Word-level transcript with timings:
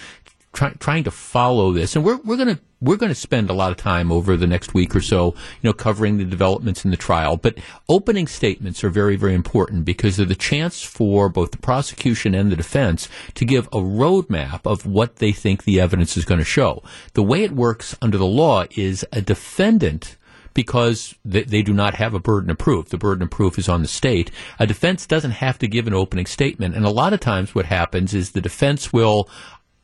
try, 0.53 0.71
trying 0.79 1.03
to 1.03 1.11
follow 1.11 1.73
this, 1.73 1.97
and 1.97 2.05
we're 2.05 2.15
we're 2.23 2.37
going 2.37 2.55
to 2.55 2.61
we're 2.79 2.95
going 2.95 3.11
to 3.11 3.15
spend 3.15 3.49
a 3.49 3.53
lot 3.53 3.71
of 3.71 3.77
time 3.77 4.09
over 4.09 4.37
the 4.37 4.47
next 4.47 4.73
week 4.73 4.95
or 4.95 5.01
so, 5.01 5.33
you 5.61 5.67
know, 5.67 5.73
covering 5.73 6.17
the 6.17 6.23
developments 6.23 6.85
in 6.85 6.91
the 6.91 6.97
trial. 6.97 7.35
But 7.35 7.57
opening 7.89 8.27
statements 8.27 8.83
are 8.83 8.89
very, 8.89 9.17
very 9.17 9.33
important 9.33 9.83
because 9.83 10.15
they're 10.15 10.25
the 10.25 10.35
chance 10.35 10.81
for 10.81 11.27
both 11.27 11.51
the 11.51 11.57
prosecution 11.57 12.33
and 12.33 12.51
the 12.51 12.55
defense 12.55 13.09
to 13.33 13.45
give 13.45 13.67
a 13.67 13.79
roadmap 13.79 14.61
of 14.63 14.85
what 14.85 15.17
they 15.17 15.31
think 15.31 15.63
the 15.63 15.81
evidence 15.81 16.15
is 16.15 16.23
going 16.23 16.39
to 16.39 16.45
show. 16.45 16.83
The 17.15 17.23
way 17.23 17.43
it 17.43 17.51
works 17.51 17.97
under 18.01 18.17
the 18.17 18.27
law 18.27 18.65
is 18.75 19.03
a 19.11 19.21
defendant 19.21 20.16
because 20.57 21.13
they, 21.23 21.43
they, 21.43 21.61
do 21.61 21.71
not 21.71 21.93
have 21.93 22.15
a 22.15 22.19
burden 22.19 22.49
of 22.49 22.57
proof. 22.57 22.89
The 22.89 22.97
burden 22.97 23.21
of 23.21 23.29
proof 23.29 23.59
is 23.59 23.69
on 23.69 23.83
the 23.83 23.87
state. 23.87 24.31
A 24.57 24.65
defense 24.65 25.05
doesn't 25.05 25.31
have 25.31 25.59
to 25.59 25.67
give 25.67 25.85
an 25.85 25.93
opening 25.93 26.25
statement. 26.25 26.75
And 26.75 26.83
a 26.83 26.89
lot 26.89 27.13
of 27.13 27.19
times 27.19 27.53
what 27.53 27.67
happens 27.67 28.15
is 28.15 28.31
the 28.31 28.41
defense 28.41 28.91
will 28.91 29.29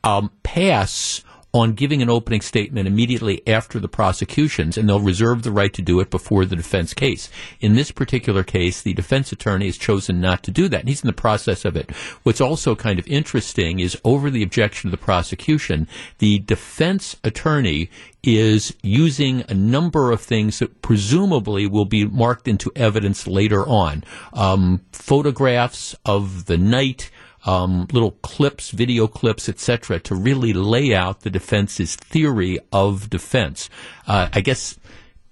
um, 0.04 0.32
pass 0.42 1.24
on 1.54 1.74
giving 1.74 2.02
an 2.02 2.10
opening 2.10 2.42
statement 2.42 2.88
immediately 2.88 3.48
after 3.48 3.80
the 3.80 3.88
prosecutions, 3.88 4.76
and 4.76 4.90
they'll 4.90 5.00
reserve 5.00 5.44
the 5.44 5.52
right 5.52 5.72
to 5.74 5.84
do 5.84 6.00
it 6.00 6.10
before 6.10 6.46
the 6.46 6.56
defense 6.56 6.96
case. 6.96 7.30
In 7.60 7.76
this 7.76 7.92
particular 7.92 8.44
case, 8.44 8.82
the 8.82 8.94
defense 8.94 9.32
attorney 9.32 9.68
has 9.68 9.78
chosen 9.78 10.20
not 10.20 10.42
to 10.44 10.52
do 10.52 10.68
that, 10.70 10.80
and 10.80 10.90
he's 10.90 11.04
in 11.04 11.08
the 11.08 11.14
process 11.14 11.64
of 11.64 11.76
it. 11.76 11.92
What's 12.24 12.42
also 12.42 12.76
kind 12.76 12.98
of 12.98 13.08
interesting 13.08 13.80
is 13.80 14.00
over 14.04 14.32
the 14.32 14.42
objection 14.42 14.88
of 14.88 14.92
the 14.92 15.06
prosecution, 15.06 15.88
the 16.18 16.40
defense 16.40 17.16
attorney 17.24 17.90
is 18.24 18.74
using 18.82 19.44
a 19.50 19.54
number 19.54 20.12
of 20.12 20.22
things 20.22 20.60
that 20.60 20.82
presumably 20.82 21.68
will 21.68 21.86
be 21.86 22.06
marked 22.06 22.48
into 22.48 22.72
evidence 22.76 23.28
later 23.28 23.68
on. 23.68 24.04
Um, 24.32 24.82
photographs 24.92 25.96
of 26.06 26.46
the 26.46 26.58
night, 26.58 27.12
um, 27.46 27.88
little 27.92 28.12
clips, 28.12 28.72
video 28.72 29.08
clips, 29.08 29.50
etc., 29.50 30.00
to 30.02 30.16
really 30.16 30.54
lay 30.54 30.96
out 30.96 31.22
the 31.22 31.30
defense's 31.30 31.96
theory 31.96 32.60
of 32.72 33.10
defense. 33.10 33.70
Uh, 34.08 34.30
I 34.34 34.42
guess 34.42 34.78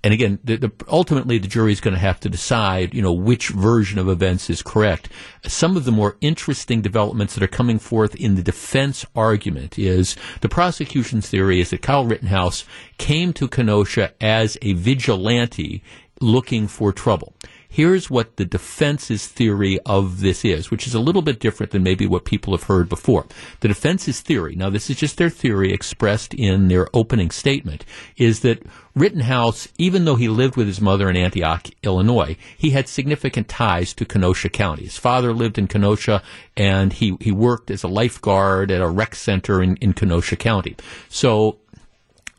and 0.04 0.14
again, 0.14 0.40
the, 0.44 0.56
the, 0.56 0.72
ultimately 0.88 1.38
the 1.38 1.48
jury 1.48 1.72
is 1.72 1.80
going 1.80 1.94
to 1.94 2.00
have 2.00 2.20
to 2.22 2.30
decide, 2.30 2.94
you 2.94 3.02
know, 3.02 3.14
which 3.14 3.50
version 3.50 4.00
of 4.00 4.10
events 4.10 4.50
is 4.50 4.64
correct. 4.64 5.10
Some 5.46 5.78
of 5.78 5.86
the 5.86 5.92
more 5.92 6.18
interesting 6.22 6.82
developments 6.82 7.36
that 7.36 7.44
are 7.44 7.48
coming 7.48 7.78
forth 7.78 8.16
in 8.16 8.36
the 8.36 8.42
defense 8.42 9.06
argument 9.16 9.78
is 9.78 10.16
the 10.42 10.50
prosecution's 10.50 11.30
theory 11.30 11.60
is 11.60 11.70
that 11.70 11.84
Kyle 11.84 12.06
Rittenhouse 12.06 12.66
came 12.98 13.32
to 13.34 13.48
Kenosha 13.48 14.14
as 14.20 14.58
a 14.64 14.74
vigilante 14.74 15.84
looking 16.20 16.68
for 16.68 16.92
trouble. 16.92 17.36
Here's 17.74 18.10
what 18.10 18.36
the 18.36 18.44
defense's 18.44 19.28
theory 19.28 19.80
of 19.86 20.20
this 20.20 20.44
is, 20.44 20.70
which 20.70 20.86
is 20.86 20.94
a 20.94 21.00
little 21.00 21.22
bit 21.22 21.40
different 21.40 21.72
than 21.72 21.84
maybe 21.84 22.06
what 22.06 22.26
people 22.26 22.54
have 22.54 22.64
heard 22.64 22.90
before. 22.90 23.28
The 23.62 23.70
defense's 23.70 24.20
theory, 24.20 24.58
now 24.58 24.70
this 24.70 24.90
is 24.90 24.98
just 24.98 25.16
their 25.16 25.30
theory 25.30 25.72
expressed 25.72 26.34
in 26.34 26.68
their 26.68 26.90
opening 26.94 27.32
statement, 27.32 27.86
is 28.18 28.42
that 28.42 28.62
Rittenhouse, 28.94 29.70
even 29.78 30.04
though 30.04 30.18
he 30.18 30.28
lived 30.28 30.58
with 30.58 30.68
his 30.68 30.82
mother 30.82 31.10
in 31.10 31.16
Antioch, 31.16 31.68
Illinois, 31.82 32.36
he 32.58 32.72
had 32.72 32.90
significant 32.90 33.48
ties 33.48 33.94
to 33.94 34.04
Kenosha 34.04 34.50
County. 34.50 34.84
His 34.84 34.98
father 34.98 35.32
lived 35.32 35.58
in 35.58 35.70
Kenosha, 35.70 36.22
and 36.58 36.92
he, 36.92 37.16
he 37.22 37.32
worked 37.32 37.72
as 37.72 37.84
a 37.84 37.88
lifeguard 37.88 38.70
at 38.70 38.82
a 38.82 38.90
rec 38.90 39.16
center 39.16 39.64
in, 39.64 39.78
in 39.78 39.94
Kenosha 39.94 40.36
County. 40.36 40.76
So 41.08 41.61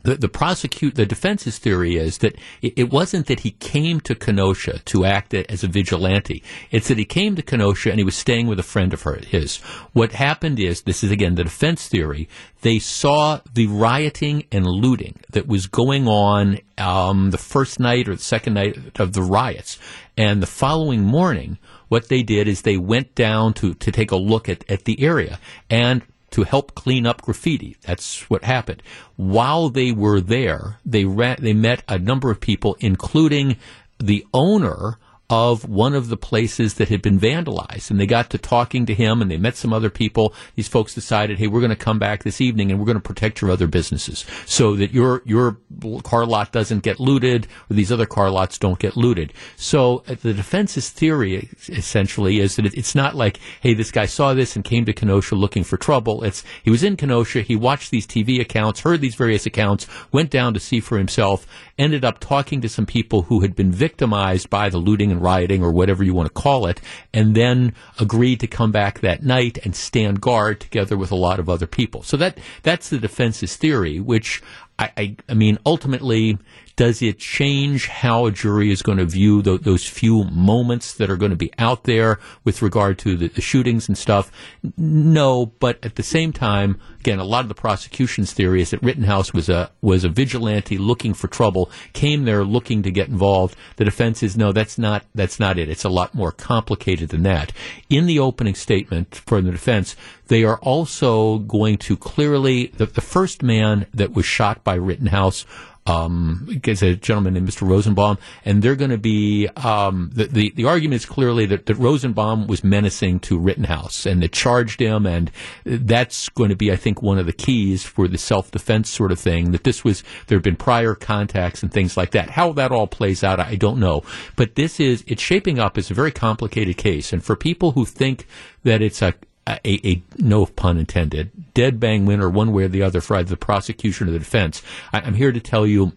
the, 0.03 0.15
the 0.15 0.27
prosecute 0.27 0.95
the 0.95 1.05
defense's 1.05 1.57
theory 1.57 1.95
is 1.95 2.19
that 2.19 2.35
it, 2.61 2.73
it, 2.75 2.91
wasn't 2.91 3.27
that 3.27 3.41
he 3.41 3.51
came 3.51 3.99
to 4.01 4.15
Kenosha 4.15 4.79
to 4.79 5.05
act 5.05 5.33
as 5.33 5.63
a 5.63 5.67
vigilante. 5.67 6.43
It's 6.71 6.89
that 6.89 6.97
he 6.97 7.05
came 7.05 7.35
to 7.35 7.41
Kenosha 7.41 7.89
and 7.89 7.99
he 7.99 8.03
was 8.03 8.15
staying 8.15 8.47
with 8.47 8.59
a 8.59 8.63
friend 8.63 8.93
of 8.93 9.01
her, 9.03 9.15
his. 9.15 9.57
What 9.93 10.11
happened 10.11 10.59
is 10.59 10.81
this 10.81 11.03
is 11.03 11.11
again 11.11 11.35
the 11.35 11.45
defense 11.45 11.87
theory. 11.87 12.27
They 12.61 12.79
saw 12.79 13.39
the 13.53 13.67
rioting 13.67 14.45
and 14.51 14.65
looting 14.65 15.19
that 15.31 15.47
was 15.47 15.67
going 15.67 16.07
on 16.07 16.59
um, 16.77 17.31
the 17.31 17.37
first 17.37 17.79
night 17.79 18.07
or 18.07 18.15
the 18.15 18.21
second 18.21 18.53
night 18.53 18.99
of 18.99 19.13
the 19.13 19.21
riots, 19.21 19.79
and 20.17 20.41
the 20.41 20.47
following 20.47 21.03
morning. 21.03 21.57
What 21.89 22.09
they 22.09 22.23
did 22.23 22.47
is 22.47 22.61
they 22.61 22.77
went 22.77 23.13
down 23.13 23.53
to, 23.55 23.75
to 23.75 23.91
take 23.91 24.11
a 24.11 24.15
look 24.15 24.49
at, 24.49 24.67
at 24.67 24.85
the 24.85 25.03
area. 25.03 25.39
And 25.69 26.01
to 26.33 26.43
help 26.43 26.73
clean 26.73 27.05
up 27.05 27.21
graffiti. 27.21 27.77
That's 27.81 28.29
what 28.29 28.43
happened. 28.43 28.81
While 29.15 29.69
they 29.69 29.91
were 29.91 30.19
there, 30.19 30.79
they 30.83 31.05
ra- 31.05 31.35
they 31.37 31.53
met 31.53 31.83
a 31.87 31.99
number 31.99 32.31
of 32.31 32.39
people, 32.39 32.75
including 32.79 33.57
the 33.99 34.25
owner 34.33 34.97
of 35.29 35.67
one 35.67 35.95
of 35.95 36.09
the 36.09 36.17
places 36.17 36.75
that 36.75 36.89
had 36.89 37.01
been 37.01 37.19
vandalized. 37.19 37.89
And 37.89 37.99
they 37.99 38.05
got 38.05 38.29
to 38.31 38.37
talking 38.37 38.85
to 38.85 38.93
him 38.93 39.21
and 39.21 39.31
they 39.31 39.37
met 39.37 39.55
some 39.55 39.71
other 39.71 39.89
people. 39.89 40.33
These 40.55 40.67
folks 40.67 40.93
decided, 40.93 41.39
hey, 41.39 41.47
we're 41.47 41.61
going 41.61 41.69
to 41.69 41.75
come 41.75 41.97
back 41.97 42.23
this 42.23 42.41
evening 42.41 42.69
and 42.69 42.79
we're 42.79 42.85
going 42.85 42.97
to 42.97 43.01
protect 43.01 43.41
your 43.41 43.49
other 43.49 43.65
businesses 43.65 44.25
so 44.45 44.75
that 44.75 44.93
your, 44.93 45.21
your 45.25 45.57
car 46.03 46.25
lot 46.25 46.51
doesn't 46.51 46.83
get 46.83 46.99
looted 46.99 47.47
or 47.69 47.75
these 47.75 47.91
other 47.91 48.05
car 48.05 48.29
lots 48.29 48.57
don't 48.57 48.79
get 48.79 48.97
looted. 48.97 49.33
So 49.55 50.03
uh, 50.07 50.15
the 50.21 50.33
defense's 50.33 50.89
theory 50.89 51.49
essentially 51.69 52.39
is 52.39 52.57
that 52.57 52.65
it's 52.65 52.93
not 52.93 53.15
like, 53.15 53.39
hey, 53.61 53.73
this 53.73 53.91
guy 53.91 54.05
saw 54.05 54.33
this 54.33 54.55
and 54.55 54.63
came 54.63 54.85
to 54.85 54.93
Kenosha 54.93 55.35
looking 55.35 55.63
for 55.63 55.77
trouble. 55.77 56.23
It's, 56.23 56.43
he 56.63 56.69
was 56.69 56.83
in 56.83 56.97
Kenosha, 56.97 57.41
he 57.41 57.55
watched 57.55 57.91
these 57.91 58.05
TV 58.05 58.41
accounts, 58.41 58.81
heard 58.81 58.99
these 58.99 59.15
various 59.15 59.45
accounts, 59.45 59.87
went 60.11 60.29
down 60.29 60.53
to 60.53 60.59
see 60.59 60.81
for 60.81 60.97
himself, 60.97 61.47
ended 61.79 62.03
up 62.03 62.19
talking 62.19 62.59
to 62.61 62.69
some 62.69 62.85
people 62.85 63.23
who 63.23 63.39
had 63.39 63.55
been 63.55 63.71
victimized 63.71 64.49
by 64.49 64.69
the 64.69 64.77
looting 64.77 65.12
and 65.13 65.21
rioting 65.21 65.63
or 65.63 65.71
whatever 65.71 66.03
you 66.03 66.13
want 66.13 66.27
to 66.27 66.33
call 66.33 66.65
it, 66.65 66.81
and 67.13 67.35
then 67.35 67.73
agreed 67.99 68.39
to 68.41 68.47
come 68.47 68.71
back 68.71 68.99
that 68.99 69.23
night 69.23 69.57
and 69.63 69.75
stand 69.75 70.19
guard 70.19 70.59
together 70.59 70.97
with 70.97 71.11
a 71.11 71.15
lot 71.15 71.39
of 71.39 71.49
other 71.49 71.67
people. 71.67 72.03
So 72.03 72.17
that 72.17 72.37
that's 72.63 72.89
the 72.89 72.99
defense's 72.99 73.55
theory, 73.55 73.99
which 73.99 74.41
I, 74.79 74.91
I, 74.97 75.15
I 75.29 75.33
mean 75.33 75.57
ultimately 75.65 76.37
does 76.75 77.01
it 77.01 77.19
change 77.19 77.87
how 77.87 78.25
a 78.25 78.31
jury 78.31 78.71
is 78.71 78.81
going 78.81 78.97
to 78.97 79.05
view 79.05 79.41
those 79.41 79.87
few 79.87 80.23
moments 80.25 80.93
that 80.95 81.09
are 81.09 81.17
going 81.17 81.31
to 81.31 81.37
be 81.37 81.51
out 81.59 81.83
there 81.83 82.19
with 82.43 82.61
regard 82.61 82.97
to 82.99 83.15
the, 83.15 83.27
the, 83.27 83.41
shootings 83.41 83.87
and 83.87 83.97
stuff? 83.97 84.31
No, 84.75 85.47
but 85.59 85.83
at 85.85 85.95
the 85.95 86.03
same 86.03 86.33
time, 86.33 86.79
again, 86.99 87.19
a 87.19 87.23
lot 87.23 87.45
of 87.45 87.49
the 87.49 87.55
prosecution's 87.55 88.33
theory 88.33 88.61
is 88.61 88.71
that 88.71 88.81
Rittenhouse 88.81 89.33
was 89.33 89.49
a 89.49 89.71
was 89.81 90.03
a 90.03 90.09
vigilante 90.09 90.77
looking 90.77 91.13
for 91.13 91.27
trouble, 91.27 91.69
came 91.93 92.25
there 92.25 92.43
looking 92.43 92.81
to 92.83 92.91
get 92.91 93.07
involved. 93.07 93.55
The 93.75 93.85
defense 93.85 94.23
is 94.23 94.35
no, 94.35 94.51
that's 94.51 94.77
not 94.77 95.05
that's 95.13 95.39
not 95.39 95.59
it. 95.59 95.69
It's 95.69 95.85
a 95.85 95.89
lot 95.89 96.15
more 96.15 96.31
complicated 96.31 97.09
than 97.09 97.23
that. 97.23 97.51
In 97.89 98.07
the 98.07 98.19
opening 98.19 98.55
statement 98.55 99.15
from 99.15 99.45
the 99.45 99.51
defense, 99.51 99.95
they 100.27 100.43
are 100.43 100.57
also 100.59 101.39
going 101.39 101.77
to 101.77 101.97
clearly 101.97 102.67
the, 102.67 102.85
the 102.85 103.01
first 103.01 103.43
man 103.43 103.85
that 103.93 104.13
was 104.13 104.25
shot 104.25 104.63
by 104.63 104.75
Rittenhouse 104.75 105.45
um, 105.85 106.47
a 106.49 106.95
gentleman 106.95 107.33
named 107.33 107.49
Mr. 107.49 107.67
Rosenbaum, 107.67 108.17
and 108.45 108.61
they're 108.61 108.75
going 108.75 108.91
to 108.91 108.97
be 108.97 109.47
um, 109.57 110.11
the, 110.13 110.25
the, 110.25 110.53
the 110.55 110.65
argument 110.65 111.01
is 111.01 111.05
clearly 111.05 111.45
that, 111.47 111.65
that 111.65 111.75
Rosenbaum 111.75 112.47
was 112.47 112.63
menacing 112.63 113.19
to 113.21 113.37
Rittenhouse 113.37 114.05
and 114.05 114.21
that 114.23 114.31
charged 114.31 114.79
him, 114.79 115.05
and 115.05 115.31
that's 115.65 116.29
going 116.29 116.49
to 116.49 116.55
be, 116.55 116.71
I 116.71 116.77
think, 116.77 117.01
one 117.01 117.17
of 117.17 117.25
the 117.25 117.33
keys 117.33 117.83
for 117.83 118.07
the 118.07 118.17
self 118.17 118.51
defense 118.51 118.89
sort 118.89 119.11
of 119.11 119.19
thing. 119.19 119.51
That 119.51 119.63
this 119.63 119.83
was 119.83 120.03
there 120.27 120.37
have 120.37 120.43
been 120.43 120.55
prior 120.55 120.95
contacts 120.95 121.61
and 121.61 121.71
things 121.71 121.97
like 121.97 122.11
that. 122.11 122.29
How 122.31 122.53
that 122.53 122.71
all 122.71 122.87
plays 122.87 123.23
out, 123.23 123.39
I 123.39 123.55
don't 123.55 123.79
know, 123.79 124.03
but 124.35 124.55
this 124.55 124.79
is 124.79 125.03
it's 125.07 125.21
shaping 125.21 125.59
up 125.59 125.77
as 125.77 125.91
a 125.91 125.93
very 125.93 126.11
complicated 126.11 126.77
case, 126.77 127.11
and 127.11 127.23
for 127.23 127.35
people 127.35 127.71
who 127.71 127.85
think 127.85 128.25
that 128.63 128.81
it's 128.81 129.01
a 129.01 129.13
a, 129.47 129.87
a, 129.87 130.03
no 130.17 130.45
pun 130.45 130.77
intended 130.77 131.31
dead 131.53 131.79
bang 131.79 132.05
winner 132.05 132.29
one 132.29 132.51
way 132.53 132.63
or 132.63 132.67
the 132.67 132.81
other 132.81 133.01
for 133.01 133.15
either 133.15 133.29
the 133.29 133.37
prosecution 133.37 134.07
or 134.07 134.11
the 134.11 134.19
defense. 134.19 134.61
I, 134.91 134.99
am 134.99 135.15
here 135.15 135.31
to 135.31 135.39
tell 135.39 135.67
you 135.67 135.93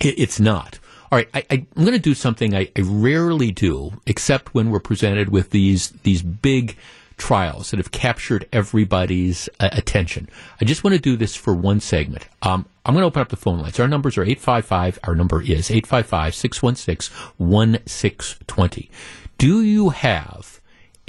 it, 0.00 0.18
it's 0.18 0.40
not. 0.40 0.78
All 1.12 1.16
right, 1.18 1.28
I, 1.34 1.44
am 1.50 1.66
going 1.84 1.92
to 1.92 1.98
do 1.98 2.14
something 2.14 2.54
I, 2.54 2.70
I 2.76 2.82
rarely 2.82 3.50
do, 3.50 4.00
except 4.06 4.54
when 4.54 4.70
we're 4.70 4.78
presented 4.78 5.30
with 5.30 5.50
these 5.50 5.90
these 6.02 6.22
big 6.22 6.76
trials 7.16 7.70
that 7.70 7.76
have 7.78 7.90
captured 7.90 8.48
everybody's 8.52 9.48
uh, 9.58 9.68
attention. 9.72 10.28
I 10.60 10.64
just 10.64 10.82
want 10.84 10.94
to 10.94 11.00
do 11.00 11.16
this 11.16 11.36
for 11.36 11.52
one 11.52 11.80
segment. 11.80 12.26
Um, 12.42 12.64
I'm 12.86 12.94
going 12.94 13.02
to 13.02 13.06
open 13.06 13.20
up 13.20 13.28
the 13.28 13.36
phone 13.36 13.58
lines. 13.58 13.78
Our 13.78 13.88
numbers 13.88 14.16
are 14.16 14.22
855. 14.22 15.00
Our 15.04 15.14
number 15.14 15.42
is 15.42 15.70
855 15.70 16.34
616 16.34 17.14
1620. 17.36 18.90
Do 19.36 19.62
you 19.62 19.90
have 19.90 20.59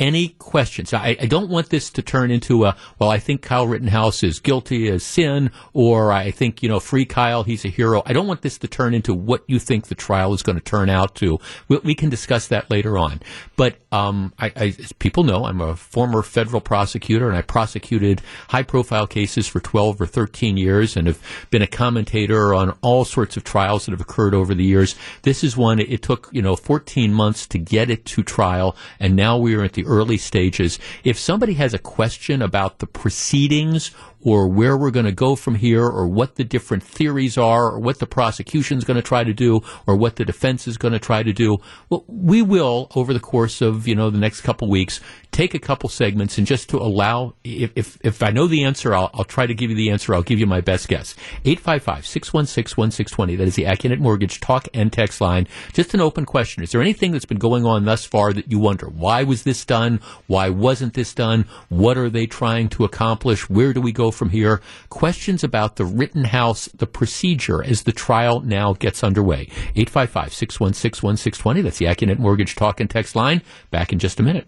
any 0.02 0.30
questions. 0.40 0.94
I, 0.94 1.16
I, 1.22 1.28
don't 1.28 1.50
want 1.50 1.70
this 1.70 1.92
to 1.92 2.02
turn 2.02 2.32
into 2.32 2.66
a, 2.66 2.76
well, 2.98 3.12
I 3.12 3.20
think 3.20 3.44
Kyle 3.44 3.68
Rittenhouse 3.68 4.24
is 4.24 4.40
guilty 4.40 4.90
as 4.90 5.04
sin, 5.04 5.52
or 5.74 6.12
I 6.12 6.32
think, 6.32 6.64
you 6.64 6.70
know, 6.70 6.80
free 6.80 7.06
Kyle, 7.06 7.44
he's 7.44 7.64
a 7.66 7.68
hero. 7.68 8.02
I 8.08 8.14
don't 8.14 8.26
want 8.26 8.42
this 8.42 8.58
to 8.58 8.68
turn 8.68 8.96
into 8.96 9.14
what 9.14 9.44
you 9.48 9.60
think 9.60 9.88
the 9.88 9.96
trial 9.96 10.34
is 10.34 10.42
going 10.42 10.58
to 10.58 10.64
turn 10.64 10.90
out 10.90 11.14
to. 11.16 11.40
We, 11.68 11.78
we 11.78 11.96
can 11.96 12.10
discuss 12.10 12.48
that 12.48 12.72
later 12.72 12.98
on. 12.98 13.22
But 13.56 13.78
um, 13.92 14.34
I, 14.40 14.48
I, 14.56 14.76
as 14.80 14.92
people 14.94 15.24
know, 15.24 15.46
I'm 15.46 15.62
a 15.62 15.76
former 15.76 16.24
federal 16.24 16.62
prosecutor, 16.62 17.28
and 17.28 17.38
I 17.38 17.44
prosecuted 17.44 18.22
high 18.50 18.64
profile 18.64 19.06
cases 19.06 19.48
for 19.48 19.60
12 19.60 20.02
or 20.02 20.08
13 20.08 20.58
years 20.58 20.98
and 20.98 21.06
have 21.06 21.22
been 21.52 21.62
a 21.62 21.68
commentator 21.68 22.56
on 22.56 22.76
all 22.82 23.06
sorts 23.06 23.38
of 23.38 23.44
trials 23.44 23.86
that 23.86 23.92
have 23.92 24.02
occurred 24.02 24.34
over 24.34 24.56
the 24.56 24.64
years. 24.64 24.96
This 25.22 25.44
is 25.44 25.56
one, 25.56 25.80
it 25.80 26.02
took, 26.02 26.28
you 26.32 26.42
know, 26.42 26.56
14 26.56 27.14
months 27.14 27.46
to 27.48 27.60
get 27.60 27.92
it 27.92 28.04
to 28.06 28.24
trial, 28.24 28.76
and 29.00 29.16
now 29.16 29.38
we 29.38 29.54
are 29.54 29.64
at 29.64 29.74
the 29.74 29.86
early 29.92 30.18
stages. 30.18 30.80
If 31.04 31.20
somebody 31.20 31.54
has 31.56 31.74
a 31.74 31.80
question 31.80 32.42
about 32.42 32.80
the 32.80 32.88
proceedings 32.88 33.92
or 34.24 34.48
where 34.48 34.78
we're 34.78 34.92
going 34.92 35.06
to 35.06 35.12
go 35.12 35.36
from 35.36 35.56
here 35.56 35.86
or 35.86 36.08
what 36.08 36.36
the 36.36 36.44
different 36.44 36.84
theories 36.84 37.38
are 37.38 37.72
or 37.72 37.80
what 37.80 38.00
the 38.00 38.08
prosecution 38.08 38.78
is 38.78 38.84
going 38.84 38.96
to 38.96 39.02
try 39.02 39.24
to 39.24 39.34
do 39.34 39.62
or 39.88 39.96
what 39.96 40.16
the 40.16 40.26
defense 40.26 40.68
is 40.68 40.78
going 40.78 40.94
to 40.94 41.00
try 41.00 41.24
to 41.24 41.34
do, 41.34 41.58
well, 41.90 42.04
we 42.08 42.42
will 42.42 42.88
over 42.96 43.14
the 43.14 43.20
course 43.20 43.62
of, 43.62 43.88
you 43.88 43.96
know, 43.96 44.10
the 44.10 44.20
next 44.20 44.42
couple 44.42 44.70
weeks 44.70 45.00
take 45.32 45.54
a 45.54 45.60
couple 45.60 45.90
segments 45.90 46.38
and 46.38 46.46
just 46.46 46.70
to 46.70 46.78
allow, 46.78 47.34
if, 47.44 47.72
if, 47.76 47.98
if 48.02 48.22
I 48.22 48.32
know 48.32 48.48
the 48.48 48.64
answer, 48.64 48.94
I'll, 48.94 49.10
I'll 49.14 49.24
try 49.24 49.48
to 49.48 49.54
give 49.54 49.70
you 49.70 49.76
the 49.76 49.90
answer. 49.90 50.14
I'll 50.14 50.22
give 50.22 50.40
you 50.40 50.46
my 50.46 50.62
best 50.62 50.88
guess. 50.88 51.16
855-616-1620. 51.46 53.38
That 53.38 53.48
is 53.48 53.56
the 53.56 53.64
Accunet 53.64 54.00
Mortgage 54.00 54.40
talk 54.42 54.68
and 54.74 54.92
text 54.92 55.22
line. 55.22 55.48
Just 55.74 55.94
an 55.94 56.02
open 56.02 56.26
question. 56.26 56.64
Is 56.64 56.72
there 56.72 56.82
anything 56.82 57.12
that's 57.12 57.26
been 57.26 57.40
going 57.40 57.66
on 57.66 57.86
thus 57.86 58.06
far 58.06 58.34
that 58.34 58.52
you 58.52 58.60
wonder? 58.60 58.88
Why 58.88 59.24
was 59.24 59.44
this 59.44 59.64
done? 59.66 60.02
Why 60.28 60.50
wasn't 60.50 60.94
this 60.94 61.14
done? 61.14 61.46
What 61.70 61.98
are 61.98 62.10
they 62.10 62.28
trying 62.28 62.70
to 62.70 62.84
accomplish? 62.84 63.50
Where 63.50 63.74
do 63.74 63.82
we 63.82 63.92
go 63.92 64.11
from 64.12 64.30
here. 64.30 64.62
Questions 64.90 65.44
about 65.44 65.76
the 65.76 65.86
Rittenhouse, 65.86 66.66
the 66.68 66.88
procedure 66.88 67.64
as 67.64 67.84
the 67.84 67.92
trial 67.92 68.42
now 68.42 68.74
gets 68.74 69.04
underway. 69.04 69.42
855 69.76 70.34
616 70.34 71.08
1620. 71.08 71.62
That's 71.62 71.78
the 71.78 71.86
Accunet 71.86 72.20
Mortgage 72.20 72.56
Talk 72.56 72.80
and 72.80 72.90
Text 72.90 73.16
line. 73.16 73.42
Back 73.70 73.94
in 73.94 74.00
just 74.00 74.20
a 74.20 74.24
minute. 74.24 74.48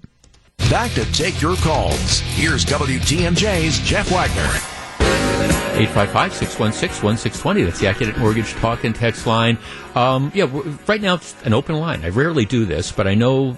Back 0.70 0.92
to 0.92 1.12
take 1.12 1.42
your 1.42 1.56
calls. 1.58 2.20
Here's 2.20 2.66
WTMJ's 2.66 3.80
Jeff 3.80 4.12
Wagner. 4.12 5.63
855-616-1620. 5.74 7.66
That's 7.66 7.80
the 7.80 7.88
Accunet 7.88 8.18
Mortgage 8.20 8.54
Talk 8.54 8.84
and 8.84 8.94
Text 8.96 9.26
line. 9.26 9.58
Um, 9.96 10.32
yeah, 10.36 10.46
right 10.88 11.02
now 11.02 11.16
it's 11.16 11.36
an 11.46 11.54
open 11.54 11.76
line. 11.80 12.06
I 12.06 12.10
rarely 12.10 12.46
do 12.46 12.66
this, 12.66 12.92
but 12.92 13.08
I 13.08 13.16
know 13.16 13.58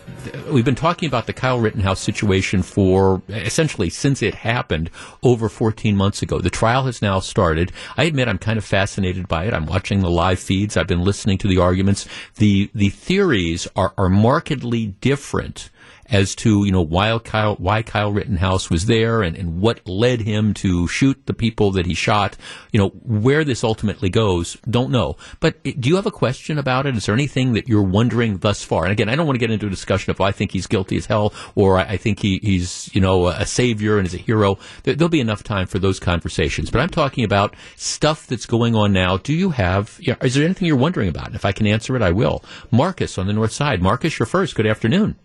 we've 0.50 0.64
been 0.64 0.76
talking 0.76 1.08
about 1.08 1.28
the 1.28 1.34
Kyle 1.34 1.60
Rittenhouse 1.60 2.00
situation 2.00 2.62
for 2.64 3.22
essentially 3.28 3.90
since 3.90 4.22
it 4.22 4.34
happened 4.34 4.90
over 5.24 5.50
14 5.50 5.96
months 5.98 6.22
ago. 6.22 6.40
The 6.40 6.50
trial 6.50 6.86
has 6.86 7.02
now 7.02 7.20
started. 7.20 7.74
I 7.98 8.06
admit 8.06 8.30
I'm 8.30 8.38
kind 8.38 8.58
of 8.58 8.64
fascinated 8.64 9.28
by 9.28 9.46
it. 9.46 9.54
I'm 9.54 9.66
watching 9.66 10.00
the 10.00 10.10
live 10.10 10.40
feeds. 10.40 10.78
I've 10.78 10.88
been 10.88 11.02
listening 11.02 11.38
to 11.40 11.50
the 11.50 11.58
arguments. 11.58 12.08
The, 12.36 12.70
the 12.74 12.90
theories 12.90 13.68
are, 13.76 13.94
are 13.98 14.10
markedly 14.10 14.88
different 14.88 15.70
as 16.08 16.36
to 16.36 16.66
you 16.66 16.72
know 16.72 16.82
why 16.82 17.18
Kyle 17.20 17.56
why 17.56 17.82
Kyle 17.82 18.12
Rittenhouse 18.12 18.70
was 18.70 18.86
there 18.86 19.22
and, 19.22 19.36
and 19.36 19.62
what 19.62 19.88
led 19.88 20.22
him 20.22 20.54
to 20.56 20.88
shoot 20.88 21.26
the 21.26 21.34
people 21.34 21.72
that 21.72 21.86
he 21.86 21.94
shot. 21.94 22.38
You 22.72 22.80
know 22.80 22.90
where 22.90 23.44
this 23.44 23.64
ultimately 23.64 24.10
goes, 24.10 24.58
don't 24.70 24.92
know. 24.92 25.18
But 25.40 25.64
do 25.64 25.90
you 25.90 25.96
have 25.96 26.06
a 26.06 26.12
question 26.12 26.58
about 26.58 26.86
it? 26.86 26.96
Is 26.96 27.06
there 27.06 27.16
anything 27.16 27.54
that 27.54 27.68
you're 27.68 27.82
wondering 27.82 28.38
thus 28.38 28.64
far? 28.64 28.84
And 28.84 28.92
again, 28.92 29.10
I 29.10 29.16
don't 29.16 29.26
want 29.26 29.36
to 29.36 29.40
get 29.40 29.52
into 29.52 29.68
a 29.68 29.70
discussion 29.70 30.12
of 30.12 30.22
oh, 30.22 30.26
I 30.26 30.32
think 30.32 30.52
he's 30.52 30.68
guilty 30.68 30.98
as 30.98 31.06
hell 31.06 31.34
or 31.56 31.78
I, 31.78 31.98
think 31.98 32.20
he, 32.20 32.40
he's 32.42 32.94
you 32.94 33.02
know 33.02 33.28
a 33.28 33.46
savior 33.46 33.98
and 33.98 34.06
is 34.06 34.14
a 34.14 34.18
hero. 34.18 34.58
There, 34.84 34.96
there'll 34.96 35.10
be 35.10 35.20
enough 35.20 35.44
time 35.44 35.68
for 35.68 35.80
those 35.80 36.00
conversations. 36.00 36.70
But 36.70 36.82
I'm 36.82 36.90
talking 36.90 37.24
about 37.24 37.56
stuff 37.76 38.28
that's 38.28 38.46
going 38.46 38.76
on 38.76 38.94
now. 38.94 39.18
Do 39.18 39.34
you 39.34 39.50
have? 39.52 40.00
Is 40.22 40.36
there 40.36 40.44
anything 40.44 40.68
you're 40.68 40.78
wondering 40.78 41.10
about? 41.10 41.28
And 41.28 41.36
if 41.36 41.46
I 41.46 41.52
can 41.52 41.68
answer 41.68 41.96
it, 41.96 42.02
I 42.02 42.12
will. 42.12 42.44
Marcus 42.72 43.18
on 43.18 43.28
the 43.28 43.34
north 43.34 43.52
side. 43.52 43.82
Marcus, 43.82 44.20
you're 44.20 44.26
first. 44.26 44.56
Good 44.56 44.68
afternoon. 44.68 45.16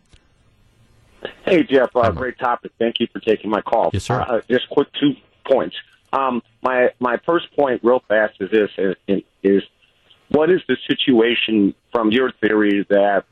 Hey, 1.50 1.64
Jeff. 1.64 1.90
Uh, 1.96 2.10
great 2.12 2.38
topic. 2.38 2.70
Thank 2.78 3.00
you 3.00 3.08
for 3.12 3.18
taking 3.18 3.50
my 3.50 3.60
call. 3.60 3.90
Yes, 3.92 4.04
sir. 4.04 4.20
Uh, 4.20 4.40
just 4.48 4.68
quick 4.70 4.88
two 5.00 5.14
points. 5.44 5.74
Um, 6.12 6.42
my 6.62 6.90
my 7.00 7.18
first 7.26 7.54
point, 7.56 7.82
real 7.82 8.02
fast, 8.06 8.34
is 8.40 8.50
this: 8.50 8.70
is, 9.08 9.22
is 9.42 9.62
what 10.28 10.48
is 10.48 10.60
the 10.68 10.76
situation 10.86 11.74
from 11.92 12.12
your 12.12 12.30
theory 12.40 12.86
that 12.88 13.24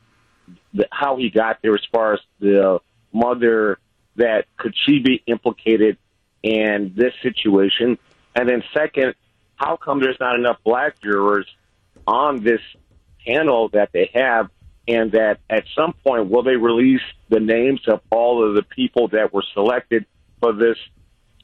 the, 0.73 0.87
how 0.91 1.15
he 1.15 1.29
got 1.29 1.59
there, 1.61 1.75
as 1.75 1.85
far 1.93 2.13
as 2.13 2.19
the 2.41 2.79
mother, 3.13 3.79
that 4.17 4.45
could 4.57 4.75
she 4.85 4.99
be 4.99 5.23
implicated 5.25 5.97
in 6.43 6.93
this 6.97 7.13
situation? 7.23 7.97
And 8.35 8.49
then, 8.49 8.63
second, 8.73 9.15
how 9.55 9.77
come 9.77 10.01
there's 10.01 10.19
not 10.19 10.35
enough 10.35 10.57
black 10.65 11.01
jurors 11.01 11.47
on 12.05 12.43
this 12.43 12.61
panel 13.25 13.69
that 13.69 13.91
they 13.93 14.09
have 14.13 14.49
and 14.89 15.11
that 15.11 15.37
at 15.49 15.63
some 15.75 15.93
point 16.03 16.29
will 16.29 16.43
they 16.43 16.55
release 16.55 17.01
the 17.29 17.39
names 17.39 17.81
of 17.87 18.01
all 18.09 18.47
of 18.47 18.55
the 18.55 18.63
people 18.63 19.07
that 19.09 19.31
were 19.31 19.43
selected 19.53 20.05
for 20.41 20.51
this 20.53 20.77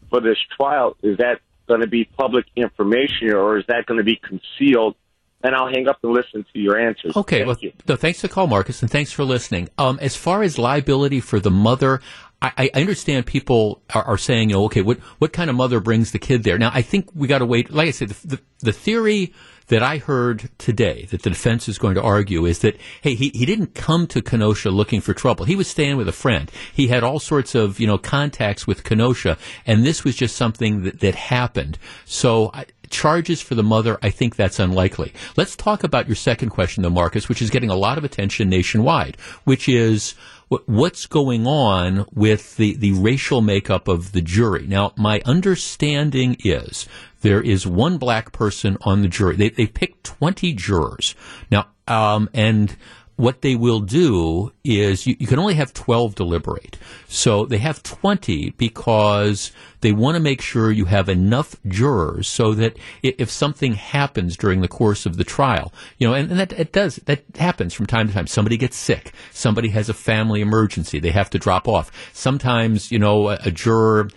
for 0.10 0.20
this 0.20 0.38
trial? 0.58 0.98
Is 1.04 1.18
that 1.18 1.40
going 1.68 1.82
to 1.82 1.88
be 1.88 2.06
public 2.06 2.46
information 2.56 3.34
or 3.34 3.58
is 3.58 3.66
that 3.68 3.86
going 3.86 4.00
to 4.00 4.04
be 4.04 4.18
concealed? 4.18 4.96
And 5.44 5.54
I'll 5.54 5.68
hang 5.68 5.88
up 5.88 6.00
and 6.02 6.12
listen 6.12 6.44
to 6.54 6.60
your 6.60 6.80
answers. 6.80 7.16
Okay. 7.16 7.38
Thank 7.38 7.48
well, 7.48 7.58
you. 7.62 7.72
no, 7.88 7.96
thanks 7.96 8.22
for 8.22 8.28
the 8.28 8.34
call, 8.34 8.48
Marcus, 8.48 8.82
and 8.82 8.90
thanks 8.90 9.12
for 9.12 9.24
listening. 9.24 9.70
Um, 9.78 10.00
as 10.02 10.16
far 10.16 10.42
as 10.42 10.58
liability 10.58 11.20
for 11.20 11.40
the 11.40 11.52
mother, 11.52 12.02
I, 12.42 12.72
I 12.74 12.80
understand 12.80 13.28
people 13.28 13.84
are, 13.94 14.04
are, 14.04 14.18
saying, 14.18 14.50
you 14.50 14.56
know, 14.56 14.66
okay, 14.66 14.82
what 14.82 14.98
what 15.20 15.34
kind 15.34 15.52
of 15.52 15.56
mother 15.56 15.80
brings 15.80 16.12
the 16.12 16.20
kid 16.20 16.44
there? 16.44 16.58
Now, 16.58 16.72
I 16.74 16.82
think 16.82 17.10
we 17.14 17.28
got 17.28 17.40
to 17.40 17.46
wait. 17.46 17.70
Like 17.70 17.90
I 17.90 17.92
said, 17.92 18.10
the, 18.10 18.28
the, 18.28 18.42
the 18.62 18.74
theory 18.74 19.34
that 19.68 19.82
I 19.82 19.98
heard 19.98 20.50
today 20.58 21.08
that 21.12 21.24
the 21.24 21.30
defense 21.30 21.68
is 21.68 21.78
going 21.78 21.96
to 21.96 22.02
argue 22.02 22.46
is 22.46 22.60
that, 22.60 22.78
hey, 23.02 23.16
he, 23.16 23.30
he 23.30 23.46
didn't 23.46 23.74
come 23.74 24.08
to 24.08 24.22
Kenosha 24.22 24.70
looking 24.70 25.02
for 25.02 25.14
trouble. 25.14 25.46
He 25.46 25.56
was 25.56 25.68
staying 25.68 25.98
with 25.98 26.08
a 26.08 26.14
friend. 26.14 26.52
He 26.74 26.88
had 26.88 27.04
all 27.04 27.20
sorts 27.20 27.56
of, 27.56 27.80
you 27.80 27.88
know, 27.88 27.98
contacts 27.98 28.68
with 28.68 28.84
Kenosha, 28.84 29.38
and 29.66 29.84
this 29.84 30.04
was 30.04 30.16
just 30.16 30.36
something 30.36 30.84
that, 30.84 31.00
that 31.00 31.16
happened. 31.16 31.78
So 32.06 32.52
I, 32.54 32.66
charges 32.90 33.42
for 33.42 33.56
the 33.56 33.64
mother, 33.64 33.98
I 34.02 34.10
think 34.10 34.36
that's 34.36 34.60
unlikely. 34.60 35.14
Let's 35.36 35.56
talk 35.56 35.84
about 35.84 36.08
your 36.08 36.16
second 36.16 36.50
question, 36.50 36.84
though, 36.84 36.90
Marcus, 36.90 37.28
which 37.28 37.42
is 37.42 37.50
getting 37.50 37.70
a 37.70 37.76
lot 37.76 37.98
of 37.98 38.04
attention 38.04 38.50
nationwide, 38.50 39.18
which 39.44 39.68
is 39.68 40.16
what's 40.48 41.08
going 41.08 41.48
on 41.48 42.06
with 42.14 42.56
the, 42.58 42.76
the 42.76 42.92
racial 42.92 43.42
makeup 43.42 43.88
of 43.88 44.12
the 44.12 44.22
jury. 44.22 44.68
Now, 44.68 44.94
my 44.96 45.22
understanding 45.26 46.38
is 46.44 46.88
there 47.26 47.42
is 47.42 47.66
one 47.66 47.98
black 47.98 48.32
person 48.32 48.78
on 48.82 49.02
the 49.02 49.08
jury. 49.08 49.36
They, 49.36 49.50
they 49.50 49.66
picked 49.66 50.04
20 50.04 50.54
jurors. 50.54 51.16
Now, 51.50 51.68
um, 51.88 52.30
and 52.36 52.76
what 53.16 53.42
they 53.42 53.56
will 53.56 53.80
do 53.80 54.52
is 54.64 55.08
you, 55.08 55.16
you, 55.20 55.26
can 55.26 55.40
only 55.40 55.56
have 55.56 55.74
12 55.74 56.14
deliberate. 56.16 56.78
So 57.08 57.46
they 57.46 57.58
have 57.60 57.82
20 57.82 58.52
because 58.52 59.52
they 59.82 59.92
want 59.92 60.16
to 60.16 60.20
make 60.20 60.42
sure 60.42 60.72
you 60.72 60.86
have 60.86 61.10
enough 61.10 61.56
jurors 61.66 62.28
so 62.28 62.54
that 62.54 62.78
if 63.02 63.32
something 63.32 63.74
happens 63.74 64.36
during 64.38 64.62
the 64.62 64.68
course 64.68 65.06
of 65.06 65.18
the 65.18 65.24
trial, 65.24 65.74
you 65.98 66.08
know, 66.08 66.14
and, 66.14 66.30
and 66.30 66.40
that 66.40 66.54
it 66.54 66.74
does, 66.74 66.98
that 67.06 67.24
happens 67.38 67.74
from 67.74 67.86
time 67.88 68.08
to 68.08 68.14
time. 68.14 68.28
Somebody 68.28 68.58
gets 68.58 68.78
sick. 68.78 69.14
Somebody 69.32 69.70
has 69.70 69.90
a 69.90 69.94
family 69.94 70.42
emergency. 70.42 71.00
They 71.00 71.12
have 71.12 71.30
to 71.32 71.40
drop 71.40 71.68
off. 71.68 71.92
Sometimes, 72.14 72.92
you 72.92 73.00
know, 73.00 73.30
a, 73.30 73.40
a 73.46 73.52
juror, 73.52 74.10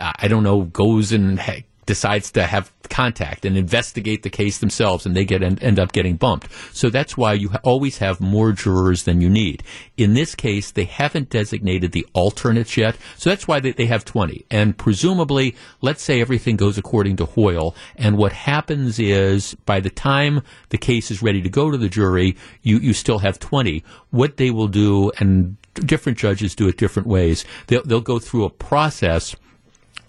I 0.00 0.28
don't 0.28 0.42
know, 0.42 0.62
goes 0.62 1.12
and 1.12 1.38
decides 1.86 2.30
to 2.32 2.42
have 2.44 2.72
contact 2.88 3.44
and 3.44 3.56
investigate 3.56 4.22
the 4.22 4.30
case 4.30 4.58
themselves, 4.58 5.06
and 5.06 5.14
they 5.14 5.24
get 5.24 5.42
end, 5.42 5.78
up 5.78 5.92
getting 5.92 6.16
bumped. 6.16 6.48
So 6.72 6.90
that's 6.90 7.16
why 7.16 7.34
you 7.34 7.50
always 7.62 7.98
have 7.98 8.20
more 8.20 8.52
jurors 8.52 9.04
than 9.04 9.20
you 9.20 9.28
need. 9.28 9.62
In 9.96 10.14
this 10.14 10.34
case, 10.34 10.70
they 10.70 10.84
haven't 10.84 11.30
designated 11.30 11.92
the 11.92 12.06
alternates 12.12 12.76
yet, 12.76 12.96
so 13.16 13.30
that's 13.30 13.48
why 13.48 13.60
they, 13.60 13.72
they 13.72 13.86
have 13.86 14.04
20. 14.04 14.44
And 14.50 14.76
presumably, 14.76 15.54
let's 15.80 16.02
say 16.02 16.20
everything 16.20 16.56
goes 16.56 16.78
according 16.78 17.16
to 17.16 17.26
Hoyle, 17.26 17.74
and 17.96 18.16
what 18.16 18.32
happens 18.32 18.98
is 18.98 19.54
by 19.66 19.80
the 19.80 19.90
time 19.90 20.42
the 20.70 20.78
case 20.78 21.10
is 21.10 21.22
ready 21.22 21.42
to 21.42 21.48
go 21.48 21.70
to 21.70 21.78
the 21.78 21.88
jury, 21.88 22.36
you, 22.62 22.78
you 22.78 22.92
still 22.92 23.18
have 23.20 23.38
20. 23.38 23.84
What 24.10 24.36
they 24.36 24.50
will 24.50 24.68
do, 24.68 25.12
and 25.18 25.56
different 25.74 26.18
judges 26.18 26.54
do 26.54 26.68
it 26.68 26.78
different 26.78 27.08
ways, 27.08 27.44
they'll, 27.66 27.82
they'll 27.84 28.00
go 28.00 28.18
through 28.18 28.44
a 28.44 28.50
process 28.50 29.36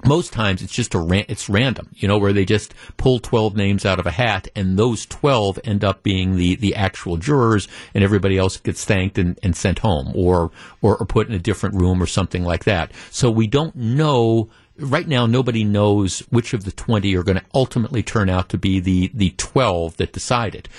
most 0.06 0.32
times 0.32 0.62
it's 0.62 0.74
just 0.74 0.94
a 0.94 1.00
ran- 1.00 1.26
it's 1.28 1.50
random, 1.50 1.90
you 1.96 2.08
know, 2.08 2.18
where 2.18 2.34
they 2.34 2.46
just 2.46 2.74
pull 2.98 3.20
12 3.20 3.56
names 3.56 3.86
out 3.86 4.00
of 4.00 4.06
a 4.06 4.12
hat 4.12 4.48
and 4.56 4.78
those 4.78 5.06
12 5.06 5.60
end 5.64 5.84
up 5.84 6.04
being 6.04 6.36
the, 6.36 6.56
the 6.56 6.76
actual 6.76 7.18
jurors 7.18 7.68
and 7.94 8.04
everybody 8.04 8.38
else 8.38 8.58
gets 8.58 8.86
thanked 8.86 9.18
and, 9.18 9.40
and 9.42 9.56
sent 9.56 9.80
home 9.80 10.12
or, 10.16 10.52
or, 10.82 10.98
or 10.98 11.06
put 11.06 11.28
in 11.28 11.34
a 11.34 11.40
different 11.40 11.76
room 11.76 12.02
or 12.02 12.06
something 12.06 12.44
like 12.44 12.64
that. 12.66 12.92
So 13.12 13.32
we 13.32 13.48
don't 13.48 13.76
know 13.76 14.50
right 14.80 15.08
now 15.08 15.26
nobody 15.26 15.64
knows 15.64 16.20
which 16.30 16.54
of 16.54 16.64
the 16.64 16.72
20 16.72 17.16
are 17.16 17.24
going 17.24 17.40
to 17.40 17.46
ultimately 17.54 18.04
turn 18.04 18.30
out 18.30 18.50
to 18.50 18.58
be 18.58 18.80
the, 18.80 19.12
the 19.14 19.34
12 19.38 19.98
that 19.98 20.14
decided. 20.14 20.70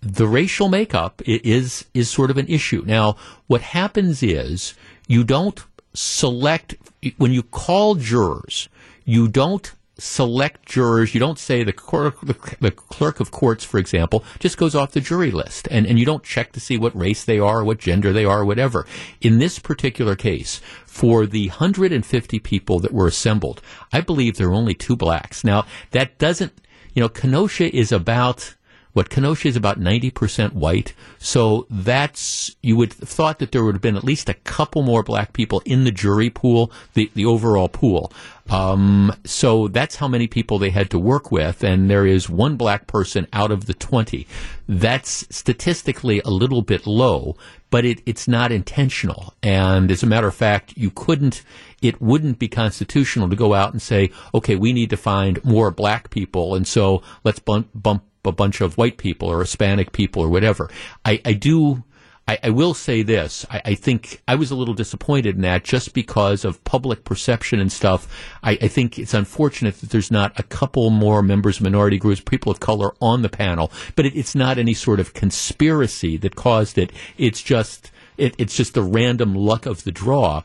The 0.00 0.28
racial 0.28 0.68
makeup 0.68 1.22
is, 1.24 1.86
is 1.94 2.08
sort 2.08 2.30
of 2.30 2.36
an 2.36 2.46
issue. 2.46 2.84
Now, 2.86 3.16
what 3.46 3.62
happens 3.62 4.22
is 4.22 4.74
you 5.08 5.24
don't 5.24 5.64
select 5.98 6.74
when 7.16 7.32
you 7.32 7.42
call 7.42 7.94
jurors, 7.96 8.68
you 9.04 9.28
don't 9.28 9.72
select 9.98 10.64
jurors. 10.66 11.12
You 11.12 11.20
don't 11.20 11.38
say 11.38 11.64
the 11.64 11.72
clerk, 11.72 12.20
the, 12.20 12.70
clerk 12.70 13.20
of 13.20 13.30
courts, 13.30 13.64
for 13.64 13.78
example, 13.78 14.24
just 14.38 14.56
goes 14.56 14.74
off 14.74 14.92
the 14.92 15.00
jury 15.00 15.32
list, 15.32 15.66
and, 15.70 15.86
and 15.86 15.98
you 15.98 16.06
don't 16.06 16.22
check 16.22 16.52
to 16.52 16.60
see 16.60 16.78
what 16.78 16.96
race 16.96 17.24
they 17.24 17.38
are, 17.38 17.64
what 17.64 17.78
gender 17.78 18.12
they 18.12 18.24
are, 18.24 18.44
whatever. 18.44 18.86
In 19.20 19.38
this 19.38 19.58
particular 19.58 20.14
case, 20.14 20.60
for 20.86 21.26
the 21.26 21.48
150 21.48 22.38
people 22.38 22.78
that 22.78 22.92
were 22.92 23.08
assembled, 23.08 23.60
I 23.92 24.00
believe 24.00 24.36
there 24.36 24.48
are 24.48 24.54
only 24.54 24.74
two 24.74 24.96
blacks. 24.96 25.42
Now, 25.42 25.66
that 25.90 26.18
doesn't, 26.18 26.52
you 26.94 27.00
know, 27.00 27.08
Kenosha 27.08 27.74
is 27.74 27.90
about 27.90 28.54
what 28.92 29.10
Kenosha 29.10 29.48
is 29.48 29.56
about 29.56 29.78
90% 29.78 30.52
white. 30.54 30.94
So 31.18 31.66
that's, 31.70 32.56
you 32.62 32.76
would 32.76 32.94
have 32.94 33.08
thought 33.08 33.38
that 33.38 33.52
there 33.52 33.64
would 33.64 33.74
have 33.74 33.82
been 33.82 33.96
at 33.96 34.04
least 34.04 34.28
a 34.28 34.34
couple 34.34 34.82
more 34.82 35.02
black 35.02 35.32
people 35.32 35.62
in 35.64 35.84
the 35.84 35.90
jury 35.90 36.30
pool, 36.30 36.72
the, 36.94 37.10
the 37.14 37.24
overall 37.24 37.68
pool. 37.68 38.12
Um, 38.50 39.12
so 39.24 39.68
that's 39.68 39.96
how 39.96 40.08
many 40.08 40.26
people 40.26 40.58
they 40.58 40.70
had 40.70 40.90
to 40.90 40.98
work 40.98 41.30
with, 41.30 41.62
and 41.62 41.90
there 41.90 42.06
is 42.06 42.30
one 42.30 42.56
black 42.56 42.86
person 42.86 43.26
out 43.32 43.50
of 43.50 43.66
the 43.66 43.74
20. 43.74 44.26
That's 44.66 45.26
statistically 45.30 46.20
a 46.24 46.30
little 46.30 46.62
bit 46.62 46.86
low, 46.86 47.36
but 47.70 47.84
it, 47.84 48.00
it's 48.06 48.26
not 48.26 48.50
intentional. 48.50 49.34
And 49.42 49.90
as 49.90 50.02
a 50.02 50.06
matter 50.06 50.28
of 50.28 50.34
fact, 50.34 50.74
you 50.76 50.90
couldn't, 50.90 51.42
it 51.82 52.00
wouldn't 52.00 52.38
be 52.38 52.48
constitutional 52.48 53.28
to 53.28 53.36
go 53.36 53.52
out 53.52 53.72
and 53.72 53.82
say, 53.82 54.10
okay, 54.34 54.56
we 54.56 54.72
need 54.72 54.90
to 54.90 54.96
find 54.96 55.44
more 55.44 55.70
black 55.70 56.08
people, 56.08 56.54
and 56.54 56.66
so 56.66 57.02
let's 57.24 57.40
bump, 57.40 57.68
bump 57.74 58.02
a 58.28 58.32
bunch 58.32 58.60
of 58.60 58.78
white 58.78 58.98
people 58.98 59.28
or 59.28 59.40
Hispanic 59.40 59.92
people 59.92 60.22
or 60.22 60.28
whatever. 60.28 60.70
I, 61.04 61.20
I 61.24 61.32
do. 61.32 61.84
I, 62.26 62.38
I, 62.44 62.50
will 62.50 62.74
say 62.74 63.02
this. 63.02 63.46
I, 63.50 63.62
I, 63.64 63.74
think 63.74 64.22
I 64.28 64.34
was 64.34 64.50
a 64.50 64.54
little 64.54 64.74
disappointed 64.74 65.36
in 65.36 65.40
that 65.42 65.64
just 65.64 65.94
because 65.94 66.44
of 66.44 66.62
public 66.64 67.04
perception 67.04 67.58
and 67.58 67.72
stuff. 67.72 68.06
I, 68.42 68.58
I, 68.60 68.68
think 68.68 68.98
it's 68.98 69.14
unfortunate 69.14 69.80
that 69.80 69.88
there's 69.88 70.10
not 70.10 70.38
a 70.38 70.42
couple 70.42 70.90
more 70.90 71.22
members 71.22 71.56
of 71.56 71.62
minority 71.62 71.96
groups, 71.96 72.20
people 72.20 72.52
of 72.52 72.60
color 72.60 72.94
on 73.00 73.22
the 73.22 73.30
panel, 73.30 73.72
but 73.96 74.04
it, 74.04 74.14
it's 74.14 74.34
not 74.34 74.58
any 74.58 74.74
sort 74.74 75.00
of 75.00 75.14
conspiracy 75.14 76.18
that 76.18 76.36
caused 76.36 76.76
it. 76.76 76.92
It's 77.16 77.42
just, 77.42 77.90
it, 78.18 78.34
it's 78.36 78.54
just 78.54 78.74
the 78.74 78.82
random 78.82 79.34
luck 79.34 79.64
of 79.64 79.84
the 79.84 79.92
draw 79.92 80.42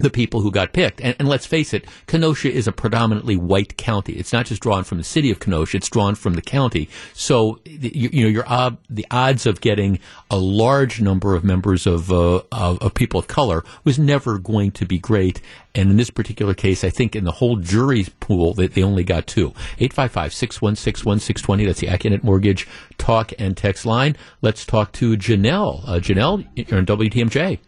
the 0.00 0.10
people 0.10 0.40
who 0.40 0.50
got 0.50 0.72
picked. 0.72 1.00
And, 1.00 1.14
and, 1.18 1.28
let's 1.28 1.46
face 1.46 1.72
it, 1.72 1.86
Kenosha 2.06 2.52
is 2.52 2.66
a 2.66 2.72
predominantly 2.72 3.36
white 3.36 3.76
county. 3.76 4.14
It's 4.14 4.32
not 4.32 4.46
just 4.46 4.62
drawn 4.62 4.84
from 4.84 4.98
the 4.98 5.04
city 5.04 5.30
of 5.30 5.40
Kenosha; 5.40 5.76
it's 5.76 5.88
drawn 5.88 6.14
from 6.14 6.34
the 6.34 6.42
county. 6.42 6.88
So 7.14 7.60
you, 7.64 8.10
you 8.12 8.22
know, 8.22 8.28
your 8.28 8.46
ob- 8.46 8.78
the 8.88 9.06
odds 9.10 9.46
of 9.46 9.60
getting 9.60 9.98
a 10.30 10.38
large 10.38 11.00
number 11.00 11.34
of 11.34 11.44
members 11.44 11.86
of, 11.86 12.10
uh, 12.12 12.42
of, 12.52 12.78
of 12.80 12.94
people 12.94 13.20
of 13.20 13.28
color 13.28 13.64
was 13.84 13.98
never 13.98 14.38
going 14.38 14.72
to 14.72 14.86
be 14.86 14.98
great. 14.98 15.40
And 15.74 15.90
in 15.90 15.96
this 15.96 16.10
particular 16.10 16.54
case, 16.54 16.82
I 16.82 16.90
think 16.90 17.14
in 17.14 17.24
the 17.24 17.32
whole 17.32 17.56
jury 17.56 18.06
pool, 18.18 18.54
they, 18.54 18.66
they 18.66 18.82
only 18.82 19.04
got 19.04 19.26
two. 19.26 19.50
855-616-1620. 19.78 21.66
That's 21.66 21.80
the 21.80 21.86
Accunet 21.86 22.24
Mortgage 22.24 22.66
talk 22.98 23.32
and 23.38 23.56
text 23.56 23.86
line. 23.86 24.16
Let's 24.42 24.64
talk 24.64 24.92
to 24.92 25.16
Janelle. 25.16 25.88
Uh, 25.88 26.00
Janelle, 26.00 26.46
you're 26.54 26.78
on 26.78 26.86
WTMJ. 26.86 27.58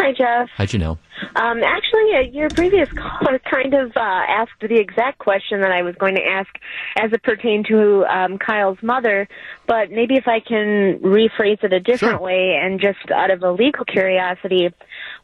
Hi, 0.00 0.12
Jeff. 0.12 0.48
Hi, 0.56 0.64
Janelle. 0.64 0.96
Um, 1.36 1.62
actually, 1.62 2.14
uh, 2.16 2.20
your 2.32 2.48
previous 2.48 2.88
caller 2.90 3.38
kind 3.50 3.74
of 3.74 3.90
uh, 3.94 4.00
asked 4.00 4.58
the 4.58 4.76
exact 4.76 5.18
question 5.18 5.60
that 5.60 5.72
I 5.72 5.82
was 5.82 5.94
going 5.96 6.14
to 6.14 6.22
ask 6.22 6.48
as 6.98 7.12
it 7.12 7.22
pertained 7.22 7.66
to 7.66 8.06
um, 8.06 8.38
Kyle's 8.38 8.78
mother, 8.82 9.28
but 9.66 9.90
maybe 9.90 10.14
if 10.14 10.26
I 10.26 10.40
can 10.40 11.00
rephrase 11.04 11.62
it 11.62 11.74
a 11.74 11.80
different 11.80 12.14
sure. 12.14 12.20
way 12.20 12.58
and 12.58 12.80
just 12.80 13.10
out 13.14 13.30
of 13.30 13.42
a 13.42 13.52
legal 13.52 13.84
curiosity, 13.84 14.70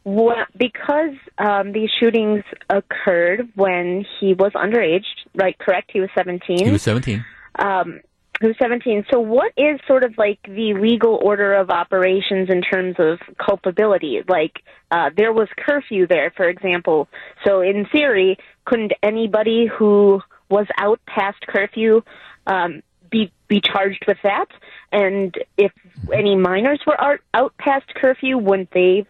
what, 0.02 0.48
because 0.58 1.14
um, 1.38 1.72
these 1.72 1.88
shootings 1.98 2.44
occurred 2.68 3.48
when 3.54 4.04
he 4.20 4.34
was 4.34 4.52
underage, 4.52 5.06
right? 5.34 5.56
Correct? 5.56 5.90
He 5.90 6.00
was 6.00 6.10
17. 6.14 6.66
He 6.66 6.70
was 6.70 6.82
17. 6.82 7.24
Um, 7.58 8.00
who's 8.40 8.56
17. 8.58 9.06
So, 9.10 9.20
what 9.20 9.52
is 9.56 9.80
sort 9.86 10.04
of 10.04 10.16
like 10.18 10.38
the 10.44 10.74
legal 10.74 11.18
order 11.22 11.54
of 11.54 11.70
operations 11.70 12.50
in 12.50 12.62
terms 12.62 12.96
of 12.98 13.18
culpability? 13.38 14.22
Like, 14.28 14.62
uh, 14.90 15.10
there 15.16 15.32
was 15.32 15.48
curfew 15.56 16.06
there, 16.06 16.32
for 16.36 16.48
example. 16.48 17.08
So, 17.44 17.60
in 17.60 17.86
theory, 17.86 18.38
couldn't 18.64 18.92
anybody 19.02 19.66
who 19.66 20.20
was 20.48 20.66
out 20.78 21.00
past 21.06 21.46
curfew 21.46 22.02
um, 22.46 22.82
be 23.10 23.32
be 23.48 23.60
charged 23.60 24.04
with 24.06 24.18
that? 24.22 24.46
And 24.92 25.36
if 25.56 25.72
any 26.12 26.36
minors 26.36 26.80
were 26.86 27.00
out, 27.00 27.20
out 27.34 27.56
past 27.58 27.86
curfew, 27.94 28.38
wouldn't 28.38 28.70
they? 28.72 29.06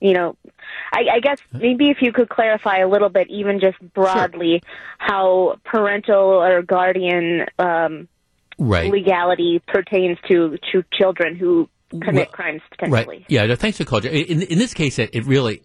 You 0.00 0.12
know, 0.12 0.36
I, 0.92 1.06
I 1.14 1.20
guess 1.20 1.38
maybe 1.52 1.88
if 1.88 2.02
you 2.02 2.12
could 2.12 2.28
clarify 2.28 2.78
a 2.78 2.88
little 2.88 3.08
bit, 3.08 3.30
even 3.30 3.60
just 3.60 3.78
broadly, 3.94 4.62
sure. 4.62 4.70
how 4.98 5.58
parental 5.64 6.42
or 6.42 6.60
guardian 6.60 7.46
um, 7.58 8.06
right. 8.58 8.90
legality 8.90 9.62
pertains 9.66 10.18
to 10.28 10.56
to 10.72 10.82
children 10.92 11.36
who 11.36 11.68
commit 11.90 12.14
well, 12.14 12.26
crimes 12.26 12.62
potentially. 12.70 13.18
Right. 13.18 13.26
Yeah. 13.28 13.54
Thanks 13.54 13.78
for 13.78 13.84
calling. 13.84 14.06
In, 14.06 14.42
in 14.42 14.58
this 14.58 14.74
case, 14.74 14.98
it, 14.98 15.24
really. 15.24 15.62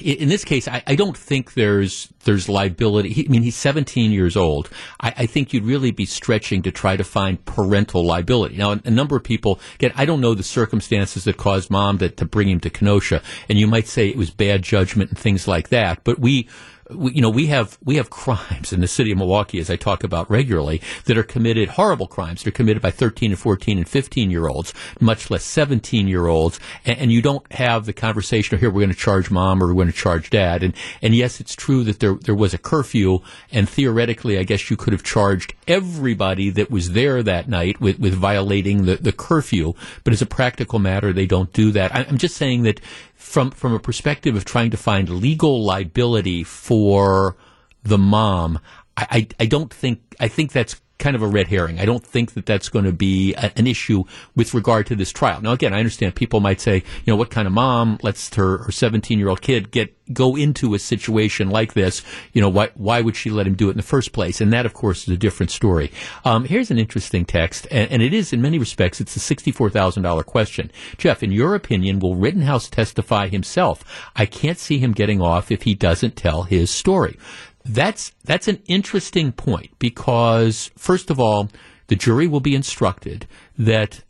In 0.00 0.28
this 0.28 0.44
case, 0.44 0.68
I, 0.68 0.82
I, 0.86 0.94
don't 0.94 1.16
think 1.16 1.54
there's 1.54 2.12
there's 2.24 2.48
liability. 2.48 3.10
He, 3.10 3.26
I 3.26 3.28
mean, 3.28 3.42
he's 3.42 3.56
17 3.56 4.10
years 4.10 4.36
old. 4.36 4.68
I, 5.00 5.14
I, 5.18 5.26
think 5.26 5.52
you'd 5.52 5.64
really 5.64 5.90
be 5.90 6.04
stretching 6.04 6.62
to 6.62 6.70
try 6.70 6.96
to 6.96 7.04
find 7.04 7.42
parental 7.44 8.04
liability. 8.04 8.56
Now, 8.56 8.72
a, 8.72 8.80
a, 8.84 8.90
number 8.90 9.16
of 9.16 9.24
people. 9.24 9.60
get. 9.78 9.98
I 9.98 10.04
don't 10.04 10.20
know 10.20 10.34
the 10.34 10.42
circumstances 10.42 11.24
that 11.24 11.36
caused 11.38 11.70
mom 11.70 11.98
to, 11.98 12.08
to 12.10 12.24
bring 12.24 12.48
him 12.48 12.60
to 12.60 12.70
Kenosha, 12.70 13.22
and 13.48 13.58
you 13.58 13.66
might 13.66 13.86
say 13.86 14.08
it 14.08 14.16
was 14.16 14.30
bad 14.30 14.62
judgment 14.62 15.10
and 15.10 15.18
things 15.18 15.48
like 15.48 15.70
that. 15.70 16.04
But 16.04 16.18
we 16.18 16.48
we, 16.94 17.12
you 17.12 17.22
know, 17.22 17.30
we 17.30 17.46
have 17.46 17.78
we 17.84 17.96
have 17.96 18.10
crimes 18.10 18.72
in 18.72 18.80
the 18.80 18.88
city 18.88 19.12
of 19.12 19.18
Milwaukee, 19.18 19.58
as 19.58 19.70
I 19.70 19.76
talk 19.76 20.04
about 20.04 20.30
regularly, 20.30 20.80
that 21.04 21.18
are 21.18 21.22
committed 21.22 21.70
horrible 21.70 22.06
crimes. 22.06 22.42
They're 22.42 22.52
committed 22.52 22.82
by 22.82 22.90
13 22.90 23.32
and 23.32 23.38
14 23.38 23.78
and 23.78 23.88
15 23.88 24.30
year 24.30 24.48
olds, 24.48 24.74
much 25.00 25.30
less 25.30 25.44
17 25.44 26.08
year 26.08 26.26
olds, 26.26 26.60
and, 26.84 26.98
and, 26.98 27.12
you 27.12 27.22
don't 27.22 27.50
have 27.52 27.86
the 27.86 27.92
conversation. 27.92 28.58
Here, 28.58 28.70
we're 28.70 28.80
going 28.80 28.88
to 28.88 28.96
charge 28.96 29.30
mom 29.30 29.62
or 29.62 29.68
we're 29.68 29.74
going 29.74 29.86
to 29.88 29.92
charge 29.92 30.30
dad. 30.30 30.62
And 30.62 30.74
and 31.00 31.14
yes, 31.14 31.40
it's 31.40 31.54
true 31.54 31.84
that 31.84 32.00
there 32.00 32.14
there 32.14 32.34
was 32.34 32.54
a 32.54 32.58
curfew, 32.58 33.20
and 33.50 33.68
theoretically, 33.68 34.38
I 34.38 34.44
guess 34.44 34.70
you 34.70 34.76
could 34.76 34.92
have 34.92 35.02
charged 35.02 35.54
everybody 35.68 36.50
that 36.50 36.70
was 36.70 36.92
there 36.92 37.22
that 37.22 37.48
night 37.48 37.80
with 37.80 37.98
with 37.98 38.14
violating 38.14 38.84
the 38.84 38.96
the 38.96 39.12
curfew. 39.12 39.74
But 40.04 40.12
as 40.12 40.22
a 40.22 40.26
practical 40.26 40.78
matter, 40.78 41.12
they 41.12 41.26
don't 41.26 41.52
do 41.52 41.72
that. 41.72 41.94
I'm 41.94 42.18
just 42.18 42.36
saying 42.36 42.62
that 42.62 42.80
from 43.22 43.50
from 43.50 43.72
a 43.72 43.78
perspective 43.78 44.36
of 44.36 44.44
trying 44.44 44.70
to 44.70 44.76
find 44.76 45.08
legal 45.08 45.62
liability 45.62 46.42
for 46.42 47.36
the 47.82 47.96
mom, 47.96 48.58
I, 48.96 49.06
I, 49.10 49.28
I 49.40 49.46
don't 49.46 49.72
think 49.72 50.00
I 50.20 50.28
think 50.28 50.52
that's 50.52 50.80
kind 51.02 51.16
of 51.16 51.22
a 51.22 51.26
red 51.26 51.48
herring. 51.48 51.80
I 51.80 51.84
don't 51.84 52.04
think 52.04 52.34
that 52.34 52.46
that's 52.46 52.68
going 52.68 52.84
to 52.84 52.92
be 52.92 53.34
a, 53.34 53.50
an 53.56 53.66
issue 53.66 54.04
with 54.36 54.54
regard 54.54 54.86
to 54.86 54.94
this 54.94 55.10
trial. 55.10 55.42
Now, 55.42 55.50
again, 55.50 55.74
I 55.74 55.78
understand 55.78 56.14
people 56.14 56.38
might 56.38 56.60
say, 56.60 56.76
you 56.76 57.12
know, 57.12 57.16
what 57.16 57.30
kind 57.30 57.48
of 57.48 57.52
mom 57.52 57.98
lets 58.02 58.32
her, 58.36 58.58
her 58.58 58.72
17 58.72 59.18
year 59.18 59.28
old 59.28 59.42
kid 59.42 59.72
get 59.72 59.94
go 60.12 60.36
into 60.36 60.74
a 60.74 60.78
situation 60.78 61.50
like 61.50 61.74
this? 61.74 62.02
You 62.32 62.40
know, 62.40 62.48
why 62.48 62.70
why 62.74 63.00
would 63.00 63.16
she 63.16 63.30
let 63.30 63.48
him 63.48 63.54
do 63.54 63.68
it 63.68 63.72
in 63.72 63.76
the 63.78 63.82
first 63.82 64.12
place? 64.12 64.40
And 64.40 64.52
that, 64.52 64.64
of 64.64 64.74
course, 64.74 65.02
is 65.02 65.14
a 65.14 65.16
different 65.16 65.50
story. 65.50 65.90
Um, 66.24 66.44
here's 66.44 66.70
an 66.70 66.78
interesting 66.78 67.24
text, 67.24 67.66
and, 67.72 67.90
and 67.90 68.02
it 68.02 68.14
is 68.14 68.32
in 68.32 68.40
many 68.40 68.58
respects 68.58 69.00
it's 69.00 69.16
a 69.16 69.20
sixty-four 69.20 69.70
thousand 69.70 70.04
dollar 70.04 70.22
question. 70.22 70.70
Jeff, 70.98 71.24
in 71.24 71.32
your 71.32 71.56
opinion, 71.56 71.98
will 71.98 72.14
Rittenhouse 72.14 72.68
testify 72.68 73.26
himself? 73.26 73.84
I 74.14 74.26
can't 74.26 74.58
see 74.58 74.78
him 74.78 74.92
getting 74.92 75.20
off 75.20 75.50
if 75.50 75.62
he 75.62 75.74
doesn't 75.74 76.14
tell 76.14 76.44
his 76.44 76.70
story. 76.70 77.18
That's 77.64 78.12
that's 78.24 78.48
an 78.48 78.62
interesting 78.66 79.32
point 79.32 79.70
because 79.78 80.70
first 80.76 81.10
of 81.10 81.20
all, 81.20 81.48
the 81.86 81.96
jury 81.96 82.26
will 82.26 82.40
be 82.40 82.54
instructed 82.54 83.26
that 83.56 84.02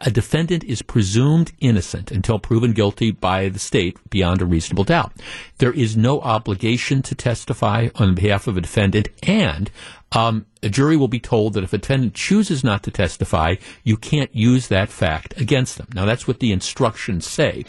a 0.00 0.10
defendant 0.10 0.62
is 0.64 0.82
presumed 0.82 1.52
innocent 1.58 2.10
until 2.12 2.38
proven 2.38 2.72
guilty 2.72 3.10
by 3.10 3.48
the 3.48 3.58
state 3.58 3.98
beyond 4.08 4.40
a 4.40 4.46
reasonable 4.46 4.84
doubt. 4.84 5.12
There 5.58 5.72
is 5.72 5.96
no 5.96 6.20
obligation 6.20 7.02
to 7.02 7.14
testify 7.14 7.88
on 7.96 8.14
behalf 8.14 8.46
of 8.46 8.56
a 8.56 8.60
defendant, 8.60 9.08
and 9.24 9.70
um, 10.12 10.46
a 10.62 10.68
jury 10.68 10.96
will 10.96 11.08
be 11.08 11.18
told 11.18 11.54
that 11.54 11.64
if 11.64 11.72
a 11.72 11.78
defendant 11.78 12.14
chooses 12.14 12.62
not 12.62 12.82
to 12.84 12.90
testify, 12.90 13.56
you 13.82 13.96
can't 13.96 14.34
use 14.34 14.68
that 14.68 14.90
fact 14.90 15.40
against 15.40 15.78
them. 15.78 15.88
Now, 15.94 16.04
that's 16.04 16.28
what 16.28 16.40
the 16.40 16.52
instructions 16.52 17.26
say. 17.26 17.64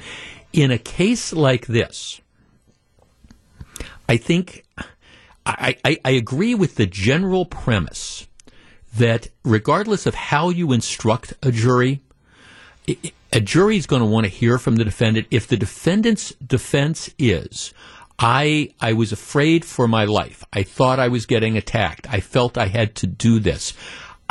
In 0.54 0.70
a 0.70 0.78
case 0.78 1.34
like 1.34 1.68
this, 1.68 2.22
I 4.08 4.18
think 4.18 4.66
I, 5.46 5.76
I, 5.84 6.00
I 6.06 6.12
agree 6.12 6.56
with 6.56 6.76
the 6.76 6.86
general 6.86 7.46
premise 7.46 8.28
that 8.96 9.30
regardless 9.44 10.06
of 10.06 10.14
how 10.14 10.50
you 10.50 10.72
instruct 10.72 11.34
a 11.42 11.52
jury, 11.52 12.02
a 13.32 13.40
jury 13.40 13.78
is 13.78 13.88
going 13.88 14.02
to 14.02 14.08
want 14.08 14.26
to 14.26 14.30
hear 14.30 14.58
from 14.58 14.76
the 14.76 14.84
defendant. 14.84 15.28
If 15.32 15.48
the 15.48 15.58
defendant's 15.58 16.32
defense 16.36 17.10
is, 17.18 17.74
I 18.20 18.74
I 18.80 18.94
was 18.94 19.12
afraid 19.12 19.66
for 19.66 19.88
my 19.88 20.06
life. 20.06 20.44
I 20.54 20.64
thought 20.64 21.00
I 21.00 21.08
was 21.08 21.26
getting 21.26 21.58
attacked. 21.58 22.12
I 22.12 22.20
felt 22.20 22.58
I 22.58 22.68
had 22.68 22.94
to 22.96 23.08
do 23.08 23.40
this. 23.40 23.74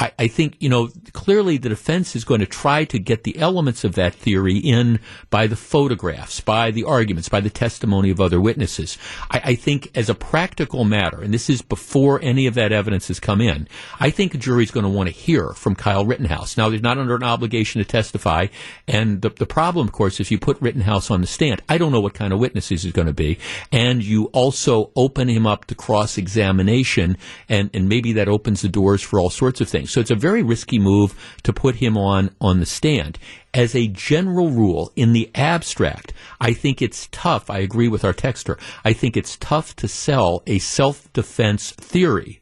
I, 0.00 0.12
I 0.18 0.28
think, 0.28 0.56
you 0.60 0.68
know, 0.68 0.88
clearly 1.12 1.58
the 1.58 1.68
defense 1.68 2.16
is 2.16 2.24
going 2.24 2.40
to 2.40 2.46
try 2.46 2.84
to 2.84 2.98
get 2.98 3.24
the 3.24 3.38
elements 3.38 3.84
of 3.84 3.94
that 3.96 4.14
theory 4.14 4.56
in 4.56 4.98
by 5.28 5.46
the 5.46 5.56
photographs, 5.56 6.40
by 6.40 6.70
the 6.70 6.84
arguments, 6.84 7.28
by 7.28 7.40
the 7.40 7.50
testimony 7.50 8.10
of 8.10 8.20
other 8.20 8.40
witnesses. 8.40 8.96
I, 9.30 9.40
I 9.44 9.54
think 9.54 9.90
as 9.94 10.08
a 10.08 10.14
practical 10.14 10.84
matter, 10.84 11.20
and 11.20 11.34
this 11.34 11.50
is 11.50 11.60
before 11.60 12.18
any 12.22 12.46
of 12.46 12.54
that 12.54 12.72
evidence 12.72 13.08
has 13.08 13.20
come 13.20 13.42
in, 13.42 13.68
I 14.00 14.10
think 14.10 14.34
a 14.34 14.38
jury 14.38 14.64
is 14.64 14.70
going 14.70 14.84
to 14.84 14.90
want 14.90 15.08
to 15.08 15.14
hear 15.14 15.50
from 15.50 15.74
Kyle 15.74 16.06
Rittenhouse. 16.06 16.56
Now, 16.56 16.70
they're 16.70 16.80
not 16.80 16.98
under 16.98 17.14
an 17.14 17.22
obligation 17.22 17.80
to 17.80 17.84
testify, 17.84 18.46
and 18.88 19.20
the, 19.20 19.28
the 19.28 19.46
problem, 19.46 19.86
of 19.86 19.92
course, 19.92 20.18
if 20.18 20.30
you 20.30 20.38
put 20.38 20.60
Rittenhouse 20.62 21.10
on 21.10 21.20
the 21.20 21.26
stand, 21.26 21.62
I 21.68 21.76
don't 21.76 21.92
know 21.92 22.00
what 22.00 22.14
kind 22.14 22.32
of 22.32 22.38
witnesses 22.38 22.82
he's 22.82 22.92
going 22.92 23.06
to 23.06 23.12
be, 23.12 23.38
and 23.70 24.02
you 24.02 24.24
also 24.26 24.92
open 24.96 25.28
him 25.28 25.46
up 25.46 25.66
to 25.66 25.74
cross 25.74 26.16
examination, 26.16 27.18
and, 27.50 27.68
and 27.74 27.86
maybe 27.86 28.14
that 28.14 28.28
opens 28.28 28.62
the 28.62 28.68
doors 28.68 29.02
for 29.02 29.20
all 29.20 29.28
sorts 29.28 29.60
of 29.60 29.68
things. 29.68 29.89
So 29.90 30.00
it's 30.00 30.10
a 30.10 30.16
very 30.16 30.42
risky 30.42 30.78
move 30.78 31.14
to 31.42 31.52
put 31.52 31.76
him 31.76 31.96
on 31.96 32.30
on 32.40 32.60
the 32.60 32.66
stand. 32.66 33.18
As 33.52 33.74
a 33.74 33.88
general 33.88 34.50
rule, 34.50 34.92
in 34.94 35.12
the 35.12 35.30
abstract, 35.34 36.12
I 36.40 36.52
think 36.52 36.80
it's 36.80 37.08
tough. 37.10 37.50
I 37.50 37.58
agree 37.58 37.88
with 37.88 38.04
our 38.04 38.14
texter. 38.14 38.60
I 38.84 38.92
think 38.92 39.16
it's 39.16 39.36
tough 39.36 39.74
to 39.76 39.88
sell 39.88 40.42
a 40.46 40.58
self 40.60 41.12
defense 41.12 41.72
theory 41.72 42.39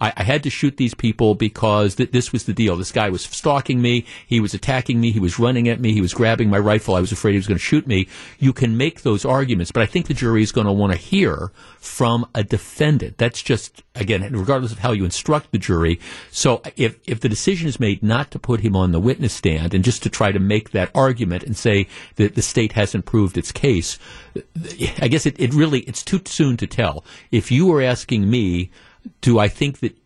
I, 0.00 0.12
I 0.16 0.22
had 0.22 0.42
to 0.42 0.50
shoot 0.50 0.76
these 0.76 0.94
people 0.94 1.34
because 1.34 1.94
th- 1.94 2.10
this 2.10 2.32
was 2.32 2.44
the 2.44 2.52
deal. 2.52 2.76
This 2.76 2.92
guy 2.92 3.10
was 3.10 3.22
stalking 3.22 3.80
me. 3.80 4.06
He 4.26 4.40
was 4.40 4.54
attacking 4.54 5.00
me. 5.00 5.10
He 5.10 5.20
was 5.20 5.38
running 5.38 5.68
at 5.68 5.80
me. 5.80 5.92
He 5.92 6.00
was 6.00 6.14
grabbing 6.14 6.50
my 6.50 6.58
rifle. 6.58 6.94
I 6.94 7.00
was 7.00 7.12
afraid 7.12 7.32
he 7.32 7.38
was 7.38 7.46
going 7.46 7.58
to 7.58 7.64
shoot 7.64 7.86
me. 7.86 8.08
You 8.38 8.52
can 8.52 8.76
make 8.76 9.02
those 9.02 9.24
arguments, 9.24 9.72
but 9.72 9.82
I 9.82 9.86
think 9.86 10.06
the 10.06 10.14
jury 10.14 10.42
is 10.42 10.52
going 10.52 10.66
to 10.66 10.72
want 10.72 10.92
to 10.92 10.98
hear 10.98 11.52
from 11.78 12.26
a 12.34 12.42
defendant. 12.42 13.18
That's 13.18 13.42
just, 13.42 13.82
again, 13.94 14.22
regardless 14.32 14.72
of 14.72 14.78
how 14.78 14.92
you 14.92 15.04
instruct 15.04 15.52
the 15.52 15.58
jury. 15.58 16.00
So 16.30 16.62
if, 16.76 16.98
if 17.06 17.20
the 17.20 17.28
decision 17.28 17.68
is 17.68 17.78
made 17.80 18.02
not 18.02 18.30
to 18.32 18.38
put 18.38 18.60
him 18.60 18.74
on 18.76 18.92
the 18.92 19.00
witness 19.00 19.32
stand 19.32 19.74
and 19.74 19.84
just 19.84 20.02
to 20.02 20.10
try 20.10 20.32
to 20.32 20.38
make 20.38 20.70
that 20.70 20.90
argument 20.94 21.42
and 21.42 21.56
say 21.56 21.86
that 22.16 22.34
the 22.34 22.42
state 22.42 22.72
hasn't 22.72 23.04
proved 23.04 23.36
its 23.36 23.52
case, 23.52 23.98
I 25.00 25.08
guess 25.08 25.26
it, 25.26 25.38
it 25.38 25.54
really, 25.54 25.80
it's 25.80 26.02
too 26.02 26.20
soon 26.24 26.56
to 26.58 26.66
tell. 26.66 27.04
If 27.30 27.50
you 27.50 27.66
were 27.66 27.82
asking 27.82 28.28
me, 28.28 28.70
do 29.20 29.38
I 29.38 29.48
think 29.48 29.80
that 29.80 29.96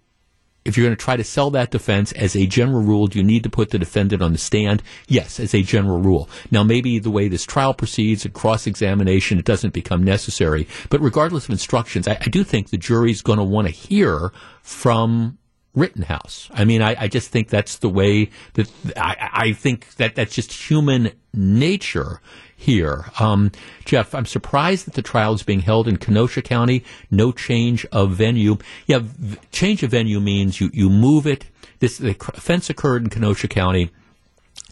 if 0.65 0.77
you're 0.77 0.87
going 0.87 0.97
to 0.97 1.03
try 1.03 1.17
to 1.17 1.25
sell 1.25 1.51
that 1.51 1.71
defense 1.71 2.13
as 2.13 2.37
a 2.37 2.47
general 2.47 2.83
rule, 2.83 3.07
do 3.07 3.19
you 3.19 3.25
need 3.25 3.43
to 3.43 3.51
put 3.51 3.71
the 3.71 3.79
defendant 3.79 4.21
on 4.21 4.33
the 4.33 4.39
stand? 4.39 4.83
Yes, 5.07 5.41
as 5.41 5.55
a 5.55 5.63
general 5.63 5.99
rule. 5.99 6.29
Now, 6.51 6.63
maybe 6.63 6.99
the 6.99 7.11
way 7.11 7.29
this 7.29 7.47
trial 7.47 7.73
proceeds 7.73 8.25
and 8.27 8.35
cross 8.35 8.67
examination, 8.67 9.39
it 9.39 9.47
doesn't 9.47 9.73
become 9.73 10.05
necessary. 10.05 10.69
But 10.91 11.01
regardless 11.01 11.45
of 11.45 11.51
instructions, 11.51 12.07
I, 12.07 12.19
I 12.21 12.29
do 12.29 12.45
think 12.45 12.69
the 12.69 12.77
jury's 12.77 13.23
going 13.23 13.39
to 13.39 13.45
want 13.45 13.67
to 13.67 13.73
hear 13.73 14.31
from 14.63 15.39
Rittenhouse. 15.75 16.51
I 16.53 16.65
mean, 16.65 16.83
I, 16.83 16.97
I, 16.99 17.09
just 17.09 17.31
think 17.31 17.49
that's 17.49 17.79
the 17.79 17.89
way 17.89 18.31
that 18.55 18.71
I, 18.97 19.31
I 19.33 19.53
think 19.53 19.95
that 19.95 20.17
that's 20.17 20.35
just 20.35 20.53
human 20.53 21.13
nature 21.33 22.21
here. 22.59 23.07
Um, 23.21 23.53
Jeff, 23.85 24.15
I'm 24.15 24.27
surprised 24.27 24.87
that 24.87 24.95
the 24.95 25.03
trial 25.03 25.33
is 25.33 25.45
being 25.45 25.61
held 25.61 25.87
in 25.87 25.97
Kenosha 25.97 26.43
County. 26.43 26.85
No 27.09 27.31
change 27.31 27.87
of 27.93 28.11
venue. 28.11 28.59
Yeah, 28.87 28.99
v- 29.03 29.39
change 29.53 29.85
of 29.85 29.93
venue 29.93 30.19
means 30.19 30.61
you, 30.61 30.69
you 30.75 30.91
move 30.91 31.25
it. 31.27 31.47
This 31.79 31.99
the 31.99 32.17
offense 32.35 32.69
occurred 32.69 33.05
in 33.05 33.11
Kenosha 33.11 33.47
County. 33.47 33.91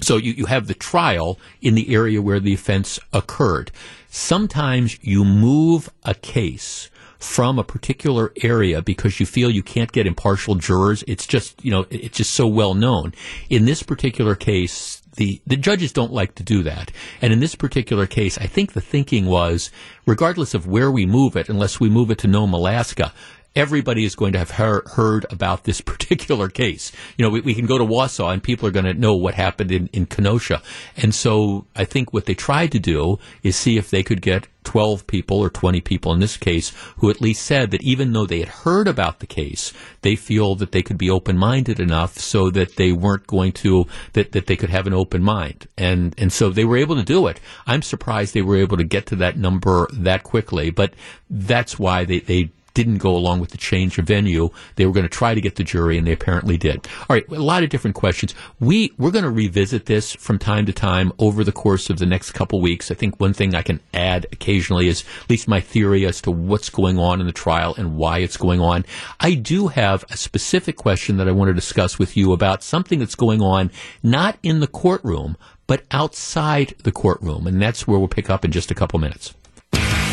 So 0.00 0.16
you, 0.16 0.32
you 0.32 0.46
have 0.46 0.66
the 0.66 0.74
trial 0.74 1.38
in 1.62 1.76
the 1.76 1.94
area 1.94 2.20
where 2.20 2.40
the 2.40 2.52
offense 2.52 2.98
occurred. 3.12 3.70
Sometimes 4.08 4.98
you 5.02 5.24
move 5.24 5.88
a 6.04 6.14
case 6.14 6.90
from 7.20 7.56
a 7.58 7.64
particular 7.64 8.32
area 8.42 8.82
because 8.82 9.20
you 9.20 9.26
feel 9.26 9.48
you 9.48 9.62
can't 9.62 9.92
get 9.92 10.08
impartial 10.08 10.56
jurors. 10.56 11.04
It's 11.06 11.26
just, 11.26 11.64
you 11.64 11.70
know, 11.70 11.86
it's 11.88 12.18
just 12.18 12.32
so 12.32 12.48
well 12.48 12.74
known. 12.74 13.14
In 13.48 13.64
this 13.64 13.84
particular 13.84 14.34
case, 14.34 14.95
the, 15.16 15.40
the 15.46 15.56
judges 15.56 15.92
don't 15.92 16.12
like 16.12 16.34
to 16.36 16.42
do 16.42 16.62
that. 16.62 16.92
And 17.20 17.32
in 17.32 17.40
this 17.40 17.54
particular 17.54 18.06
case, 18.06 18.38
I 18.38 18.46
think 18.46 18.72
the 18.72 18.80
thinking 18.80 19.26
was, 19.26 19.70
regardless 20.06 20.54
of 20.54 20.66
where 20.66 20.90
we 20.90 21.04
move 21.06 21.36
it, 21.36 21.48
unless 21.48 21.80
we 21.80 21.88
move 21.88 22.10
it 22.10 22.18
to 22.18 22.28
Nome, 22.28 22.52
Alaska, 22.54 23.12
everybody 23.56 24.04
is 24.04 24.14
going 24.14 24.34
to 24.34 24.38
have 24.38 24.50
heard 24.50 25.26
about 25.30 25.64
this 25.64 25.80
particular 25.96 26.48
case. 26.48 26.92
You 27.16 27.24
know, 27.24 27.30
we, 27.30 27.40
we, 27.40 27.54
can 27.54 27.66
go 27.66 27.78
to 27.78 27.84
Wausau 27.84 28.32
and 28.32 28.42
people 28.42 28.68
are 28.68 28.72
going 28.72 28.84
to 28.84 28.94
know 28.94 29.16
what 29.16 29.34
happened 29.34 29.72
in, 29.72 29.88
in 29.88 30.06
Kenosha. 30.06 30.62
And 30.96 31.14
so 31.14 31.66
I 31.74 31.84
think 31.84 32.12
what 32.12 32.26
they 32.26 32.34
tried 32.34 32.72
to 32.72 32.78
do 32.78 33.18
is 33.42 33.56
see 33.56 33.78
if 33.78 33.90
they 33.90 34.02
could 34.02 34.20
get 34.20 34.46
12 34.64 35.06
people 35.06 35.38
or 35.38 35.48
20 35.48 35.80
people 35.80 36.12
in 36.12 36.18
this 36.18 36.36
case 36.36 36.72
who 36.96 37.08
at 37.08 37.20
least 37.20 37.46
said 37.46 37.70
that 37.70 37.82
even 37.82 38.12
though 38.12 38.26
they 38.26 38.40
had 38.40 38.48
heard 38.48 38.88
about 38.88 39.20
the 39.20 39.26
case, 39.26 39.72
they 40.02 40.16
feel 40.16 40.56
that 40.56 40.72
they 40.72 40.82
could 40.82 40.98
be 40.98 41.08
open-minded 41.08 41.80
enough 41.80 42.18
so 42.18 42.50
that 42.50 42.76
they 42.76 42.92
weren't 42.92 43.26
going 43.26 43.52
to, 43.52 43.86
that, 44.12 44.32
that 44.32 44.46
they 44.46 44.56
could 44.56 44.70
have 44.70 44.86
an 44.86 44.92
open 44.92 45.22
mind. 45.22 45.68
And, 45.78 46.14
and 46.18 46.32
so 46.32 46.50
they 46.50 46.64
were 46.64 46.76
able 46.76 46.96
to 46.96 47.04
do 47.04 47.28
it. 47.28 47.40
I'm 47.66 47.82
surprised 47.82 48.34
they 48.34 48.42
were 48.42 48.56
able 48.56 48.76
to 48.76 48.84
get 48.84 49.06
to 49.06 49.16
that 49.16 49.38
number 49.38 49.88
that 49.92 50.24
quickly, 50.24 50.70
but 50.70 50.92
that's 51.30 51.78
why 51.78 52.04
they, 52.04 52.18
they 52.18 52.50
didn't 52.76 52.98
go 52.98 53.16
along 53.16 53.40
with 53.40 53.52
the 53.52 53.56
change 53.56 53.98
of 53.98 54.04
venue. 54.04 54.50
They 54.74 54.84
were 54.84 54.92
going 54.92 55.08
to 55.08 55.08
try 55.08 55.34
to 55.34 55.40
get 55.40 55.56
the 55.56 55.64
jury, 55.64 55.96
and 55.96 56.06
they 56.06 56.12
apparently 56.12 56.58
did. 56.58 56.86
All 57.08 57.16
right, 57.16 57.26
a 57.28 57.36
lot 57.36 57.62
of 57.62 57.70
different 57.70 57.96
questions. 57.96 58.34
We 58.60 58.92
we're 58.98 59.10
going 59.10 59.24
to 59.24 59.30
revisit 59.30 59.86
this 59.86 60.14
from 60.14 60.38
time 60.38 60.66
to 60.66 60.74
time 60.74 61.10
over 61.18 61.42
the 61.42 61.52
course 61.52 61.88
of 61.88 61.98
the 61.98 62.04
next 62.04 62.32
couple 62.32 62.60
weeks. 62.60 62.90
I 62.90 62.94
think 62.94 63.18
one 63.18 63.32
thing 63.32 63.54
I 63.54 63.62
can 63.62 63.80
add 63.94 64.26
occasionally 64.30 64.88
is 64.88 65.04
at 65.22 65.30
least 65.30 65.48
my 65.48 65.58
theory 65.58 66.04
as 66.04 66.20
to 66.20 66.30
what's 66.30 66.68
going 66.68 66.98
on 66.98 67.18
in 67.18 67.26
the 67.26 67.32
trial 67.32 67.74
and 67.78 67.96
why 67.96 68.18
it's 68.18 68.36
going 68.36 68.60
on. 68.60 68.84
I 69.20 69.32
do 69.32 69.68
have 69.68 70.04
a 70.10 70.16
specific 70.18 70.76
question 70.76 71.16
that 71.16 71.28
I 71.28 71.32
want 71.32 71.48
to 71.48 71.54
discuss 71.54 71.98
with 71.98 72.14
you 72.14 72.34
about 72.34 72.62
something 72.62 72.98
that's 72.98 73.14
going 73.14 73.40
on 73.40 73.70
not 74.02 74.38
in 74.42 74.60
the 74.60 74.66
courtroom 74.66 75.38
but 75.66 75.82
outside 75.90 76.74
the 76.84 76.92
courtroom, 76.92 77.46
and 77.46 77.60
that's 77.60 77.88
where 77.88 77.98
we'll 77.98 78.06
pick 78.06 78.30
up 78.30 78.44
in 78.44 78.52
just 78.52 78.70
a 78.70 78.74
couple 78.74 79.00
minutes. 79.00 79.34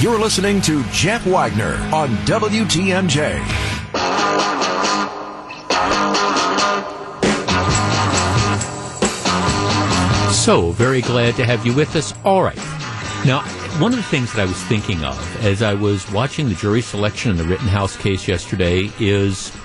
You're 0.01 0.19
listening 0.19 0.61
to 0.61 0.83
Jeff 0.91 1.25
Wagner 1.25 1.75
on 1.93 2.09
WTMJ. 2.25 3.39
So, 10.33 10.71
very 10.71 11.01
glad 11.01 11.35
to 11.35 11.45
have 11.45 11.65
you 11.65 11.73
with 11.73 11.95
us. 11.95 12.13
All 12.25 12.43
right. 12.43 12.57
Now, 13.25 13.43
one 13.79 13.93
of 13.93 13.97
the 13.97 14.03
things 14.03 14.33
that 14.33 14.41
I 14.41 14.45
was 14.45 14.61
thinking 14.63 15.03
of 15.05 15.45
as 15.45 15.61
I 15.61 15.73
was 15.73 16.11
watching 16.11 16.49
the 16.49 16.55
jury 16.55 16.81
selection 16.81 17.31
in 17.31 17.37
the 17.37 17.45
Rittenhouse 17.45 17.95
case 17.95 18.27
yesterday 18.27 18.91
is 18.99 19.55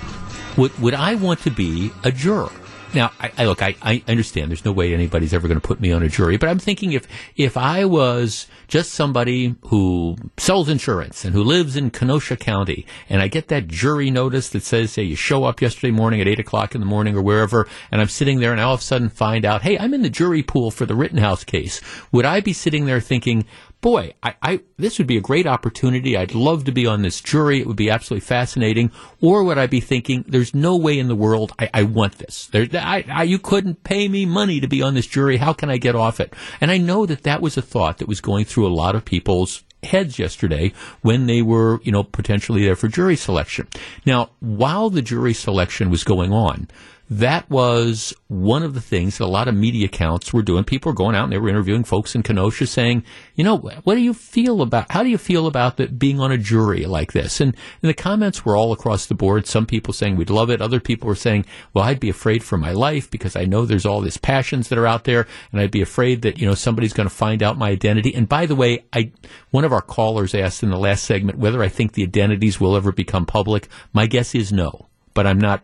would, 0.57 0.79
would 0.79 0.95
I 0.95 1.17
want 1.17 1.41
to 1.41 1.51
be 1.51 1.91
a 2.05 2.13
juror? 2.13 2.53
Now, 2.95 3.13
I, 3.21 3.31
I 3.37 3.45
look, 3.45 3.63
I, 3.63 3.77
I, 3.83 4.03
understand 4.09 4.51
there's 4.51 4.65
no 4.65 4.73
way 4.73 4.95
anybody's 4.95 5.35
ever 5.35 5.47
going 5.47 5.61
to 5.61 5.67
put 5.67 5.81
me 5.81 5.93
on 5.93 6.03
a 6.03 6.09
jury, 6.09 6.39
but 6.39 6.49
I'm 6.49 6.59
thinking 6.59 6.93
if, 6.93 7.07
if 7.37 7.57
I 7.57 7.85
was 7.85 8.47
just 8.67 8.93
somebody 8.93 9.57
who 9.67 10.17
sells 10.39 10.69
insurance 10.69 11.25
and 11.25 11.35
who 11.35 11.43
lives 11.43 11.77
in 11.77 11.91
Kenosha 11.91 12.37
County 12.37 12.87
and 13.09 13.21
I 13.21 13.29
get 13.29 13.49
that 13.49 13.69
jury 13.69 14.11
notice 14.11 14.49
that 14.51 14.63
says, 14.63 14.93
say, 14.93 15.03
you 15.03 15.17
show 15.17 15.45
up 15.45 15.61
yesterday 15.61 15.91
morning 15.91 16.21
at 16.21 16.29
eight 16.29 16.41
o'clock 16.41 16.75
in 16.75 16.81
the 16.81 16.87
morning 16.87 17.15
or 17.15 17.23
wherever, 17.23 17.69
and 17.91 18.01
I'm 18.01 18.09
sitting 18.09 18.41
there 18.41 18.53
and 18.53 18.61
I 18.61 18.65
all 18.65 18.75
of 18.75 18.81
a 18.81 18.85
sudden 18.85 19.11
find 19.11 19.45
out, 19.45 19.63
hey, 19.63 19.79
I'm 19.79 19.93
in 19.93 20.03
the 20.03 20.11
jury 20.11 20.43
pool 20.43 20.71
for 20.71 20.87
the 20.87 20.95
Rittenhouse 20.95 21.45
case. 21.45 21.81
Would 22.13 22.25
I 22.25 22.41
be 22.41 22.53
sitting 22.55 22.87
there 22.87 23.01
thinking, 23.01 23.45
boy, 23.81 24.15
I, 24.23 24.35
I, 24.43 24.61
this 24.77 24.99
would 24.99 25.07
be 25.07 25.17
a 25.17 25.23
great 25.23 25.47
opportunity. 25.47 26.17
I'd 26.17 26.35
love 26.35 26.65
to 26.65 26.73
be 26.73 26.87
on 26.87 27.03
this 27.03 27.21
jury. 27.21 27.61
It 27.61 27.67
would 27.67 27.77
be 27.77 27.91
absolutely 27.91 28.27
fascinating. 28.27 28.91
Or 29.21 29.45
would 29.45 29.59
I 29.59 29.67
be 29.67 29.81
thinking, 29.81 30.25
there's 30.27 30.55
no 30.55 30.77
way 30.77 30.99
in 30.99 31.09
the 31.09 31.15
world 31.15 31.53
I, 31.59 31.71
I 31.73 31.83
want 31.85 32.19
this. 32.19 32.47
There, 32.47 32.67
I, 32.75 33.05
I, 33.09 33.23
you 33.25 33.39
couldn't 33.39 33.85
pay 33.85 34.09
me 34.09 34.27
money 34.27 34.61
to 34.61 34.69
be 34.69 34.83
on 34.83 34.95
this 34.95 35.07
jury. 35.07 35.37
How 35.37 35.53
can 35.53 35.71
I 35.71 35.79
get 35.79 35.95
off 35.95 36.21
it? 36.21 36.35
And 36.61 36.71
I 36.71 36.79
know 36.79 37.07
that 37.07 37.23
that 37.23 37.41
was 37.41 37.57
a 37.57 37.63
thought 37.63 37.99
that 37.99 38.09
was 38.09 38.21
going 38.21 38.45
through 38.45 38.67
a 38.67 38.75
lot 38.75 38.95
of 38.95 39.05
people's 39.05 39.65
heads 39.85 40.19
yesterday 40.19 40.73
when 41.03 41.27
they 41.27 41.41
were, 41.41 41.81
you 41.83 41.93
know, 41.93 42.03
potentially 42.03 42.65
there 42.65 42.75
for 42.75 42.89
jury 42.89 43.17
selection. 43.17 43.69
Now, 44.05 44.31
while 44.41 44.91
the 44.91 45.03
jury 45.03 45.35
selection 45.35 45.89
was 45.91 46.03
going 46.03 46.33
on, 46.33 46.69
that 47.11 47.49
was 47.49 48.13
one 48.27 48.63
of 48.63 48.75
the 48.75 48.81
things 48.81 49.17
that 49.17 49.25
a 49.25 49.27
lot 49.27 49.49
of 49.49 49.55
media 49.55 49.87
accounts 49.87 50.33
were 50.33 50.43
doing. 50.43 50.63
People 50.63 50.93
were 50.93 50.97
going 50.97 51.17
out 51.17 51.25
and 51.25 51.33
they 51.33 51.39
were 51.39 51.49
interviewing 51.49 51.85
folks 51.85 52.15
in 52.15 52.23
Kenosha 52.23 52.67
saying, 52.67 53.03
you 53.35 53.45
know, 53.45 53.57
what 53.57 53.95
do 53.95 54.01
you 54.03 54.13
feel 54.13 54.61
about, 54.61 54.93
how 54.93 55.03
do 55.03 55.09
you 55.09 55.17
feel 55.17 55.47
about 55.47 55.99
being 55.99 56.21
on 56.21 56.33
a 56.33 56.37
jury 56.37 56.85
like 56.85 57.13
this? 57.13 57.41
And, 57.41 57.57
and 57.83 57.89
the 57.89 57.95
comments 57.95 58.45
were 58.45 58.57
all 58.57 58.73
across 58.73 59.07
the 59.07 59.15
board. 59.15 59.47
Some 59.47 59.65
people 59.65 59.95
saying 59.95 60.17
we'd 60.17 60.29
love 60.29 60.51
it. 60.51 60.61
Other 60.61 60.81
people 60.81 61.09
were 61.09 61.15
saying, 61.15 61.47
well, 61.73 61.85
I'd 61.85 62.01
be 62.01 62.11
afraid 62.11 62.45
for 62.45 62.59
my 62.59 62.73
life 62.73 63.11
because 63.11 63.37
I 63.37 63.45
know 63.45 63.65
there's 63.65 63.87
all 63.87 64.03
these 64.03 64.19
passions 64.19 64.69
that 64.69 64.79
are 64.79 64.87
out 64.87 65.05
there 65.05 65.27
and 65.51 65.61
I'd 65.63 65.71
be 65.71 65.83
afraid 65.83 66.23
that, 66.23 66.39
you 66.39 66.47
know, 66.47 66.55
somebody's 66.55 66.93
going 66.93 67.09
to 67.09 67.15
find 67.15 67.43
out 67.43 67.57
my 67.57 67.71
identity. 67.71 68.15
And 68.15 68.29
by 68.29 68.45
the 68.45 68.57
way, 68.57 68.85
I, 68.93 69.13
one 69.51 69.65
of 69.65 69.73
our 69.73 69.81
callers 69.81 70.35
asked 70.35 70.63
in 70.63 70.71
the 70.71 70.79
last 70.79 71.05
segment 71.05 71.39
whether 71.39 71.63
I 71.63 71.69
think 71.69 71.93
the 71.93 72.03
identities 72.03 72.61
will 72.61 72.77
ever 72.77 72.93
become 72.93 73.25
public. 73.25 73.69
My 73.95 74.07
guess 74.07 74.35
is 74.35 74.53
no, 74.53 74.89
but 75.15 75.27
I'm 75.27 75.39
not 75.39 75.63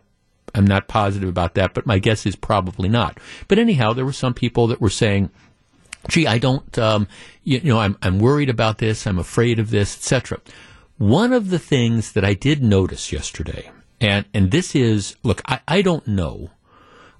I'm 0.55 0.65
not 0.65 0.87
positive 0.87 1.29
about 1.29 1.55
that, 1.55 1.73
but 1.73 1.85
my 1.85 1.99
guess 1.99 2.25
is 2.25 2.35
probably 2.35 2.89
not. 2.89 3.19
But 3.47 3.59
anyhow, 3.59 3.93
there 3.93 4.05
were 4.05 4.13
some 4.13 4.33
people 4.33 4.67
that 4.67 4.81
were 4.81 4.89
saying, 4.89 5.29
"Gee, 6.07 6.27
I 6.27 6.37
don't, 6.37 6.77
um, 6.79 7.07
you, 7.43 7.59
you 7.63 7.73
know, 7.73 7.79
I'm 7.79 7.97
I'm 8.01 8.19
worried 8.19 8.49
about 8.49 8.77
this. 8.77 9.05
I'm 9.05 9.19
afraid 9.19 9.59
of 9.59 9.69
this, 9.69 9.95
etc." 9.95 10.39
One 10.97 11.33
of 11.33 11.49
the 11.49 11.59
things 11.59 12.13
that 12.13 12.23
I 12.23 12.33
did 12.33 12.63
notice 12.63 13.11
yesterday, 13.11 13.69
and 13.99 14.25
and 14.33 14.51
this 14.51 14.75
is, 14.75 15.17
look, 15.23 15.41
I, 15.45 15.59
I 15.67 15.81
don't 15.81 16.07
know 16.07 16.51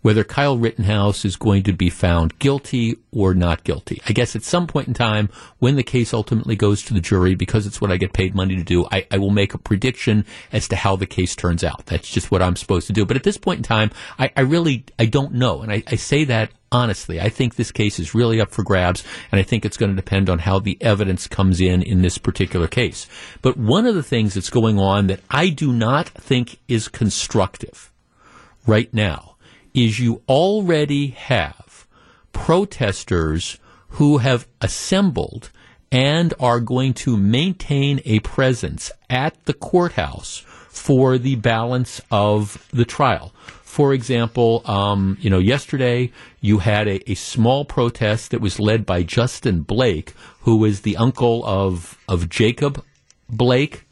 whether 0.05 0.23
Kyle 0.23 0.55
Rittenhouse 0.55 1.25
is 1.25 1.35
going 1.35 1.63
to 1.63 1.73
be 1.73 1.89
found 1.89 2.37
guilty 2.37 2.95
or 3.11 3.33
not 3.33 3.63
guilty. 3.63 3.99
I 4.07 4.13
guess 4.13 4.35
at 4.35 4.43
some 4.43 4.67
point 4.67 4.87
in 4.87 4.93
time, 4.93 5.29
when 5.57 5.77
the 5.77 5.81
case 5.81 6.13
ultimately 6.13 6.55
goes 6.55 6.83
to 6.83 6.93
the 6.93 6.99
jury, 6.99 7.33
because 7.33 7.65
it's 7.65 7.81
what 7.81 7.91
I 7.91 7.97
get 7.97 8.13
paid 8.13 8.35
money 8.35 8.55
to 8.55 8.61
do, 8.61 8.85
I, 8.91 9.07
I 9.09 9.17
will 9.17 9.31
make 9.31 9.55
a 9.55 9.57
prediction 9.57 10.23
as 10.51 10.67
to 10.67 10.75
how 10.75 10.95
the 10.95 11.07
case 11.07 11.35
turns 11.35 11.63
out. 11.63 11.87
That's 11.87 12.07
just 12.07 12.29
what 12.29 12.43
I'm 12.43 12.55
supposed 12.55 12.85
to 12.85 12.93
do. 12.93 13.03
But 13.03 13.17
at 13.17 13.23
this 13.23 13.39
point 13.39 13.57
in 13.57 13.63
time, 13.63 13.89
I, 14.19 14.31
I 14.37 14.41
really 14.41 14.85
I 14.99 15.07
don't 15.07 15.33
know, 15.33 15.63
and 15.63 15.71
I, 15.71 15.81
I 15.87 15.95
say 15.95 16.23
that 16.25 16.51
honestly. 16.71 17.19
I 17.19 17.29
think 17.29 17.55
this 17.55 17.71
case 17.71 17.97
is 17.97 18.13
really 18.13 18.39
up 18.39 18.51
for 18.51 18.61
grabs, 18.61 19.03
and 19.31 19.39
I 19.39 19.43
think 19.43 19.65
it's 19.65 19.77
going 19.77 19.89
to 19.89 19.95
depend 19.95 20.29
on 20.29 20.37
how 20.37 20.59
the 20.59 20.77
evidence 20.81 21.25
comes 21.25 21.59
in 21.59 21.81
in 21.81 22.03
this 22.03 22.19
particular 22.19 22.67
case. 22.67 23.07
But 23.41 23.57
one 23.57 23.87
of 23.87 23.95
the 23.95 24.03
things 24.03 24.35
that's 24.35 24.51
going 24.51 24.77
on 24.77 25.07
that 25.07 25.21
I 25.31 25.49
do 25.49 25.73
not 25.73 26.09
think 26.09 26.59
is 26.67 26.89
constructive 26.89 27.91
right 28.67 28.93
now 28.93 29.34
is 29.75 29.99
you 29.99 30.21
already 30.27 31.07
have 31.07 31.85
protesters 32.31 33.59
who 33.89 34.17
have 34.17 34.47
assembled 34.61 35.51
and 35.91 36.33
are 36.39 36.59
going 36.59 36.93
to 36.93 37.15
maintain 37.15 38.01
a 38.05 38.19
presence 38.19 38.91
at 39.09 39.45
the 39.45 39.53
courthouse 39.53 40.43
for 40.69 41.17
the 41.17 41.35
balance 41.35 42.01
of 42.11 42.67
the 42.73 42.85
trial. 42.85 43.33
For 43.63 43.93
example, 43.93 44.61
um, 44.65 45.17
you 45.21 45.29
know, 45.29 45.39
yesterday 45.39 46.11
you 46.41 46.59
had 46.59 46.87
a, 46.87 47.11
a, 47.11 47.15
small 47.15 47.65
protest 47.65 48.31
that 48.31 48.41
was 48.41 48.59
led 48.59 48.85
by 48.85 49.03
Justin 49.03 49.61
Blake, 49.61 50.13
who 50.41 50.63
is 50.65 50.81
the 50.81 50.97
uncle 50.97 51.45
of 51.45 51.97
of 52.07 52.29
Jacob 52.29 52.83
Blake, 53.29 53.84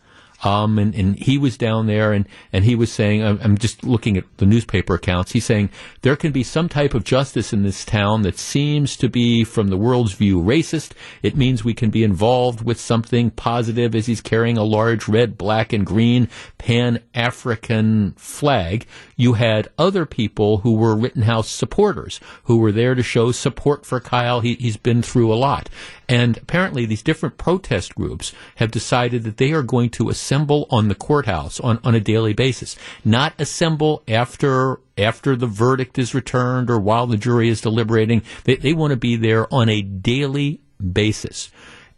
um, 0.43 0.77
and, 0.77 0.93
and 0.93 1.15
he 1.17 1.38
was 1.38 1.58
down 1.58 1.88
there 1.88 2.12
and, 2.12 2.27
and 2.51 2.65
he 2.65 2.75
was 2.75 2.91
saying, 2.91 3.23
I'm, 3.23 3.39
I'm 3.41 3.58
just 3.58 3.84
looking 3.84 4.17
at 4.17 4.25
the 4.38 4.45
newspaper 4.45 4.95
accounts. 4.95 5.32
He's 5.32 5.45
saying 5.45 5.69
there 6.01 6.15
can 6.15 6.32
be 6.32 6.43
some 6.43 6.67
type 6.67 6.93
of 6.93 7.03
justice 7.03 7.53
in 7.53 7.63
this 7.63 7.86
town 7.86 8.23
that 8.23 8.38
seems 8.38 8.97
to 8.97 9.10
be, 9.10 9.43
from 9.43 9.69
the 9.69 9.77
world's 9.77 10.13
view, 10.13 10.41
racist. 10.41 10.91
It 11.21 11.38
means 11.38 11.63
we 11.63 11.73
can 11.73 11.89
be 11.89 12.03
involved 12.03 12.63
with 12.63 12.79
something 12.79 13.32
positive 13.32 13.95
as 13.95 14.06
he's 14.06 14.21
carrying 14.21 14.58
a 14.58 14.63
large 14.63 15.08
red, 15.08 15.38
black, 15.38 15.71
and 15.71 15.86
green 15.86 16.27
Pan 16.58 16.99
African 17.13 18.13
flag. 18.17 18.86
You 19.15 19.34
had 19.34 19.69
other 19.77 20.06
people 20.06 20.60
who 20.60 20.75
were 20.75 20.95
Rittenhouse 20.95 21.49
supporters 21.49 22.19
who 22.43 22.58
were 22.58 22.71
there 22.71 22.95
to 22.95 23.03
show 23.03 23.32
support 23.32 23.86
for 23.86 23.99
Kyle. 23.99 24.41
He, 24.41 24.56
he's 24.56 24.77
been 24.77 25.01
through 25.01 25.34
a 25.34 25.36
lot. 25.36 25.69
And 26.13 26.38
apparently, 26.38 26.86
these 26.86 27.02
different 27.02 27.39
protest 27.39 27.95
groups 27.95 28.34
have 28.58 28.69
decided 28.69 29.23
that 29.23 29.38
they 29.38 29.52
are 29.52 29.63
going 29.63 29.89
to 29.97 30.10
assemble 30.10 30.67
on 30.69 30.88
the 30.88 30.93
courthouse 30.93 31.60
on, 31.60 31.80
on 31.84 31.95
a 31.95 31.99
daily 31.99 32.34
basis, 32.34 32.76
not 33.04 33.34
assemble 33.39 34.04
after 34.08 34.80
after 34.95 35.36
the 35.36 35.47
verdict 35.47 35.97
is 35.97 36.13
returned 36.13 36.69
or 36.69 36.78
while 36.80 37.08
the 37.08 37.17
jury 37.17 37.49
is 37.49 37.62
deliberating. 37.62 38.21
They, 38.43 38.58
they 38.58 38.73
want 38.73 38.91
to 38.91 38.95
be 38.95 39.15
there 39.15 39.52
on 39.52 39.69
a 39.69 39.82
daily 39.82 40.62
basis. 40.78 41.49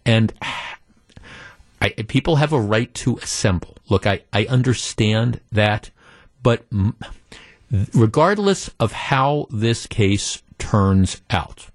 And 0.06 0.32
I, 1.82 1.90
people 2.08 2.38
have 2.38 2.54
a 2.54 2.62
right 2.62 2.94
to 2.94 3.18
assemble. 3.18 3.76
Look, 3.90 4.08
I, 4.08 4.22
I 4.32 4.46
understand 4.46 5.42
that, 5.52 5.90
but 6.42 6.64
regardless 7.94 8.72
of 8.80 8.94
how 8.94 9.48
this 9.52 9.88
case 9.88 10.42
turns 10.58 11.22
out, 11.30 11.68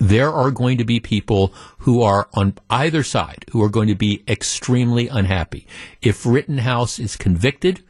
there 0.00 0.32
are 0.32 0.50
going 0.50 0.78
to 0.78 0.84
be 0.84 1.00
people 1.00 1.52
who 1.78 2.02
are 2.02 2.28
on 2.34 2.54
either 2.70 3.02
side 3.02 3.44
who 3.52 3.62
are 3.62 3.68
going 3.68 3.88
to 3.88 3.94
be 3.94 4.24
extremely 4.26 5.08
unhappy. 5.08 5.66
If 6.00 6.24
Rittenhouse 6.24 6.98
is 6.98 7.16
convicted, 7.16 7.82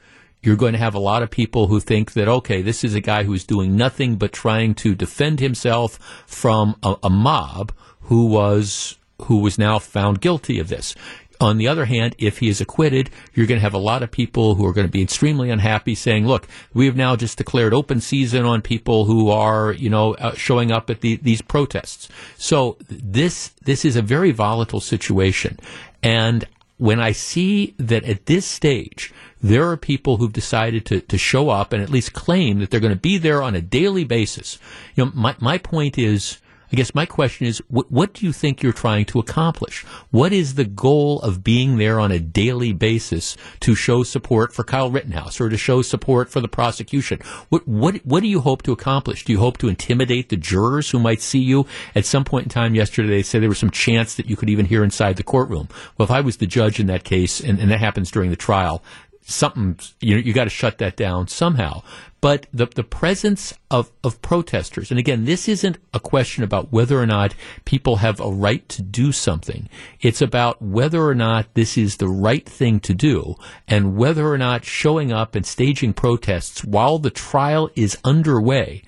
you're 0.42 0.56
going 0.56 0.72
to 0.72 0.78
have 0.78 0.94
a 0.94 1.00
lot 1.00 1.22
of 1.22 1.30
people 1.30 1.68
who 1.68 1.78
think 1.78 2.12
that, 2.12 2.28
okay, 2.28 2.62
this 2.62 2.82
is 2.82 2.94
a 2.94 3.00
guy 3.00 3.22
who's 3.22 3.44
doing 3.44 3.76
nothing 3.76 4.16
but 4.16 4.32
trying 4.32 4.74
to 4.76 4.94
defend 4.94 5.38
himself 5.38 5.98
from 6.26 6.76
a, 6.82 6.96
a 7.04 7.10
mob 7.10 7.72
who 8.02 8.26
was 8.26 8.98
who 9.26 9.38
was 9.38 9.56
now 9.56 9.78
found 9.78 10.20
guilty 10.20 10.58
of 10.58 10.68
this. 10.68 10.96
On 11.42 11.58
the 11.58 11.66
other 11.66 11.86
hand, 11.86 12.14
if 12.18 12.38
he 12.38 12.48
is 12.48 12.60
acquitted, 12.60 13.10
you're 13.34 13.46
going 13.46 13.58
to 13.58 13.62
have 13.62 13.74
a 13.74 13.78
lot 13.78 14.04
of 14.04 14.12
people 14.12 14.54
who 14.54 14.64
are 14.64 14.72
going 14.72 14.86
to 14.86 14.92
be 14.92 15.02
extremely 15.02 15.50
unhappy 15.50 15.96
saying, 15.96 16.24
look, 16.24 16.46
we 16.72 16.86
have 16.86 16.94
now 16.94 17.16
just 17.16 17.36
declared 17.36 17.74
open 17.74 18.00
season 18.00 18.44
on 18.44 18.62
people 18.62 19.06
who 19.06 19.28
are, 19.28 19.72
you 19.72 19.90
know, 19.90 20.14
uh, 20.14 20.34
showing 20.34 20.70
up 20.70 20.88
at 20.88 21.00
the, 21.00 21.16
these 21.16 21.42
protests. 21.42 22.08
So 22.36 22.76
this, 22.88 23.48
this 23.64 23.84
is 23.84 23.96
a 23.96 24.02
very 24.02 24.30
volatile 24.30 24.80
situation. 24.80 25.58
And 26.00 26.44
when 26.78 27.00
I 27.00 27.10
see 27.10 27.74
that 27.78 28.04
at 28.04 28.26
this 28.26 28.46
stage, 28.46 29.12
there 29.42 29.68
are 29.68 29.76
people 29.76 30.18
who've 30.18 30.32
decided 30.32 30.86
to, 30.86 31.00
to 31.00 31.18
show 31.18 31.50
up 31.50 31.72
and 31.72 31.82
at 31.82 31.90
least 31.90 32.12
claim 32.12 32.60
that 32.60 32.70
they're 32.70 32.78
going 32.78 32.94
to 32.94 32.98
be 33.00 33.18
there 33.18 33.42
on 33.42 33.56
a 33.56 33.60
daily 33.60 34.04
basis. 34.04 34.60
You 34.94 35.06
know, 35.06 35.12
my, 35.12 35.34
my 35.40 35.58
point 35.58 35.98
is, 35.98 36.38
I 36.72 36.76
guess 36.76 36.94
my 36.94 37.04
question 37.04 37.46
is, 37.46 37.62
what, 37.68 37.92
what 37.92 38.14
do 38.14 38.24
you 38.24 38.32
think 38.32 38.62
you're 38.62 38.72
trying 38.72 39.04
to 39.06 39.18
accomplish? 39.18 39.84
What 40.10 40.32
is 40.32 40.54
the 40.54 40.64
goal 40.64 41.20
of 41.20 41.44
being 41.44 41.76
there 41.76 42.00
on 42.00 42.10
a 42.10 42.18
daily 42.18 42.72
basis 42.72 43.36
to 43.60 43.74
show 43.74 44.02
support 44.04 44.54
for 44.54 44.64
Kyle 44.64 44.90
Rittenhouse 44.90 45.38
or 45.38 45.50
to 45.50 45.58
show 45.58 45.82
support 45.82 46.30
for 46.30 46.40
the 46.40 46.48
prosecution? 46.48 47.20
What, 47.50 47.68
what, 47.68 47.96
what 48.06 48.22
do 48.22 48.28
you 48.28 48.40
hope 48.40 48.62
to 48.62 48.72
accomplish? 48.72 49.24
Do 49.26 49.32
you 49.32 49.38
hope 49.38 49.58
to 49.58 49.68
intimidate 49.68 50.30
the 50.30 50.36
jurors 50.38 50.90
who 50.90 50.98
might 50.98 51.20
see 51.20 51.40
you? 51.40 51.66
At 51.94 52.06
some 52.06 52.24
point 52.24 52.44
in 52.44 52.50
time 52.50 52.74
yesterday, 52.74 53.22
they 53.22 53.38
there 53.38 53.50
was 53.50 53.58
some 53.58 53.70
chance 53.70 54.14
that 54.14 54.26
you 54.26 54.36
could 54.36 54.48
even 54.48 54.64
hear 54.64 54.82
inside 54.82 55.16
the 55.16 55.22
courtroom. 55.22 55.68
Well, 55.98 56.04
if 56.04 56.10
I 56.10 56.20
was 56.20 56.38
the 56.38 56.46
judge 56.46 56.80
in 56.80 56.86
that 56.86 57.04
case, 57.04 57.40
and, 57.40 57.58
and 57.58 57.70
that 57.70 57.80
happens 57.80 58.10
during 58.10 58.30
the 58.30 58.36
trial, 58.36 58.82
something 59.22 59.78
you 60.00 60.14
know, 60.14 60.20
you 60.20 60.32
got 60.32 60.44
to 60.44 60.50
shut 60.50 60.78
that 60.78 60.96
down 60.96 61.28
somehow. 61.28 61.82
But 62.20 62.46
the 62.52 62.66
the 62.66 62.84
presence 62.84 63.52
of 63.70 63.90
of 64.04 64.22
protesters, 64.22 64.90
and 64.90 64.98
again, 64.98 65.24
this 65.24 65.48
isn't 65.48 65.78
a 65.92 65.98
question 65.98 66.44
about 66.44 66.72
whether 66.72 67.00
or 67.00 67.06
not 67.06 67.34
people 67.64 67.96
have 67.96 68.20
a 68.20 68.30
right 68.30 68.68
to 68.68 68.82
do 68.82 69.10
something. 69.10 69.68
It's 70.00 70.22
about 70.22 70.62
whether 70.62 71.04
or 71.04 71.16
not 71.16 71.54
this 71.54 71.76
is 71.76 71.96
the 71.96 72.08
right 72.08 72.48
thing 72.48 72.78
to 72.80 72.94
do, 72.94 73.34
and 73.66 73.96
whether 73.96 74.28
or 74.28 74.38
not 74.38 74.64
showing 74.64 75.12
up 75.12 75.34
and 75.34 75.44
staging 75.44 75.94
protests 75.94 76.64
while 76.64 76.98
the 76.98 77.10
trial 77.10 77.70
is 77.74 77.98
underway. 78.04 78.82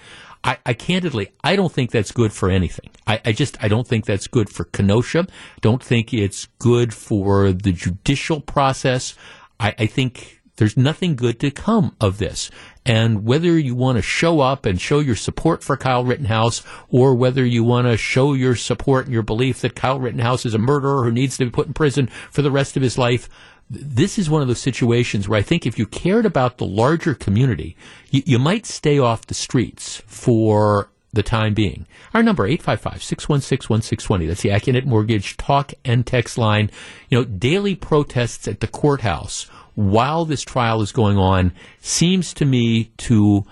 I, 0.45 0.59
I, 0.67 0.75
candidly, 0.75 1.33
I 1.43 1.57
don't 1.57 1.73
think 1.73 1.91
that's 1.91 2.13
good 2.13 2.31
for 2.31 2.51
anything. 2.51 2.91
I, 3.07 3.19
I, 3.25 3.33
just, 3.33 3.57
I 3.65 3.69
don't 3.69 3.87
think 3.87 4.05
that's 4.05 4.27
good 4.27 4.51
for 4.51 4.65
Kenosha. 4.65 5.27
Don't 5.63 5.83
think 5.83 6.13
it's 6.13 6.49
good 6.59 6.93
for 6.93 7.51
the 7.51 7.73
judicial 7.73 8.43
process. 8.43 9.15
I, 9.59 9.75
I 9.79 9.87
think 9.87 10.43
there's 10.57 10.77
nothing 10.77 11.17
good 11.17 11.41
to 11.41 11.51
come 11.51 11.97
of 12.01 12.19
this. 12.19 12.51
And 12.87 13.25
whether 13.25 13.59
you 13.59 13.75
want 13.75 13.97
to 13.97 14.03
show 14.03 14.41
up 14.41 14.67
and 14.67 14.81
show 14.81 15.01
your 15.01 15.17
support 15.17 15.65
for 15.65 15.77
Kyle 15.77 16.05
Rittenhouse, 16.05 16.63
or 16.89 17.15
whether 17.15 17.45
you 17.45 17.65
want 17.65 17.87
to 17.87 17.97
show 17.97 18.35
your 18.35 18.55
support 18.55 19.07
and 19.07 19.13
your 19.13 19.23
belief 19.23 19.61
that 19.63 19.75
Kyle 19.75 19.99
Rittenhouse 19.99 20.47
is 20.47 20.55
a 20.55 20.59
murderer 20.59 21.05
who 21.05 21.11
needs 21.11 21.37
to 21.39 21.45
be 21.45 21.51
put 21.51 21.67
in 21.67 21.75
prison 21.75 22.07
for 22.31 22.43
the 22.43 22.51
rest 22.51 22.77
of 22.77 22.83
his 22.83 22.99
life, 22.99 23.29
this 23.71 24.19
is 24.19 24.29
one 24.29 24.43
of 24.43 24.49
those 24.49 24.61
situations 24.61 25.29
where 25.29 25.39
I 25.39 25.43
think 25.43 25.67
if 25.67 25.79
you 25.79 25.87
cared 25.87 26.27
about 26.27 26.59
the 26.59 26.67
larger 26.67 27.15
community, 27.15 27.77
you, 28.11 28.23
you 28.27 28.39
might 28.39 28.67
stay 28.67 28.99
off 28.99 29.27
the 29.27 29.35
streets 29.35 30.03
for 30.07 30.91
the 31.15 31.23
time 31.23 31.55
being. 31.55 31.87
Our 32.13 32.23
number, 32.23 32.49
855-616-1620. 32.49 34.27
That's 34.29 34.43
the 34.43 34.51
Accunet 34.51 34.85
Mortgage 34.85 35.37
talk 35.37 35.73
and 35.85 36.07
text 36.07 36.39
line. 36.39 36.71
You 37.09 37.19
know, 37.19 37.25
daily 37.25 37.75
protests 37.75 38.47
at 38.49 38.61
the 38.61 38.69
courthouse 38.69 39.49
while 39.75 40.25
this 40.25 40.43
trial 40.43 40.83
is 40.83 40.93
going 40.93 41.19
on 41.19 41.53
seems 41.81 42.33
to 42.35 42.45
me 42.45 42.91
to, 42.99 43.45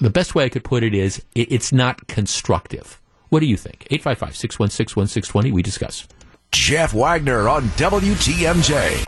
the 0.00 0.10
best 0.10 0.34
way 0.34 0.44
I 0.44 0.48
could 0.48 0.64
put 0.64 0.82
it 0.82 0.94
is, 0.94 1.22
it's 1.34 1.72
not 1.72 2.06
constructive. 2.08 3.00
What 3.30 3.40
do 3.40 3.46
you 3.46 3.56
think? 3.56 3.86
855-616-1620. 3.90 5.52
We 5.52 5.62
discuss. 5.62 6.06
Jeff 6.52 6.92
Wagner 6.92 7.48
on 7.48 7.62
WTMJ. 7.70 9.06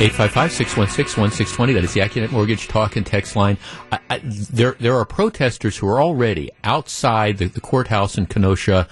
855 0.00 0.52
616 0.52 1.20
1620. 1.20 1.72
That 1.72 1.82
is 1.82 1.92
the 1.92 1.98
Accunet 2.00 2.30
Mortgage 2.30 2.68
Talk 2.68 2.94
and 2.94 3.04
Text 3.04 3.34
line. 3.34 3.58
I, 3.90 3.98
I, 4.08 4.20
there, 4.22 4.76
there 4.78 4.94
are 4.94 5.04
protesters 5.04 5.76
who 5.76 5.88
are 5.88 6.00
already 6.00 6.52
outside 6.62 7.38
the, 7.38 7.46
the 7.46 7.60
courthouse 7.60 8.16
in 8.16 8.26
Kenosha 8.26 8.86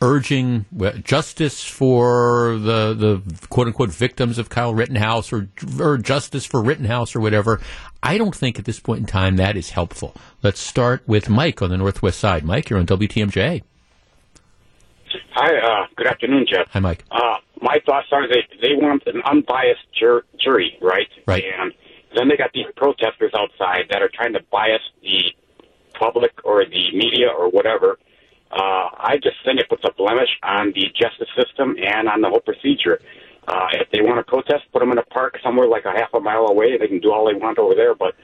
urging 0.00 0.66
uh, 0.80 0.92
justice 0.92 1.64
for 1.64 2.56
the, 2.58 2.94
the 2.94 3.46
quote 3.48 3.66
unquote 3.66 3.90
victims 3.90 4.38
of 4.38 4.48
Kyle 4.48 4.72
Rittenhouse 4.72 5.32
or, 5.32 5.48
or 5.80 5.98
justice 5.98 6.46
for 6.46 6.62
Rittenhouse 6.62 7.16
or 7.16 7.20
whatever. 7.20 7.60
I 8.00 8.16
don't 8.16 8.34
think 8.34 8.60
at 8.60 8.64
this 8.64 8.78
point 8.78 9.00
in 9.00 9.06
time 9.06 9.38
that 9.38 9.56
is 9.56 9.70
helpful. 9.70 10.14
Let's 10.40 10.60
start 10.60 11.02
with 11.08 11.30
Mike 11.30 11.62
on 11.62 11.70
the 11.70 11.78
Northwest 11.78 12.20
side. 12.20 12.44
Mike, 12.44 12.70
you're 12.70 12.78
on 12.78 12.86
WTMJ. 12.86 13.62
Hi, 15.32 15.56
uh, 15.56 15.86
good 15.96 16.06
afternoon, 16.06 16.46
Jeff. 16.48 16.68
Hi, 16.72 16.80
Mike. 16.80 17.04
Uh, 17.10 17.36
my 17.60 17.78
thoughts 17.86 18.08
are 18.12 18.28
they 18.28 18.46
they 18.60 18.74
want 18.74 19.02
an 19.06 19.22
unbiased 19.24 19.86
jur- 19.98 20.24
jury, 20.38 20.76
right? 20.80 21.08
Right. 21.26 21.44
And 21.58 21.72
then 22.16 22.28
they 22.28 22.36
got 22.36 22.52
these 22.52 22.66
protesters 22.76 23.32
outside 23.34 23.86
that 23.90 24.02
are 24.02 24.10
trying 24.12 24.32
to 24.34 24.40
bias 24.50 24.82
the 25.02 25.34
public 25.98 26.32
or 26.44 26.64
the 26.64 26.92
media 26.92 27.28
or 27.28 27.48
whatever. 27.50 27.98
Uh, 28.50 28.88
I 28.98 29.18
just 29.22 29.36
think 29.44 29.60
it 29.60 29.68
puts 29.68 29.84
a 29.84 29.92
blemish 29.92 30.28
on 30.42 30.72
the 30.74 30.86
justice 30.94 31.28
system 31.36 31.76
and 31.82 32.08
on 32.08 32.20
the 32.20 32.28
whole 32.28 32.40
procedure. 32.40 33.00
Uh, 33.48 33.66
if 33.72 33.90
they 33.90 34.02
want 34.02 34.18
to 34.18 34.30
protest, 34.30 34.64
put 34.72 34.80
them 34.80 34.92
in 34.92 34.98
a 34.98 35.02
park 35.02 35.38
somewhere 35.42 35.66
like 35.66 35.84
a 35.84 35.92
half 35.92 36.12
a 36.14 36.20
mile 36.20 36.46
away. 36.46 36.76
They 36.76 36.86
can 36.86 37.00
do 37.00 37.12
all 37.12 37.26
they 37.26 37.34
want 37.34 37.58
over 37.58 37.74
there, 37.74 37.94
but 37.94 38.14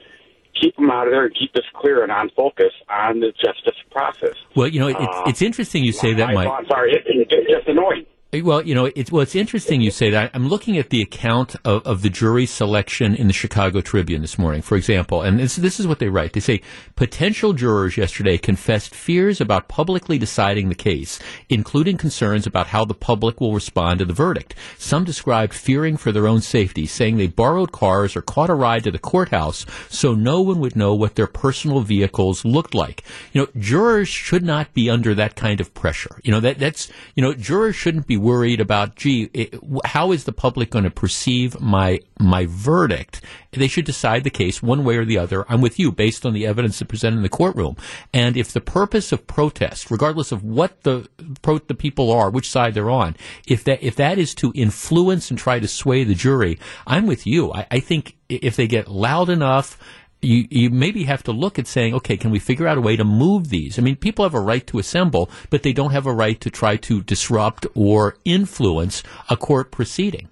keep 0.59 0.75
them 0.75 0.89
out 0.91 1.07
of 1.07 1.13
there 1.13 1.25
and 1.25 1.35
keep 1.35 1.53
this 1.53 1.65
clear 1.75 2.03
and 2.03 2.11
on 2.11 2.29
focus 2.35 2.73
on 2.89 3.19
the 3.19 3.31
justice 3.31 3.79
process. 3.91 4.35
Well, 4.55 4.67
you 4.67 4.79
know, 4.79 4.87
it's, 4.87 4.97
Uh, 4.99 5.23
it's 5.27 5.41
interesting 5.41 5.83
you 5.83 5.91
say 5.91 6.13
that, 6.13 6.29
I, 6.29 6.33
Mike. 6.33 6.49
I'm 6.49 6.65
sorry, 6.67 6.93
it, 6.93 7.03
it, 7.05 7.27
it's 7.31 7.51
just 7.51 7.67
annoying. 7.67 8.05
Well, 8.31 8.61
you 8.61 8.75
know, 8.75 8.85
it's 8.85 9.11
well, 9.11 9.23
it's 9.23 9.33
interesting 9.33 9.81
you 9.81 9.89
say 9.89 10.11
that. 10.11 10.29
I'm 10.35 10.49
looking 10.49 10.77
at 10.77 10.91
the 10.91 11.01
account 11.01 11.55
of, 11.65 11.81
of 11.87 12.03
the 12.03 12.11
jury 12.11 12.45
selection 12.45 13.15
in 13.15 13.25
the 13.25 13.33
Chicago 13.33 13.81
Tribune 13.81 14.21
this 14.21 14.37
morning, 14.37 14.61
for 14.61 14.75
example, 14.75 15.23
and 15.23 15.39
this, 15.39 15.55
this 15.55 15.79
is 15.79 15.87
what 15.87 15.97
they 15.97 16.09
write. 16.09 16.33
They 16.33 16.39
say 16.39 16.61
potential 16.95 17.53
jurors 17.53 17.97
yesterday 17.97 18.37
confessed 18.37 18.93
fears 18.93 19.41
about 19.41 19.67
publicly 19.67 20.19
deciding 20.19 20.69
the 20.69 20.75
case, 20.75 21.17
including 21.49 21.97
concerns 21.97 22.45
about 22.45 22.67
how 22.67 22.85
the 22.85 22.93
public 22.93 23.41
will 23.41 23.55
respond 23.55 23.97
to 23.97 24.05
the 24.05 24.13
verdict. 24.13 24.53
Some 24.77 25.05
described 25.05 25.55
fearing 25.55 25.97
for 25.97 26.11
their 26.11 26.27
own 26.27 26.41
safety, 26.41 26.85
saying 26.85 27.17
they 27.17 27.25
borrowed 27.25 27.71
cars 27.71 28.15
or 28.15 28.21
caught 28.21 28.51
a 28.51 28.53
ride 28.53 28.83
to 28.83 28.91
the 28.91 28.99
courthouse 28.99 29.65
so 29.89 30.13
no 30.13 30.39
one 30.39 30.59
would 30.59 30.75
know 30.75 30.93
what 30.93 31.15
their 31.15 31.25
personal 31.25 31.81
vehicles 31.81 32.45
looked 32.45 32.75
like. 32.75 33.03
You 33.33 33.41
know, 33.41 33.47
jurors 33.59 34.07
should 34.07 34.43
not 34.43 34.71
be 34.75 34.87
under 34.87 35.15
that 35.15 35.35
kind 35.35 35.59
of 35.59 35.73
pressure. 35.73 36.19
You 36.23 36.31
know, 36.31 36.39
that 36.41 36.59
that's 36.59 36.91
you 37.15 37.23
know, 37.23 37.33
jurors 37.33 37.75
shouldn't 37.75 38.05
be 38.05 38.18
worried 38.19 38.61
about, 38.61 38.95
gee, 38.95 39.29
it, 39.33 39.55
how 39.85 40.11
is 40.11 40.25
the 40.25 40.31
public 40.31 40.69
going 40.69 40.83
to 40.83 40.91
perceive 40.91 41.59
my 41.59 41.99
my 42.19 42.45
verdict? 42.47 43.21
They 43.51 43.67
should 43.67 43.85
decide 43.85 44.23
the 44.23 44.29
case 44.29 44.61
one 44.61 44.83
way 44.83 44.97
or 44.97 45.05
the 45.05 45.17
other. 45.17 45.45
I'm 45.49 45.61
with 45.61 45.79
you 45.79 45.91
based 45.91 46.25
on 46.25 46.33
the 46.33 46.45
evidence 46.45 46.77
that's 46.79 46.89
presented 46.89 47.17
in 47.17 47.23
the 47.23 47.29
courtroom. 47.29 47.77
And 48.13 48.37
if 48.37 48.51
the 48.53 48.61
purpose 48.61 49.11
of 49.11 49.25
protest, 49.25 49.89
regardless 49.89 50.31
of 50.31 50.43
what 50.43 50.83
the 50.83 51.07
pro, 51.41 51.57
the 51.57 51.73
people 51.73 52.11
are, 52.11 52.29
which 52.29 52.49
side 52.49 52.73
they're 52.75 52.91
on, 52.91 53.15
if 53.47 53.63
that 53.63 53.81
if 53.81 53.95
that 53.95 54.19
is 54.19 54.35
to 54.35 54.51
influence 54.53 55.29
and 55.29 55.39
try 55.39 55.59
to 55.59 55.67
sway 55.67 56.03
the 56.03 56.15
jury, 56.15 56.59
I'm 56.85 57.07
with 57.07 57.25
you. 57.25 57.51
I, 57.53 57.65
I 57.71 57.79
think 57.79 58.17
if 58.27 58.55
they 58.55 58.67
get 58.67 58.87
loud 58.87 59.29
enough 59.29 59.77
you, 60.21 60.47
you 60.49 60.69
maybe 60.69 61.03
have 61.05 61.23
to 61.23 61.31
look 61.31 61.57
at 61.57 61.65
saying, 61.67 61.93
okay, 61.95 62.17
can 62.17 62.29
we 62.31 62.39
figure 62.39 62.67
out 62.67 62.77
a 62.77 62.81
way 62.81 62.95
to 62.95 63.03
move 63.05 63.49
these? 63.49 63.79
I 63.79 63.81
mean, 63.81 63.95
people 63.95 64.25
have 64.25 64.33
a 64.33 64.39
right 64.41 64.65
to 64.67 64.79
assemble, 64.79 65.29
but 65.49 65.63
they 65.63 65.71
don't 65.73 65.91
have 65.91 66.05
a 66.05 66.13
right 66.13 66.39
to 66.41 66.49
try 66.49 66.75
to 66.77 67.01
disrupt 67.03 67.65
or 67.73 68.17
influence 68.25 69.01
a 69.29 69.37
court 69.37 69.71
proceeding. 69.71 70.27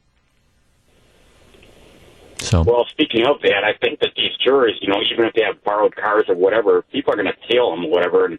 So, 2.39 2.61
Well, 2.61 2.85
speaking 2.89 3.25
of 3.25 3.41
that, 3.41 3.63
I 3.63 3.73
think 3.81 3.99
that 4.01 4.11
these 4.15 4.31
jurors, 4.43 4.77
you 4.81 4.89
know, 4.89 4.99
even 5.11 5.25
if 5.25 5.33
they 5.33 5.41
have 5.43 5.63
borrowed 5.63 5.95
cars 5.95 6.25
or 6.27 6.35
whatever, 6.35 6.83
people 6.91 7.13
are 7.13 7.17
going 7.17 7.27
to 7.33 7.47
tail 7.51 7.71
them 7.71 7.85
or 7.85 7.89
whatever, 7.89 8.25
and 8.25 8.37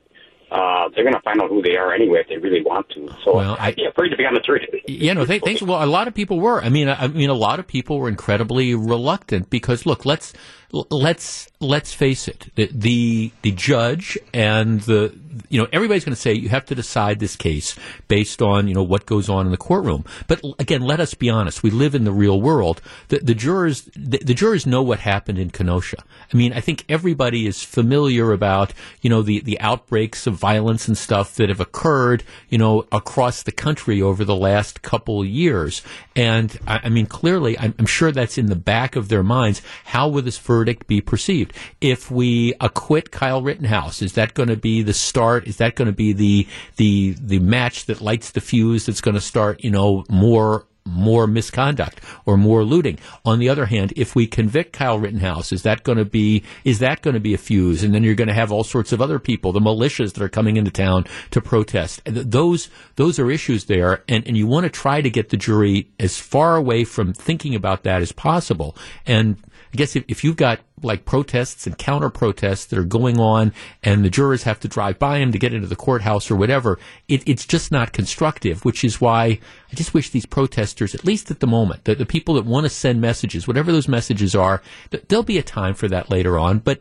uh, 0.53 0.89
they're 0.95 1.03
going 1.05 1.15
to 1.15 1.21
find 1.23 1.43
out 1.43 1.51
who 1.51 1.61
they 1.63 1.77
are 1.77 1.93
anyway 1.93 2.21
if 2.21 2.29
they 2.29 2.37
really 2.39 2.63
want 2.63 2.89
to. 2.91 3.09
So 3.25 3.35
Well, 3.35 3.57
I- 3.59 3.67
I'd 3.69 3.77
be 3.77 3.85
afraid 3.87 4.11
to 4.11 4.17
be 4.17 4.25
on 4.25 4.35
the 4.35 4.41
jury. 4.41 4.67
yeah, 4.87 5.15
no, 5.15 5.27
th- 5.27 5.43
thanks. 5.43 5.63
Well, 5.63 5.83
a 5.83 5.87
lot 5.87 6.07
of 6.07 6.15
people 6.15 6.39
were. 6.39 6.63
I 6.63 6.69
mean, 6.69 6.89
I, 6.89 7.05
I 7.05 7.07
mean, 7.09 7.29
a 7.29 7.35
lot 7.35 7.59
of 7.59 7.67
people 7.67 7.99
were 7.99 8.09
incredibly 8.09 8.73
reluctant 8.75 9.51
because, 9.51 9.85
look, 9.85 10.07
let's 10.07 10.33
let's 10.73 11.49
let's 11.61 11.93
face 11.93 12.29
it. 12.29 12.51
The 12.55 12.69
the, 12.73 13.33
the 13.43 13.53
judge 13.53 14.19
and 14.33 14.81
the 14.83 15.17
you 15.49 15.61
know 15.61 15.69
everybody's 15.73 16.05
going 16.05 16.15
to 16.15 16.21
say 16.21 16.33
you 16.33 16.49
have 16.49 16.65
to 16.67 16.75
decide 16.75 17.21
this 17.21 17.37
case 17.37 17.77
based 18.07 18.43
on 18.43 18.69
you 18.69 18.75
know 18.75 18.83
what 18.83 19.07
goes 19.07 19.29
on 19.29 19.47
in 19.47 19.53
the 19.53 19.59
courtroom. 19.59 20.05
But 20.27 20.43
again, 20.59 20.83
let 20.83 21.01
us 21.01 21.15
be 21.15 21.31
honest. 21.31 21.63
We 21.63 21.71
live 21.71 21.95
in 21.95 22.05
the 22.05 22.13
real 22.13 22.41
world. 22.41 22.83
The, 23.09 23.19
the 23.19 23.35
jurors 23.35 23.83
the, 23.97 24.19
the 24.19 24.35
jurors 24.35 24.67
know 24.67 24.83
what 24.83 25.01
happened 25.01 25.39
in 25.39 25.51
Kenosha. 25.51 26.05
I 26.33 26.37
mean, 26.37 26.53
I 26.53 26.61
think 26.61 26.85
everybody 26.89 27.47
is 27.47 27.63
familiar 27.63 28.33
about 28.33 28.75
you 29.01 29.09
know 29.11 29.23
the 29.23 29.41
the 29.41 29.59
outbreaks 29.61 30.27
of 30.27 30.35
violence 30.35 30.87
and 30.87 30.99
stuff 30.99 31.35
that 31.37 31.49
have 31.49 31.61
occurred 31.61 32.25
you 32.51 32.59
know 32.59 32.87
across 32.93 33.43
the 33.43 33.53
country 33.53 34.03
over 34.03 34.25
the 34.25 34.37
last 34.37 34.83
couple 34.83 35.25
years. 35.25 35.83
And 36.15 36.59
I, 36.67 36.81
I 36.85 36.89
mean, 36.89 37.07
clearly, 37.07 37.59
I'm, 37.59 37.75
I'm 37.79 37.87
sure 37.87 38.13
that's 38.13 38.39
in 38.39 38.47
the 38.47 38.57
back 38.57 38.97
of 38.97 39.09
their 39.09 39.23
minds. 39.23 39.63
How 39.85 40.09
will 40.09 40.23
this 40.23 40.37
verdict 40.59 40.88
be 40.88 41.01
perceived? 41.01 41.53
If 41.81 42.11
we 42.11 42.53
acquit 42.61 43.12
Kyle 43.12 43.42
Rittenhouse, 43.42 44.03
is 44.03 44.14
that 44.14 44.35
going 44.35 44.49
to 44.49 44.57
be 44.57 44.83
the 44.83 44.92
start? 44.92 45.47
Is 45.47 45.59
that 45.59 45.77
going 45.77 45.87
to 45.87 45.92
be 45.92 46.12
the 46.12 46.49
the 46.77 47.14
the 47.21 47.38
match 47.38 47.87
that 47.87 48.01
lights 48.01 48.33
the 48.33 48.40
fuse? 48.40 48.87
That's 48.87 49.01
going 49.01 49.14
to 49.14 49.21
start, 49.21 49.62
you 49.62 49.71
know, 49.71 50.05
more 50.09 50.66
more 50.88 51.27
misconduct 51.27 52.01
or 52.27 52.37
more 52.37 52.64
looting. 52.64 52.99
On 53.25 53.38
the 53.38 53.49
other 53.49 53.66
hand, 53.66 53.92
if 53.97 54.16
we 54.16 54.27
convict 54.27 54.73
Kyle 54.73 54.99
Rittenhouse, 54.99 55.53
is 55.53 55.62
that 55.62 55.85
going 55.85 55.99
to 55.99 56.05
be 56.05 56.42
is 56.64 56.79
that 56.81 57.03
going 57.03 57.14
to 57.14 57.21
be 57.21 57.35
a 57.35 57.38
fuse? 57.38 57.85
And 57.85 57.94
then 57.94 58.03
you're 58.03 58.14
going 58.14 58.29
to 58.29 58.35
have 58.35 58.51
all 58.51 58.64
sorts 58.64 58.92
of 58.92 59.01
other 59.01 59.18
people, 59.18 59.53
the 59.53 59.61
militias 59.61 60.14
that 60.14 60.23
are 60.23 60.29
coming 60.29 60.57
into 60.57 60.71
town 60.71 61.05
to 61.31 61.40
protest. 61.40 62.01
Those 62.05 62.68
those 62.97 63.18
are 63.18 63.31
issues 63.31 63.66
there, 63.66 64.03
and 64.09 64.27
and 64.27 64.37
you 64.37 64.47
want 64.47 64.64
to 64.64 64.71
try 64.71 65.01
to 65.01 65.11
get 65.11 65.29
the 65.29 65.37
jury 65.37 65.90
as 66.01 66.18
far 66.18 66.57
away 66.57 66.85
from 66.85 67.12
thinking 67.12 67.55
about 67.55 67.83
that 67.85 68.03
as 68.03 68.12
possible. 68.12 68.77
And 69.07 69.37
I 69.73 69.77
guess 69.77 69.97
if, 69.97 70.05
if 70.09 70.25
you've 70.25 70.37
got 70.37 70.61
like 70.83 71.05
protests 71.05 71.67
and 71.67 71.77
counter 71.77 72.11
protests 72.11 72.67
that 72.67 72.79
are 72.79 72.85
going 72.85 73.19
on 73.19 73.53
and 73.83 74.05
the 74.05 74.11
jurors 74.11 74.43
have 74.45 74.61
to 74.61 74.69
drive 74.69 74.99
by 74.99 75.19
them 75.19 75.33
to 75.33 75.38
get 75.38 75.55
into 75.55 75.67
the 75.67 75.77
courthouse 75.77 76.31
or 76.31 76.37
whatever, 76.37 76.79
it, 77.09 77.23
it's 77.27 77.47
just 77.47 77.71
not 77.71 77.93
constructive, 77.93 78.64
which 78.64 78.85
is 78.85 79.01
why 79.01 79.38
I 79.71 79.75
just 79.75 79.95
wish 79.95 80.11
these 80.11 80.27
protesters, 80.27 80.95
at 80.95 81.05
least 81.05 81.31
at 81.31 81.41
the 81.41 81.47
moment, 81.47 81.85
the, 81.85 81.95
the 81.95 82.07
people 82.07 82.35
that 82.35 82.45
want 82.45 82.64
to 82.64 82.71
send 82.71 83.01
messages, 83.01 83.47
whatever 83.47 83.71
those 83.71 83.88
messages 83.88 84.35
are, 84.35 84.62
th- 84.91 85.05
there'll 85.09 85.23
be 85.23 85.38
a 85.38 85.43
time 85.43 85.75
for 85.75 85.88
that 85.88 86.11
later 86.11 86.38
on, 86.38 86.59
but 86.59 86.81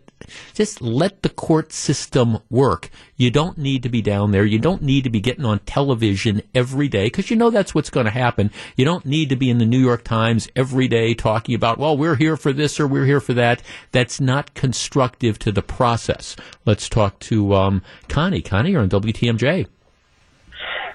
just 0.53 0.81
let 0.81 1.21
the 1.21 1.29
court 1.29 1.71
system 1.71 2.39
work. 2.49 2.89
You 3.15 3.31
don't 3.31 3.57
need 3.57 3.83
to 3.83 3.89
be 3.89 4.01
down 4.01 4.31
there. 4.31 4.45
You 4.45 4.59
don't 4.59 4.81
need 4.81 5.03
to 5.03 5.09
be 5.09 5.19
getting 5.19 5.45
on 5.45 5.59
television 5.59 6.41
every 6.53 6.87
day 6.87 7.05
because 7.05 7.29
you 7.29 7.35
know 7.35 7.49
that's 7.49 7.73
what's 7.75 7.89
going 7.89 8.05
to 8.05 8.11
happen. 8.11 8.51
You 8.75 8.85
don't 8.85 9.05
need 9.05 9.29
to 9.29 9.35
be 9.35 9.49
in 9.49 9.57
the 9.57 9.65
New 9.65 9.79
York 9.79 10.03
Times 10.03 10.47
every 10.55 10.87
day 10.87 11.13
talking 11.13 11.55
about, 11.55 11.77
well, 11.77 11.97
we're 11.97 12.15
here 12.15 12.37
for 12.37 12.53
this 12.53 12.79
or 12.79 12.87
we're 12.87 13.05
here 13.05 13.19
for 13.19 13.33
that. 13.33 13.61
That's 13.97 14.21
not 14.21 14.53
constructive 14.53 15.39
to 15.39 15.51
the 15.51 15.63
process. 15.63 16.35
Let's 16.65 16.87
talk 16.87 17.17
to 17.21 17.55
um, 17.55 17.81
Connie. 18.07 18.43
Connie, 18.43 18.69
you're 18.69 18.81
on 18.81 18.89
WTMJ. 18.89 19.65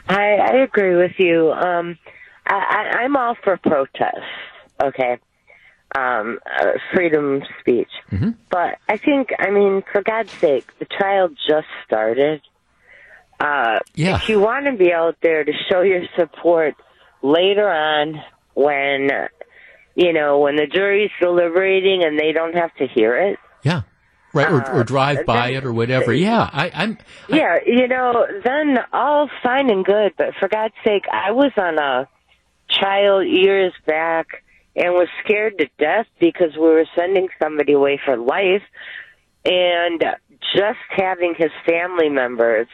I, 0.09 0.21
I 0.21 0.63
agree 0.63 0.95
with 0.95 1.11
you. 1.19 1.51
Um, 1.51 1.99
I, 2.47 2.55
I, 2.55 2.99
I'm 2.99 3.17
all 3.17 3.35
for 3.43 3.57
protest. 3.57 4.23
Okay, 4.81 5.19
um, 5.99 6.39
uh, 6.47 6.75
freedom 6.95 7.39
of 7.39 7.43
speech. 7.59 7.91
Mm-hmm. 8.13 8.31
But 8.53 8.79
I 8.89 8.99
think, 8.99 9.31
I 9.37 9.51
mean, 9.51 9.83
for 9.91 10.01
God's 10.03 10.31
sake, 10.35 10.69
the 10.79 10.85
trial 10.85 11.29
just 11.49 11.67
started. 11.85 12.41
Uh, 13.41 13.81
Yeah. 13.97 14.15
If 14.15 14.29
you 14.29 14.39
want 14.39 14.67
to 14.67 14.77
be 14.77 14.93
out 14.93 15.17
there 15.23 15.43
to 15.43 15.53
show 15.69 15.81
your 15.81 16.05
support 16.17 16.77
later 17.21 17.69
on, 17.69 18.23
when 18.55 19.11
you 19.95 20.13
know 20.13 20.39
when 20.39 20.57
the 20.57 20.67
jury's 20.67 21.11
deliberating 21.21 22.03
and 22.05 22.19
they 22.19 22.33
don't 22.33 22.55
have 22.55 22.75
to 22.77 22.87
hear 22.87 23.17
it. 23.17 23.39
Yeah. 23.63 23.83
Right, 24.35 24.51
or, 24.51 24.61
or 24.73 24.81
Uh, 24.81 24.83
drive 24.85 25.27
by 25.27 25.49
then- 25.49 25.57
it 25.59 25.65
or 25.65 25.73
whatever. 25.75 26.13
Yeah, 26.13 26.49
I, 26.53 26.71
I'm. 26.75 26.99
I- 27.31 27.37
Yeah, 27.37 27.59
you 27.67 27.87
know, 27.87 28.27
then 28.45 28.79
all 28.93 29.29
fine 29.43 29.71
and 29.71 29.85
good, 29.85 30.13
but 30.17 30.29
for 30.41 30.49
God's 30.49 30.75
sake, 30.85 31.05
I 31.13 31.33
was 31.33 31.53
on 31.59 31.79
a 31.79 32.09
trial 32.71 33.23
years 33.23 33.75
back 33.87 34.43
and 34.75 34.95
was 34.95 35.09
scared 35.23 35.59
to 35.59 35.67
death 35.79 36.07
because 36.19 36.55
we 36.55 36.63
were 36.63 36.87
sending 36.97 37.29
somebody 37.43 37.75
away 37.75 38.01
for 38.03 38.17
life 38.17 38.63
and 39.45 40.03
just 40.57 40.79
having 40.89 41.35
his 41.37 41.51
family 41.67 42.09
members 42.09 42.69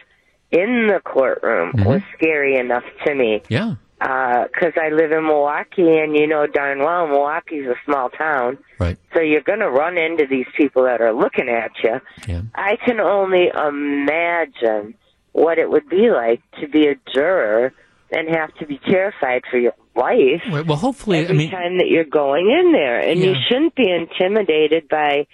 in 0.53 0.87
the 0.87 1.01
courtroom 1.05 1.73
was 1.85 2.01
scary 2.17 2.57
enough 2.57 2.85
to 3.05 3.15
me 3.15 3.43
yeah. 3.49 3.75
Uh, 4.01 4.45
because 4.45 4.75
I 4.81 4.91
live 4.91 5.11
in 5.11 5.25
Milwaukee, 5.25 5.99
and 5.99 6.15
you 6.17 6.29
know 6.29 6.47
darn 6.47 6.79
well 6.79 7.09
Milwaukee's 7.09 7.67
a 7.67 7.75
small 7.85 8.11
town, 8.11 8.57
Right. 8.79 8.97
so 9.13 9.21
you're 9.21 9.41
going 9.41 9.59
to 9.59 9.69
run 9.71 9.99
into 9.99 10.25
these 10.31 10.47
people 10.57 10.85
that 10.85 11.01
are 11.01 11.13
looking 11.13 11.49
at 11.49 11.73
you. 11.83 12.01
Yeah. 12.29 12.43
I 12.55 12.77
can 12.77 13.01
only 13.01 13.49
imagine 13.49 14.95
what 15.33 15.59
it 15.59 15.69
would 15.69 15.89
be 15.89 16.11
like 16.11 16.41
to 16.61 16.69
be 16.69 16.87
a 16.87 16.95
juror 17.13 17.73
and 18.13 18.29
have 18.29 18.55
to 18.59 18.67
be 18.67 18.79
terrified 18.89 19.43
for 19.51 19.59
your 19.59 19.75
life. 19.97 20.43
Right, 20.51 20.65
well, 20.65 20.79
hopefully, 20.79 21.19
every 21.19 21.35
I 21.35 21.39
mean, 21.39 21.51
time 21.51 21.79
that 21.79 21.89
you're 21.89 22.05
going 22.05 22.51
in 22.51 22.73
there, 22.73 23.01
and 23.01 23.21
you 23.21 23.35
shouldn't 23.49 23.75
be 23.75 23.91
intimidated 23.91 24.89
by 24.89 25.27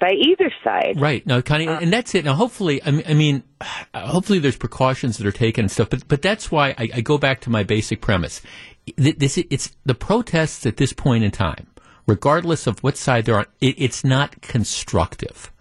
by 0.00 0.12
either 0.12 0.50
side. 0.64 1.00
Right. 1.00 1.24
Now, 1.26 1.40
Connie, 1.40 1.68
and 1.68 1.92
that's 1.92 2.14
it. 2.14 2.24
Now, 2.24 2.34
hopefully, 2.34 2.82
I 2.84 2.90
mean, 2.90 3.04
I 3.06 3.14
mean, 3.14 3.42
hopefully 3.94 4.38
there's 4.38 4.56
precautions 4.56 5.18
that 5.18 5.26
are 5.26 5.32
taken 5.32 5.64
and 5.64 5.70
stuff, 5.70 5.90
but, 5.90 6.08
but 6.08 6.22
that's 6.22 6.50
why 6.50 6.70
I, 6.78 6.88
I 6.94 7.00
go 7.02 7.18
back 7.18 7.40
to 7.42 7.50
my 7.50 7.62
basic 7.62 8.00
premise. 8.00 8.40
This, 8.96 9.38
it's 9.38 9.76
the 9.84 9.94
protests 9.94 10.66
at 10.66 10.78
this 10.78 10.92
point 10.92 11.22
in 11.22 11.30
time, 11.30 11.68
regardless 12.06 12.66
of 12.66 12.82
what 12.82 12.96
side 12.96 13.26
they're 13.26 13.38
on, 13.38 13.46
it, 13.60 13.76
it's 13.78 14.02
not 14.02 14.40
constructive. 14.40 15.52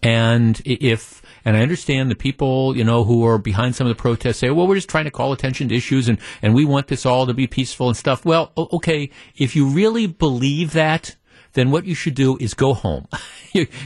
And 0.00 0.62
if, 0.64 1.22
and 1.44 1.56
I 1.56 1.60
understand 1.60 2.10
the 2.10 2.14
people, 2.14 2.76
you 2.76 2.84
know, 2.84 3.02
who 3.02 3.26
are 3.26 3.36
behind 3.36 3.74
some 3.74 3.86
of 3.88 3.96
the 3.96 4.00
protests 4.00 4.38
say, 4.38 4.50
well, 4.50 4.66
we're 4.68 4.76
just 4.76 4.88
trying 4.88 5.06
to 5.06 5.10
call 5.10 5.32
attention 5.32 5.68
to 5.68 5.74
issues 5.74 6.08
and, 6.08 6.18
and 6.40 6.54
we 6.54 6.64
want 6.64 6.86
this 6.86 7.04
all 7.04 7.26
to 7.26 7.34
be 7.34 7.48
peaceful 7.48 7.88
and 7.88 7.96
stuff. 7.96 8.24
Well, 8.24 8.52
okay, 8.56 9.10
if 9.36 9.56
you 9.56 9.66
really 9.66 10.06
believe 10.06 10.72
that, 10.74 11.16
then 11.58 11.70
what 11.72 11.84
you 11.84 11.94
should 11.94 12.14
do 12.14 12.36
is 12.38 12.54
go 12.54 12.74
home. 12.74 13.06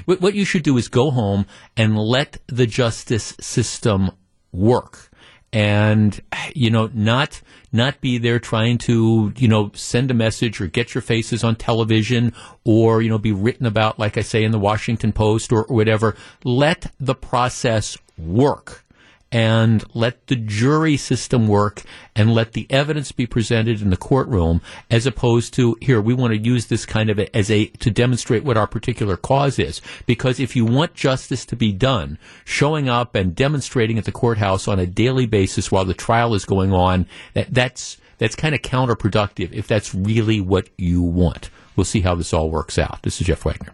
What 0.04 0.34
you 0.34 0.44
should 0.44 0.64
do 0.64 0.76
is 0.76 0.88
go 0.88 1.10
home 1.10 1.46
and 1.76 1.96
let 1.96 2.38
the 2.46 2.66
justice 2.66 3.34
system 3.40 4.10
work. 4.52 5.08
And, 5.52 6.20
you 6.54 6.68
know, 6.68 6.90
not, 6.92 7.40
not 7.72 8.00
be 8.00 8.18
there 8.18 8.38
trying 8.38 8.78
to, 8.78 9.32
you 9.36 9.48
know, 9.48 9.70
send 9.74 10.10
a 10.10 10.14
message 10.14 10.60
or 10.60 10.66
get 10.66 10.94
your 10.94 11.00
faces 11.00 11.44
on 11.44 11.56
television 11.56 12.34
or, 12.64 13.00
you 13.00 13.08
know, 13.08 13.18
be 13.18 13.32
written 13.32 13.64
about, 13.64 13.98
like 13.98 14.18
I 14.18 14.22
say 14.22 14.42
in 14.42 14.50
the 14.50 14.58
Washington 14.58 15.12
Post 15.12 15.52
or, 15.52 15.64
or 15.64 15.76
whatever. 15.76 16.16
Let 16.44 16.92
the 16.98 17.14
process 17.14 17.96
work 18.18 18.84
and 19.32 19.82
let 19.94 20.26
the 20.26 20.36
jury 20.36 20.96
system 20.98 21.48
work 21.48 21.82
and 22.14 22.34
let 22.34 22.52
the 22.52 22.66
evidence 22.68 23.10
be 23.10 23.26
presented 23.26 23.80
in 23.80 23.88
the 23.88 23.96
courtroom 23.96 24.60
as 24.90 25.06
opposed 25.06 25.54
to 25.54 25.76
here 25.80 26.00
we 26.00 26.12
want 26.12 26.34
to 26.34 26.38
use 26.38 26.66
this 26.66 26.84
kind 26.84 27.08
of 27.08 27.18
a, 27.18 27.34
as 27.34 27.50
a 27.50 27.66
to 27.66 27.90
demonstrate 27.90 28.44
what 28.44 28.58
our 28.58 28.66
particular 28.66 29.16
cause 29.16 29.58
is. 29.58 29.80
Because 30.04 30.38
if 30.38 30.54
you 30.54 30.66
want 30.66 30.94
justice 30.94 31.46
to 31.46 31.56
be 31.56 31.72
done 31.72 32.18
showing 32.44 32.90
up 32.90 33.14
and 33.14 33.34
demonstrating 33.34 33.96
at 33.96 34.04
the 34.04 34.12
courthouse 34.12 34.68
on 34.68 34.78
a 34.78 34.86
daily 34.86 35.26
basis 35.26 35.72
while 35.72 35.86
the 35.86 35.94
trial 35.94 36.34
is 36.34 36.44
going 36.44 36.72
on 36.72 37.06
that 37.32 37.52
that's 37.52 37.96
that's 38.18 38.36
kind 38.36 38.54
of 38.54 38.60
counterproductive 38.60 39.50
if 39.52 39.66
that's 39.66 39.94
really 39.94 40.40
what 40.40 40.68
you 40.76 41.02
want. 41.02 41.48
We'll 41.74 41.84
see 41.84 42.02
how 42.02 42.14
this 42.14 42.34
all 42.34 42.50
works 42.50 42.78
out. 42.78 43.02
This 43.02 43.20
is 43.20 43.26
Jeff 43.26 43.44
Wagner 43.46 43.72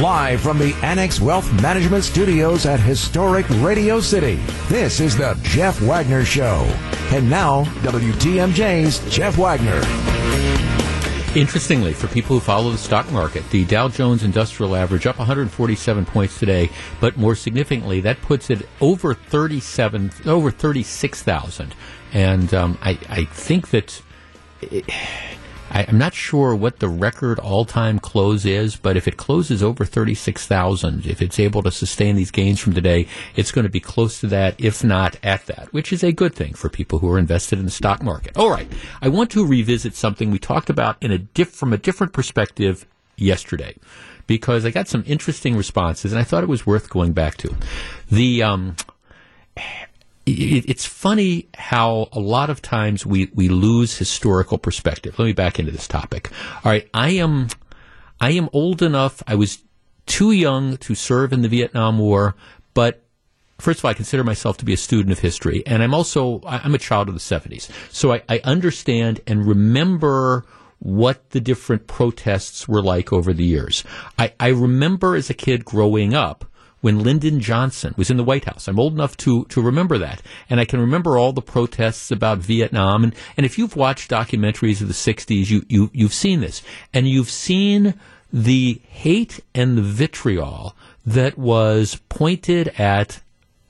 Live 0.00 0.40
from 0.40 0.58
the 0.58 0.72
Annex 0.82 1.20
Wealth 1.20 1.52
Management 1.60 2.04
Studios 2.04 2.64
at 2.64 2.80
historic 2.80 3.44
Radio 3.56 4.00
City, 4.00 4.36
this 4.66 4.98
is 4.98 5.14
the 5.14 5.38
Jeff 5.42 5.78
Wagner 5.82 6.24
Show. 6.24 6.62
And 7.12 7.28
now, 7.28 7.64
WTMJ's 7.82 8.98
Jeff 9.14 9.36
Wagner. 9.36 9.82
Interestingly, 11.38 11.92
for 11.92 12.08
people 12.08 12.36
who 12.36 12.40
follow 12.40 12.70
the 12.70 12.78
stock 12.78 13.12
market, 13.12 13.46
the 13.50 13.66
Dow 13.66 13.88
Jones 13.88 14.24
Industrial 14.24 14.74
Average 14.74 15.06
up 15.06 15.18
147 15.18 16.06
points 16.06 16.38
today, 16.38 16.70
but 16.98 17.18
more 17.18 17.34
significantly, 17.34 18.00
that 18.00 18.22
puts 18.22 18.48
it 18.48 18.66
over 18.80 19.12
37, 19.12 20.12
over 20.24 20.50
36,000. 20.50 21.74
And 22.14 22.54
um, 22.54 22.78
I, 22.80 22.98
I 23.10 23.24
think 23.24 23.68
that 23.68 24.00
it, 24.62 24.86
I, 25.70 25.84
I'm 25.86 25.98
not 25.98 26.14
sure 26.14 26.54
what 26.54 26.80
the 26.80 26.88
record 26.88 27.38
all-time 27.38 27.98
close 27.98 28.44
is, 28.44 28.76
but 28.76 28.96
if 28.96 29.06
it 29.06 29.16
closes 29.16 29.62
over 29.62 29.84
36,000, 29.84 31.06
if 31.06 31.22
it's 31.22 31.38
able 31.38 31.62
to 31.62 31.70
sustain 31.70 32.16
these 32.16 32.30
gains 32.30 32.60
from 32.60 32.74
today, 32.74 33.06
it's 33.36 33.52
going 33.52 33.64
to 33.64 33.70
be 33.70 33.80
close 33.80 34.20
to 34.20 34.26
that, 34.28 34.54
if 34.58 34.82
not 34.82 35.16
at 35.22 35.46
that, 35.46 35.72
which 35.72 35.92
is 35.92 36.02
a 36.02 36.12
good 36.12 36.34
thing 36.34 36.54
for 36.54 36.68
people 36.68 36.98
who 36.98 37.10
are 37.10 37.18
invested 37.18 37.58
in 37.58 37.64
the 37.64 37.70
stock 37.70 38.02
market. 38.02 38.36
All 38.36 38.50
right, 38.50 38.68
I 39.00 39.08
want 39.08 39.30
to 39.32 39.46
revisit 39.46 39.94
something 39.94 40.30
we 40.30 40.38
talked 40.38 40.70
about 40.70 40.96
in 41.00 41.10
a 41.10 41.18
diff- 41.18 41.50
from 41.50 41.72
a 41.72 41.78
different 41.78 42.12
perspective 42.12 42.86
yesterday, 43.16 43.76
because 44.26 44.64
I 44.64 44.70
got 44.70 44.88
some 44.88 45.04
interesting 45.06 45.56
responses, 45.56 46.12
and 46.12 46.20
I 46.20 46.24
thought 46.24 46.42
it 46.42 46.48
was 46.48 46.66
worth 46.66 46.90
going 46.90 47.12
back 47.12 47.36
to. 47.38 47.54
The 48.10 48.42
um, 48.42 48.76
it's 50.32 50.86
funny 50.86 51.48
how 51.56 52.08
a 52.12 52.20
lot 52.20 52.50
of 52.50 52.62
times 52.62 53.04
we, 53.04 53.30
we 53.34 53.48
lose 53.48 53.96
historical 53.96 54.58
perspective. 54.58 55.18
Let 55.18 55.24
me 55.26 55.32
back 55.32 55.58
into 55.58 55.72
this 55.72 55.88
topic. 55.88 56.30
All 56.64 56.72
right, 56.72 56.88
I 56.94 57.10
am 57.10 57.48
I 58.20 58.32
am 58.32 58.48
old 58.52 58.82
enough. 58.82 59.22
I 59.26 59.34
was 59.34 59.62
too 60.06 60.32
young 60.32 60.76
to 60.78 60.94
serve 60.94 61.32
in 61.32 61.42
the 61.42 61.48
Vietnam 61.48 61.98
War, 61.98 62.34
but 62.74 63.02
first 63.58 63.80
of 63.80 63.84
all, 63.84 63.90
I 63.90 63.94
consider 63.94 64.24
myself 64.24 64.56
to 64.58 64.64
be 64.64 64.72
a 64.72 64.76
student 64.76 65.12
of 65.12 65.20
history, 65.20 65.62
and 65.66 65.82
I'm 65.82 65.94
also 65.94 66.40
I'm 66.44 66.74
a 66.74 66.78
child 66.78 67.08
of 67.08 67.14
the 67.14 67.20
'70s, 67.20 67.70
so 67.92 68.12
I, 68.12 68.22
I 68.28 68.40
understand 68.44 69.20
and 69.26 69.46
remember 69.46 70.44
what 70.80 71.30
the 71.30 71.40
different 71.40 71.86
protests 71.86 72.66
were 72.66 72.82
like 72.82 73.12
over 73.12 73.32
the 73.32 73.44
years. 73.44 73.84
I, 74.18 74.32
I 74.40 74.48
remember 74.48 75.14
as 75.14 75.28
a 75.28 75.34
kid 75.34 75.64
growing 75.64 76.14
up 76.14 76.46
when 76.80 77.00
Lyndon 77.00 77.40
Johnson 77.40 77.94
was 77.96 78.10
in 78.10 78.16
the 78.16 78.24
White 78.24 78.44
House. 78.44 78.68
I'm 78.68 78.80
old 78.80 78.94
enough 78.94 79.16
to, 79.18 79.44
to 79.46 79.60
remember 79.60 79.98
that. 79.98 80.22
And 80.48 80.60
I 80.60 80.64
can 80.64 80.80
remember 80.80 81.18
all 81.18 81.32
the 81.32 81.42
protests 81.42 82.10
about 82.10 82.38
Vietnam. 82.38 83.04
And, 83.04 83.14
and 83.36 83.46
if 83.46 83.58
you've 83.58 83.76
watched 83.76 84.10
documentaries 84.10 84.80
of 84.80 84.88
the 84.88 84.94
60s, 84.94 85.50
you, 85.50 85.64
you, 85.68 85.90
you've 85.92 86.14
seen 86.14 86.40
this. 86.40 86.62
And 86.92 87.08
you've 87.08 87.30
seen 87.30 87.94
the 88.32 88.80
hate 88.88 89.40
and 89.54 89.76
the 89.76 89.82
vitriol 89.82 90.74
that 91.04 91.36
was 91.36 92.00
pointed 92.08 92.68
at 92.78 93.20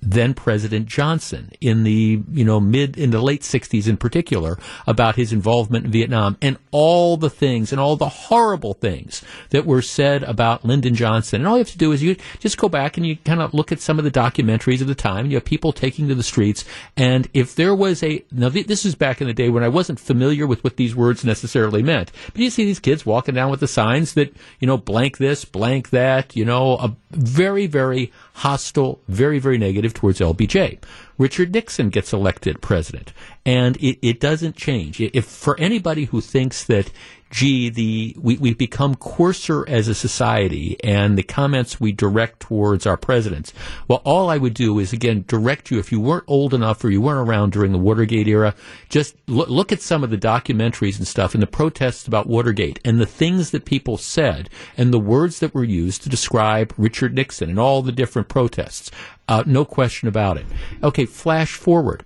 then 0.02 0.34
President 0.34 0.86
Johnson 0.86 1.50
in 1.60 1.84
the 1.84 2.22
you 2.30 2.44
know 2.44 2.60
mid 2.60 2.96
in 2.96 3.10
the 3.10 3.20
late 3.20 3.42
60s 3.42 3.86
in 3.86 3.96
particular 3.96 4.58
about 4.86 5.16
his 5.16 5.32
involvement 5.32 5.84
in 5.84 5.90
Vietnam 5.90 6.36
and 6.40 6.56
all 6.70 7.16
the 7.16 7.30
things 7.30 7.72
and 7.72 7.80
all 7.80 7.96
the 7.96 8.08
horrible 8.08 8.74
things 8.74 9.22
that 9.50 9.66
were 9.66 9.82
said 9.82 10.22
about 10.22 10.64
Lyndon 10.64 10.94
Johnson. 10.94 11.40
And 11.40 11.48
all 11.48 11.56
you 11.56 11.64
have 11.64 11.72
to 11.72 11.78
do 11.78 11.92
is 11.92 12.02
you 12.02 12.16
just 12.38 12.58
go 12.58 12.68
back 12.68 12.96
and 12.96 13.06
you 13.06 13.16
kind 13.16 13.42
of 13.42 13.52
look 13.52 13.72
at 13.72 13.80
some 13.80 13.98
of 13.98 14.04
the 14.04 14.10
documentaries 14.10 14.80
of 14.80 14.86
the 14.86 14.94
time. 14.94 15.26
You 15.26 15.36
have 15.36 15.44
people 15.44 15.72
taking 15.72 16.08
to 16.08 16.14
the 16.14 16.22
streets. 16.22 16.64
And 16.96 17.28
if 17.34 17.54
there 17.54 17.74
was 17.74 18.02
a 18.02 18.24
now 18.32 18.48
th- 18.48 18.66
this 18.66 18.84
is 18.84 18.94
back 18.94 19.20
in 19.20 19.26
the 19.26 19.34
day 19.34 19.48
when 19.48 19.64
I 19.64 19.68
wasn't 19.68 20.00
familiar 20.00 20.46
with 20.46 20.64
what 20.64 20.76
these 20.76 20.94
words 20.94 21.24
necessarily 21.24 21.82
meant. 21.82 22.10
But 22.32 22.38
you 22.38 22.50
see 22.50 22.64
these 22.64 22.80
kids 22.80 23.04
walking 23.04 23.34
down 23.34 23.50
with 23.50 23.60
the 23.60 23.68
signs 23.68 24.14
that 24.14 24.34
you 24.60 24.66
know 24.66 24.78
blank 24.78 25.18
this 25.18 25.44
blank 25.44 25.90
that 25.90 26.36
you 26.36 26.44
know 26.44 26.76
a 26.76 26.96
very 27.10 27.66
very 27.66 28.12
hostile 28.40 29.00
very 29.06 29.38
very 29.38 29.58
negative 29.58 29.92
towards 29.92 30.18
LBJ. 30.18 30.78
Richard 31.18 31.52
Nixon 31.52 31.90
gets 31.90 32.12
elected 32.12 32.62
president, 32.62 33.12
and 33.44 33.76
it, 33.76 33.98
it 34.00 34.18
doesn't 34.18 34.56
change. 34.56 35.00
If 35.00 35.26
for 35.26 35.58
anybody 35.60 36.04
who 36.06 36.22
thinks 36.22 36.64
that, 36.64 36.90
gee, 37.30 37.70
the 37.70 38.16
we, 38.20 38.36
we've 38.36 38.58
become 38.58 38.96
coarser 38.96 39.66
as 39.68 39.88
a 39.88 39.94
society, 39.94 40.76
and 40.82 41.16
the 41.16 41.22
comments 41.22 41.80
we 41.80 41.92
direct 41.92 42.40
towards 42.40 42.86
our 42.86 42.96
presidents, 42.96 43.52
well, 43.88 44.02
all 44.04 44.28
I 44.28 44.36
would 44.36 44.54
do 44.54 44.78
is 44.78 44.92
again 44.92 45.24
direct 45.26 45.70
you. 45.70 45.78
If 45.78 45.92
you 45.92 46.00
weren't 46.00 46.24
old 46.26 46.52
enough 46.52 46.84
or 46.84 46.90
you 46.90 47.00
weren't 47.00 47.28
around 47.28 47.52
during 47.52 47.72
the 47.72 47.78
Watergate 47.78 48.28
era, 48.28 48.54
just 48.88 49.14
look, 49.28 49.48
look 49.48 49.72
at 49.72 49.80
some 49.80 50.02
of 50.02 50.10
the 50.10 50.18
documentaries 50.18 50.98
and 50.98 51.06
stuff 51.06 51.34
and 51.34 51.42
the 51.42 51.46
protests 51.46 52.06
about 52.06 52.26
Watergate 52.26 52.80
and 52.84 53.00
the 53.00 53.06
things 53.06 53.52
that 53.52 53.64
people 53.64 53.96
said 53.96 54.50
and 54.76 54.92
the 54.92 54.98
words 54.98 55.38
that 55.38 55.54
were 55.54 55.64
used 55.64 56.02
to 56.02 56.08
describe 56.08 56.74
Richard 56.76 57.14
Nixon 57.14 57.48
and 57.48 57.58
all 57.58 57.82
the 57.82 57.92
different 57.92 58.28
protests. 58.28 58.90
Uh, 59.28 59.44
no 59.46 59.64
question 59.64 60.08
about 60.08 60.36
it. 60.36 60.46
Okay, 60.82 61.06
flash 61.06 61.54
forward. 61.54 62.04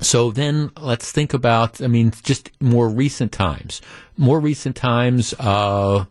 So 0.00 0.32
then 0.32 0.72
let's 0.80 1.12
think 1.12 1.32
about, 1.32 1.80
I 1.80 1.86
mean, 1.86 2.12
just 2.24 2.50
more 2.60 2.88
recent 2.88 3.30
times. 3.30 3.80
More 4.16 4.40
recent 4.40 4.76
times, 4.76 5.34
uh, 5.38 6.04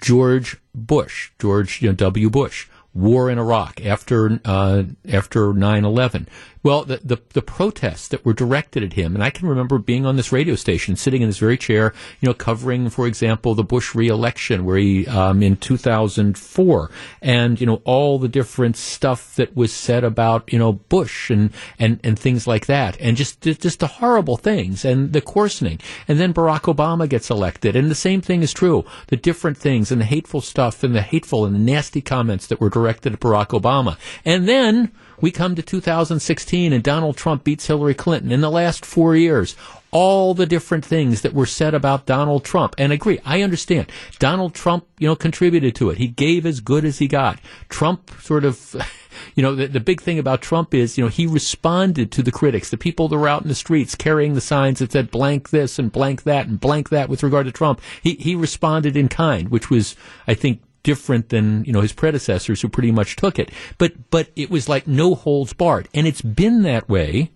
George 0.00 0.58
Bush, 0.74 1.30
George 1.38 1.80
you 1.82 1.88
know, 1.88 1.94
W. 1.94 2.30
Bush, 2.30 2.68
war 2.94 3.30
in 3.30 3.38
Iraq 3.38 3.84
after 3.84 4.40
uh, 4.44 4.84
after 5.08 5.52
9/11. 5.52 6.26
Well, 6.66 6.82
the, 6.84 6.96
the 6.96 7.18
the 7.32 7.42
protests 7.42 8.08
that 8.08 8.24
were 8.24 8.32
directed 8.32 8.82
at 8.82 8.94
him, 8.94 9.14
and 9.14 9.22
I 9.22 9.30
can 9.30 9.46
remember 9.46 9.78
being 9.78 10.04
on 10.04 10.16
this 10.16 10.32
radio 10.32 10.56
station, 10.56 10.96
sitting 10.96 11.22
in 11.22 11.28
this 11.28 11.38
very 11.38 11.56
chair, 11.56 11.94
you 12.20 12.26
know, 12.26 12.34
covering, 12.34 12.90
for 12.90 13.06
example, 13.06 13.54
the 13.54 13.62
Bush 13.62 13.94
reelection, 13.94 14.64
where 14.64 14.76
he 14.76 15.06
um, 15.06 15.44
in 15.44 15.58
2004, 15.58 16.90
and 17.22 17.60
you 17.60 17.68
know 17.68 17.80
all 17.84 18.18
the 18.18 18.26
different 18.26 18.76
stuff 18.76 19.36
that 19.36 19.54
was 19.54 19.72
said 19.72 20.02
about 20.02 20.52
you 20.52 20.58
know 20.58 20.72
Bush 20.72 21.30
and 21.30 21.52
and 21.78 22.00
and 22.02 22.18
things 22.18 22.48
like 22.48 22.66
that, 22.66 22.96
and 23.00 23.16
just 23.16 23.42
just 23.42 23.78
the 23.78 23.86
horrible 23.86 24.36
things 24.36 24.84
and 24.84 25.12
the 25.12 25.20
coarsening, 25.20 25.78
and 26.08 26.18
then 26.18 26.34
Barack 26.34 26.62
Obama 26.62 27.08
gets 27.08 27.30
elected, 27.30 27.76
and 27.76 27.88
the 27.88 27.94
same 27.94 28.20
thing 28.20 28.42
is 28.42 28.52
true. 28.52 28.84
The 29.06 29.16
different 29.16 29.56
things 29.56 29.92
and 29.92 30.00
the 30.00 30.04
hateful 30.04 30.40
stuff 30.40 30.82
and 30.82 30.96
the 30.96 31.02
hateful 31.02 31.44
and 31.44 31.54
the 31.54 31.60
nasty 31.60 32.00
comments 32.00 32.48
that 32.48 32.60
were 32.60 32.70
directed 32.70 33.12
at 33.12 33.20
Barack 33.20 33.50
Obama, 33.50 33.96
and 34.24 34.48
then 34.48 34.90
we 35.20 35.30
come 35.30 35.54
to 35.54 35.62
2016 35.62 36.72
and 36.72 36.82
Donald 36.82 37.16
Trump 37.16 37.44
beats 37.44 37.66
Hillary 37.66 37.94
Clinton 37.94 38.32
in 38.32 38.40
the 38.40 38.50
last 38.50 38.84
four 38.84 39.16
years. 39.16 39.56
all 39.92 40.34
the 40.34 40.44
different 40.44 40.84
things 40.84 41.22
that 41.22 41.32
were 41.32 41.46
said 41.46 41.72
about 41.72 42.04
Donald 42.04 42.44
Trump. 42.44 42.74
And 42.76 42.92
agree, 42.92 43.18
I 43.24 43.40
understand. 43.40 43.90
Donald 44.18 44.52
Trump, 44.52 44.84
you 44.98 45.08
know, 45.08 45.16
contributed 45.16 45.74
to 45.76 45.88
it. 45.88 45.96
He 45.96 46.08
gave 46.08 46.44
as 46.44 46.60
good 46.60 46.84
as 46.84 46.98
he 46.98 47.08
got. 47.08 47.40
Trump 47.68 48.10
sort 48.20 48.44
of. 48.44 48.76
You 49.34 49.42
know, 49.42 49.54
the, 49.54 49.66
the 49.66 49.80
big 49.80 50.02
thing 50.02 50.18
about 50.18 50.42
Trump 50.42 50.74
is, 50.74 50.98
you 50.98 51.04
know, 51.04 51.08
he 51.08 51.26
responded 51.26 52.12
to 52.12 52.22
the 52.22 52.30
critics, 52.30 52.68
the 52.68 52.76
people 52.76 53.08
that 53.08 53.16
were 53.16 53.28
out 53.28 53.40
in 53.40 53.48
the 53.48 53.54
streets 53.54 53.94
carrying 53.94 54.34
the 54.34 54.42
signs 54.42 54.80
that 54.80 54.92
said 54.92 55.10
blank 55.10 55.48
this 55.48 55.78
and 55.78 55.90
blank 55.90 56.24
that 56.24 56.46
and 56.46 56.60
blank 56.60 56.90
that 56.90 57.08
with 57.08 57.22
regard 57.22 57.46
to 57.46 57.52
Trump. 57.52 57.80
He, 58.02 58.16
he 58.16 58.34
responded 58.34 58.94
in 58.94 59.08
kind, 59.08 59.48
which 59.48 59.70
was, 59.70 59.96
I 60.26 60.34
think, 60.34 60.60
different 60.86 61.30
than 61.30 61.64
you 61.64 61.72
know 61.72 61.80
his 61.80 61.92
predecessors 61.92 62.62
who 62.62 62.68
pretty 62.68 62.92
much 62.92 63.16
took 63.16 63.40
it. 63.40 63.50
But 63.76 64.10
but 64.10 64.30
it 64.36 64.50
was 64.50 64.68
like 64.68 64.86
no 64.86 65.16
holds 65.16 65.52
barred, 65.52 65.88
and 65.92 66.06
it's 66.06 66.22
been 66.22 66.62
that 66.62 66.88
way 66.88 67.32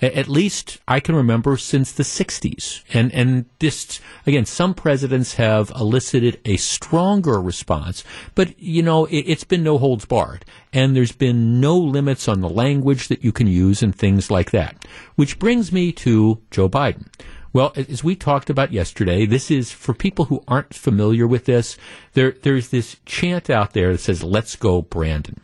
at 0.00 0.28
least 0.28 0.78
I 0.86 1.00
can 1.00 1.16
remember 1.16 1.56
since 1.56 1.90
the 1.90 2.04
60s. 2.04 2.84
And, 2.94 3.12
and 3.12 3.46
this, 3.58 4.00
again, 4.26 4.46
some 4.46 4.72
presidents 4.72 5.34
have 5.34 5.70
elicited 5.70 6.40
a 6.44 6.56
stronger 6.56 7.40
response, 7.40 8.04
but, 8.34 8.58
you 8.60 8.82
know, 8.82 9.06
it, 9.06 9.24
it's 9.26 9.44
been 9.44 9.64
no 9.64 9.76
holds 9.76 10.04
barred. 10.04 10.44
And 10.72 10.94
there's 10.94 11.12
been 11.12 11.60
no 11.60 11.76
limits 11.76 12.28
on 12.28 12.40
the 12.40 12.48
language 12.48 13.08
that 13.08 13.24
you 13.24 13.32
can 13.32 13.48
use 13.48 13.82
and 13.82 13.94
things 13.94 14.30
like 14.30 14.52
that. 14.52 14.84
Which 15.16 15.40
brings 15.40 15.72
me 15.72 15.90
to 15.92 16.40
Joe 16.52 16.68
Biden. 16.68 17.08
Well, 17.58 17.72
as 17.74 18.04
we 18.04 18.14
talked 18.14 18.50
about 18.50 18.72
yesterday, 18.72 19.26
this 19.26 19.50
is 19.50 19.72
for 19.72 19.92
people 19.92 20.26
who 20.26 20.44
aren't 20.46 20.74
familiar 20.74 21.26
with 21.26 21.46
this. 21.46 21.76
There, 22.12 22.36
there's 22.42 22.68
this 22.68 22.98
chant 23.04 23.50
out 23.50 23.72
there 23.72 23.90
that 23.90 23.98
says, 23.98 24.22
let's 24.22 24.54
go 24.54 24.82
Brandon. 24.82 25.40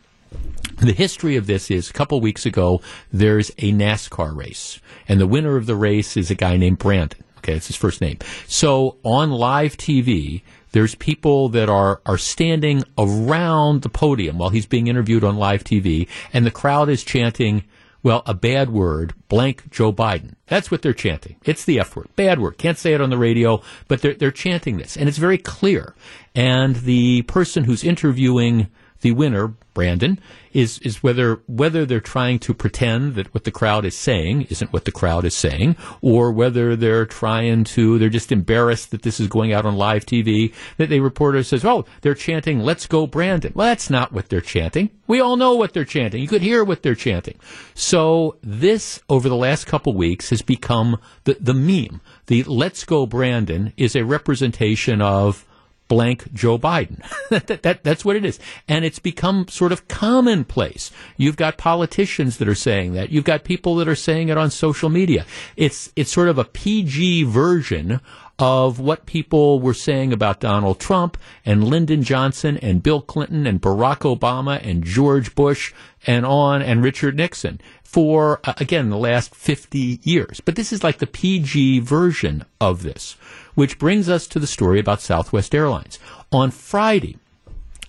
The 0.77 0.93
history 0.93 1.35
of 1.35 1.45
this 1.45 1.69
is 1.69 1.89
a 1.89 1.93
couple 1.93 2.21
weeks 2.21 2.45
ago, 2.45 2.79
there's 3.11 3.49
a 3.57 3.73
NASCAR 3.73 4.33
race, 4.33 4.79
and 5.09 5.19
the 5.19 5.27
winner 5.27 5.57
of 5.57 5.65
the 5.65 5.75
race 5.75 6.15
is 6.15 6.31
a 6.31 6.35
guy 6.35 6.55
named 6.55 6.79
Brandon. 6.79 7.21
Okay, 7.39 7.51
that's 7.51 7.67
his 7.67 7.75
first 7.75 7.99
name. 7.99 8.19
So 8.47 8.95
on 9.03 9.31
live 9.31 9.75
TV, 9.75 10.41
there's 10.71 10.95
people 10.95 11.49
that 11.49 11.67
are, 11.67 11.99
are 12.05 12.17
standing 12.17 12.85
around 12.97 13.81
the 13.81 13.89
podium 13.89 14.37
while 14.37 14.51
he's 14.51 14.65
being 14.65 14.87
interviewed 14.87 15.25
on 15.25 15.35
live 15.35 15.65
TV, 15.65 16.07
and 16.31 16.45
the 16.45 16.51
crowd 16.51 16.87
is 16.87 17.03
chanting, 17.03 17.65
well, 18.05 18.21
a 18.27 18.35
bad 18.35 18.69
word, 18.69 19.15
blank 19.29 19.71
Joe 19.71 19.91
Biden. 19.91 20.35
That's 20.45 20.69
what 20.69 20.83
they're 20.83 20.93
chanting. 20.93 21.37
It's 21.43 21.65
the 21.65 21.79
F 21.79 21.95
word. 21.95 22.07
Bad 22.15 22.39
word. 22.39 22.59
Can't 22.59 22.77
say 22.77 22.93
it 22.93 23.01
on 23.01 23.09
the 23.09 23.17
radio, 23.17 23.63
but 23.87 24.03
they're, 24.03 24.13
they're 24.13 24.29
chanting 24.29 24.77
this. 24.77 24.95
And 24.95 25.09
it's 25.09 25.17
very 25.17 25.39
clear. 25.39 25.95
And 26.35 26.75
the 26.75 27.23
person 27.23 27.63
who's 27.63 27.83
interviewing 27.83 28.67
the 29.05 29.11
winner, 29.11 29.49
Brandon, 29.75 30.19
is 30.51 30.79
is 30.79 31.03
whether 31.03 31.39
whether 31.45 31.85
they're 31.85 31.99
trying 31.99 32.39
to 32.39 32.55
pretend 32.55 33.13
that 33.13 33.31
what 33.35 33.43
the 33.43 33.51
crowd 33.51 33.85
is 33.85 33.95
saying 33.95 34.47
isn't 34.49 34.73
what 34.73 34.85
the 34.85 34.91
crowd 34.91 35.25
is 35.25 35.35
saying, 35.35 35.75
or 36.01 36.31
whether 36.31 36.75
they're 36.75 37.05
trying 37.05 37.65
to 37.65 37.99
they're 37.99 38.09
just 38.09 38.31
embarrassed 38.31 38.89
that 38.89 39.03
this 39.03 39.19
is 39.19 39.27
going 39.27 39.53
out 39.53 39.63
on 39.63 39.75
live 39.75 40.07
TV. 40.07 40.51
That 40.77 40.89
the 40.89 41.01
reporter 41.01 41.43
says, 41.43 41.63
"Oh, 41.63 41.85
they're 42.01 42.15
chanting, 42.15 42.61
let's 42.61 42.87
go, 42.87 43.05
Brandon." 43.05 43.51
Well, 43.53 43.67
that's 43.67 43.91
not 43.91 44.11
what 44.11 44.29
they're 44.29 44.41
chanting. 44.41 44.89
We 45.05 45.21
all 45.21 45.37
know 45.37 45.53
what 45.53 45.73
they're 45.73 45.85
chanting. 45.85 46.19
You 46.19 46.27
could 46.27 46.41
hear 46.41 46.63
what 46.63 46.81
they're 46.81 46.95
chanting. 46.95 47.35
So 47.75 48.37
this 48.41 49.03
over 49.07 49.29
the 49.29 49.35
last 49.35 49.67
couple 49.67 49.93
weeks 49.93 50.31
has 50.31 50.41
become 50.41 50.97
the 51.25 51.37
the 51.39 51.53
meme. 51.53 52.01
The 52.25 52.41
"Let's 52.41 52.83
go, 52.85 53.05
Brandon" 53.05 53.71
is 53.77 53.95
a 53.95 54.03
representation 54.03 54.99
of 54.99 55.45
blank 55.87 56.33
Joe 56.33 56.57
Biden. 56.57 57.03
that, 57.29 57.63
that, 57.63 57.83
that's 57.83 58.03
what 58.05 58.15
it 58.15 58.25
is. 58.25 58.39
And 58.67 58.85
it's 58.85 58.99
become 58.99 59.47
sort 59.47 59.71
of 59.71 59.87
commonplace. 59.87 60.91
You've 61.17 61.37
got 61.37 61.57
politicians 61.57 62.37
that 62.37 62.47
are 62.47 62.55
saying 62.55 62.93
that. 62.93 63.11
You've 63.11 63.23
got 63.23 63.43
people 63.43 63.75
that 63.75 63.87
are 63.87 63.95
saying 63.95 64.29
it 64.29 64.37
on 64.37 64.51
social 64.51 64.89
media. 64.89 65.25
It's, 65.55 65.91
it's 65.95 66.11
sort 66.11 66.29
of 66.29 66.37
a 66.37 66.45
PG 66.45 67.23
version 67.23 68.01
of 68.37 68.79
what 68.79 69.05
people 69.05 69.61
were 69.61 69.73
saying 69.73 70.11
about 70.11 70.41
Donald 70.41 70.79
Trump 70.79 71.17
and 71.45 71.63
Lyndon 71.63 72.03
Johnson 72.03 72.57
and 72.57 72.83
Bill 72.83 73.01
Clinton 73.01 73.47
and 73.47 73.61
Barack 73.61 73.99
Obama 73.99 74.59
and 74.61 74.83
George 74.83 75.35
Bush 75.35 75.73
and 76.05 76.25
on 76.25 76.61
and 76.61 76.83
Richard 76.83 77.15
Nixon 77.15 77.61
for, 77.83 78.41
uh, 78.43 78.53
again, 78.57 78.89
the 78.89 78.97
last 78.97 79.33
50 79.33 80.01
years. 80.03 80.41
But 80.41 80.55
this 80.55 80.73
is 80.73 80.83
like 80.83 80.97
the 80.97 81.07
PG 81.07 81.79
version 81.79 82.43
of 82.59 82.83
this 82.83 83.15
which 83.55 83.79
brings 83.79 84.07
us 84.07 84.27
to 84.27 84.39
the 84.39 84.47
story 84.47 84.79
about 84.79 85.01
Southwest 85.01 85.55
Airlines. 85.55 85.99
On 86.31 86.51
Friday, 86.51 87.17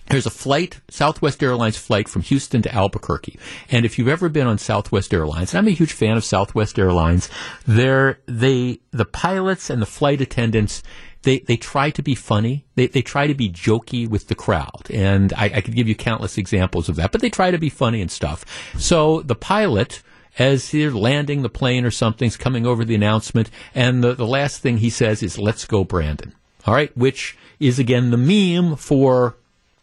there's 0.09 0.25
a 0.25 0.31
flight, 0.31 0.79
Southwest 0.89 1.43
Airlines 1.43 1.77
flight 1.77 2.07
from 2.07 2.21
Houston 2.21 2.61
to 2.61 2.73
Albuquerque. 2.73 3.37
And 3.69 3.85
if 3.85 3.99
you've 3.99 4.07
ever 4.07 4.29
been 4.29 4.47
on 4.47 4.57
Southwest 4.57 5.13
Airlines, 5.13 5.53
and 5.53 5.59
I'm 5.59 5.67
a 5.67 5.75
huge 5.75 5.91
fan 5.91 6.15
of 6.15 6.23
Southwest 6.23 6.79
Airlines, 6.79 7.29
they're, 7.65 8.19
they, 8.25 8.79
the 8.91 9.05
pilots 9.05 9.69
and 9.69 9.81
the 9.81 9.85
flight 9.85 10.21
attendants, 10.21 10.81
they, 11.23 11.39
they 11.39 11.57
try 11.57 11.89
to 11.89 12.01
be 12.01 12.15
funny. 12.15 12.65
They, 12.75 12.87
they 12.87 13.01
try 13.01 13.27
to 13.27 13.33
be 13.33 13.49
jokey 13.49 14.07
with 14.07 14.29
the 14.29 14.35
crowd. 14.35 14.89
And 14.89 15.33
I, 15.33 15.45
I 15.55 15.61
could 15.61 15.75
give 15.75 15.89
you 15.89 15.95
countless 15.95 16.37
examples 16.37 16.87
of 16.87 16.95
that, 16.95 17.11
but 17.11 17.19
they 17.19 17.29
try 17.29 17.51
to 17.51 17.57
be 17.57 17.69
funny 17.69 17.99
and 17.99 18.09
stuff. 18.09 18.45
So 18.77 19.21
the 19.23 19.35
pilot, 19.35 20.01
as 20.39 20.71
they're 20.71 20.91
landing 20.91 21.41
the 21.41 21.49
plane 21.49 21.85
or 21.85 21.91
something's 21.91 22.37
coming 22.37 22.65
over 22.65 22.85
the 22.85 22.95
announcement, 22.95 23.49
and 23.73 24.03
the, 24.03 24.13
the 24.13 24.25
last 24.25 24.61
thing 24.61 24.77
he 24.77 24.89
says 24.89 25.23
is, 25.23 25.37
let's 25.37 25.65
go, 25.65 25.83
Brandon. 25.83 26.33
All 26.65 26.73
right, 26.73 26.95
which 26.97 27.37
is 27.59 27.79
again 27.79 28.11
the 28.11 28.17
meme 28.17 28.75
for, 28.75 29.35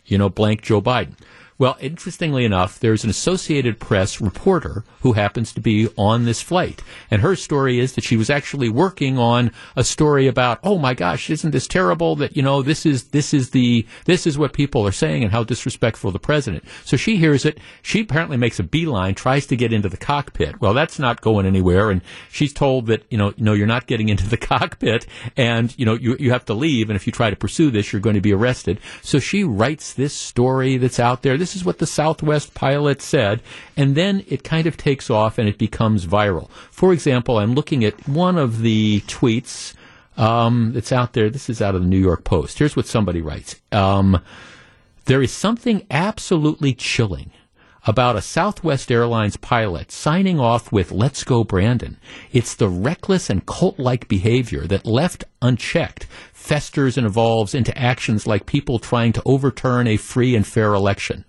you 0.04 0.18
know, 0.18 0.28
blank 0.28 0.62
Joe 0.62 0.82
Biden. 0.82 1.14
Well, 1.56 1.76
interestingly 1.78 2.44
enough, 2.44 2.80
there's 2.80 3.04
an 3.04 3.10
Associated 3.10 3.78
Press 3.78 4.20
reporter 4.20 4.82
who 5.02 5.12
happens 5.12 5.52
to 5.52 5.60
be 5.60 5.88
on 5.96 6.24
this 6.24 6.42
flight. 6.42 6.82
And 7.12 7.22
her 7.22 7.36
story 7.36 7.78
is 7.78 7.92
that 7.92 8.02
she 8.02 8.16
was 8.16 8.28
actually 8.28 8.68
working 8.68 9.18
on 9.18 9.52
a 9.76 9.84
story 9.84 10.26
about, 10.26 10.58
oh 10.64 10.78
my 10.78 10.94
gosh, 10.94 11.30
isn't 11.30 11.52
this 11.52 11.68
terrible 11.68 12.16
that, 12.16 12.36
you 12.36 12.42
know, 12.42 12.60
this 12.60 12.84
is, 12.84 13.04
this 13.10 13.32
is 13.32 13.50
the, 13.50 13.86
this 14.04 14.26
is 14.26 14.36
what 14.36 14.52
people 14.52 14.84
are 14.84 14.92
saying 14.92 15.22
and 15.22 15.30
how 15.30 15.44
disrespectful 15.44 16.10
the 16.10 16.18
president. 16.18 16.64
So 16.84 16.96
she 16.96 17.18
hears 17.18 17.44
it. 17.44 17.58
She 17.82 18.00
apparently 18.00 18.36
makes 18.36 18.58
a 18.58 18.64
beeline, 18.64 19.14
tries 19.14 19.46
to 19.46 19.56
get 19.56 19.72
into 19.72 19.88
the 19.88 19.96
cockpit. 19.96 20.60
Well, 20.60 20.74
that's 20.74 20.98
not 20.98 21.20
going 21.20 21.46
anywhere. 21.46 21.88
And 21.90 22.02
she's 22.30 22.52
told 22.52 22.86
that, 22.86 23.04
you 23.10 23.18
know, 23.18 23.32
no, 23.36 23.52
you're 23.52 23.68
not 23.68 23.86
getting 23.86 24.08
into 24.08 24.28
the 24.28 24.36
cockpit 24.36 25.06
and, 25.36 25.72
you 25.78 25.86
know, 25.86 25.94
you, 25.94 26.16
you 26.18 26.32
have 26.32 26.46
to 26.46 26.54
leave. 26.54 26.90
And 26.90 26.96
if 26.96 27.06
you 27.06 27.12
try 27.12 27.30
to 27.30 27.36
pursue 27.36 27.70
this, 27.70 27.92
you're 27.92 28.02
going 28.02 28.16
to 28.16 28.20
be 28.20 28.32
arrested. 28.32 28.80
So 29.02 29.20
she 29.20 29.44
writes 29.44 29.92
this 29.92 30.14
story 30.14 30.78
that's 30.78 30.98
out 30.98 31.22
there 31.22 31.38
this 31.43 31.43
is 31.56 31.64
what 31.64 31.78
the 31.78 31.86
Southwest 31.86 32.54
pilot 32.54 33.02
said. 33.02 33.42
And 33.76 33.94
then 33.94 34.24
it 34.28 34.44
kind 34.44 34.66
of 34.66 34.76
takes 34.76 35.10
off 35.10 35.38
and 35.38 35.48
it 35.48 35.58
becomes 35.58 36.06
viral. 36.06 36.50
For 36.70 36.92
example, 36.92 37.38
I'm 37.38 37.54
looking 37.54 37.84
at 37.84 38.08
one 38.08 38.38
of 38.38 38.60
the 38.60 39.00
tweets 39.02 39.74
um, 40.16 40.72
that's 40.72 40.92
out 40.92 41.12
there. 41.12 41.28
This 41.30 41.50
is 41.50 41.60
out 41.60 41.74
of 41.74 41.82
the 41.82 41.88
New 41.88 41.98
York 41.98 42.24
Post. 42.24 42.58
Here's 42.58 42.76
what 42.76 42.86
somebody 42.86 43.20
writes. 43.20 43.56
Um, 43.72 44.20
there 45.06 45.22
is 45.22 45.32
something 45.32 45.86
absolutely 45.90 46.72
chilling 46.72 47.30
about 47.86 48.16
a 48.16 48.22
Southwest 48.22 48.90
Airlines 48.90 49.36
pilot 49.36 49.92
signing 49.92 50.40
off 50.40 50.72
with 50.72 50.90
Let's 50.90 51.22
Go 51.24 51.44
Brandon. 51.44 51.98
It's 52.32 52.54
the 52.54 52.68
reckless 52.68 53.28
and 53.28 53.44
cult 53.44 53.78
like 53.78 54.08
behavior 54.08 54.66
that, 54.66 54.86
left 54.86 55.24
unchecked, 55.42 56.06
festers 56.32 56.96
and 56.96 57.06
evolves 57.06 57.54
into 57.54 57.76
actions 57.76 58.26
like 58.26 58.46
people 58.46 58.78
trying 58.78 59.12
to 59.12 59.22
overturn 59.26 59.86
a 59.86 59.98
free 59.98 60.34
and 60.34 60.46
fair 60.46 60.72
election. 60.72 61.24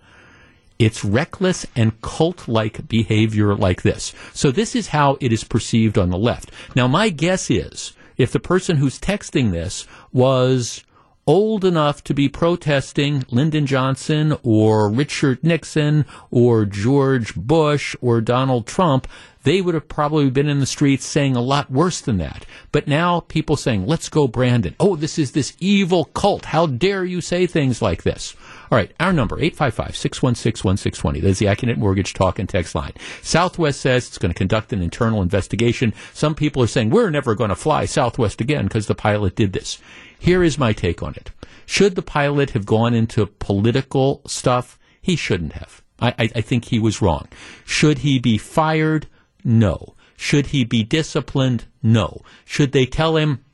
It's 0.78 1.04
reckless 1.04 1.66
and 1.74 2.00
cult 2.02 2.48
like 2.48 2.88
behavior 2.88 3.54
like 3.54 3.82
this. 3.82 4.14
So, 4.32 4.50
this 4.50 4.74
is 4.74 4.88
how 4.88 5.16
it 5.20 5.32
is 5.32 5.44
perceived 5.44 5.96
on 5.98 6.10
the 6.10 6.18
left. 6.18 6.50
Now, 6.74 6.86
my 6.86 7.08
guess 7.08 7.50
is 7.50 7.92
if 8.16 8.32
the 8.32 8.40
person 8.40 8.76
who's 8.76 8.98
texting 8.98 9.52
this 9.52 9.86
was 10.12 10.84
old 11.26 11.64
enough 11.64 12.04
to 12.04 12.14
be 12.14 12.28
protesting 12.28 13.24
Lyndon 13.30 13.66
Johnson 13.66 14.36
or 14.42 14.88
Richard 14.88 15.42
Nixon 15.42 16.04
or 16.30 16.64
George 16.64 17.34
Bush 17.34 17.96
or 18.00 18.20
Donald 18.20 18.66
Trump, 18.66 19.08
they 19.42 19.60
would 19.60 19.74
have 19.74 19.88
probably 19.88 20.30
been 20.30 20.48
in 20.48 20.60
the 20.60 20.66
streets 20.66 21.04
saying 21.04 21.36
a 21.36 21.40
lot 21.40 21.70
worse 21.70 22.00
than 22.00 22.18
that. 22.18 22.46
But 22.70 22.86
now 22.86 23.20
people 23.20 23.56
saying, 23.56 23.86
let's 23.86 24.08
go, 24.08 24.28
Brandon. 24.28 24.76
Oh, 24.78 24.94
this 24.96 25.18
is 25.18 25.32
this 25.32 25.56
evil 25.58 26.04
cult. 26.04 26.46
How 26.46 26.66
dare 26.66 27.04
you 27.04 27.20
say 27.20 27.46
things 27.46 27.82
like 27.82 28.04
this? 28.04 28.36
All 28.70 28.78
right, 28.78 28.92
our 28.98 29.12
number, 29.12 29.36
855-616-1620. 29.36 31.22
That's 31.22 31.38
the 31.38 31.46
Accunet 31.46 31.76
Mortgage 31.76 32.14
Talk 32.14 32.38
and 32.38 32.48
Text 32.48 32.74
line. 32.74 32.92
Southwest 33.22 33.80
says 33.80 34.08
it's 34.08 34.18
going 34.18 34.32
to 34.32 34.38
conduct 34.38 34.72
an 34.72 34.82
internal 34.82 35.22
investigation. 35.22 35.94
Some 36.12 36.34
people 36.34 36.62
are 36.62 36.66
saying 36.66 36.90
we're 36.90 37.10
never 37.10 37.34
going 37.34 37.50
to 37.50 37.56
fly 37.56 37.84
Southwest 37.84 38.40
again 38.40 38.64
because 38.64 38.86
the 38.86 38.94
pilot 38.94 39.36
did 39.36 39.52
this. 39.52 39.78
Here 40.18 40.42
is 40.42 40.58
my 40.58 40.72
take 40.72 41.02
on 41.02 41.14
it. 41.14 41.30
Should 41.64 41.94
the 41.94 42.02
pilot 42.02 42.50
have 42.50 42.66
gone 42.66 42.94
into 42.94 43.26
political 43.26 44.22
stuff? 44.26 44.78
He 45.00 45.16
shouldn't 45.16 45.52
have. 45.52 45.82
I, 46.00 46.08
I, 46.18 46.30
I 46.36 46.40
think 46.40 46.66
he 46.66 46.78
was 46.78 47.00
wrong. 47.02 47.28
Should 47.64 47.98
he 47.98 48.18
be 48.18 48.38
fired? 48.38 49.06
No. 49.44 49.94
Should 50.16 50.46
he 50.46 50.64
be 50.64 50.82
disciplined? 50.82 51.66
No. 51.82 52.22
Should 52.44 52.72
they 52.72 52.86
tell 52.86 53.16
him, 53.16 53.44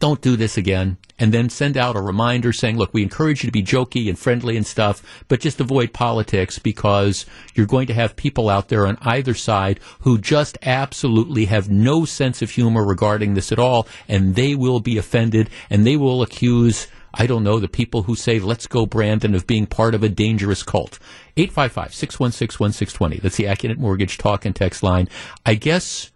don't 0.00 0.20
do 0.20 0.36
this 0.36 0.56
again. 0.56 0.96
And 1.18 1.32
then 1.34 1.50
send 1.50 1.76
out 1.76 1.96
a 1.96 2.00
reminder 2.00 2.52
saying, 2.52 2.78
look, 2.78 2.94
we 2.94 3.02
encourage 3.02 3.44
you 3.44 3.48
to 3.48 3.52
be 3.52 3.62
jokey 3.62 4.08
and 4.08 4.18
friendly 4.18 4.56
and 4.56 4.66
stuff, 4.66 5.02
but 5.28 5.40
just 5.40 5.60
avoid 5.60 5.92
politics 5.92 6.58
because 6.58 7.26
you're 7.54 7.66
going 7.66 7.86
to 7.88 7.94
have 7.94 8.16
people 8.16 8.48
out 8.48 8.68
there 8.68 8.86
on 8.86 8.96
either 9.02 9.34
side 9.34 9.78
who 10.00 10.18
just 10.18 10.56
absolutely 10.62 11.44
have 11.44 11.68
no 11.68 12.06
sense 12.06 12.40
of 12.40 12.50
humor 12.50 12.84
regarding 12.84 13.34
this 13.34 13.52
at 13.52 13.58
all. 13.58 13.86
And 14.08 14.34
they 14.34 14.54
will 14.54 14.80
be 14.80 14.96
offended 14.96 15.50
and 15.68 15.86
they 15.86 15.96
will 15.96 16.22
accuse 16.22 16.88
I 17.12 17.26
don't 17.26 17.42
know, 17.42 17.58
the 17.58 17.68
people 17.68 18.04
who 18.04 18.14
say, 18.14 18.38
let's 18.38 18.68
go 18.68 18.86
Brandon 18.86 19.34
of 19.34 19.46
being 19.46 19.66
part 19.66 19.96
of 19.96 20.04
a 20.04 20.08
dangerous 20.08 20.62
cult. 20.62 21.00
855 21.36 21.92
616 21.92 22.64
1620. 22.64 23.18
That's 23.18 23.36
the 23.36 23.44
AccuNet 23.44 23.78
Mortgage 23.78 24.16
talk 24.16 24.44
and 24.44 24.54
text 24.54 24.82
line. 24.82 25.08
I 25.44 25.54
guess 25.54 26.09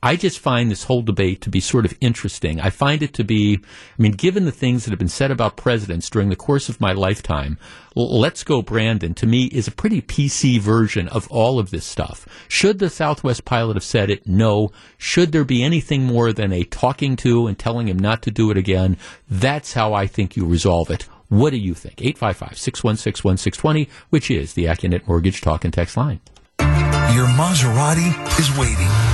I 0.00 0.14
just 0.14 0.38
find 0.38 0.70
this 0.70 0.84
whole 0.84 1.02
debate 1.02 1.40
to 1.40 1.50
be 1.50 1.58
sort 1.58 1.84
of 1.84 1.96
interesting. 2.00 2.60
I 2.60 2.70
find 2.70 3.02
it 3.02 3.12
to 3.14 3.24
be, 3.24 3.58
I 3.58 4.02
mean, 4.02 4.12
given 4.12 4.44
the 4.44 4.52
things 4.52 4.84
that 4.84 4.90
have 4.90 4.98
been 4.98 5.08
said 5.08 5.32
about 5.32 5.56
presidents 5.56 6.08
during 6.08 6.28
the 6.28 6.36
course 6.36 6.68
of 6.68 6.80
my 6.80 6.92
lifetime, 6.92 7.58
Let's 7.96 8.44
Go 8.44 8.62
Brandon 8.62 9.12
to 9.14 9.26
me 9.26 9.46
is 9.46 9.66
a 9.66 9.72
pretty 9.72 10.00
PC 10.00 10.60
version 10.60 11.08
of 11.08 11.28
all 11.32 11.58
of 11.58 11.70
this 11.70 11.84
stuff. 11.84 12.28
Should 12.46 12.78
the 12.78 12.90
Southwest 12.90 13.44
pilot 13.44 13.74
have 13.74 13.82
said 13.82 14.08
it? 14.08 14.24
No. 14.24 14.70
Should 14.98 15.32
there 15.32 15.44
be 15.44 15.64
anything 15.64 16.04
more 16.04 16.32
than 16.32 16.52
a 16.52 16.62
talking 16.62 17.16
to 17.16 17.48
and 17.48 17.58
telling 17.58 17.88
him 17.88 17.98
not 17.98 18.22
to 18.22 18.30
do 18.30 18.52
it 18.52 18.56
again? 18.56 18.98
That's 19.28 19.72
how 19.72 19.94
I 19.94 20.06
think 20.06 20.36
you 20.36 20.46
resolve 20.46 20.90
it. 20.90 21.08
What 21.28 21.50
do 21.50 21.56
you 21.56 21.74
think? 21.74 22.00
855 22.00 22.56
616 22.56 23.28
1620, 23.28 23.90
which 24.10 24.30
is 24.30 24.54
the 24.54 24.66
AccuNet 24.66 25.08
Mortgage 25.08 25.40
Talk 25.40 25.64
and 25.64 25.74
Text 25.74 25.96
line. 25.96 26.20
Your 26.60 27.26
Maserati 27.26 28.14
is 28.38 28.56
waiting 28.56 29.07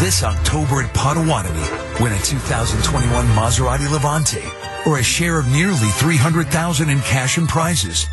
this 0.00 0.22
October 0.22 0.82
at 0.82 0.92
Potawatomi, 0.94 1.60
win 2.02 2.12
a 2.12 2.18
2021 2.18 3.26
Maserati 3.28 3.90
Levante 3.90 4.42
or 4.86 4.98
a 4.98 5.02
share 5.02 5.38
of 5.38 5.46
nearly 5.48 5.88
300000 5.98 6.90
in 6.90 7.00
cash 7.00 7.38
and 7.38 7.48
prizes. 7.48 8.08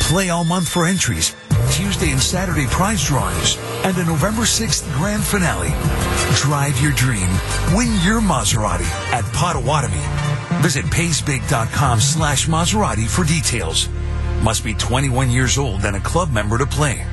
Play 0.00 0.30
all 0.30 0.44
month 0.44 0.68
for 0.68 0.86
entries, 0.86 1.34
Tuesday 1.70 2.10
and 2.10 2.20
Saturday 2.20 2.66
prize 2.66 3.04
drawings, 3.04 3.56
and 3.84 3.96
a 3.98 4.04
November 4.04 4.42
6th 4.42 4.92
grand 4.94 5.22
finale. 5.22 5.70
Drive 6.34 6.80
your 6.80 6.92
dream. 6.92 7.28
Win 7.74 8.00
your 8.02 8.20
Maserati 8.20 8.90
at 9.12 9.24
Potawatomi. 9.32 10.02
Visit 10.62 10.84
paysbig.com 10.86 12.00
slash 12.00 12.46
Maserati 12.46 13.08
for 13.08 13.24
details. 13.24 13.88
Must 14.42 14.64
be 14.64 14.74
21 14.74 15.30
years 15.30 15.58
old 15.58 15.84
and 15.84 15.96
a 15.96 16.00
club 16.00 16.32
member 16.32 16.58
to 16.58 16.66
play. 16.66 17.04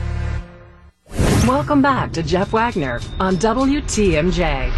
Welcome 1.48 1.82
back 1.82 2.12
to 2.14 2.24
Jeff 2.24 2.54
Wagner 2.54 3.00
on 3.20 3.36
WTMJ. 3.38 4.72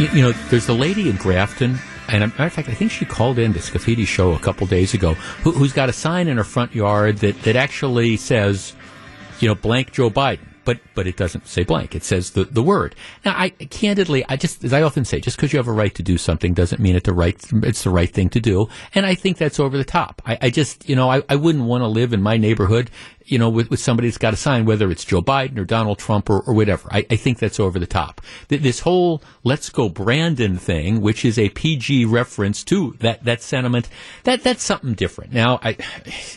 You, 0.00 0.08
you 0.08 0.22
know, 0.22 0.32
there's 0.50 0.68
a 0.68 0.74
lady 0.74 1.08
in 1.08 1.16
Grafton 1.16 1.78
and 2.08 2.22
a 2.22 2.28
matter 2.28 2.44
of 2.44 2.52
fact, 2.52 2.68
I 2.68 2.74
think 2.74 2.92
she 2.92 3.04
called 3.04 3.38
in 3.38 3.52
to 3.54 3.58
Scaffidi 3.58 4.06
show 4.06 4.32
a 4.32 4.38
couple 4.38 4.66
days 4.66 4.94
ago, 4.94 5.14
who, 5.14 5.52
has 5.52 5.72
got 5.72 5.88
a 5.88 5.92
sign 5.92 6.28
in 6.28 6.36
her 6.36 6.44
front 6.44 6.74
yard 6.74 7.18
that, 7.18 7.42
that 7.42 7.56
actually 7.56 8.16
says, 8.16 8.74
you 9.40 9.48
know, 9.48 9.54
blank 9.54 9.92
Joe 9.92 10.10
Biden 10.10 10.46
but 10.66 10.80
but 10.94 11.06
it 11.06 11.16
doesn't 11.16 11.46
say 11.46 11.64
blank. 11.64 11.94
It 11.94 12.04
says 12.04 12.32
the, 12.32 12.44
the 12.44 12.62
word. 12.62 12.94
Now, 13.24 13.34
I 13.34 13.48
candidly, 13.48 14.22
I 14.28 14.36
just 14.36 14.62
as 14.64 14.74
I 14.74 14.82
often 14.82 15.06
say, 15.06 15.20
just 15.20 15.38
because 15.38 15.54
you 15.54 15.58
have 15.58 15.68
a 15.68 15.72
right 15.72 15.94
to 15.94 16.02
do 16.02 16.18
something 16.18 16.52
doesn't 16.52 16.80
mean 16.80 16.94
it 16.94 17.04
the 17.04 17.14
right 17.14 17.42
it's 17.62 17.84
the 17.84 17.90
right 17.90 18.10
thing 18.10 18.28
to 18.30 18.40
do. 18.40 18.68
And 18.94 19.06
I 19.06 19.14
think 19.14 19.38
that's 19.38 19.58
over 19.58 19.78
the 19.78 19.84
top. 19.84 20.20
I, 20.26 20.38
I 20.42 20.50
just 20.50 20.86
you 20.86 20.96
know 20.96 21.08
I, 21.08 21.22
I 21.30 21.36
wouldn't 21.36 21.64
want 21.64 21.80
to 21.82 21.88
live 21.88 22.12
in 22.12 22.20
my 22.20 22.36
neighborhood 22.36 22.90
you 23.26 23.38
know, 23.38 23.48
with, 23.48 23.70
with 23.70 23.80
somebody 23.80 24.08
that's 24.08 24.18
got 24.18 24.32
a 24.32 24.36
sign, 24.36 24.64
whether 24.64 24.90
it's 24.90 25.04
Joe 25.04 25.20
Biden 25.20 25.58
or 25.58 25.64
Donald 25.64 25.98
Trump 25.98 26.30
or, 26.30 26.40
or 26.42 26.54
whatever. 26.54 26.88
I, 26.92 27.04
I 27.10 27.16
think 27.16 27.38
that's 27.38 27.58
over 27.58 27.78
the 27.78 27.86
top. 27.86 28.20
This 28.48 28.80
whole 28.80 29.20
let's 29.42 29.68
go 29.68 29.88
Brandon 29.88 30.56
thing, 30.56 31.00
which 31.00 31.24
is 31.24 31.38
a 31.38 31.48
PG 31.50 32.04
reference 32.04 32.62
to 32.64 32.92
that, 33.00 33.24
that 33.24 33.42
sentiment, 33.42 33.88
that, 34.22 34.42
that's 34.42 34.62
something 34.62 34.94
different. 34.94 35.32
Now, 35.32 35.58
I, 35.62 35.76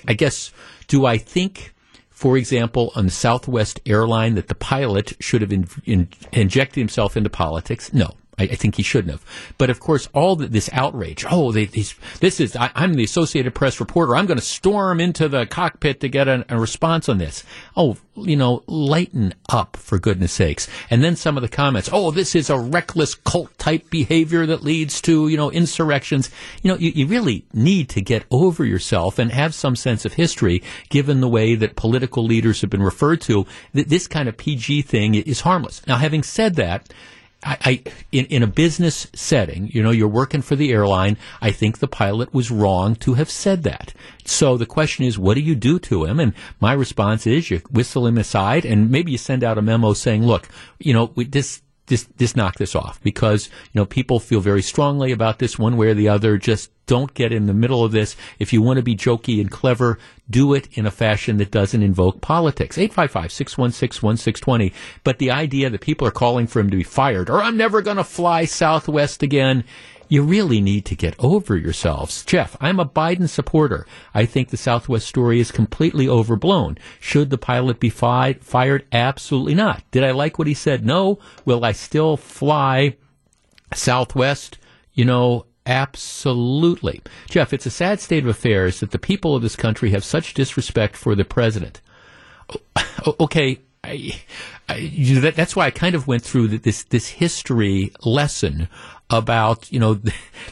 I 0.07 0.13
guess, 0.13 0.51
do 0.88 1.05
I 1.05 1.17
think 1.17 1.73
for 2.20 2.36
example, 2.36 2.91
on 2.95 3.05
the 3.05 3.11
Southwest 3.11 3.80
airline 3.86 4.36
that 4.36 4.49
the 4.49 4.55
pilot 4.55 5.13
should 5.22 5.39
have 5.39 5.53
in, 5.53 5.70
in, 5.86 6.09
injected 6.34 6.82
himself 6.82 7.15
into 7.15 7.30
politics? 7.30 7.93
No. 7.93 8.17
I, 8.39 8.43
I, 8.43 8.55
think 8.55 8.75
he 8.75 8.83
shouldn't 8.83 9.11
have. 9.11 9.25
But 9.57 9.69
of 9.69 9.79
course, 9.79 10.07
all 10.13 10.35
the, 10.37 10.47
this 10.47 10.69
outrage. 10.71 11.25
Oh, 11.29 11.51
they, 11.51 11.65
these, 11.65 11.93
this 12.21 12.39
is. 12.39 12.55
I, 12.55 12.71
am 12.75 12.93
the 12.93 13.03
Associated 13.03 13.53
Press 13.53 13.79
reporter. 13.79 14.15
I'm 14.15 14.25
going 14.25 14.39
to 14.39 14.45
storm 14.45 15.01
into 15.01 15.27
the 15.27 15.45
cockpit 15.45 15.99
to 15.99 16.07
get 16.07 16.27
a, 16.27 16.45
a, 16.49 16.59
response 16.59 17.09
on 17.09 17.17
this. 17.17 17.43
Oh, 17.75 17.97
you 18.15 18.37
know, 18.37 18.63
lighten 18.67 19.33
up 19.49 19.75
for 19.77 19.99
goodness 19.99 20.31
sakes. 20.31 20.67
And 20.89 21.03
then 21.03 21.15
some 21.15 21.37
of 21.37 21.41
the 21.41 21.49
comments. 21.49 21.89
Oh, 21.91 22.11
this 22.11 22.33
is 22.33 22.49
a 22.49 22.57
reckless 22.57 23.13
cult 23.13 23.57
type 23.57 23.89
behavior 23.89 24.45
that 24.45 24.63
leads 24.63 25.01
to 25.01 25.27
you 25.27 25.37
know 25.37 25.51
insurrections. 25.51 26.29
You 26.63 26.71
know, 26.71 26.77
you, 26.77 26.91
you 26.91 27.07
really 27.07 27.45
need 27.53 27.89
to 27.89 28.01
get 28.01 28.25
over 28.31 28.63
yourself 28.63 29.19
and 29.19 29.31
have 29.31 29.53
some 29.53 29.75
sense 29.75 30.05
of 30.05 30.13
history, 30.13 30.63
given 30.89 31.19
the 31.19 31.29
way 31.29 31.55
that 31.55 31.75
political 31.75 32.23
leaders 32.23 32.61
have 32.61 32.69
been 32.69 32.83
referred 32.83 33.21
to. 33.21 33.45
That 33.73 33.89
this 33.89 34.07
kind 34.07 34.29
of 34.29 34.37
PG 34.37 34.83
thing 34.83 35.15
is 35.15 35.41
harmless. 35.41 35.85
Now, 35.85 35.97
having 35.97 36.23
said 36.23 36.55
that 36.55 36.93
I, 37.43 37.57
I 37.61 37.83
in, 38.11 38.25
in 38.25 38.43
a 38.43 38.47
business 38.47 39.07
setting, 39.13 39.69
you 39.71 39.81
know, 39.81 39.91
you're 39.91 40.07
working 40.07 40.41
for 40.41 40.55
the 40.55 40.71
airline. 40.71 41.17
I 41.41 41.51
think 41.51 41.79
the 41.79 41.87
pilot 41.87 42.33
was 42.33 42.51
wrong 42.51 42.95
to 42.97 43.13
have 43.13 43.29
said 43.29 43.63
that. 43.63 43.93
So 44.25 44.57
the 44.57 44.65
question 44.65 45.05
is, 45.05 45.17
what 45.17 45.35
do 45.35 45.41
you 45.41 45.55
do 45.55 45.79
to 45.79 46.05
him? 46.05 46.19
And 46.19 46.33
my 46.59 46.73
response 46.73 47.25
is, 47.25 47.49
you 47.49 47.61
whistle 47.71 48.07
him 48.07 48.17
aside, 48.17 48.65
and 48.65 48.91
maybe 48.91 49.11
you 49.11 49.17
send 49.17 49.43
out 49.43 49.57
a 49.57 49.61
memo 49.61 49.93
saying, 49.93 50.25
"Look, 50.25 50.49
you 50.79 50.93
know, 50.93 51.11
we, 51.15 51.25
this 51.25 51.61
just 51.89 52.15
just 52.17 52.37
knock 52.37 52.55
this 52.55 52.75
off 52.75 53.01
because 53.01 53.49
you 53.73 53.79
know 53.81 53.85
people 53.85 54.19
feel 54.19 54.39
very 54.39 54.61
strongly 54.61 55.11
about 55.11 55.39
this 55.39 55.59
one 55.59 55.75
way 55.75 55.87
or 55.89 55.95
the 55.95 56.07
other. 56.07 56.37
Just 56.37 56.71
don't 56.85 57.13
get 57.13 57.33
in 57.33 57.47
the 57.47 57.53
middle 57.53 57.83
of 57.83 57.91
this. 57.91 58.15
If 58.39 58.53
you 58.53 58.61
want 58.61 58.77
to 58.77 58.83
be 58.83 58.95
jokey 58.95 59.41
and 59.41 59.51
clever, 59.51 59.99
do 60.29 60.53
it 60.53 60.69
in 60.77 60.85
a 60.85 60.91
fashion 60.91 61.37
that 61.37 61.51
doesn't 61.51 61.83
invoke 61.83 62.21
politics. 62.21 62.77
855-616-1620. 62.77 64.73
But 65.03 65.19
the 65.19 65.29
idea 65.31 65.69
that 65.69 65.81
people 65.81 66.07
are 66.07 66.11
calling 66.11 66.47
for 66.47 66.59
him 66.59 66.71
to 66.71 66.77
be 66.77 66.83
fired 66.83 67.29
or 67.29 67.43
I'm 67.43 67.57
never 67.57 67.83
going 67.83 67.97
to 67.97 68.03
fly 68.03 68.45
Southwest 68.45 69.21
again 69.21 69.65
you 70.10 70.24
really 70.24 70.60
need 70.60 70.86
to 70.86 70.95
get 70.95 71.16
over 71.20 71.55
yourselves. 71.55 72.26
Jeff, 72.26 72.57
I'm 72.60 72.80
a 72.80 72.86
Biden 72.86 73.30
supporter. 73.30 73.86
I 74.14 74.26
think 74.26 74.49
the 74.49 74.57
Southwest 74.57 75.07
story 75.07 75.39
is 75.39 75.51
completely 75.51 76.10
overblown. 76.10 76.78
Should 76.99 77.30
the 77.30 77.38
pilot 77.38 77.80
be 77.80 77.89
fi- 77.89 78.34
fired? 78.34 78.86
Absolutely 78.91 79.55
not. 79.55 79.84
Did 79.91 80.03
I 80.03 80.12
like 80.12 80.38
what 80.38 80.47
he 80.47 80.55
said? 80.55 80.84
No. 80.84 81.20
Will 81.45 81.64
I 81.64 81.72
still 81.72 82.18
fly 82.18 82.97
Southwest? 83.74 84.57
You 84.93 85.05
know, 85.05 85.45
absolutely. 85.68 87.01
Jeff, 87.30 87.53
it's 87.53 87.68
a 87.68 87.72
sad 87.72 87.99
state 87.99 88.24
of 88.24 88.30
affairs 88.30 88.80
that 88.80 88.89
the 88.91 88.99
people 88.99 89.36
of 89.36 89.43
this 89.43 89.55
country 89.55 89.91
have 89.91 90.03
such 90.03 90.34
disrespect 90.34 90.97
for 90.97 91.14
the 91.16 91.24
president. 91.24 91.82
Okay, 93.20 93.60
I, 93.84 94.21
I, 94.67 94.75
you 94.75 95.15
know, 95.15 95.21
that, 95.21 95.36
that's 95.36 95.55
why 95.55 95.65
I 95.65 95.71
kind 95.71 95.95
of 95.95 96.07
went 96.07 96.23
through 96.23 96.49
this 96.59 96.84
this 96.84 97.07
history 97.07 97.91
lesson 98.03 98.67
about, 99.09 99.71
you 99.71 99.80
know, 99.80 99.99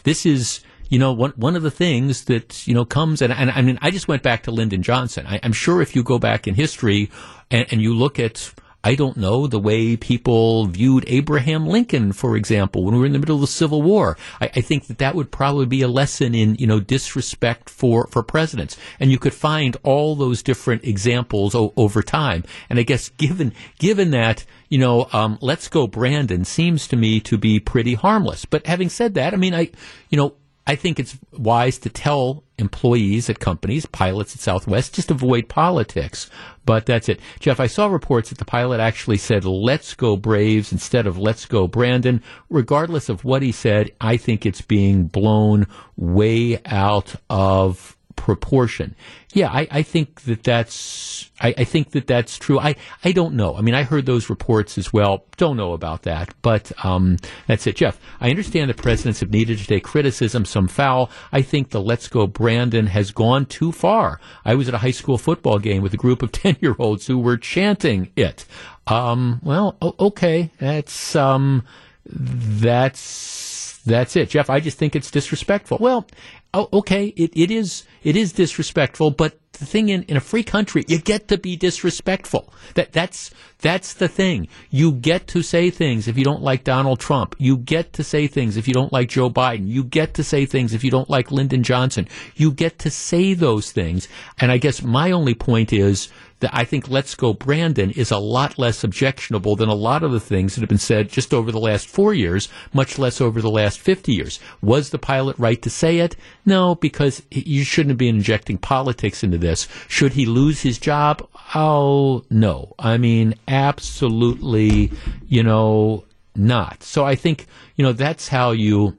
this 0.04 0.26
is, 0.26 0.62
you 0.90 1.00
know, 1.00 1.12
one, 1.12 1.32
one 1.36 1.56
of 1.56 1.64
the 1.64 1.72
things 1.72 2.26
that, 2.26 2.68
you 2.68 2.74
know, 2.74 2.86
comes, 2.86 3.22
and, 3.22 3.32
and 3.34 3.52
I 3.52 3.62
mean, 3.62 3.78
I 3.82 3.92
just 3.92 4.08
went 4.08 4.24
back 4.24 4.44
to 4.44 4.52
Lyndon 4.52 4.82
Johnson. 4.82 5.26
I, 5.28 5.38
am 5.38 5.54
sure 5.54 5.82
if 5.82 5.96
you 5.96 6.04
go 6.04 6.18
back 6.18 6.48
in 6.48 6.56
history 6.56 7.12
and, 7.52 7.68
and 7.72 7.82
you 7.82 7.94
look 7.94 8.20
at, 8.20 8.54
I 8.88 8.96
don't 8.96 9.18
know, 9.18 9.48
the 9.48 9.60
way 9.60 9.98
people 9.98 10.66
viewed 10.68 11.04
Abraham 11.08 11.68
Lincoln, 11.68 12.14
for 12.14 12.38
example, 12.38 12.86
when 12.86 12.94
we 12.94 13.02
were 13.02 13.06
in 13.06 13.12
the 13.12 13.20
middle 13.20 13.36
of 13.36 13.42
the 13.42 13.48
Civil 13.48 13.82
War. 13.82 14.18
I, 14.40 14.46
I, 14.46 14.62
think 14.62 14.88
that 14.88 15.00
that 15.00 15.14
would 15.14 15.30
probably 15.30 15.66
be 15.66 15.82
a 15.82 15.90
lesson 15.90 16.34
in, 16.34 16.56
you 16.56 16.68
know, 16.68 16.80
disrespect 16.80 17.70
for, 17.70 18.08
for 18.08 18.24
presidents. 18.24 18.78
And 19.02 19.12
you 19.12 19.20
could 19.20 19.34
find 19.34 19.76
all 19.84 20.16
those 20.16 20.42
different 20.42 20.86
examples 20.86 21.54
o- 21.54 21.74
over 21.76 22.02
time. 22.02 22.46
And 22.70 22.80
I 22.80 22.84
guess 22.84 23.10
given, 23.10 23.52
given 23.78 24.12
that, 24.12 24.46
you 24.70 24.78
know, 24.78 25.10
um, 25.12 25.38
let's 25.42 25.68
go 25.68 25.86
Brandon 25.86 26.46
seems 26.46 26.88
to 26.88 26.96
me 26.96 27.20
to 27.20 27.38
be 27.38 27.60
pretty 27.60 27.96
harmless. 27.96 28.46
But 28.46 28.68
having 28.68 28.88
said 28.88 29.16
that, 29.16 29.34
I 29.34 29.36
mean, 29.36 29.54
I, 29.54 29.70
you 30.10 30.18
know, 30.18 30.36
I 30.68 30.76
think 30.76 31.00
it's 31.00 31.18
wise 31.32 31.80
to 31.80 31.90
tell 31.90 32.44
employees 32.58 33.30
at 33.30 33.40
companies, 33.40 33.86
pilots 33.86 34.36
at 34.36 34.42
Southwest, 34.42 34.94
just 34.94 35.10
avoid 35.10 35.48
politics. 35.48 36.30
But 36.66 36.86
that's 36.86 37.08
it. 37.08 37.22
Jeff, 37.40 37.62
I 37.62 37.68
saw 37.68 37.88
reports 37.88 38.30
that 38.30 38.38
the 38.38 38.46
pilot 38.46 38.82
actually 38.82 39.18
said, 39.18 39.46
let's 39.46 39.94
go 39.94 40.18
Braves 40.18 40.74
instead 40.74 41.08
of 41.08 41.18
let's 41.18 41.46
go 41.46 41.68
Brandon. 41.68 42.22
Regardless 42.50 43.08
of 43.08 43.24
what 43.24 43.42
he 43.42 43.54
said, 43.54 43.92
I 44.02 44.18
think 44.18 44.46
it's 44.46 44.62
being 44.62 45.08
blown 45.08 45.68
way 45.96 46.60
out 46.66 47.16
of 47.30 47.97
proportion. 48.18 48.94
Yeah, 49.32 49.50
I, 49.50 49.68
I 49.72 49.82
think 49.84 50.22
that 50.24 50.44
that's 50.44 51.32
I, 51.40 51.54
I, 51.58 51.64
think 51.64 51.92
that 51.92 52.08
that's 52.08 52.38
true. 52.38 52.60
I, 52.60 52.76
I 53.06 53.14
don't 53.14 53.36
know. 53.36 53.56
I 53.56 53.62
mean, 53.62 53.76
I 53.76 53.84
heard 53.84 54.06
those 54.06 54.30
reports 54.30 54.78
as 54.78 54.92
well. 54.92 55.24
Don't 55.38 55.56
know 55.56 55.72
about 55.72 56.02
that, 56.02 56.34
but 56.42 56.72
um, 56.84 57.18
that's 57.46 57.66
it, 57.68 57.78
Jeff. 57.78 58.00
I 58.20 58.30
understand 58.30 58.70
the 58.70 58.74
presidents 58.74 59.22
have 59.22 59.30
needed 59.32 59.60
to 59.60 59.68
take 59.68 59.84
criticism, 59.84 60.44
some 60.44 60.68
foul. 60.68 61.10
I 61.32 61.42
think 61.42 61.70
the 61.70 61.82
"Let's 61.82 62.10
Go 62.10 62.28
Brandon" 62.28 62.88
has 62.88 63.12
gone 63.12 63.46
too 63.46 63.72
far. 63.72 64.20
I 64.44 64.56
was 64.56 64.68
at 64.68 64.74
a 64.74 64.80
high 64.80 64.92
school 64.92 65.18
football 65.18 65.60
game 65.60 65.82
with 65.82 65.94
a 65.94 65.98
group 65.98 66.22
of 66.22 66.32
ten 66.34 66.58
year 66.60 66.76
olds 66.78 67.08
who 67.08 67.18
were 67.18 67.38
chanting 67.38 68.12
it. 68.18 68.46
Um, 68.88 69.40
well, 69.44 69.78
okay, 69.82 70.52
that's 70.60 71.16
um, 71.16 71.64
that's 72.06 73.82
that's 73.86 74.16
it, 74.16 74.30
Jeff. 74.30 74.50
I 74.50 74.60
just 74.60 74.78
think 74.78 74.96
it's 74.96 75.10
disrespectful. 75.10 75.78
Well, 75.80 76.08
okay, 76.54 77.08
it, 77.16 77.32
it 77.36 77.52
is 77.52 77.84
it 78.08 78.16
is 78.16 78.32
disrespectful, 78.32 79.12
but 79.12 79.38
the 79.60 79.66
thing 79.66 79.90
in, 79.90 80.04
in 80.04 80.16
a 80.16 80.22
free 80.22 80.44
country, 80.44 80.86
you 80.88 80.98
get 80.98 81.28
to 81.28 81.38
be 81.38 81.58
disrespectful. 81.58 82.54
That 82.76 82.94
that's 82.94 83.32
that's 83.60 83.96
the 83.96 84.08
thing. 84.08 84.48
You 84.70 84.94
get 84.94 85.28
to 85.28 85.42
say 85.42 85.70
things 85.70 86.08
if 86.08 86.18
you 86.18 86.24
don't 86.24 86.42
like 86.42 86.64
Donald 86.64 87.02
Trump. 87.02 87.36
You 87.38 87.58
get 87.58 87.92
to 87.94 88.06
say 88.06 88.28
things 88.28 88.56
if 88.56 88.66
you 88.66 88.74
don't 88.74 88.94
like 88.94 89.10
Joe 89.10 89.30
Biden. 89.30 89.68
You 89.68 89.84
get 89.84 90.14
to 90.14 90.24
say 90.24 90.46
things 90.46 90.74
if 90.74 90.86
you 90.86 90.92
don't 90.92 91.10
like 91.10 91.32
Lyndon 91.32 91.64
Johnson. 91.64 92.08
You 92.36 92.52
get 92.52 92.80
to 92.80 92.90
say 92.90 93.34
those 93.34 93.74
things. 93.74 94.08
And 94.40 94.54
I 94.54 94.58
guess 94.58 94.82
my 94.82 95.12
only 95.12 95.34
point 95.34 95.74
is 95.74 96.08
that 96.40 96.52
I 96.54 96.66
think 96.66 96.88
Let's 96.88 97.16
Go 97.16 97.34
Brandon 97.34 97.90
is 97.92 98.12
a 98.12 98.20
lot 98.20 98.60
less 98.60 98.84
objectionable 98.84 99.56
than 99.56 99.70
a 99.70 99.74
lot 99.74 100.04
of 100.04 100.12
the 100.12 100.20
things 100.20 100.54
that 100.54 100.62
have 100.62 100.70
been 100.70 100.78
said 100.78 101.10
just 101.10 101.34
over 101.34 101.52
the 101.52 101.60
last 101.60 101.88
four 101.88 102.14
years, 102.14 102.48
much 102.74 103.00
less 103.00 103.20
over 103.20 103.42
the 103.42 103.50
last 103.50 103.80
50 103.80 104.14
years. 104.14 104.40
Was 104.62 104.92
the 104.92 105.00
pilot 105.00 105.38
right 105.40 105.60
to 105.64 105.70
say 105.72 105.98
it? 105.98 106.16
No, 106.46 106.76
because 106.76 107.24
you 107.32 107.64
shouldn't 107.64 107.97
be 107.98 108.08
injecting 108.08 108.58
politics 108.58 109.24
into 109.24 109.38
this. 109.38 109.68
Should 109.88 110.14
he 110.14 110.26
lose 110.26 110.62
his 110.62 110.78
job? 110.78 111.28
Oh, 111.56 112.24
no. 112.30 112.74
I 112.80 112.98
mean, 112.98 113.36
absolutely, 113.48 114.92
you 115.28 115.44
know, 115.44 116.06
not. 116.36 116.84
So 116.84 117.06
I 117.06 117.16
think, 117.16 117.48
you 117.76 117.84
know, 117.84 117.94
that's 117.94 118.28
how 118.28 118.52
you, 118.52 118.98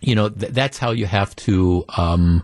you 0.00 0.14
know, 0.14 0.28
th- 0.28 0.52
that's 0.52 0.78
how 0.78 0.92
you 0.92 1.06
have 1.06 1.34
to, 1.36 1.84
um, 1.96 2.42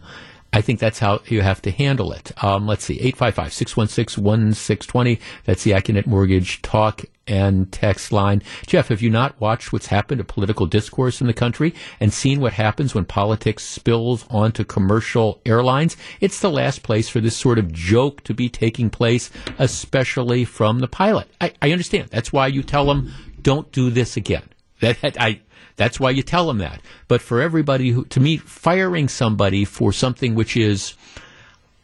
I 0.53 0.62
think 0.62 0.80
that's 0.80 0.98
how 0.98 1.20
you 1.26 1.42
have 1.42 1.62
to 1.62 1.70
handle 1.70 2.11
it. 2.12 2.32
Um, 2.42 2.66
let's 2.66 2.84
see, 2.84 2.98
855-616-1620. 3.12 5.20
That's 5.44 5.62
the 5.62 5.70
Accunet 5.72 6.07
Mortgage 6.07 6.62
talk 6.62 7.05
and 7.30 7.70
text 7.70 8.11
line. 8.11 8.42
Jeff, 8.66 8.88
have 8.88 9.01
you 9.01 9.11
not 9.11 9.40
watched 9.40 9.72
what's 9.72 9.86
happened 9.86 10.18
to 10.18 10.24
political 10.24 10.66
discourse 10.66 11.20
in 11.20 11.28
the 11.28 11.32
country 11.32 11.72
and 12.01 12.12
seen 12.12 12.40
what 12.40 12.55
happens 12.55 12.94
when 12.94 13.05
politics 13.05 13.64
spills 13.64 14.26
onto 14.28 14.64
commercial 14.64 15.40
airlines? 15.46 15.96
It's 16.20 16.40
the 16.40 16.51
last 16.51 16.82
place 16.82 17.09
for 17.09 17.20
this 17.20 17.36
sort 17.36 17.59
of 17.59 17.72
joke 17.72 18.24
to 18.24 18.34
be 18.34 18.48
taking 18.48 18.90
place, 18.90 19.30
especially 19.59 20.44
from 20.44 20.80
the 20.80 20.88
pilot. 20.88 21.28
I, 21.40 21.53
I 21.62 21.70
understand. 21.70 22.09
That's 22.11 22.32
why 22.32 22.48
you 22.48 22.64
tell 22.64 22.86
them, 22.86 23.12
don't 23.40 23.70
do 23.70 23.90
this 23.90 24.16
again. 24.16 24.42
That, 24.80 25.16
I, 25.20 25.40
that's 25.76 26.00
why 26.00 26.10
you 26.10 26.22
tell 26.22 26.46
them 26.46 26.58
that. 26.58 26.80
But 27.08 27.22
for 27.22 27.40
everybody 27.40 27.90
who, 27.90 28.04
to 28.06 28.20
me, 28.20 28.36
firing 28.36 29.08
somebody 29.08 29.64
for 29.64 29.92
something 29.92 30.34
which 30.34 30.56
is, 30.56 30.94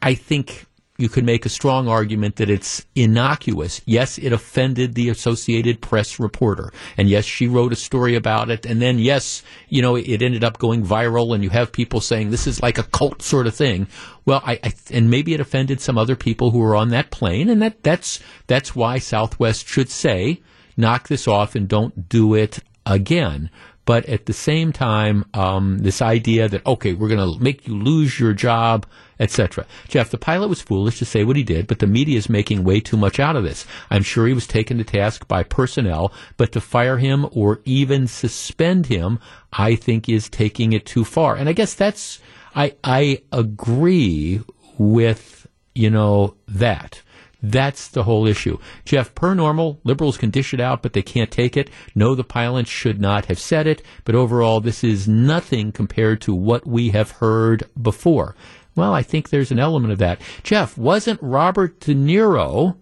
I 0.02 0.14
think 0.14 0.66
you 0.98 1.08
could 1.08 1.24
make 1.24 1.44
a 1.44 1.50
strong 1.50 1.88
argument 1.88 2.36
that 2.36 2.48
it's 2.48 2.86
innocuous. 2.94 3.80
Yes, 3.84 4.18
it 4.18 4.32
offended 4.32 4.94
the 4.94 5.08
Associated 5.10 5.80
Press 5.80 6.18
reporter. 6.18 6.72
And 6.96 7.08
yes, 7.08 7.24
she 7.24 7.46
wrote 7.46 7.72
a 7.72 7.76
story 7.76 8.14
about 8.14 8.50
it. 8.50 8.64
And 8.64 8.80
then, 8.80 8.98
yes, 8.98 9.42
you 9.68 9.82
know, 9.82 9.96
it 9.96 10.22
ended 10.22 10.42
up 10.42 10.58
going 10.58 10.84
viral 10.84 11.34
and 11.34 11.44
you 11.44 11.50
have 11.50 11.70
people 11.72 12.00
saying 12.00 12.30
this 12.30 12.46
is 12.46 12.62
like 12.62 12.78
a 12.78 12.82
cult 12.82 13.20
sort 13.20 13.46
of 13.46 13.54
thing. 13.54 13.88
Well, 14.24 14.42
I, 14.44 14.58
I 14.62 14.72
and 14.90 15.10
maybe 15.10 15.34
it 15.34 15.40
offended 15.40 15.80
some 15.80 15.98
other 15.98 16.16
people 16.16 16.50
who 16.50 16.58
were 16.58 16.76
on 16.76 16.88
that 16.90 17.10
plane. 17.10 17.50
And 17.50 17.60
that, 17.60 17.82
that's, 17.82 18.20
that's 18.46 18.74
why 18.74 18.98
Southwest 18.98 19.68
should 19.68 19.90
say, 19.90 20.40
knock 20.76 21.08
this 21.08 21.28
off 21.28 21.54
and 21.54 21.68
don't 21.68 22.08
do 22.08 22.34
it 22.34 22.60
again 22.86 23.50
but 23.86 24.04
at 24.06 24.26
the 24.26 24.32
same 24.32 24.72
time, 24.72 25.24
um, 25.32 25.78
this 25.78 26.02
idea 26.02 26.48
that 26.48 26.66
okay, 26.66 26.92
we're 26.92 27.08
going 27.08 27.34
to 27.34 27.42
make 27.42 27.66
you 27.66 27.74
lose 27.74 28.20
your 28.20 28.34
job, 28.34 28.84
etc. 29.18 29.64
Jeff, 29.88 30.10
the 30.10 30.18
pilot 30.18 30.48
was 30.48 30.60
foolish 30.60 30.98
to 30.98 31.04
say 31.04 31.24
what 31.24 31.36
he 31.36 31.42
did, 31.42 31.66
but 31.66 31.78
the 31.78 31.86
media 31.86 32.18
is 32.18 32.28
making 32.28 32.64
way 32.64 32.80
too 32.80 32.96
much 32.96 33.18
out 33.18 33.36
of 33.36 33.44
this. 33.44 33.64
I'm 33.88 34.02
sure 34.02 34.26
he 34.26 34.34
was 34.34 34.46
taken 34.46 34.76
to 34.78 34.84
task 34.84 35.26
by 35.28 35.44
personnel, 35.44 36.12
but 36.36 36.52
to 36.52 36.60
fire 36.60 36.98
him 36.98 37.26
or 37.32 37.62
even 37.64 38.08
suspend 38.08 38.86
him, 38.86 39.20
I 39.52 39.76
think 39.76 40.08
is 40.08 40.28
taking 40.28 40.72
it 40.72 40.84
too 40.84 41.04
far. 41.04 41.36
And 41.36 41.48
I 41.48 41.52
guess 41.52 41.74
that's 41.74 42.20
I 42.54 42.74
I 42.82 43.22
agree 43.32 44.42
with 44.78 45.46
you 45.74 45.90
know 45.90 46.34
that. 46.48 47.02
That's 47.50 47.86
the 47.86 48.02
whole 48.02 48.26
issue. 48.26 48.58
Jeff, 48.84 49.14
per 49.14 49.32
normal, 49.32 49.80
liberals 49.84 50.18
can 50.18 50.30
dish 50.30 50.52
it 50.52 50.58
out, 50.58 50.82
but 50.82 50.94
they 50.94 51.02
can't 51.02 51.30
take 51.30 51.56
it. 51.56 51.70
No, 51.94 52.16
the 52.16 52.24
pilots 52.24 52.68
should 52.68 53.00
not 53.00 53.26
have 53.26 53.38
said 53.38 53.68
it, 53.68 53.82
but 54.04 54.16
overall, 54.16 54.60
this 54.60 54.82
is 54.82 55.06
nothing 55.06 55.70
compared 55.70 56.20
to 56.22 56.34
what 56.34 56.66
we 56.66 56.90
have 56.90 57.12
heard 57.12 57.62
before. 57.80 58.34
Well, 58.74 58.92
I 58.92 59.02
think 59.02 59.28
there's 59.28 59.52
an 59.52 59.60
element 59.60 59.92
of 59.92 59.98
that. 60.00 60.20
Jeff, 60.42 60.76
wasn't 60.76 61.22
Robert 61.22 61.78
De 61.78 61.94
Niro 61.94 62.76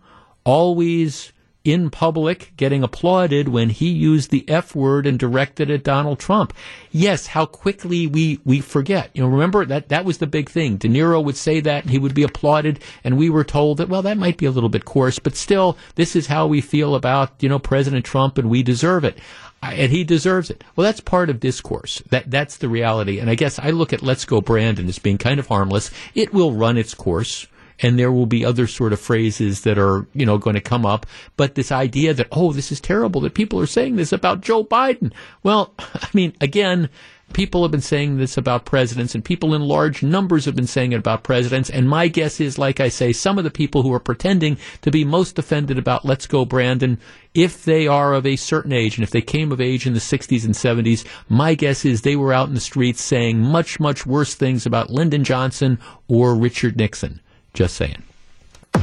always 0.45 1.33
in 1.65 1.89
public 1.89 2.53
getting 2.57 2.83
applauded 2.83 3.49
when 3.49 3.71
he 3.71 3.89
used 3.89 4.31
the 4.31 4.49
F 4.49 4.75
word 4.75 5.07
and 5.07 5.19
directed 5.19 5.71
at 5.71 5.83
Donald 5.83 6.19
Trump. 6.19 6.53
Yes, 6.93 7.29
how 7.29 7.47
quickly 7.47 8.07
we, 8.07 8.39
we 8.45 8.61
forget. 8.61 9.11
You 9.15 9.23
know, 9.23 9.29
remember 9.29 9.65
that, 9.65 9.89
that 9.89 10.05
was 10.05 10.19
the 10.19 10.27
big 10.27 10.51
thing. 10.51 10.77
De 10.77 10.89
Niro 10.89 11.25
would 11.25 11.37
say 11.37 11.61
that 11.61 11.83
and 11.83 11.91
he 11.91 11.99
would 11.99 12.15
be 12.15 12.23
applauded 12.23 12.81
and 13.03 13.17
we 13.17 13.31
were 13.31 13.45
told 13.45 13.79
that, 13.79 13.89
well, 13.89 14.03
that 14.03 14.19
might 14.19 14.37
be 14.37 14.47
a 14.47 14.51
little 14.51 14.69
bit 14.69 14.85
coarse, 14.85 15.19
but 15.19 15.37
still, 15.37 15.79
this 15.95 16.15
is 16.15 16.27
how 16.27 16.47
we 16.47 16.61
feel 16.61 16.95
about, 16.95 17.31
you 17.41 17.49
know, 17.49 17.59
President 17.59 18.05
Trump 18.05 18.37
and 18.37 18.51
we 18.51 18.63
deserve 18.63 19.05
it 19.05 19.19
and 19.63 19.91
he 19.91 20.05
deserves 20.05 20.51
it. 20.51 20.63
Well, 20.77 20.85
that's 20.85 21.01
part 21.01 21.31
of 21.31 21.41
discourse. 21.41 22.03
That 22.11 22.31
that's 22.31 22.59
the 22.59 22.69
reality. 22.69 23.19
And 23.19 23.31
I 23.31 23.35
guess 23.35 23.59
I 23.59 23.71
look 23.71 23.93
at 23.93 24.03
Let's 24.03 24.25
Go 24.25 24.41
Brandon 24.41 24.89
as 24.89 24.99
being 24.99 25.19
kind 25.19 25.41
of 25.41 25.47
harmless. 25.47 25.91
It 26.15 26.33
will 26.33 26.53
run 26.53 26.77
its 26.77 26.95
course 26.95 27.47
and 27.81 27.99
there 27.99 28.13
will 28.13 28.27
be 28.27 28.45
other 28.45 28.67
sort 28.67 28.93
of 28.93 29.01
phrases 29.01 29.63
that 29.63 29.79
are, 29.79 30.07
you 30.15 30.27
know, 30.27 30.39
going 30.39 30.55
to 30.55 30.61
come 30.61 30.87
up. 30.87 31.07
But 31.37 31.55
this 31.55 31.73
idea 31.73 32.15
that, 32.15 32.29
oh, 32.33 32.53
this 32.53 32.71
is 32.71 32.81
terrible 32.81 33.21
that 33.23 33.35
people 33.35 33.61
are 33.61 33.67
saying 33.67 33.97
this 33.97 34.13
about 34.13 34.41
Joe 34.41 34.65
Biden. 34.65 35.13
Well, 35.43 35.75
I 35.79 36.09
mean, 36.13 36.35
again, 36.41 36.89
people 37.33 37.63
have 37.63 37.71
been 37.71 37.81
saying 37.81 38.17
this 38.17 38.37
about 38.37 38.65
presidents 38.65 39.15
and 39.15 39.25
people 39.25 39.55
in 39.55 39.63
large 39.63 40.03
numbers 40.03 40.45
have 40.45 40.55
been 40.55 40.67
saying 40.67 40.93
it 40.93 40.99
about 40.99 41.25
presidents. 41.25 41.71
And 41.71 41.89
my 41.89 42.09
guess 42.09 42.41
is, 42.41 42.59
like 42.59 42.81
I 42.81 42.89
say, 42.89 43.13
some 43.13 43.39
of 43.39 43.45
the 43.45 43.51
people 43.51 43.83
who 43.83 43.93
are 43.93 44.01
pretending 44.01 44.59
to 44.83 44.91
be 44.91 45.05
most 45.05 45.39
offended 45.39 45.79
about 45.79 46.05
Let's 46.05 46.27
Go 46.27 46.45
Brandon, 46.45 46.99
if 47.35 47.65
they 47.65 47.87
are 47.89 48.15
of 48.15 48.27
a 48.27 48.37
certain 48.37 48.73
age 48.73 48.97
and 48.97 49.03
if 49.03 49.11
they 49.11 49.23
came 49.23 49.51
of 49.51 49.61
age 49.61 49.87
in 49.87 49.95
the 49.95 50.01
60s 50.01 50.45
and 50.45 50.55
70s, 50.55 51.05
my 51.29 51.55
guess 51.55 51.85
is 51.85 52.03
they 52.03 52.17
were 52.17 52.33
out 52.33 52.49
in 52.49 52.55
the 52.55 52.61
streets 52.61 53.03
saying 53.03 53.41
much, 53.41 53.81
much 53.81 54.07
worse 54.07 54.35
things 54.35 54.65
about 54.65 54.91
Lyndon 54.91 55.25
Johnson 55.25 55.79
or 56.09 56.37
Richard 56.37 56.77
Nixon. 56.77 57.21
Just 57.55 57.77
saying. 57.77 58.03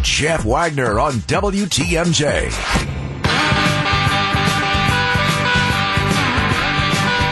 Jeff 0.01 0.45
Wagner 0.45 0.99
on 0.99 1.13
WTMJ. 1.13 2.51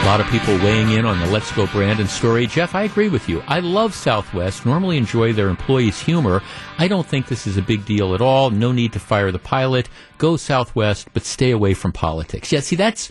A 0.00 0.06
lot 0.06 0.20
of 0.20 0.26
people 0.28 0.56
weighing 0.58 0.90
in 0.90 1.04
on 1.04 1.18
the 1.20 1.26
Let's 1.26 1.52
Go 1.52 1.66
Brandon 1.68 2.08
story. 2.08 2.46
Jeff, 2.46 2.74
I 2.74 2.82
agree 2.82 3.08
with 3.08 3.28
you. 3.28 3.42
I 3.46 3.60
love 3.60 3.94
Southwest, 3.94 4.66
normally 4.66 4.96
enjoy 4.96 5.32
their 5.32 5.48
employees' 5.48 6.00
humor. 6.00 6.42
I 6.78 6.88
don't 6.88 7.06
think 7.06 7.28
this 7.28 7.46
is 7.46 7.56
a 7.56 7.62
big 7.62 7.84
deal 7.84 8.14
at 8.14 8.20
all. 8.20 8.50
No 8.50 8.72
need 8.72 8.92
to 8.94 8.98
fire 8.98 9.30
the 9.30 9.38
pilot. 9.38 9.88
Go 10.18 10.36
Southwest, 10.36 11.08
but 11.12 11.24
stay 11.24 11.50
away 11.52 11.74
from 11.74 11.92
politics. 11.92 12.50
Yeah, 12.50 12.60
see, 12.60 12.76
that's, 12.76 13.10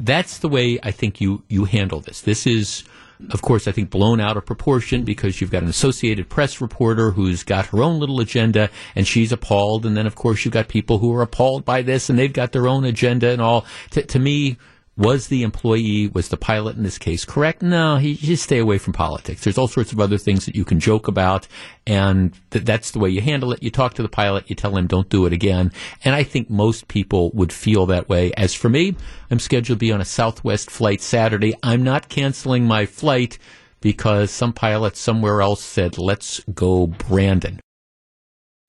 that's 0.00 0.38
the 0.38 0.48
way 0.48 0.78
I 0.82 0.90
think 0.90 1.20
you, 1.20 1.42
you 1.48 1.64
handle 1.64 2.00
this. 2.00 2.22
This 2.22 2.46
is, 2.46 2.82
of 3.30 3.42
course, 3.42 3.66
I 3.66 3.72
think 3.72 3.90
blown 3.90 4.20
out 4.20 4.36
of 4.36 4.46
proportion 4.46 5.02
because 5.04 5.40
you've 5.40 5.50
got 5.50 5.62
an 5.62 5.68
Associated 5.68 6.28
Press 6.28 6.60
reporter 6.60 7.10
who's 7.10 7.42
got 7.42 7.66
her 7.66 7.82
own 7.82 7.98
little 7.98 8.20
agenda 8.20 8.70
and 8.94 9.06
she's 9.06 9.32
appalled. 9.32 9.84
And 9.84 9.96
then, 9.96 10.06
of 10.06 10.14
course, 10.14 10.44
you've 10.44 10.54
got 10.54 10.68
people 10.68 10.98
who 10.98 11.12
are 11.14 11.22
appalled 11.22 11.64
by 11.64 11.82
this 11.82 12.08
and 12.08 12.18
they've 12.18 12.32
got 12.32 12.52
their 12.52 12.68
own 12.68 12.84
agenda 12.84 13.30
and 13.30 13.42
all. 13.42 13.66
to, 13.90 14.02
to 14.02 14.18
me, 14.18 14.56
was 14.98 15.28
the 15.28 15.44
employee, 15.44 16.08
was 16.08 16.28
the 16.28 16.36
pilot 16.36 16.76
in 16.76 16.82
this 16.82 16.98
case 16.98 17.24
correct? 17.24 17.62
No, 17.62 17.96
he 17.96 18.16
just 18.16 18.42
stay 18.42 18.58
away 18.58 18.78
from 18.78 18.92
politics. 18.92 19.44
There's 19.44 19.56
all 19.56 19.68
sorts 19.68 19.92
of 19.92 20.00
other 20.00 20.18
things 20.18 20.44
that 20.44 20.56
you 20.56 20.64
can 20.64 20.80
joke 20.80 21.06
about, 21.06 21.46
and 21.86 22.34
th- 22.50 22.64
that's 22.64 22.90
the 22.90 22.98
way 22.98 23.08
you 23.08 23.20
handle 23.20 23.52
it. 23.52 23.62
You 23.62 23.70
talk 23.70 23.94
to 23.94 24.02
the 24.02 24.08
pilot, 24.08 24.50
you 24.50 24.56
tell 24.56 24.76
him 24.76 24.88
don't 24.88 25.08
do 25.08 25.24
it 25.24 25.32
again, 25.32 25.72
and 26.04 26.16
I 26.16 26.24
think 26.24 26.50
most 26.50 26.88
people 26.88 27.30
would 27.30 27.52
feel 27.52 27.86
that 27.86 28.08
way. 28.08 28.32
As 28.36 28.52
for 28.52 28.68
me, 28.68 28.96
I'm 29.30 29.38
scheduled 29.38 29.78
to 29.78 29.86
be 29.86 29.92
on 29.92 30.00
a 30.00 30.04
Southwest 30.04 30.68
flight 30.70 31.00
Saturday. 31.00 31.54
I'm 31.62 31.84
not 31.84 32.08
canceling 32.08 32.64
my 32.66 32.84
flight 32.84 33.38
because 33.80 34.32
some 34.32 34.52
pilot 34.52 34.96
somewhere 34.96 35.40
else 35.40 35.62
said, 35.62 35.96
let's 35.96 36.40
go 36.52 36.88
Brandon. 36.88 37.60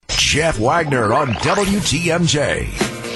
Jeff 0.10 0.60
Wagner 0.60 1.12
on 1.12 1.30
WTMJ. 1.30 3.09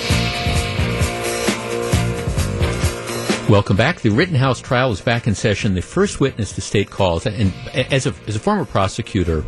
Welcome 3.53 3.77
back. 3.77 4.01
The 4.01 4.09
Rittenhouse 4.09 4.59
trial 4.61 4.91
is 4.91 4.99
back 4.99 5.27
in 5.27 5.35
session. 5.35 5.75
The 5.75 5.83
first 5.83 6.19
witness 6.19 6.53
the 6.53 6.61
state 6.61 6.89
calls, 6.89 7.27
and 7.27 7.53
as 7.75 8.07
a, 8.07 8.15
as 8.25 8.35
a 8.35 8.39
former 8.39 8.65
prosecutor, 8.65 9.45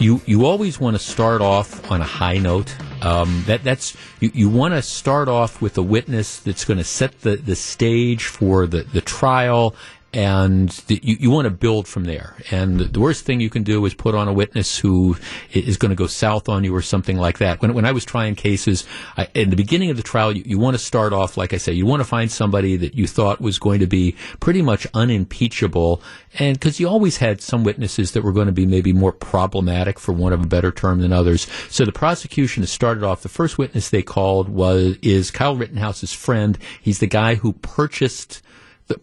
you 0.00 0.22
you 0.24 0.46
always 0.46 0.80
want 0.80 0.96
to 0.96 0.98
start 0.98 1.42
off 1.42 1.90
on 1.90 2.00
a 2.00 2.04
high 2.04 2.38
note. 2.38 2.74
Um, 3.02 3.44
that 3.48 3.62
that's 3.62 3.94
you, 4.20 4.30
you 4.32 4.48
want 4.48 4.72
to 4.72 4.80
start 4.80 5.28
off 5.28 5.60
with 5.60 5.76
a 5.76 5.82
witness 5.82 6.40
that's 6.40 6.64
going 6.64 6.78
to 6.78 6.84
set 6.84 7.20
the, 7.20 7.36
the 7.36 7.54
stage 7.54 8.24
for 8.24 8.66
the, 8.66 8.84
the 8.84 9.02
trial 9.02 9.74
and 10.12 10.68
the, 10.86 11.00
you, 11.02 11.16
you 11.20 11.30
want 11.30 11.46
to 11.46 11.50
build 11.50 11.88
from 11.88 12.04
there. 12.04 12.36
And 12.50 12.80
the, 12.80 13.00
worst 13.00 13.24
thing 13.24 13.40
you 13.40 13.50
can 13.50 13.64
do 13.64 13.84
is 13.84 13.94
put 13.94 14.14
on 14.14 14.28
a 14.28 14.32
witness 14.32 14.78
who 14.78 15.16
is 15.52 15.76
going 15.76 15.90
to 15.90 15.96
go 15.96 16.06
south 16.06 16.48
on 16.48 16.62
you 16.62 16.74
or 16.74 16.82
something 16.82 17.16
like 17.16 17.38
that. 17.38 17.60
When, 17.60 17.74
when 17.74 17.84
I 17.84 17.92
was 17.92 18.04
trying 18.04 18.36
cases, 18.36 18.86
I, 19.16 19.28
in 19.34 19.50
the 19.50 19.56
beginning 19.56 19.90
of 19.90 19.96
the 19.96 20.02
trial, 20.02 20.30
you, 20.30 20.44
you 20.46 20.58
want 20.58 20.74
to 20.74 20.78
start 20.78 21.12
off, 21.12 21.36
like 21.36 21.52
I 21.52 21.56
say, 21.56 21.72
you 21.72 21.84
want 21.84 22.00
to 22.00 22.04
find 22.04 22.30
somebody 22.30 22.76
that 22.76 22.94
you 22.94 23.06
thought 23.06 23.40
was 23.40 23.58
going 23.58 23.80
to 23.80 23.86
be 23.86 24.12
pretty 24.40 24.62
much 24.62 24.86
unimpeachable. 24.94 26.00
And 26.38 26.58
because 26.58 26.78
you 26.78 26.88
always 26.88 27.16
had 27.16 27.40
some 27.40 27.64
witnesses 27.64 28.12
that 28.12 28.22
were 28.22 28.32
going 28.32 28.46
to 28.46 28.52
be 28.52 28.66
maybe 28.66 28.92
more 28.92 29.12
problematic, 29.12 29.98
for 29.98 30.12
want 30.12 30.34
of 30.34 30.42
a 30.42 30.46
better 30.46 30.70
term, 30.70 30.92
than 31.02 31.12
others. 31.12 31.46
So 31.68 31.84
the 31.84 31.92
prosecution 31.92 32.62
has 32.62 32.70
started 32.70 33.04
off. 33.04 33.22
The 33.22 33.28
first 33.28 33.58
witness 33.58 33.90
they 33.90 34.02
called 34.02 34.48
was 34.48 34.96
is 35.02 35.30
Kyle 35.30 35.56
Rittenhouse's 35.56 36.12
friend. 36.12 36.58
He's 36.80 36.98
the 36.98 37.06
guy 37.06 37.34
who 37.36 37.52
purchased 37.54 38.42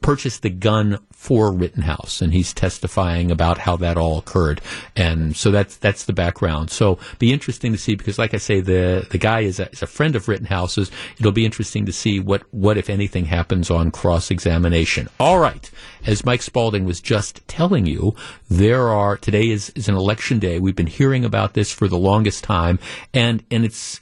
purchased 0.02 0.42
the 0.42 0.50
gun 0.50 1.00
for 1.12 1.52
Rittenhouse, 1.52 2.22
and 2.22 2.34
he's 2.34 2.54
testifying 2.54 3.32
about 3.32 3.58
how 3.58 3.76
that 3.78 3.98
all 3.98 4.18
occurred. 4.18 4.62
And 4.96 5.36
so 5.36 5.52
that's 5.52 5.78
that's 5.78 6.06
the 6.06 6.14
background. 6.14 6.72
So 6.72 7.00
be 7.18 7.34
interesting 7.34 7.72
to 7.72 7.78
see 7.78 7.96
because, 7.96 8.18
like 8.18 8.34
I 8.34 8.38
say, 8.38 8.62
the 8.62 9.08
the 9.10 9.18
guy 9.18 9.42
is 9.42 9.60
a, 9.60 9.70
is 9.72 9.82
a 9.82 9.88
friend 9.88 10.16
of 10.16 10.28
Rittenhouse's. 10.28 10.92
It'll 11.18 11.32
be 11.32 11.46
interesting 11.46 11.86
to 11.86 11.92
see 11.92 12.20
what 12.20 12.44
what 12.52 12.78
if 12.78 12.90
anything 12.90 13.26
happens 13.26 13.70
on 13.70 13.92
cross 13.92 14.32
examination. 14.32 15.10
All 15.20 15.40
right, 15.40 15.70
as 16.06 16.26
Mike 16.26 16.42
Spalding 16.42 16.86
was 16.86 17.02
just 17.02 17.46
telling 17.48 17.86
you, 17.86 18.16
there 18.50 18.90
are 18.90 19.18
today 19.18 19.50
is 19.50 19.72
is 19.72 19.90
an 19.90 19.96
election 19.96 20.40
day. 20.40 20.60
We've 20.60 20.76
been 20.76 20.88
hearing 20.88 21.26
about 21.26 21.54
this 21.54 21.72
for 21.72 21.88
the 21.88 21.98
longest 21.98 22.44
time, 22.44 22.80
and 23.14 23.44
and 23.52 23.66
it's 23.66 24.02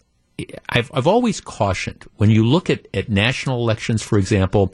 I've, 0.69 0.91
I've 0.93 1.07
always 1.07 1.41
cautioned 1.41 2.05
when 2.17 2.29
you 2.29 2.45
look 2.45 2.69
at, 2.69 2.87
at 2.93 3.09
national 3.09 3.59
elections, 3.59 4.03
for 4.03 4.19
example, 4.19 4.71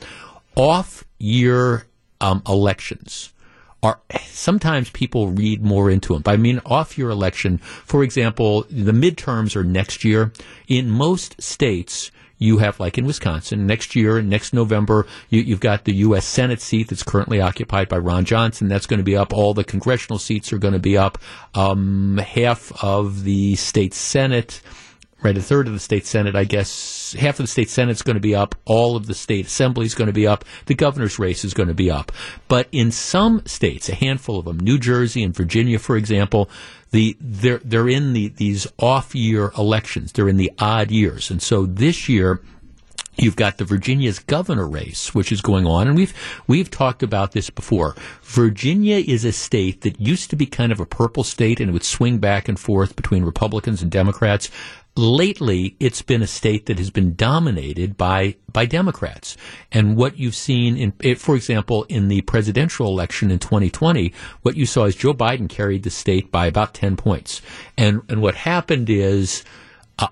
off 0.56 1.04
year 1.20 1.86
um, 2.22 2.42
elections 2.48 3.34
are 3.82 4.00
sometimes 4.26 4.90
people 4.92 5.28
read 5.28 5.64
more 5.64 5.90
into 5.90 6.14
them. 6.14 6.22
But 6.22 6.32
I 6.32 6.38
mean, 6.38 6.62
off 6.66 6.98
year 6.98 7.10
election, 7.10 7.58
for 7.58 8.04
example, 8.04 8.66
the 8.70 8.94
midterms 8.94 9.56
are 9.56 9.64
next 9.64 10.06
year. 10.06 10.32
In 10.68 10.90
most 10.90 11.42
states, 11.42 12.10
you 12.38 12.58
have, 12.60 12.80
like 12.80 12.98
in 12.98 13.06
Wisconsin, 13.06 13.68
next 13.68 13.96
year, 13.96 14.22
next 14.22 14.54
November, 14.54 15.06
you, 15.30 15.44
have 15.52 15.60
got 15.60 15.84
the 15.84 15.96
U.S. 15.96 16.26
Senate 16.26 16.62
seat 16.62 16.90
that's 16.90 17.04
currently 17.04 17.42
occupied 17.42 17.90
by 17.90 17.98
Ron 17.98 18.26
Johnson. 18.26 18.70
That's 18.70 18.86
going 18.86 19.00
to 19.00 19.04
be 19.04 19.18
up. 19.18 19.34
All 19.34 19.54
the 19.54 19.64
congressional 19.64 20.18
seats 20.18 20.52
are 20.54 20.58
going 20.58 20.74
to 20.74 20.80
be 20.80 20.98
up. 20.98 21.18
Um, 21.54 22.18
half 22.18 22.72
of 22.84 23.24
the 23.24 23.56
state 23.56 23.94
Senate 23.94 24.62
right? 25.24 25.38
A 25.38 25.42
third 25.42 25.68
of 25.68 25.74
the 25.74 25.80
state 25.80 26.06
senate, 26.06 26.36
I 26.36 26.44
guess, 26.44 26.70
half 27.14 27.40
of 27.40 27.46
the 27.46 27.48
state 27.48 27.70
senate 27.70 27.92
is 27.92 28.02
going 28.02 28.16
to 28.16 28.22
be 28.22 28.36
up. 28.36 28.56
All 28.66 28.96
of 28.96 29.08
the 29.08 29.14
state 29.14 29.48
assembly 29.48 29.86
is 29.86 29.96
going 29.96 30.08
to 30.08 30.14
be 30.14 30.28
up. 30.28 30.46
The 30.66 30.76
governor's 30.76 31.20
race 31.20 31.44
is 31.44 31.54
going 31.54 31.70
to 31.70 31.74
be 31.74 31.90
up. 31.90 32.12
But 32.48 32.68
in 32.72 32.92
some 32.92 33.46
states, 33.46 33.90
a 33.90 33.96
handful 33.96 34.40
of 34.40 34.46
them, 34.46 34.60
New 34.60 34.78
Jersey 34.78 35.24
and 35.24 35.36
Virginia, 35.36 35.80
for 35.80 35.98
example, 35.98 36.50
the 36.92 37.18
they're 37.20 37.60
they're 37.64 37.90
in 37.90 38.14
the 38.14 38.30
these 38.30 38.68
off 38.80 39.16
year 39.16 39.52
elections. 39.58 40.12
They're 40.12 40.30
in 40.30 40.38
the 40.38 40.52
odd 40.60 40.92
years, 40.92 41.30
and 41.30 41.42
so 41.42 41.66
this 41.66 42.08
year. 42.08 42.42
You've 43.16 43.36
got 43.36 43.60
the 43.60 43.64
Virginia's 43.64 44.18
governor 44.18 44.68
race, 44.68 45.14
which 45.14 45.32
is 45.32 45.40
going 45.40 45.68
on, 45.68 45.88
and 45.88 45.96
we've 45.96 46.16
we've 46.48 46.72
talked 46.72 47.04
about 47.04 47.34
this 47.34 47.52
before. 47.52 47.96
Virginia 48.24 48.96
is 48.96 49.24
a 49.24 49.32
state 49.32 49.82
that 49.82 50.02
used 50.02 50.32
to 50.32 50.36
be 50.36 50.48
kind 50.48 50.72
of 50.72 50.80
a 50.80 50.86
purple 50.88 51.24
state, 51.24 51.60
and 51.60 51.70
it 51.70 51.74
would 51.74 51.84
swing 51.84 52.18
back 52.18 52.50
and 52.50 52.60
forth 52.60 52.96
between 52.96 53.24
Republicans 53.24 53.84
and 53.84 53.92
Democrats 53.92 54.50
lately 54.96 55.76
it's 55.80 56.02
been 56.02 56.22
a 56.22 56.28
state 56.28 56.68
that 56.68 56.78
has 56.78 56.90
been 56.90 57.16
dominated 57.16 57.98
by 57.98 58.36
by 58.52 58.66
Democrats. 58.66 59.36
And 59.72 59.98
what 59.98 60.18
you've 60.18 60.36
seen 60.36 60.78
in 60.78 60.94
eh, 61.04 61.16
for 61.16 61.36
example 61.36 61.84
in 61.90 62.08
the 62.08 62.22
presidential 62.22 62.88
election 62.88 63.32
in 63.32 63.40
2020, 63.40 64.14
what 64.44 64.56
you 64.56 64.66
saw 64.66 64.86
is 64.86 64.96
Joe 64.96 65.14
Biden 65.14 65.50
carried 65.50 65.84
the 65.84 65.90
state 65.90 66.32
by 66.32 66.46
about 66.46 66.74
10 66.74 66.96
points. 66.96 67.42
And 67.78 68.02
and 68.08 68.22
what 68.22 68.36
happened 68.36 68.90
is 68.90 69.44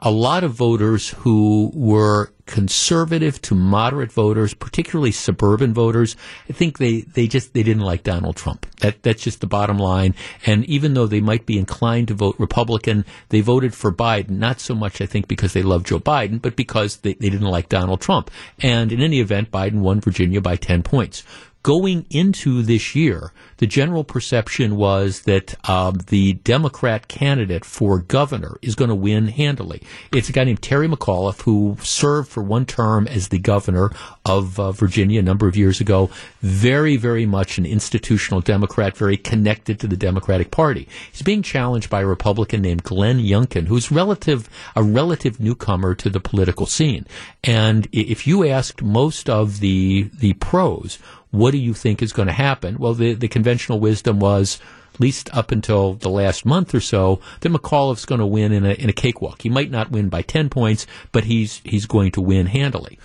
a 0.02 0.12
lot 0.12 0.44
of 0.44 0.52
voters 0.52 1.10
who 1.10 1.72
were 1.74 2.32
conservative 2.46 3.42
to 3.42 3.56
moderate 3.56 4.12
voters, 4.12 4.54
particularly 4.54 5.12
suburban 5.12 5.74
voters, 5.74 6.16
I 6.50 6.54
think 6.54 6.78
they, 6.78 7.02
they 7.02 7.28
just 7.28 7.54
they 7.54 7.64
didn't 7.64 7.84
like 7.84 8.04
Donald 8.04 8.36
Trump. 8.36 8.68
That 8.82 9.02
that's 9.02 9.24
just 9.24 9.42
the 9.42 9.48
bottom 9.48 9.78
line. 9.78 10.14
And 10.46 10.66
even 10.66 10.94
though 10.94 11.08
they 11.08 11.22
might 11.22 11.46
be 11.46 11.58
inclined 11.58 12.10
to 12.10 12.14
vote 12.14 12.36
Republican, 12.38 13.06
they 13.30 13.42
voted 13.42 13.74
for 13.74 13.92
Biden, 13.92 14.32
not 14.32 14.60
so 14.60 14.76
much 14.76 15.02
I 15.02 15.08
think 15.08 15.28
because 15.28 15.54
they 15.54 15.64
love 15.64 15.84
Joe 15.84 16.00
Biden, 16.00 16.42
but 16.42 16.56
because 16.56 16.98
they, 16.98 17.14
they 17.14 17.30
didn't 17.30 17.48
like 17.48 17.70
Donald 17.70 18.02
Trump. 18.02 18.30
And 18.60 18.92
in 18.92 19.02
any 19.02 19.20
event, 19.20 19.50
Biden 19.50 19.80
won 19.80 20.00
Virginia 20.00 20.42
by 20.42 20.58
ten 20.58 20.84
points 20.84 21.24
going 21.64 22.06
into 22.10 22.62
this 22.64 22.96
year, 22.96 23.32
the 23.58 23.68
general 23.68 24.04
perception 24.04 24.76
was 24.76 25.22
that 25.22 25.56
um, 25.70 26.00
the 26.08 26.34
Democrat 26.34 27.08
candidate 27.08 27.64
for 27.64 28.00
governor 28.00 28.58
is 28.62 28.76
going 28.76 28.90
to 28.90 28.96
win 28.96 29.28
handily. 29.28 29.82
It's 30.12 30.30
a 30.30 30.32
guy 30.32 30.44
named 30.44 30.62
Terry 30.62 30.88
McAuliffe 30.88 31.42
who 31.44 31.78
served 31.82 32.30
for 32.30 32.42
one 32.42 32.66
term 32.66 33.08
as 33.08 33.28
the 33.28 33.38
governor 33.40 33.92
of 34.26 34.60
uh, 34.60 34.72
Virginia 34.72 35.20
a 35.20 35.24
number 35.24 35.48
of 35.48 35.56
years 35.56 35.80
ago. 35.80 36.10
Very, 36.42 36.98
very 36.98 37.26
much 37.26 37.58
an 37.58 37.66
institutional 37.66 38.42
Democrat, 38.42 38.98
very 38.98 39.18
connected 39.18 39.80
to 39.80 39.88
the 39.88 39.98
Democratic 39.98 40.52
Party. 40.52 40.88
He's 41.12 41.22
being 41.22 41.44
challenged 41.44 41.90
by 41.90 42.02
a 42.02 42.08
Republican 42.08 42.62
named 42.62 42.84
Glenn 42.84 43.20
Youngkin, 43.20 43.68
who's 43.68 43.92
relative 43.92 44.50
a 44.76 44.84
relative 44.84 45.40
newcomer 45.40 45.94
to 45.96 46.10
the 46.10 46.20
political 46.20 46.66
scene. 46.66 47.06
And 47.44 47.88
if 47.92 48.26
you 48.26 48.48
asked 48.48 48.82
most 48.82 49.30
of 49.30 49.60
the 49.60 50.10
the 50.14 50.34
pros 50.34 50.98
what 51.32 51.52
do 51.52 51.58
you 51.58 51.74
think 51.74 52.02
is 52.02 52.14
going 52.14 52.28
to 52.28 52.34
happen? 52.34 52.78
Well, 52.78 52.94
the, 52.94 53.14
the 53.14 53.28
conventional 53.28 53.80
wisdom 53.80 54.20
was, 54.20 54.60
at 54.94 55.00
least 55.00 55.30
up 55.36 55.52
until 55.52 55.94
the 55.94 56.10
last 56.10 56.46
month 56.46 56.76
or 56.76 56.82
so, 56.82 57.22
that 57.40 57.52
McAuliffe's 57.52 58.06
going 58.06 58.20
to 58.20 58.26
win 58.26 58.52
in 58.52 58.66
a, 58.66 58.72
in 58.74 58.90
a 58.90 58.94
cakewalk. 58.94 59.42
He 59.42 59.50
might 59.50 59.72
not 59.72 59.92
win 59.92 60.10
by 60.10 60.22
10 60.22 60.50
points, 60.50 60.86
but 61.12 61.24
he's, 61.24 61.62
he's 61.64 61.86
going 61.86 62.12
to 62.12 62.22
win 62.22 62.48
handily. 62.48 63.00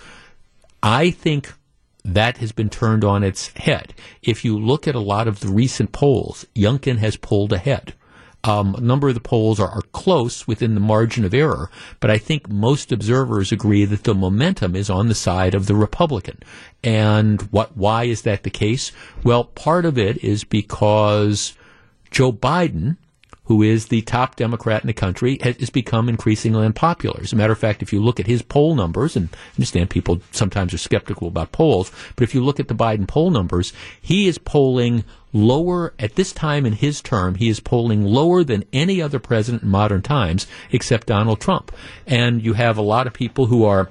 I 0.83 1.09
think 1.11 1.53
that 2.03 2.37
has 2.37 2.51
been 2.51 2.69
turned 2.69 3.03
on 3.03 3.23
its 3.23 3.49
head. 3.57 3.93
If 4.21 4.45
you 4.45 4.57
look 4.57 4.87
at 4.87 4.95
a 4.95 4.99
lot 4.99 5.27
of 5.27 5.39
the 5.39 5.49
recent 5.49 5.91
polls, 5.91 6.45
Youngkin 6.55 6.97
has 6.97 7.17
pulled 7.17 7.51
ahead. 7.51 7.93
Um, 8.43 8.75
a 8.75 8.81
number 8.81 9.09
of 9.09 9.13
the 9.13 9.19
polls 9.19 9.59
are, 9.59 9.67
are, 9.67 9.81
close 9.91 10.47
within 10.47 10.73
the 10.73 10.79
margin 10.79 11.25
of 11.25 11.33
error, 11.33 11.69
but 11.99 12.09
I 12.09 12.17
think 12.17 12.47
most 12.47 12.91
observers 12.91 13.51
agree 13.51 13.83
that 13.83 14.03
the 14.03 14.13
momentum 14.13 14.75
is 14.75 14.89
on 14.89 15.09
the 15.09 15.15
side 15.15 15.53
of 15.53 15.65
the 15.65 15.75
Republican. 15.75 16.39
And 16.83 17.41
what? 17.51 17.75
Why 17.75 18.03
is 18.03 18.21
that 18.21 18.43
the 18.43 18.49
case? 18.49 18.91
Well, 19.23 19.43
part 19.43 19.85
of 19.85 19.97
it 19.97 20.23
is 20.23 20.43
because 20.43 21.57
Joe 22.11 22.31
Biden 22.31 22.97
who 23.47 23.61
is 23.63 23.87
the 23.87 24.01
top 24.03 24.35
Democrat 24.35 24.83
in 24.83 24.87
the 24.87 24.93
country, 24.93 25.39
has 25.41 25.69
become 25.69 26.09
increasingly 26.09 26.65
unpopular. 26.65 27.19
As 27.21 27.33
a 27.33 27.35
matter 27.35 27.53
of 27.53 27.59
fact, 27.59 27.81
if 27.81 27.91
you 27.91 28.03
look 28.03 28.19
at 28.19 28.27
his 28.27 28.41
poll 28.41 28.75
numbers, 28.75 29.15
and 29.15 29.29
I 29.33 29.55
understand 29.55 29.89
people 29.89 30.21
sometimes 30.31 30.73
are 30.73 30.77
skeptical 30.77 31.27
about 31.27 31.51
polls, 31.51 31.91
but 32.15 32.23
if 32.23 32.35
you 32.35 32.43
look 32.43 32.59
at 32.59 32.67
the 32.67 32.75
Biden 32.75 33.07
poll 33.07 33.31
numbers, 33.31 33.73
he 34.01 34.27
is 34.27 34.37
polling 34.37 35.03
lower 35.33 35.93
at 35.99 36.15
this 36.15 36.31
time 36.31 36.65
in 36.65 36.73
his 36.73 37.01
term. 37.01 37.35
He 37.35 37.49
is 37.49 37.59
polling 37.59 38.03
lower 38.03 38.43
than 38.43 38.65
any 38.73 39.01
other 39.01 39.19
president 39.19 39.63
in 39.63 39.69
modern 39.69 40.01
times, 40.01 40.47
except 40.71 41.07
Donald 41.07 41.39
Trump. 41.39 41.71
And 42.05 42.43
you 42.43 42.53
have 42.53 42.77
a 42.77 42.81
lot 42.81 43.07
of 43.07 43.13
people 43.13 43.45
who 43.45 43.63
are 43.63 43.89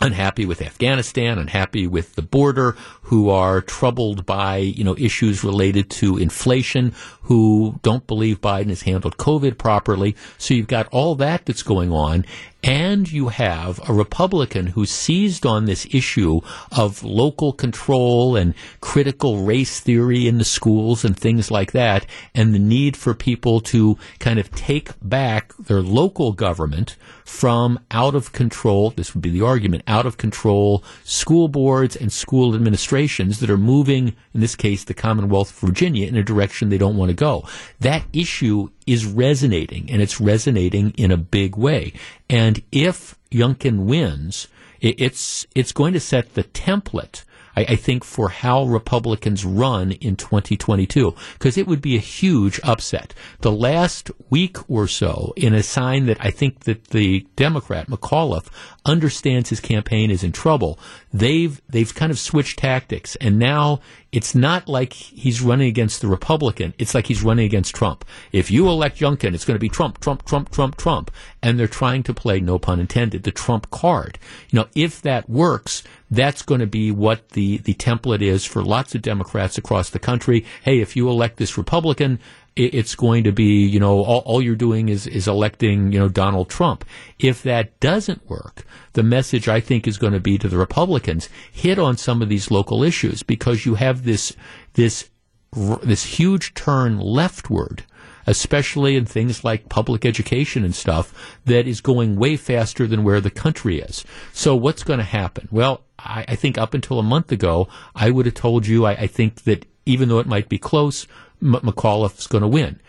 unhappy 0.00 0.44
with 0.44 0.60
Afghanistan, 0.60 1.38
unhappy 1.38 1.86
with 1.86 2.14
the 2.14 2.22
border, 2.22 2.76
who 3.02 3.30
are 3.30 3.60
troubled 3.60 4.26
by, 4.26 4.56
you 4.56 4.84
know, 4.84 4.96
issues 4.98 5.42
related 5.42 5.88
to 5.88 6.18
inflation, 6.18 6.94
who 7.22 7.78
don't 7.82 8.06
believe 8.06 8.40
Biden 8.40 8.68
has 8.68 8.82
handled 8.82 9.16
COVID 9.16 9.58
properly. 9.58 10.14
So 10.38 10.54
you've 10.54 10.66
got 10.66 10.88
all 10.88 11.14
that 11.16 11.46
that's 11.46 11.62
going 11.62 11.92
on. 11.92 12.24
And 12.62 13.10
you 13.10 13.28
have 13.28 13.80
a 13.88 13.92
Republican 13.92 14.66
who 14.66 14.86
seized 14.86 15.46
on 15.46 15.66
this 15.66 15.86
issue 15.92 16.40
of 16.72 17.04
local 17.04 17.52
control 17.52 18.34
and 18.34 18.54
critical 18.80 19.44
race 19.44 19.78
theory 19.78 20.26
in 20.26 20.38
the 20.38 20.44
schools 20.44 21.04
and 21.04 21.16
things 21.16 21.48
like 21.48 21.70
that, 21.72 22.06
and 22.34 22.52
the 22.52 22.58
need 22.58 22.96
for 22.96 23.14
people 23.14 23.60
to 23.60 23.96
kind 24.18 24.40
of 24.40 24.50
take 24.50 24.90
back 25.00 25.56
their 25.56 25.80
local 25.80 26.32
government 26.32 26.96
from 27.26 27.80
out 27.90 28.14
of 28.14 28.32
control, 28.32 28.90
this 28.90 29.12
would 29.12 29.20
be 29.20 29.30
the 29.30 29.44
argument, 29.44 29.82
out 29.88 30.06
of 30.06 30.16
control 30.16 30.84
school 31.02 31.48
boards 31.48 31.96
and 31.96 32.12
school 32.12 32.54
administrations 32.54 33.40
that 33.40 33.50
are 33.50 33.58
moving, 33.58 34.14
in 34.32 34.40
this 34.40 34.54
case, 34.54 34.84
the 34.84 34.94
Commonwealth 34.94 35.50
of 35.50 35.68
Virginia 35.68 36.06
in 36.06 36.16
a 36.16 36.22
direction 36.22 36.68
they 36.68 36.78
don't 36.78 36.96
want 36.96 37.10
to 37.10 37.16
go. 37.16 37.46
That 37.80 38.04
issue 38.12 38.68
is 38.86 39.04
resonating, 39.04 39.90
and 39.90 40.00
it's 40.00 40.20
resonating 40.20 40.92
in 40.96 41.10
a 41.10 41.16
big 41.16 41.56
way. 41.56 41.92
And 42.30 42.62
if 42.70 43.18
Youngkin 43.32 43.86
wins, 43.86 44.46
it's 44.80 45.46
it's 45.54 45.72
going 45.72 45.94
to 45.94 46.00
set 46.00 46.34
the 46.34 46.44
template 46.44 47.24
I, 47.56 47.66
I 47.70 47.76
think, 47.76 48.04
for 48.04 48.28
how 48.28 48.64
Republicans 48.64 49.44
run 49.44 49.92
in 49.92 50.16
2022, 50.16 51.14
because 51.34 51.56
it 51.56 51.66
would 51.66 51.80
be 51.80 51.96
a 51.96 52.00
huge 52.00 52.60
upset. 52.62 53.14
The 53.40 53.52
last 53.52 54.10
week 54.30 54.58
or 54.68 54.86
so, 54.86 55.32
in 55.36 55.54
a 55.54 55.62
sign 55.62 56.06
that 56.06 56.18
I 56.20 56.30
think 56.30 56.60
that 56.60 56.88
the 56.88 57.26
Democrat 57.36 57.88
McAuliffe 57.88 58.48
understands 58.86 59.50
his 59.50 59.60
campaign 59.60 60.10
is 60.10 60.24
in 60.24 60.32
trouble, 60.32 60.78
they've 61.12 61.60
they've 61.68 61.94
kind 61.94 62.10
of 62.10 62.18
switched 62.18 62.58
tactics, 62.58 63.16
and 63.16 63.38
now 63.38 63.80
it's 64.16 64.34
not 64.34 64.66
like 64.66 64.94
he's 64.94 65.42
running 65.42 65.68
against 65.68 66.00
the 66.00 66.08
Republican. 66.08 66.72
It's 66.78 66.94
like 66.94 67.06
he's 67.06 67.22
running 67.22 67.44
against 67.44 67.74
Trump. 67.74 68.02
If 68.32 68.50
you 68.50 68.66
elect 68.66 68.98
Youngkin, 68.98 69.34
it's 69.34 69.44
going 69.44 69.56
to 69.56 69.60
be 69.60 69.68
Trump, 69.68 70.00
Trump, 70.00 70.24
Trump, 70.24 70.50
Trump, 70.50 70.78
Trump. 70.78 71.10
And 71.42 71.58
they're 71.58 71.68
trying 71.68 72.02
to 72.04 72.14
play, 72.14 72.40
no 72.40 72.58
pun 72.58 72.80
intended, 72.80 73.24
the 73.24 73.30
Trump 73.30 73.70
card. 73.70 74.18
You 74.50 74.60
know, 74.60 74.68
if 74.74 75.02
that 75.02 75.28
works, 75.28 75.82
that's 76.10 76.40
going 76.40 76.60
to 76.60 76.66
be 76.66 76.90
what 76.90 77.30
the, 77.30 77.58
the 77.58 77.74
template 77.74 78.22
is 78.22 78.46
for 78.46 78.62
lots 78.62 78.94
of 78.94 79.02
Democrats 79.02 79.58
across 79.58 79.90
the 79.90 79.98
country. 79.98 80.46
Hey, 80.62 80.80
if 80.80 80.96
you 80.96 81.10
elect 81.10 81.36
this 81.36 81.58
Republican, 81.58 82.18
it's 82.56 82.94
going 82.94 83.24
to 83.24 83.32
be, 83.32 83.66
you 83.66 83.78
know, 83.78 84.02
all, 84.02 84.22
all, 84.24 84.40
you're 84.40 84.56
doing 84.56 84.88
is, 84.88 85.06
is 85.06 85.28
electing, 85.28 85.92
you 85.92 85.98
know, 85.98 86.08
Donald 86.08 86.48
Trump. 86.48 86.84
If 87.18 87.42
that 87.42 87.78
doesn't 87.80 88.28
work, 88.30 88.64
the 88.94 89.02
message 89.02 89.46
I 89.46 89.60
think 89.60 89.86
is 89.86 89.98
going 89.98 90.14
to 90.14 90.20
be 90.20 90.38
to 90.38 90.48
the 90.48 90.56
Republicans, 90.56 91.28
hit 91.52 91.78
on 91.78 91.98
some 91.98 92.22
of 92.22 92.30
these 92.30 92.50
local 92.50 92.82
issues 92.82 93.22
because 93.22 93.66
you 93.66 93.74
have 93.74 94.04
this, 94.04 94.34
this, 94.72 95.10
this 95.52 96.04
huge 96.04 96.54
turn 96.54 96.98
leftward 96.98 97.84
especially 98.26 98.96
in 98.96 99.06
things 99.06 99.44
like 99.44 99.68
public 99.68 100.04
education 100.04 100.64
and 100.64 100.74
stuff, 100.74 101.38
that 101.44 101.66
is 101.66 101.80
going 101.80 102.16
way 102.16 102.36
faster 102.36 102.86
than 102.86 103.04
where 103.04 103.20
the 103.20 103.30
country 103.30 103.78
is. 103.78 104.04
So 104.32 104.56
what's 104.56 104.82
going 104.82 104.98
to 104.98 105.04
happen? 105.04 105.48
Well, 105.52 105.82
I, 105.98 106.24
I, 106.26 106.34
think 106.34 106.58
up 106.58 106.74
until 106.74 106.98
a 106.98 107.04
month 107.04 107.30
ago, 107.30 107.68
I 107.94 108.10
would 108.10 108.26
have 108.26 108.34
told 108.34 108.66
you 108.66 108.84
I, 108.84 108.92
I 108.92 109.06
think 109.06 109.44
that 109.44 109.64
even 109.86 110.08
though 110.08 110.18
it 110.18 110.26
might 110.26 110.48
be 110.48 110.58
close, 110.58 111.06
M- 111.42 111.54
McAuliffe's 111.54 112.26
going 112.26 112.42
to 112.42 112.48
win. 112.48 112.80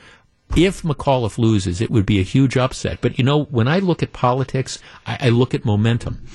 If 0.55 0.81
McAuliffe 0.81 1.37
loses, 1.37 1.81
it 1.81 1.91
would 1.91 2.05
be 2.05 2.19
a 2.19 2.23
huge 2.23 2.55
upset. 2.57 2.99
But 3.01 3.17
you 3.17 3.23
know, 3.23 3.43
when 3.45 3.67
I 3.67 3.79
look 3.79 4.01
at 4.01 4.13
politics, 4.13 4.79
I, 5.05 5.17
I 5.21 5.29
look 5.29 5.53
at 5.53 5.65
momentum. 5.65 6.25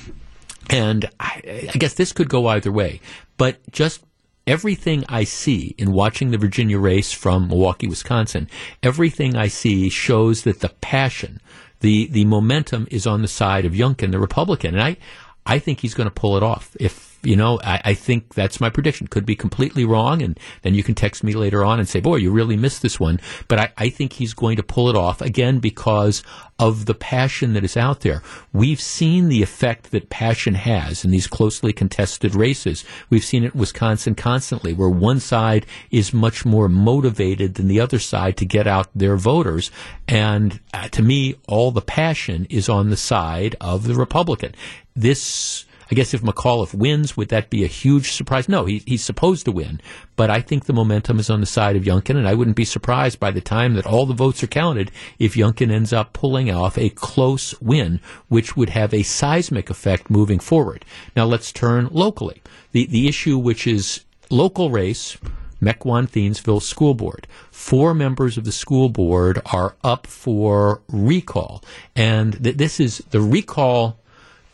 And 0.71 1.09
I, 1.19 1.69
I 1.75 1.79
guess 1.79 1.95
this 1.95 2.13
could 2.13 2.29
go 2.29 2.47
either 2.47 2.71
way. 2.71 3.01
But 3.37 3.59
just 3.73 4.03
everything 4.47 5.05
I 5.09 5.25
see 5.25 5.75
in 5.79 5.93
watching 5.93 6.31
the 6.31 6.39
Virginia 6.39 6.79
race 6.79 7.13
from 7.13 7.49
Milwaukee, 7.49 7.89
Wisconsin, 7.89 8.49
everything 8.83 9.37
I 9.37 9.49
see 9.49 9.89
shows 9.89 10.43
that 10.43 10.61
the 10.61 10.69
passion, 10.69 11.41
the 11.81 12.07
the 12.09 12.25
momentum 12.25 12.87
is 12.91 13.07
on 13.07 13.23
the 13.23 13.29
side 13.29 13.65
of 13.65 13.73
Youngkin, 13.73 14.13
the 14.13 14.21
Republican, 14.21 14.75
and 14.75 14.83
I 14.83 14.97
I 15.45 15.59
think 15.59 15.81
he's 15.81 15.95
going 15.95 16.09
to 16.09 16.15
pull 16.15 16.37
it 16.37 16.43
off. 16.43 16.77
If 16.79 17.12
you 17.23 17.37
know, 17.37 17.61
I, 17.63 17.81
I, 17.85 17.95
think 17.95 18.35
that's 18.35 18.61
my 18.61 18.69
prediction. 18.69 19.07
Could 19.07 19.25
be 19.25 19.37
completely 19.37 19.85
wrong, 19.85 20.23
and 20.23 20.39
then 20.63 20.75
you 20.75 20.83
can 20.83 20.95
text 20.95 21.23
me 21.23 21.35
later 21.35 21.65
on 21.65 21.79
and 21.79 21.89
say, 21.89 22.01
"Boy, 22.01 22.17
you 22.17 22.33
really 22.33 22.57
missed 22.57 22.83
this 22.83 22.99
one." 22.99 23.21
But 23.47 23.59
I, 23.61 23.73
I 23.79 23.89
think 23.91 24.15
he's 24.15 24.35
going 24.35 24.57
to 24.57 24.63
pull 24.63 24.89
it 24.89 24.97
off 24.97 25.21
again 25.21 25.61
because 25.61 26.23
of 26.59 26.87
the 26.87 26.95
passion 26.95 27.53
that 27.53 27.65
is 27.65 27.77
out 27.77 28.01
there. 28.01 28.23
We've 28.53 28.81
seen 28.81 29.29
the 29.29 29.43
effect 29.43 29.91
that 29.93 30.11
passion 30.11 30.55
has 30.55 31.05
in 31.05 31.11
these 31.11 31.27
closely 31.27 31.73
contested 31.73 32.35
races. 32.35 32.85
We've 33.09 33.25
seen 33.25 33.45
it 33.45 33.55
in 33.55 33.61
Wisconsin 33.61 34.15
constantly, 34.15 34.73
where 34.73 34.89
one 34.89 35.21
side 35.21 35.67
is 35.91 36.13
much 36.13 36.45
more 36.45 36.69
motivated 36.69 37.55
than 37.55 37.69
the 37.69 37.81
other 37.81 37.99
side 37.99 38.37
to 38.39 38.45
get 38.45 38.67
out 38.67 38.89
their 38.95 39.17
voters. 39.17 39.71
And 40.09 40.61
uh, 40.75 40.89
to 40.89 41.03
me, 41.03 41.37
all 41.47 41.71
the 41.71 41.81
passion 41.81 42.47
is 42.51 42.69
on 42.69 42.91
the 42.91 42.97
side 42.97 43.55
of 43.61 43.87
the 43.87 43.95
Republican. 43.95 44.55
This 44.95 45.65
I 45.91 45.95
guess 45.95 46.15
if 46.15 46.23
McAuliffe 46.23 46.75
wins, 46.75 47.17
would 47.17 47.29
that 47.29 47.51
be 47.51 47.65
a 47.65 47.69
huge 47.69 48.13
surprise? 48.13 48.49
No, 48.49 48.65
he, 48.65 48.83
he's 48.87 49.05
supposed 49.05 49.45
to 49.45 49.53
win. 49.53 49.81
But 50.17 50.31
I 50.31 50.41
think 50.41 50.65
the 50.65 50.73
momentum 50.73 51.19
is 51.19 51.31
on 51.31 51.41
the 51.41 51.47
side 51.47 51.77
of 51.77 51.85
Youngkin, 51.85 52.17
and 52.17 52.29
I 52.29 52.35
wouldn't 52.35 52.57
be 52.57 52.65
surprised 52.65 53.21
by 53.21 53.31
the 53.31 53.41
time 53.41 53.75
that 53.75 53.87
all 53.87 54.07
the 54.07 54.15
votes 54.15 54.43
are 54.43 54.49
counted 54.49 54.91
if 55.19 55.35
Youngkin 55.35 55.71
ends 55.71 55.93
up 55.93 56.13
pulling 56.13 56.51
off 56.51 56.79
a 56.79 56.91
close 56.91 57.61
win, 57.61 58.01
which 58.29 58.57
would 58.57 58.71
have 58.71 58.95
a 58.95 59.03
seismic 59.03 59.71
effect 59.71 60.11
moving 60.11 60.39
forward. 60.39 60.85
Now 61.17 61.25
let's 61.25 61.53
turn 61.53 61.89
locally. 61.91 62.43
The, 62.73 62.87
the 62.87 63.09
issue 63.09 63.39
which 63.39 63.67
is 63.67 64.05
local 64.31 64.71
race, 64.71 65.19
Mequon 65.63 66.09
Thiensville 66.09 66.61
School 66.61 66.95
Board. 66.95 67.27
Four 67.51 67.95
members 67.95 68.37
of 68.37 68.45
the 68.45 68.53
school 68.53 68.89
board 68.89 69.41
are 69.53 69.77
up 69.85 70.07
for 70.07 70.83
recall. 70.89 71.63
And 71.95 72.43
th- 72.43 72.57
this 72.57 72.81
is 72.81 72.99
the 73.11 73.21
recall 73.21 73.99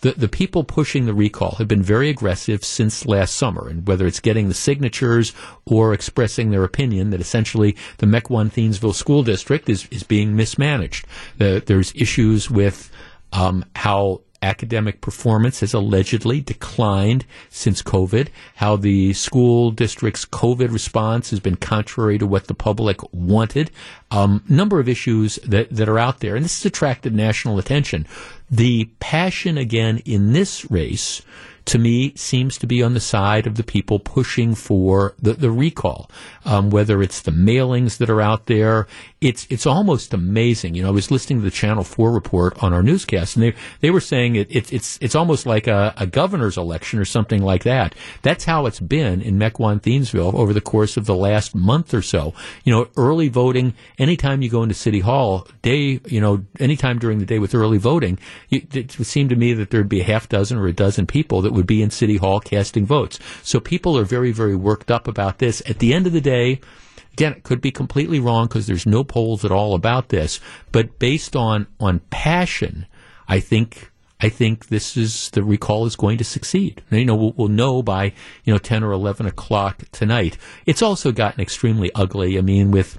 the, 0.00 0.12
the 0.12 0.28
people 0.28 0.64
pushing 0.64 1.06
the 1.06 1.14
recall 1.14 1.56
have 1.56 1.68
been 1.68 1.82
very 1.82 2.08
aggressive 2.08 2.64
since 2.64 3.06
last 3.06 3.34
summer, 3.34 3.68
and 3.68 3.86
whether 3.86 4.06
it's 4.06 4.20
getting 4.20 4.48
the 4.48 4.54
signatures 4.54 5.32
or 5.64 5.92
expressing 5.92 6.50
their 6.50 6.64
opinion 6.64 7.10
that 7.10 7.20
essentially 7.20 7.76
the 7.98 8.06
Mequon 8.06 8.50
Thiensville 8.50 8.94
School 8.94 9.22
District 9.22 9.68
is, 9.68 9.86
is 9.90 10.02
being 10.02 10.36
mismanaged. 10.36 11.06
There's 11.38 11.92
issues 11.94 12.50
with 12.50 12.90
um, 13.32 13.64
how 13.76 14.22
academic 14.42 15.00
performance 15.00 15.60
has 15.60 15.74
allegedly 15.74 16.40
declined 16.40 17.24
since 17.48 17.82
COVID, 17.82 18.28
how 18.56 18.76
the 18.76 19.12
school 19.12 19.70
district's 19.70 20.24
COVID 20.24 20.72
response 20.72 21.30
has 21.30 21.40
been 21.40 21.56
contrary 21.56 22.18
to 22.18 22.26
what 22.26 22.46
the 22.46 22.54
public 22.54 23.00
wanted. 23.12 23.70
Um, 24.10 24.44
number 24.48 24.78
of 24.78 24.88
issues 24.88 25.36
that, 25.44 25.70
that 25.70 25.88
are 25.88 25.98
out 25.98 26.20
there, 26.20 26.36
and 26.36 26.44
this 26.44 26.62
has 26.62 26.66
attracted 26.66 27.14
national 27.14 27.58
attention. 27.58 28.06
The 28.50 28.90
passion 29.00 29.58
again 29.58 29.98
in 30.04 30.32
this 30.32 30.70
race 30.70 31.22
to 31.68 31.78
me 31.78 32.14
seems 32.16 32.56
to 32.58 32.66
be 32.66 32.82
on 32.82 32.94
the 32.94 33.00
side 33.00 33.46
of 33.46 33.56
the 33.56 33.62
people 33.62 33.98
pushing 33.98 34.54
for 34.54 35.14
the, 35.20 35.34
the 35.34 35.50
recall. 35.50 36.10
Um, 36.46 36.70
whether 36.70 37.02
it's 37.02 37.20
the 37.20 37.30
mailings 37.30 37.98
that 37.98 38.08
are 38.08 38.22
out 38.22 38.46
there, 38.46 38.86
it's 39.20 39.48
it's 39.50 39.66
almost 39.66 40.14
amazing. 40.14 40.74
You 40.74 40.82
know, 40.82 40.88
I 40.88 40.92
was 40.92 41.10
listening 41.10 41.40
to 41.40 41.44
the 41.44 41.50
Channel 41.50 41.82
Four 41.82 42.12
report 42.12 42.62
on 42.62 42.72
our 42.72 42.84
newscast, 42.84 43.34
and 43.34 43.42
they 43.42 43.54
they 43.80 43.90
were 43.90 44.00
saying 44.00 44.36
it, 44.36 44.48
it 44.48 44.72
it's 44.72 44.96
it's 45.00 45.16
almost 45.16 45.44
like 45.44 45.66
a, 45.66 45.92
a, 45.96 46.06
governor's 46.06 46.56
election 46.56 47.00
or 47.00 47.04
something 47.04 47.42
like 47.42 47.64
that. 47.64 47.96
That's 48.22 48.44
how 48.44 48.66
it's 48.66 48.78
been 48.78 49.20
in 49.20 49.36
Mequon 49.36 49.80
Thiensville 49.80 50.34
over 50.34 50.52
the 50.52 50.60
course 50.60 50.96
of 50.96 51.06
the 51.06 51.16
last 51.16 51.52
month 51.54 51.92
or 51.92 52.02
so. 52.02 52.32
You 52.62 52.72
know, 52.72 52.88
early 52.96 53.28
voting. 53.28 53.74
Anytime 53.98 54.40
you 54.40 54.50
go 54.50 54.62
into 54.62 54.76
City 54.76 55.00
Hall, 55.00 55.48
day 55.62 56.00
you 56.06 56.20
know, 56.20 56.44
anytime 56.60 57.00
during 57.00 57.18
the 57.18 57.26
day 57.26 57.40
with 57.40 57.56
early 57.56 57.78
voting, 57.78 58.20
you, 58.48 58.64
it 58.72 58.96
would 58.98 59.06
seem 59.08 59.28
to 59.30 59.36
me 59.36 59.52
that 59.52 59.70
there'd 59.70 59.88
be 59.88 60.00
a 60.00 60.04
half 60.04 60.28
dozen 60.28 60.58
or 60.58 60.68
a 60.68 60.72
dozen 60.72 61.06
people 61.06 61.42
that 61.42 61.52
would 61.52 61.66
be 61.66 61.82
in 61.82 61.90
City 61.90 62.18
Hall 62.18 62.38
casting 62.38 62.86
votes. 62.86 63.18
So 63.42 63.58
people 63.58 63.98
are 63.98 64.04
very, 64.04 64.30
very 64.30 64.54
worked 64.54 64.92
up 64.92 65.08
about 65.08 65.38
this. 65.38 65.60
At 65.66 65.80
the 65.80 65.92
end 65.92 66.06
of 66.06 66.12
the 66.12 66.20
day, 66.20 66.60
again, 67.18 67.32
it 67.32 67.42
could 67.42 67.60
be 67.60 67.72
completely 67.72 68.20
wrong 68.20 68.46
because 68.46 68.68
there's 68.68 68.86
no 68.86 69.02
polls 69.02 69.44
at 69.44 69.50
all 69.50 69.74
about 69.74 70.08
this, 70.10 70.38
but 70.70 71.00
based 71.00 71.34
on, 71.34 71.66
on 71.80 71.98
passion, 72.10 72.86
I 73.26 73.40
think 73.40 73.90
I 74.20 74.28
think 74.28 74.66
this 74.66 74.96
is 74.96 75.30
the 75.30 75.44
recall 75.44 75.86
is 75.86 75.94
going 75.94 76.18
to 76.18 76.24
succeed. 76.24 76.82
You 76.90 77.04
know, 77.04 77.14
we'll, 77.14 77.34
we'll, 77.36 77.48
know 77.48 77.82
by 77.82 78.12
you 78.44 78.52
know 78.52 78.58
ten 78.58 78.82
or 78.82 78.92
eleven 78.92 79.26
o'clock 79.26 79.82
tonight. 79.92 80.36
It's 80.66 80.82
also 80.82 81.12
gotten 81.12 81.40
extremely 81.40 81.90
ugly. 81.94 82.36
I 82.36 82.40
mean, 82.40 82.72
with 82.72 82.98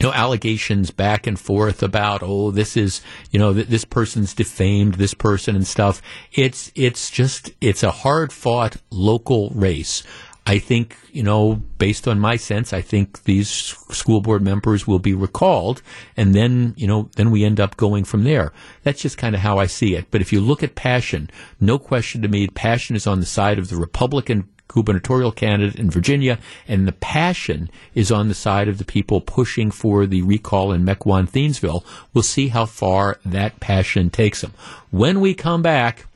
you 0.00 0.06
know, 0.06 0.12
allegations 0.12 0.90
back 0.90 1.26
and 1.26 1.38
forth 1.38 1.82
about, 1.82 2.22
oh, 2.22 2.50
this 2.50 2.74
is, 2.74 3.02
you 3.30 3.38
know, 3.38 3.52
th- 3.52 3.66
this 3.66 3.84
person's 3.84 4.32
defamed 4.32 4.94
this 4.94 5.12
person 5.12 5.54
and 5.54 5.66
stuff. 5.66 6.00
It's, 6.32 6.72
it's 6.74 7.10
just, 7.10 7.50
it's 7.60 7.82
a 7.82 7.90
hard 7.90 8.32
fought 8.32 8.78
local 8.90 9.50
race. 9.50 10.02
I 10.50 10.58
think, 10.58 10.96
you 11.12 11.22
know, 11.22 11.62
based 11.78 12.08
on 12.08 12.18
my 12.18 12.34
sense, 12.34 12.72
I 12.72 12.80
think 12.80 13.22
these 13.22 13.48
school 13.48 14.20
board 14.20 14.42
members 14.42 14.84
will 14.84 14.98
be 14.98 15.14
recalled 15.14 15.80
and 16.16 16.34
then, 16.34 16.74
you 16.76 16.88
know, 16.88 17.08
then 17.14 17.30
we 17.30 17.44
end 17.44 17.60
up 17.60 17.76
going 17.76 18.02
from 18.02 18.24
there. 18.24 18.52
That's 18.82 19.00
just 19.00 19.16
kind 19.16 19.36
of 19.36 19.42
how 19.42 19.58
I 19.58 19.66
see 19.66 19.94
it. 19.94 20.06
But 20.10 20.22
if 20.22 20.32
you 20.32 20.40
look 20.40 20.64
at 20.64 20.74
passion, 20.74 21.30
no 21.60 21.78
question 21.78 22.20
to 22.22 22.28
me, 22.28 22.48
passion 22.48 22.96
is 22.96 23.06
on 23.06 23.20
the 23.20 23.26
side 23.26 23.60
of 23.60 23.68
the 23.68 23.76
Republican 23.76 24.48
gubernatorial 24.66 25.30
candidate 25.30 25.78
in 25.78 25.88
Virginia, 25.88 26.36
and 26.66 26.88
the 26.88 26.98
passion 26.98 27.70
is 27.94 28.10
on 28.10 28.26
the 28.26 28.34
side 28.34 28.66
of 28.66 28.78
the 28.78 28.84
people 28.84 29.20
pushing 29.20 29.70
for 29.70 30.04
the 30.04 30.22
recall 30.22 30.72
in 30.72 30.84
Mequon 30.84 31.30
Thiensville. 31.30 31.84
We'll 32.12 32.24
see 32.24 32.48
how 32.48 32.66
far 32.66 33.20
that 33.24 33.60
passion 33.60 34.10
takes 34.10 34.40
them. 34.40 34.54
When 34.90 35.20
we 35.20 35.32
come 35.32 35.62
back, 35.62 36.06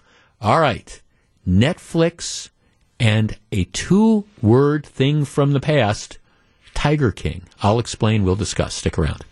all 0.41 0.59
right, 0.59 1.01
Netflix 1.47 2.51
and 2.99 3.37
a 3.53 3.65
two 3.65 4.25
word 4.43 4.87
thing 4.87 5.25
from 5.25 5.53
the 5.53 5.61
past, 5.61 6.19
Tiger 6.75 7.13
King. 7.13 7.45
I'll 7.63 7.79
explain, 7.79 8.25
we'll 8.25 8.37
discuss. 8.37 8.75
Stick 8.75 8.99
around. 8.99 9.25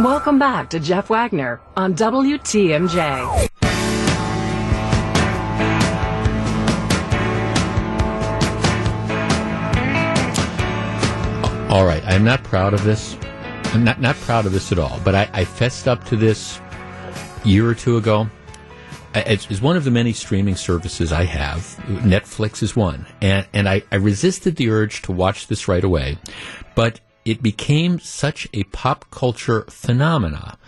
Welcome 0.00 0.38
back 0.38 0.70
to 0.70 0.80
Jeff 0.80 1.08
Wagner 1.08 1.60
on 1.76 1.94
WTMJ. 1.94 3.48
All 11.70 11.84
right, 11.84 12.04
I'm 12.04 12.22
not 12.22 12.44
proud 12.44 12.72
of 12.72 12.84
this. 12.84 13.16
I'm 13.72 13.82
not 13.82 14.00
not 14.00 14.14
proud 14.16 14.46
of 14.46 14.52
this 14.52 14.70
at 14.70 14.78
all. 14.78 15.00
But 15.02 15.16
I, 15.16 15.28
I 15.32 15.44
fessed 15.44 15.88
up 15.88 16.04
to 16.04 16.16
this 16.16 16.60
year 17.44 17.68
or 17.68 17.74
two 17.74 17.96
ago. 17.96 18.28
It's, 19.14 19.60
one 19.60 19.76
of 19.76 19.84
the 19.84 19.90
many 19.90 20.12
streaming 20.12 20.56
services 20.56 21.12
I 21.12 21.24
have. 21.24 21.60
Netflix 21.86 22.62
is 22.62 22.74
one, 22.74 23.06
and 23.22 23.46
and 23.52 23.68
I, 23.68 23.82
I 23.92 23.96
resisted 23.96 24.56
the 24.56 24.70
urge 24.70 25.02
to 25.02 25.12
watch 25.12 25.46
this 25.46 25.68
right 25.68 25.84
away, 25.84 26.18
but 26.74 27.00
it 27.24 27.42
became 27.42 28.00
such 28.00 28.48
a 28.52 28.64
pop 28.64 29.10
culture 29.10 29.62
phenomena. 29.68 30.58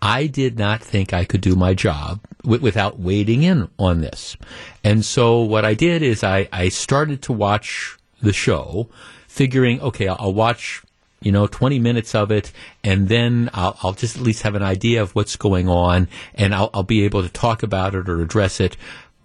I 0.00 0.26
did 0.26 0.58
not 0.58 0.82
think 0.82 1.14
I 1.14 1.24
could 1.24 1.40
do 1.40 1.56
my 1.56 1.72
job 1.72 2.20
w- 2.42 2.60
without 2.60 3.00
wading 3.00 3.42
in 3.42 3.70
on 3.78 4.02
this. 4.02 4.36
And 4.84 5.02
so 5.02 5.40
what 5.40 5.64
I 5.64 5.72
did 5.72 6.02
is 6.02 6.22
I, 6.22 6.46
I 6.52 6.68
started 6.68 7.22
to 7.22 7.32
watch 7.32 7.96
the 8.20 8.32
show, 8.34 8.90
figuring, 9.28 9.80
okay, 9.80 10.08
I'll 10.08 10.34
watch 10.34 10.83
you 11.24 11.32
know, 11.32 11.46
20 11.46 11.80
minutes 11.80 12.14
of 12.14 12.30
it, 12.30 12.52
and 12.84 13.08
then 13.08 13.50
I'll, 13.52 13.76
I'll, 13.82 13.92
just 13.94 14.16
at 14.16 14.22
least 14.22 14.42
have 14.42 14.54
an 14.54 14.62
idea 14.62 15.02
of 15.02 15.14
what's 15.14 15.36
going 15.36 15.68
on, 15.68 16.06
and 16.34 16.54
I'll, 16.54 16.70
I'll 16.72 16.82
be 16.84 17.04
able 17.04 17.22
to 17.22 17.28
talk 17.28 17.62
about 17.62 17.94
it 17.94 18.08
or 18.08 18.20
address 18.20 18.60
it. 18.60 18.76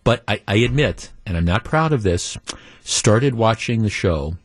But 0.04 0.24
I, 0.28 0.42
I 0.48 0.56
admit, 0.56 1.12
and 1.26 1.38
I'm 1.38 1.46
not 1.46 1.66
proud 1.66 1.92
of 1.92 2.02
this, 2.04 2.38
started 2.84 3.36
watching 3.36 3.84
the 3.84 3.90
show, 3.90 4.38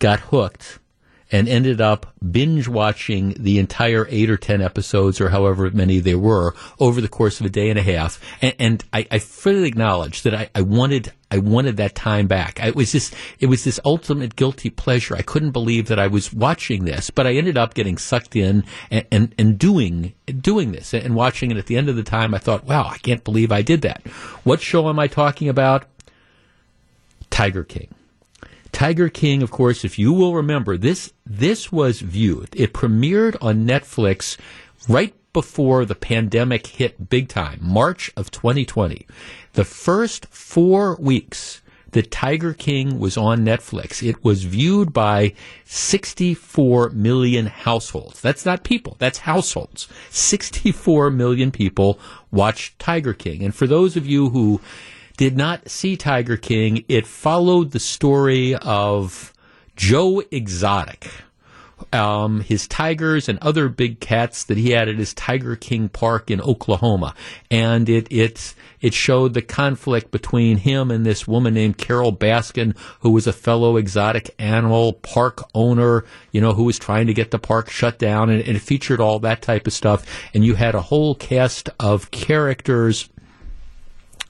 got 0.00 0.20
hooked, 0.20 0.80
and 1.32 1.48
ended 1.48 1.80
up 1.80 2.14
binge 2.30 2.68
watching 2.68 3.34
the 3.38 3.58
entire 3.58 4.06
eight 4.10 4.30
or 4.30 4.36
ten 4.36 4.60
episodes 4.60 5.20
or 5.20 5.30
however 5.30 5.70
many 5.70 5.98
there 5.98 6.18
were 6.18 6.54
over 6.78 7.00
the 7.00 7.08
course 7.08 7.40
of 7.40 7.46
a 7.46 7.50
day 7.50 7.70
and 7.70 7.78
a 7.78 7.82
half. 7.82 8.20
And, 8.42 8.54
and 8.58 8.84
I, 8.92 9.06
I, 9.10 9.18
fully 9.18 9.66
acknowledge 9.66 10.22
that 10.22 10.34
I, 10.34 10.50
I, 10.54 10.60
wanted 10.60 11.12
I 11.30 11.38
wanted 11.38 11.78
that 11.78 11.94
time 11.94 12.26
back. 12.26 12.62
it 12.62 12.76
was 12.76 12.92
just 12.92 13.14
it 13.40 13.46
was 13.46 13.64
this 13.64 13.80
ultimate 13.84 14.36
guilty 14.36 14.68
pleasure. 14.68 15.16
I 15.16 15.22
couldn't 15.22 15.52
believe 15.52 15.88
that 15.88 15.98
I 15.98 16.06
was 16.06 16.32
watching 16.32 16.84
this, 16.84 17.08
but 17.08 17.26
I 17.26 17.34
ended 17.34 17.56
up 17.56 17.72
getting 17.72 17.96
sucked 17.96 18.36
in 18.36 18.64
and, 18.90 19.06
and, 19.10 19.34
and 19.38 19.58
doing 19.58 20.12
doing 20.40 20.72
this 20.72 20.92
and 20.92 21.14
watching 21.14 21.50
it. 21.50 21.56
At 21.56 21.66
the 21.66 21.76
end 21.76 21.88
of 21.88 21.96
the 21.96 22.02
time, 22.02 22.34
I 22.34 22.38
thought, 22.38 22.64
wow, 22.64 22.86
I 22.86 22.98
can't 22.98 23.24
believe 23.24 23.50
I 23.50 23.62
did 23.62 23.82
that. 23.82 24.06
What 24.44 24.60
show 24.60 24.88
am 24.90 24.98
I 24.98 25.06
talking 25.06 25.48
about? 25.48 25.86
Tiger 27.30 27.64
King. 27.64 27.94
Tiger 28.72 29.08
King, 29.08 29.42
of 29.42 29.50
course, 29.50 29.84
if 29.84 29.98
you 29.98 30.12
will 30.12 30.34
remember, 30.34 30.76
this 30.76 31.12
this 31.24 31.70
was 31.70 32.00
viewed. 32.00 32.48
It 32.56 32.72
premiered 32.72 33.36
on 33.40 33.66
Netflix 33.66 34.38
right 34.88 35.14
before 35.32 35.84
the 35.84 35.94
pandemic 35.94 36.66
hit 36.66 37.08
big 37.08 37.28
time, 37.28 37.58
March 37.62 38.10
of 38.16 38.30
2020. 38.30 39.06
The 39.52 39.64
first 39.64 40.26
four 40.26 40.96
weeks 40.96 41.62
that 41.92 42.10
Tiger 42.10 42.54
King 42.54 42.98
was 42.98 43.16
on 43.16 43.44
Netflix, 43.44 44.06
it 44.06 44.24
was 44.24 44.44
viewed 44.44 44.92
by 44.92 45.34
64 45.64 46.90
million 46.90 47.46
households. 47.46 48.20
That's 48.20 48.46
not 48.46 48.64
people, 48.64 48.96
that's 48.98 49.18
households. 49.18 49.88
64 50.10 51.10
million 51.10 51.50
people 51.50 51.98
watched 52.30 52.78
Tiger 52.78 53.12
King. 53.12 53.42
And 53.42 53.54
for 53.54 53.66
those 53.66 53.96
of 53.96 54.06
you 54.06 54.30
who 54.30 54.60
did 55.16 55.36
not 55.36 55.68
see 55.68 55.96
Tiger 55.96 56.36
King. 56.36 56.84
It 56.88 57.06
followed 57.06 57.70
the 57.70 57.80
story 57.80 58.54
of 58.54 59.32
Joe 59.76 60.22
Exotic. 60.30 61.10
Um, 61.92 62.40
his 62.40 62.68
tigers 62.68 63.28
and 63.28 63.38
other 63.40 63.68
big 63.68 63.98
cats 63.98 64.44
that 64.44 64.56
he 64.56 64.70
had 64.70 64.88
at 64.88 64.96
his 64.96 65.12
Tiger 65.12 65.56
King 65.56 65.88
Park 65.88 66.30
in 66.30 66.40
Oklahoma, 66.40 67.14
and 67.50 67.88
it 67.88 68.06
it 68.10 68.54
it 68.80 68.94
showed 68.94 69.34
the 69.34 69.42
conflict 69.42 70.10
between 70.10 70.58
him 70.58 70.90
and 70.90 71.04
this 71.04 71.26
woman 71.26 71.54
named 71.54 71.78
Carole 71.78 72.12
Baskin, 72.12 72.76
who 73.00 73.10
was 73.10 73.26
a 73.26 73.32
fellow 73.32 73.76
exotic 73.76 74.32
animal 74.38 74.92
park 74.92 75.42
owner, 75.54 76.04
you 76.30 76.40
know, 76.40 76.52
who 76.52 76.64
was 76.64 76.78
trying 76.78 77.08
to 77.08 77.14
get 77.14 77.30
the 77.32 77.38
park 77.38 77.68
shut 77.68 77.98
down, 77.98 78.30
and, 78.30 78.42
and 78.42 78.56
it 78.56 78.60
featured 78.62 79.00
all 79.00 79.18
that 79.18 79.42
type 79.42 79.66
of 79.66 79.72
stuff. 79.72 80.06
And 80.32 80.44
you 80.44 80.54
had 80.54 80.76
a 80.76 80.82
whole 80.82 81.16
cast 81.16 81.68
of 81.80 82.10
characters 82.12 83.08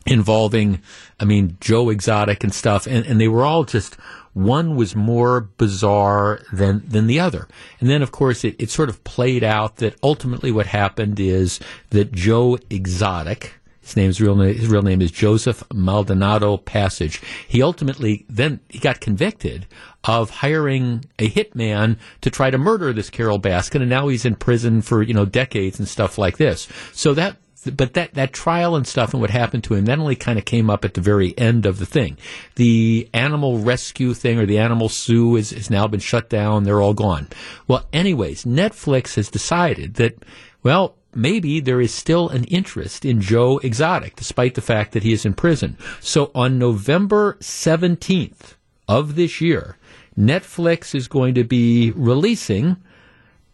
involving, 0.07 0.81
I 1.21 1.25
mean, 1.25 1.57
Joe 1.61 1.89
Exotic 1.91 2.43
and 2.43 2.53
stuff, 2.53 2.87
and, 2.87 3.07
and 3.07 3.21
they 3.21 3.29
were 3.29 3.45
all 3.45 3.65
just 3.65 3.97
one 4.35 4.77
was 4.77 4.97
more 4.97 5.43
bizarre 5.43 6.41
than 6.53 6.83
than 6.87 7.07
the 7.07 7.21
other. 7.21 7.49
And 7.81 7.89
then, 7.89 8.03
of 8.03 8.13
course, 8.13 8.45
it, 8.45 8.57
it 8.59 8.71
sort 8.71 8.89
of 8.89 9.03
played 9.05 9.45
out 9.45 9.77
that 9.77 9.97
ultimately 10.03 10.51
what 10.51 10.67
happened 10.67 11.21
is 11.21 11.61
that 11.91 12.13
Joe 12.13 12.59
Exotic, 12.71 13.55
his 13.83 13.97
name's 13.97 14.21
real 14.21 14.37
name, 14.37 14.55
his 14.55 14.69
real 14.69 14.83
name 14.83 15.03
is 15.03 15.11
Joseph 15.11 15.63
Maldonado 15.73 16.57
Passage. 16.57 17.21
He 17.47 17.63
ultimately 17.63 18.25
then 18.29 18.61
he 18.69 18.79
got 18.79 19.01
convicted 19.01 19.67
of 20.05 20.31
hiring 20.31 21.05
a 21.19 21.31
hitman 21.31 21.99
to 22.23 22.31
try 22.31 22.51
to 22.51 22.59
murder 22.59 22.93
this 22.93 23.11
Carole 23.11 23.39
Baskin, 23.39 23.83
and 23.83 23.91
now 23.91 24.09
he's 24.09 24.25
in 24.25 24.35
prison 24.35 24.81
for 24.81 25.03
you 25.03 25.15
know 25.15 25.27
decades 25.27 25.79
and 25.79 25.87
stuff 25.87 26.17
like 26.17 26.39
this. 26.39 26.69
So 26.93 27.13
that 27.15 27.37
but 27.71 27.95
that, 27.95 28.15
that 28.15 28.33
trial 28.33 28.75
and 28.75 28.87
stuff 28.87 29.13
and 29.13 29.21
what 29.21 29.31
happened 29.31 29.65
to 29.65 29.75
him, 29.75 29.85
that 29.85 29.99
only 29.99 30.17
kind 30.17 30.39
of 30.39 30.45
came 30.45 30.69
up 30.69 30.85
at 30.85 30.95
the 30.95 31.01
very 31.01 31.37
end 31.39 31.67
of 31.67 31.79
the 31.79 31.87
thing. 31.87 32.17
The 32.57 33.09
animal 33.15 33.59
rescue 33.59 34.15
thing 34.15 34.39
or 34.39 34.47
the 34.47 34.59
animal 34.59 34.89
sue 34.89 35.37
is, 35.37 35.51
has 35.51 35.71
now 35.71 35.87
been 35.87 36.01
shut 36.01 36.29
down. 36.29 36.65
They're 36.65 36.81
all 36.81 36.95
gone. 36.95 37.29
Well, 37.69 37.87
anyways, 37.93 38.45
Netflix 38.45 39.15
has 39.15 39.29
decided 39.29 39.95
that, 39.95 40.25
well, 40.63 40.97
maybe 41.15 41.61
there 41.61 41.81
is 41.81 41.95
still 41.95 42.29
an 42.31 42.45
interest 42.45 43.05
in 43.05 43.21
Joe 43.21 43.59
Exotic, 43.59 44.17
despite 44.17 44.55
the 44.55 44.61
fact 44.61 44.93
that 44.93 45.03
he 45.03 45.13
is 45.13 45.25
in 45.25 45.35
prison. 45.35 45.77
So 46.01 46.31
on 46.35 46.59
November 46.59 47.37
17th 47.41 48.55
of 48.89 49.15
this 49.15 49.41
year, 49.41 49.77
Netflix 50.19 50.95
is 50.95 51.09
going 51.09 51.35
to 51.35 51.45
be 51.45 51.93
releasing 51.93 52.77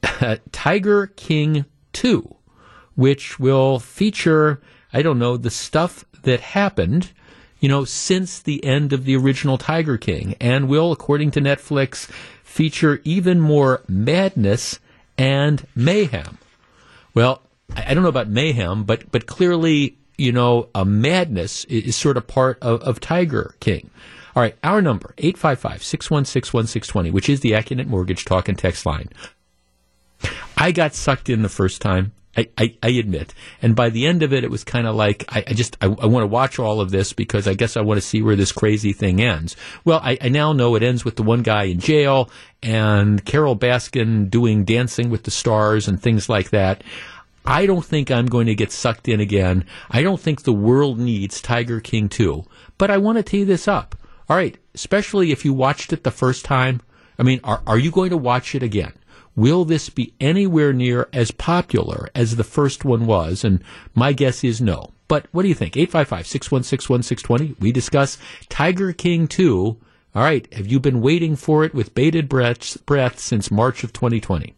Tiger 0.52 1.08
King 1.08 1.66
2 1.92 2.37
which 2.98 3.38
will 3.38 3.78
feature, 3.78 4.60
I 4.92 5.02
don't 5.02 5.20
know, 5.20 5.36
the 5.36 5.52
stuff 5.52 6.04
that 6.24 6.40
happened, 6.40 7.12
you 7.60 7.68
know, 7.68 7.84
since 7.84 8.40
the 8.40 8.64
end 8.64 8.92
of 8.92 9.04
the 9.04 9.14
original 9.14 9.56
Tiger 9.56 9.96
King, 9.96 10.34
and 10.40 10.68
will, 10.68 10.90
according 10.90 11.30
to 11.30 11.40
Netflix, 11.40 12.10
feature 12.42 13.00
even 13.04 13.38
more 13.38 13.84
madness 13.86 14.80
and 15.16 15.64
mayhem. 15.76 16.38
Well, 17.14 17.40
I 17.76 17.94
don't 17.94 18.02
know 18.02 18.08
about 18.08 18.30
mayhem, 18.30 18.82
but 18.82 19.12
but 19.12 19.26
clearly, 19.26 19.96
you 20.16 20.32
know, 20.32 20.68
a 20.74 20.84
madness 20.84 21.66
is, 21.66 21.94
sort 21.94 22.16
of 22.16 22.26
part 22.26 22.58
of, 22.62 22.82
of 22.82 22.98
Tiger 22.98 23.54
King. 23.60 23.90
All 24.34 24.42
right, 24.42 24.56
our 24.64 24.82
number, 24.82 25.14
855-616-1620, 25.18 27.12
which 27.12 27.28
is 27.28 27.38
the 27.40 27.52
Accunet 27.52 27.86
Mortgage 27.86 28.24
Talk 28.24 28.48
and 28.48 28.58
Text 28.58 28.84
line. 28.84 29.10
I 30.56 30.72
got 30.72 30.96
sucked 30.96 31.28
in 31.28 31.42
the 31.42 31.48
first 31.48 31.80
time. 31.80 32.12
I, 32.38 32.48
I, 32.56 32.76
I, 32.84 32.90
admit. 32.90 33.34
And 33.60 33.74
by 33.74 33.90
the 33.90 34.06
end 34.06 34.22
of 34.22 34.32
it, 34.32 34.44
it 34.44 34.50
was 34.50 34.62
kind 34.62 34.86
of 34.86 34.94
like, 34.94 35.24
I, 35.28 35.42
I 35.48 35.52
just, 35.54 35.76
I, 35.80 35.86
I 35.86 36.06
want 36.06 36.22
to 36.22 36.28
watch 36.28 36.60
all 36.60 36.80
of 36.80 36.92
this 36.92 37.12
because 37.12 37.48
I 37.48 37.54
guess 37.54 37.76
I 37.76 37.80
want 37.80 37.98
to 37.98 38.06
see 38.06 38.22
where 38.22 38.36
this 38.36 38.52
crazy 38.52 38.92
thing 38.92 39.20
ends. 39.20 39.56
Well, 39.84 40.00
I, 40.02 40.16
I 40.20 40.28
now 40.28 40.52
know 40.52 40.76
it 40.76 40.84
ends 40.84 41.04
with 41.04 41.16
the 41.16 41.24
one 41.24 41.42
guy 41.42 41.64
in 41.64 41.80
jail 41.80 42.30
and 42.62 43.24
Carole 43.24 43.56
Baskin 43.56 44.30
doing 44.30 44.64
Dancing 44.64 45.10
with 45.10 45.24
the 45.24 45.32
Stars 45.32 45.88
and 45.88 46.00
things 46.00 46.28
like 46.28 46.50
that. 46.50 46.84
I 47.44 47.66
don't 47.66 47.84
think 47.84 48.10
I'm 48.10 48.26
going 48.26 48.46
to 48.46 48.54
get 48.54 48.70
sucked 48.70 49.08
in 49.08 49.18
again. 49.18 49.64
I 49.90 50.02
don't 50.02 50.20
think 50.20 50.42
the 50.42 50.52
world 50.52 50.98
needs 51.00 51.40
Tiger 51.40 51.80
King 51.80 52.08
2. 52.08 52.44
But 52.76 52.92
I 52.92 52.98
want 52.98 53.16
to 53.16 53.24
tee 53.24 53.42
this 53.42 53.66
up. 53.66 53.96
All 54.28 54.36
right, 54.36 54.56
especially 54.74 55.32
if 55.32 55.44
you 55.44 55.52
watched 55.52 55.92
it 55.92 56.04
the 56.04 56.10
first 56.12 56.44
time. 56.44 56.82
I 57.18 57.24
mean, 57.24 57.40
are, 57.42 57.62
are 57.66 57.78
you 57.78 57.90
going 57.90 58.10
to 58.10 58.16
watch 58.16 58.54
it 58.54 58.62
again? 58.62 58.92
Will 59.38 59.64
this 59.64 59.88
be 59.88 60.12
anywhere 60.18 60.72
near 60.72 61.08
as 61.12 61.30
popular 61.30 62.08
as 62.12 62.34
the 62.34 62.42
first 62.42 62.84
one 62.84 63.06
was? 63.06 63.44
And 63.44 63.62
my 63.94 64.12
guess 64.12 64.42
is 64.42 64.60
no. 64.60 64.90
But 65.06 65.28
what 65.30 65.42
do 65.42 65.48
you 65.48 65.54
think? 65.54 65.76
855 65.76 66.26
616 66.26 66.92
1620. 67.16 67.54
We 67.60 67.70
discuss 67.70 68.18
Tiger 68.48 68.92
King 68.92 69.28
2. 69.28 69.76
All 70.16 70.22
right. 70.24 70.52
Have 70.52 70.66
you 70.66 70.80
been 70.80 71.00
waiting 71.00 71.36
for 71.36 71.64
it 71.64 71.72
with 71.72 71.94
bated 71.94 72.28
breath, 72.28 72.84
breath 72.84 73.20
since 73.20 73.48
March 73.48 73.84
of 73.84 73.92
2020? 73.92 74.56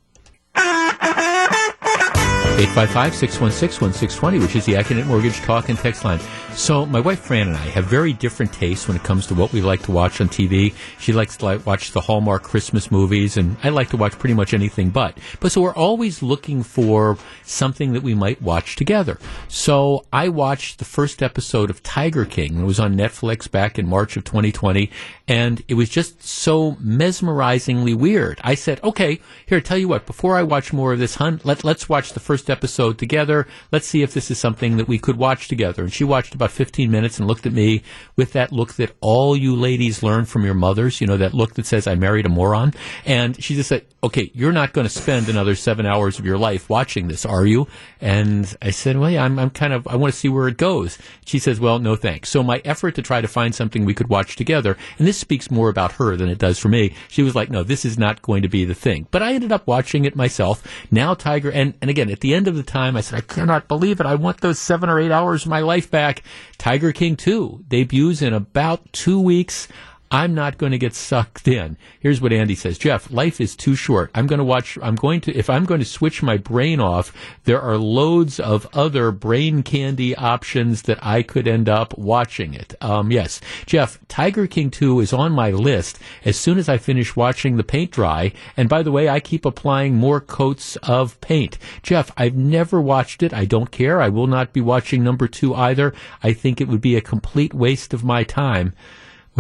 855 0.57 3.15
616 3.15 3.83
1620, 3.83 4.39
which 4.39 4.57
is 4.57 4.65
the 4.65 4.73
Accunet 4.73 5.07
Mortgage 5.07 5.37
Talk 5.41 5.69
and 5.69 5.77
Text 5.77 6.07
line. 6.07 6.21
So, 6.61 6.85
my 6.85 7.01
wife 7.01 7.21
Fran 7.21 7.49
and 7.49 7.57
I 7.57 7.71
have 7.71 7.87
very 7.87 8.13
different 8.13 8.53
tastes 8.53 8.87
when 8.87 8.95
it 8.95 9.03
comes 9.03 9.27
to 9.29 9.35
what 9.35 9.51
we 9.51 9.63
like 9.63 9.81
to 9.85 9.93
watch 9.93 10.21
on 10.21 10.29
TV. 10.29 10.75
She 10.99 11.15
likes 11.15 11.39
to 11.39 11.47
like, 11.47 11.65
watch 11.65 11.93
the 11.93 12.03
Hallmark 12.03 12.43
Christmas 12.43 12.91
movies, 12.91 13.39
and 13.39 13.57
I 13.65 13.71
like 13.71 13.89
to 13.91 13.97
watch 13.97 14.19
pretty 14.19 14.35
much 14.35 14.53
anything 14.53 14.91
but. 14.91 15.17
But 15.41 15.53
so, 15.53 15.63
we're 15.63 15.75
always 15.75 16.23
looking 16.23 16.63
for 16.63 17.17
something 17.45 17.95
that 17.95 18.03
we 18.03 18.15
might 18.15 18.43
watch 18.43 18.77
together. 18.77 19.19
So, 19.49 20.05
I 20.13 20.29
watched 20.29 20.79
the 20.79 20.85
first 20.85 21.23
episode 21.23 21.71
of 21.71 21.83
Tiger 21.83 22.27
King. 22.27 22.61
It 22.61 22.67
was 22.67 22.79
on 22.79 22.95
Netflix 22.95 23.51
back 23.51 23.79
in 23.79 23.89
March 23.89 24.19
of 24.19 24.25
2020, 24.25 24.91
and 25.27 25.63
it 25.67 25.75
was 25.75 25.89
just 25.89 26.23
so 26.23 26.73
mesmerizingly 26.73 27.95
weird. 27.95 28.39
I 28.45 28.55
said, 28.55 28.85
okay, 28.85 29.21
here, 29.47 29.63
tell 29.63 29.79
you 29.79 29.89
what, 29.89 30.05
before 30.05 30.37
I 30.37 30.43
watch 30.43 30.75
more 30.75 30.93
of 30.93 30.99
this, 30.99 31.15
hunt, 31.15 31.47
let, 31.47 31.65
let's 31.65 31.89
watch 31.89 32.13
the 32.13 32.21
first 32.21 32.51
episode 32.51 32.99
together. 32.99 33.47
Let's 33.73 33.87
see 33.87 34.03
if 34.03 34.13
this 34.13 34.31
is 34.31 34.39
something 34.39 34.77
that 34.77 34.89
we 34.89 34.99
could 34.99 35.17
watch 35.17 35.49
together. 35.49 35.83
And 35.83 35.93
she 35.93 36.05
watched 36.05 36.35
about 36.35 36.50
15 36.51 36.91
minutes 36.91 37.19
and 37.19 37.27
looked 37.27 37.47
at 37.47 37.53
me 37.53 37.83
with 38.17 38.33
that 38.33 38.53
look 38.53 38.75
that 38.75 38.93
all 39.01 39.37
you 39.37 39.55
ladies 39.57 40.03
learn 40.03 40.25
from 40.25 40.45
your 40.45 40.55
mothers, 40.55 41.01
you 41.01 41.07
know, 41.07 41.17
that 41.17 41.35
look 41.35 41.55
that 41.55 41.67
says, 41.67 41.87
I 41.87 41.95
married 41.95 42.27
a 42.27 42.29
moron. 42.29 42.75
And 43.05 43.43
she 43.43 43.55
just 43.55 43.69
said, 43.69 43.87
okay, 44.03 44.31
you're 44.35 44.53
not 44.53 44.73
going 44.73 44.87
to 44.87 44.93
spend 44.93 45.29
another 45.29 45.55
seven 45.55 45.87
hours 45.87 46.19
of 46.19 46.25
your 46.25 46.39
life 46.39 46.71
watching 46.71 47.09
this, 47.09 47.27
are 47.27 47.45
you? 47.45 47.67
And 48.01 48.57
I 48.63 48.71
said, 48.71 48.97
well, 48.97 49.11
yeah, 49.11 49.25
I'm, 49.25 49.39
I'm 49.39 49.51
kind 49.51 49.73
of, 49.73 49.87
I 49.87 49.97
want 49.97 50.13
to 50.13 50.19
see 50.19 50.29
where 50.29 50.49
it 50.49 50.57
goes. 50.57 50.99
She 51.27 51.39
says, 51.39 51.61
well, 51.61 51.79
no 51.79 51.97
thanks. 51.97 52.31
So 52.31 52.43
my 52.43 52.63
effort 52.65 52.95
to 52.95 53.03
try 53.03 53.21
to 53.21 53.29
find 53.29 53.55
something 53.55 53.85
we 53.85 53.95
could 53.95 54.09
watch 54.09 54.37
together, 54.37 54.77
and 54.99 55.07
this 55.07 55.19
speaks 55.19 55.51
more 55.51 55.69
about 55.69 55.93
her 55.93 56.17
than 56.17 56.29
it 56.29 56.39
does 56.39 56.59
for 56.59 56.69
me. 56.69 56.95
She 57.09 57.23
was 57.23 57.35
like, 57.35 57.51
no, 57.51 57.63
this 57.63 57.85
is 57.85 57.99
not 57.99 58.23
going 58.23 58.43
to 58.43 58.49
be 58.49 58.65
the 58.65 58.75
thing. 58.75 59.07
But 59.11 59.23
I 59.23 59.35
ended 59.35 59.53
up 59.53 59.67
watching 59.67 60.05
it 60.05 60.17
myself. 60.17 60.67
Now 60.91 61.15
Tiger, 61.15 61.51
and, 61.51 61.75
and 61.83 61.91
again, 61.91 62.11
at 62.11 62.21
the 62.21 62.35
end 62.35 62.49
of 62.49 62.57
the 62.57 62.63
time, 62.63 62.97
I 62.97 63.03
said, 63.03 63.19
I 63.19 63.21
cannot 63.23 63.69
believe 63.69 64.01
it. 64.01 64.07
I 64.07 64.15
want 64.15 64.41
those 64.41 64.59
seven 64.59 64.89
or 64.89 64.99
eight 64.99 65.13
hours 65.13 65.45
of 65.45 65.51
my 65.51 65.61
life 65.61 65.91
back. 65.91 66.23
Tiger 66.59 66.93
King 66.93 67.17
2 67.17 67.65
debuts 67.69 68.23
in 68.23 68.35
about 68.35 68.93
two 68.93 69.21
weeks. 69.21 69.69
I'm 70.13 70.35
not 70.35 70.59
going 70.59 70.73
to 70.73 70.79
get 70.79 70.95
sucked 70.95 71.47
in. 71.47 71.77
Here's 72.01 72.21
what 72.21 72.33
Andy 72.33 72.57
says. 72.57 72.79
Jeff, 72.79 73.13
life 73.13 73.41
is 73.41 73.55
too 73.55 73.77
short. 73.77 74.11
I'm 74.13 74.27
going 74.27 74.41
to 74.41 74.45
watch, 74.45 74.77
I'm 74.83 74.97
going 74.97 75.21
to, 75.23 75.37
if 75.37 75.49
I'm 75.49 75.65
going 75.65 75.79
to 75.79 75.87
switch 75.87 76.21
my 76.21 76.37
brain 76.37 76.81
off, 76.81 77.13
there 77.45 77.61
are 77.61 77.77
loads 77.77 78.41
of 78.41 78.67
other 78.73 79.13
brain 79.13 79.63
candy 79.63 80.17
options 80.17 80.83
that 80.83 80.99
I 81.01 81.23
could 81.23 81.47
end 81.47 81.69
up 81.69 81.97
watching 81.97 82.55
it. 82.55 82.75
Um, 82.81 83.13
yes. 83.13 83.41
Jeff, 83.67 84.01
Tiger 84.09 84.49
King 84.49 84.73
2 84.73 84.99
is 84.99 85.13
on 85.13 85.31
my 85.31 85.53
list 85.53 86.01
as 86.25 86.37
soon 86.37 86.59
as 86.59 86.69
I 86.69 86.77
finish 86.77 87.15
watching 87.15 87.57
the 87.57 87.63
paint 87.63 87.93
dry. 87.93 88.33
And 88.57 88.69
by 88.69 88.83
the 88.83 88.93
way, 88.93 89.09
I 89.09 89.21
keep 89.21 89.45
applying 89.45 89.95
more 89.95 90.21
coats 90.21 90.75
of 90.83 91.21
paint. 91.21 91.57
Jeff, 91.85 92.11
I've 92.17 92.35
never 92.35 92.81
watched 92.81 93.23
it. 93.23 93.33
I 93.33 93.45
don't 93.45 93.71
care. 93.71 94.03
I 94.03 94.09
will 94.09 94.27
not 94.27 94.53
be 94.53 94.61
watching 94.61 95.05
number 95.05 95.29
two 95.29 95.55
either. 95.55 95.95
I 96.21 96.33
think 96.33 96.61
it 96.61 96.67
would 96.67 96.81
be 96.81 96.97
a 96.97 97.01
complete 97.01 97.55
waste 97.55 97.95
of 97.95 98.03
my 98.03 98.25
time. 98.25 98.75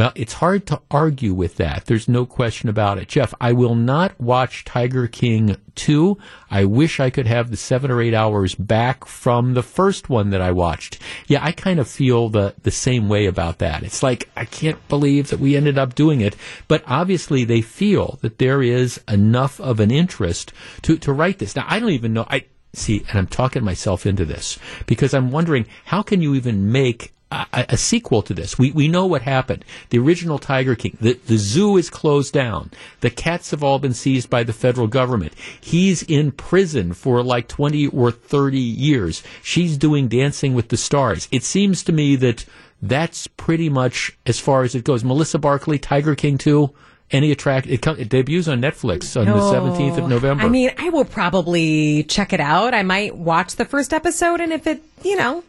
Well, 0.01 0.13
it's 0.15 0.33
hard 0.33 0.65
to 0.69 0.81
argue 0.91 1.35
with 1.35 1.57
that. 1.57 1.85
There's 1.85 2.09
no 2.09 2.25
question 2.25 2.71
about 2.71 2.97
it. 2.97 3.07
Jeff, 3.07 3.35
I 3.39 3.53
will 3.53 3.75
not 3.75 4.19
watch 4.19 4.65
Tiger 4.65 5.07
King 5.07 5.59
2. 5.75 6.17
I 6.51 6.65
wish 6.65 6.99
I 6.99 7.11
could 7.11 7.27
have 7.27 7.51
the 7.51 7.59
seven 7.59 7.91
or 7.91 8.01
eight 8.01 8.15
hours 8.15 8.55
back 8.55 9.05
from 9.05 9.53
the 9.53 9.63
first 9.63 10.09
one 10.09 10.31
that 10.31 10.41
I 10.41 10.53
watched. 10.53 11.03
Yeah, 11.27 11.45
I 11.45 11.53
kind 11.53 11.79
of 11.79 11.87
feel 11.87 12.31
the, 12.31 12.55
the 12.63 12.71
same 12.71 13.11
way 13.11 13.27
about 13.27 13.59
that. 13.59 13.83
It's 13.83 14.03
like, 14.03 14.31
I 14.35 14.47
can't 14.47 14.89
believe 14.89 15.29
that 15.29 15.39
we 15.39 15.55
ended 15.55 15.77
up 15.77 15.95
doing 15.95 16.23
it. 16.23 16.35
But 16.67 16.83
obviously 16.87 17.45
they 17.45 17.61
feel 17.61 18.19
that 18.23 18.39
there 18.39 18.63
is 18.63 19.03
enough 19.07 19.61
of 19.61 19.81
an 19.81 19.91
interest 19.91 20.55
to, 20.81 20.97
to 20.97 21.13
write 21.13 21.41
this. 21.41 21.55
Now, 21.55 21.67
I 21.69 21.79
don't 21.79 21.91
even 21.91 22.15
know. 22.15 22.27
I, 22.27 22.47
see, 22.73 23.05
and 23.11 23.19
I'm 23.19 23.27
talking 23.27 23.65
myself 23.65 24.07
into 24.07 24.25
this 24.25 24.59
because 24.87 25.13
I'm 25.13 25.31
wondering 25.31 25.67
how 25.85 26.01
can 26.01 26.23
you 26.23 26.35
even 26.37 26.73
make 26.73 27.13
a, 27.31 27.47
a, 27.71 27.77
sequel 27.77 28.23
to 28.23 28.35
this. 28.35 28.59
We 28.59 28.73
we 28.73 28.89
know 28.89 29.07
what 29.07 29.23
happened. 29.23 29.65
The 29.91 29.99
original 29.99 30.39
Tiger 30.39 30.75
King. 30.75 30.97
The 31.01 31.15
the 31.27 31.37
zoo 31.37 31.77
is 31.77 31.91
closed 31.91 32.33
down. 32.33 32.71
The 33.01 33.11
cats 33.11 33.51
have 33.53 33.63
all 33.63 33.79
been 33.79 33.95
seized 33.95 34.29
by 34.29 34.43
the 34.43 34.53
federal 34.53 34.87
government. 34.89 35.35
He's 35.61 36.03
in 36.03 36.33
prison 36.33 36.93
for 36.93 37.23
like 37.23 37.49
twenty 37.49 37.87
or 37.87 38.11
thirty 38.11 38.59
years. 38.59 39.23
She's 39.43 39.79
doing 39.79 40.09
Dancing 40.09 40.55
with 40.55 40.69
the 40.69 40.77
Stars. 40.77 41.29
It 41.31 41.45
seems 41.45 41.85
to 41.85 41.93
me 41.93 42.17
that 42.17 42.45
that's 42.83 43.27
pretty 43.27 43.69
much 43.69 44.17
as 44.27 44.41
far 44.41 44.63
as 44.63 44.75
it 44.75 44.85
goes. 44.85 45.05
Melissa 45.05 45.39
Barkley, 45.39 45.79
Tiger 45.79 46.15
King 46.15 46.39
two. 46.39 46.71
Any 47.13 47.33
attract? 47.33 47.67
It, 47.67 47.85
it 47.85 48.09
debuts 48.09 48.47
on 48.47 48.61
Netflix 48.61 49.19
on 49.19 49.27
the 49.27 49.51
seventeenth 49.51 49.99
of 49.99 50.09
November. 50.09 50.45
I 50.45 50.49
mean, 50.49 50.71
I 50.79 50.91
will 50.91 51.05
probably 51.05 52.05
check 52.05 52.33
it 52.33 52.39
out. 52.39 52.73
I 52.73 52.85
might 52.85 53.17
watch 53.17 53.57
the 53.57 53.65
first 53.65 53.93
episode, 53.93 54.41
and 54.41 54.53
if 54.53 54.69
it, 54.69 54.81
you 55.03 55.17
know, 55.17 55.43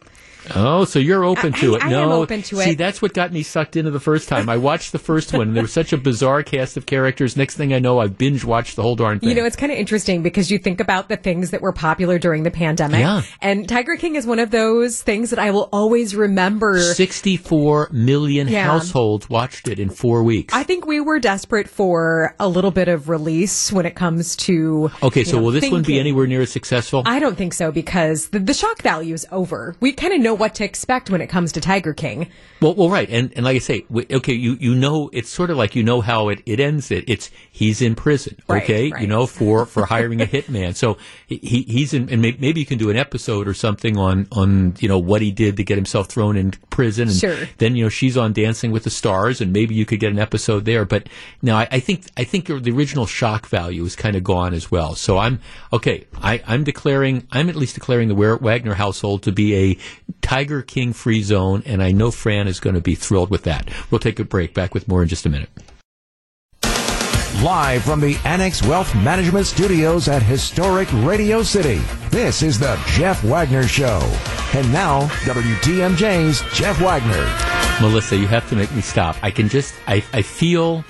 Oh, 0.54 0.84
so 0.84 0.98
you're 0.98 1.24
open 1.24 1.52
to 1.54 1.74
it? 1.76 1.84
I 1.84 1.90
no, 1.90 2.02
am 2.04 2.10
open 2.12 2.42
to 2.42 2.60
it. 2.60 2.64
See, 2.64 2.74
that's 2.74 3.00
what 3.00 3.14
got 3.14 3.32
me 3.32 3.42
sucked 3.42 3.76
into 3.76 3.90
the 3.90 4.00
first 4.00 4.28
time. 4.28 4.48
I 4.48 4.56
watched 4.56 4.92
the 4.92 4.98
first 4.98 5.32
one, 5.32 5.48
and 5.48 5.56
there 5.56 5.62
was 5.62 5.72
such 5.72 5.92
a 5.92 5.96
bizarre 5.98 6.42
cast 6.42 6.76
of 6.76 6.86
characters. 6.86 7.36
Next 7.36 7.56
thing 7.56 7.72
I 7.72 7.78
know, 7.78 7.98
I 7.98 8.08
binge 8.08 8.44
watched 8.44 8.76
the 8.76 8.82
whole 8.82 8.96
darn 8.96 9.20
thing. 9.20 9.28
You 9.28 9.34
know, 9.34 9.44
it's 9.44 9.56
kind 9.56 9.70
of 9.72 9.78
interesting 9.78 10.22
because 10.22 10.50
you 10.50 10.58
think 10.58 10.80
about 10.80 11.08
the 11.08 11.16
things 11.16 11.50
that 11.50 11.60
were 11.62 11.72
popular 11.72 12.18
during 12.18 12.42
the 12.42 12.50
pandemic. 12.50 13.00
Yeah. 13.00 13.22
And 13.40 13.68
Tiger 13.68 13.96
King 13.96 14.16
is 14.16 14.26
one 14.26 14.38
of 14.38 14.50
those 14.50 15.02
things 15.02 15.30
that 15.30 15.38
I 15.38 15.50
will 15.50 15.68
always 15.72 16.14
remember. 16.14 16.80
Sixty-four 16.80 17.88
million 17.92 18.48
Yeah. 18.48 18.64
households 18.64 19.28
watched 19.30 19.68
it 19.68 19.78
in 19.78 19.90
four 19.90 20.22
weeks. 20.22 20.52
I 20.54 20.62
think 20.62 20.86
we 20.86 21.00
were 21.00 21.18
desperate 21.18 21.68
for 21.68 22.34
a 22.40 22.48
little 22.48 22.70
bit 22.70 22.88
of 22.88 23.08
release 23.08 23.72
when 23.72 23.86
it 23.86 23.94
comes 23.94 24.36
to. 24.36 24.90
okay, 25.02 25.24
so 25.24 25.36
know, 25.36 25.42
will 25.44 25.50
this 25.52 25.70
one 25.70 25.82
be 25.82 25.98
anywhere 26.00 26.26
near 26.26 26.42
as 26.42 26.50
successful? 26.50 27.02
I 27.06 27.18
don't 27.18 27.36
think 27.36 27.54
so 27.54 27.70
because 27.70 28.28
the, 28.28 28.38
the 28.38 28.54
shock 28.54 28.82
value 28.82 29.14
is 29.14 29.26
over. 29.30 29.76
We 29.80 29.92
kind 29.92 30.12
of 30.12 30.20
know 30.20 30.31
what 30.34 30.54
to 30.56 30.64
expect 30.64 31.10
when 31.10 31.20
it 31.20 31.26
comes 31.28 31.52
to 31.52 31.60
Tiger 31.60 31.92
King. 31.94 32.28
Well, 32.60 32.74
well, 32.74 32.90
right, 32.90 33.08
and 33.10 33.32
and 33.34 33.44
like 33.44 33.56
I 33.56 33.58
say, 33.58 33.84
okay, 33.92 34.32
you 34.34 34.56
you 34.60 34.74
know, 34.74 35.10
it's 35.12 35.28
sort 35.28 35.50
of 35.50 35.56
like 35.56 35.74
you 35.74 35.82
know 35.82 36.00
how 36.00 36.28
it, 36.28 36.42
it 36.46 36.60
ends. 36.60 36.90
It 36.90 37.04
it's 37.08 37.30
he's 37.50 37.82
in 37.82 37.94
prison, 37.94 38.36
okay, 38.48 38.90
right. 38.90 39.00
you 39.02 39.08
know, 39.08 39.26
for 39.26 39.66
for 39.66 39.84
hiring 39.86 40.20
a 40.20 40.26
hitman. 40.26 40.74
So 40.76 40.96
he 41.26 41.36
he- 41.42 41.62
he's 41.62 41.92
in, 41.94 42.08
and 42.08 42.22
maybe 42.22 42.60
you 42.60 42.66
can 42.66 42.78
do 42.78 42.90
an 42.90 42.96
episode 42.96 43.48
or 43.48 43.54
something 43.54 43.96
on 43.96 44.28
on 44.32 44.74
you 44.78 44.88
know 44.88 44.98
what 44.98 45.22
he 45.22 45.30
did 45.32 45.56
to 45.56 45.64
get 45.64 45.76
himself 45.76 46.06
thrown 46.08 46.36
in 46.36 46.52
prison, 46.70 47.08
and 47.08 47.16
Sure. 47.16 47.36
then 47.58 47.74
you 47.76 47.84
know 47.84 47.88
she's 47.88 48.16
on 48.16 48.32
Dancing 48.32 48.70
with 48.70 48.84
the 48.84 48.90
Stars, 48.90 49.40
and 49.40 49.52
maybe 49.52 49.74
you 49.74 49.84
could 49.84 49.98
get 50.00 50.12
an 50.12 50.18
episode 50.18 50.64
there. 50.64 50.84
But 50.84 51.08
now 51.42 51.56
I, 51.58 51.68
I 51.72 51.80
think 51.80 52.04
I 52.16 52.24
think 52.24 52.46
the 52.46 52.70
original 52.70 53.06
shock 53.06 53.46
value 53.48 53.84
is 53.84 53.96
kind 53.96 54.14
of 54.14 54.22
gone 54.22 54.54
as 54.54 54.70
well. 54.70 54.94
So 54.94 55.18
I'm 55.18 55.40
okay. 55.72 56.06
I, 56.22 56.40
I'm 56.46 56.62
declaring 56.62 57.26
I'm 57.32 57.48
at 57.48 57.56
least 57.56 57.74
declaring 57.74 58.06
the 58.08 58.14
Wa- 58.14 58.38
Wagner 58.40 58.74
household 58.74 59.24
to 59.24 59.32
be 59.32 59.54
a 59.56 59.78
Tiger 60.22 60.62
King 60.62 60.92
free 60.92 61.22
zone, 61.22 61.62
and 61.66 61.82
I 61.82 61.92
know 61.92 62.10
Fran 62.10 62.48
is 62.48 62.60
going 62.60 62.74
to 62.74 62.80
be 62.80 62.94
thrilled 62.94 63.30
with 63.30 63.42
that. 63.42 63.68
We'll 63.90 63.98
take 63.98 64.18
a 64.18 64.24
break. 64.24 64.54
Back 64.54 64.72
with 64.72 64.88
more 64.88 65.02
in 65.02 65.08
just 65.08 65.26
a 65.26 65.28
minute. 65.28 65.50
Live 67.42 67.82
from 67.82 68.00
the 68.00 68.16
Annex 68.24 68.62
Wealth 68.62 68.94
Management 68.94 69.46
Studios 69.46 70.06
at 70.06 70.22
historic 70.22 70.88
Radio 70.92 71.42
City, 71.42 71.80
this 72.10 72.40
is 72.40 72.56
the 72.56 72.80
Jeff 72.86 73.24
Wagner 73.24 73.66
Show. 73.66 73.98
And 74.54 74.72
now, 74.72 75.08
WTMJ's 75.24 76.40
Jeff 76.56 76.80
Wagner. 76.80 77.26
Melissa, 77.80 78.16
you 78.16 78.28
have 78.28 78.48
to 78.50 78.54
make 78.54 78.72
me 78.72 78.80
stop. 78.80 79.16
I 79.22 79.32
can 79.32 79.48
just, 79.48 79.74
I, 79.88 80.04
I 80.12 80.22
feel, 80.22 80.84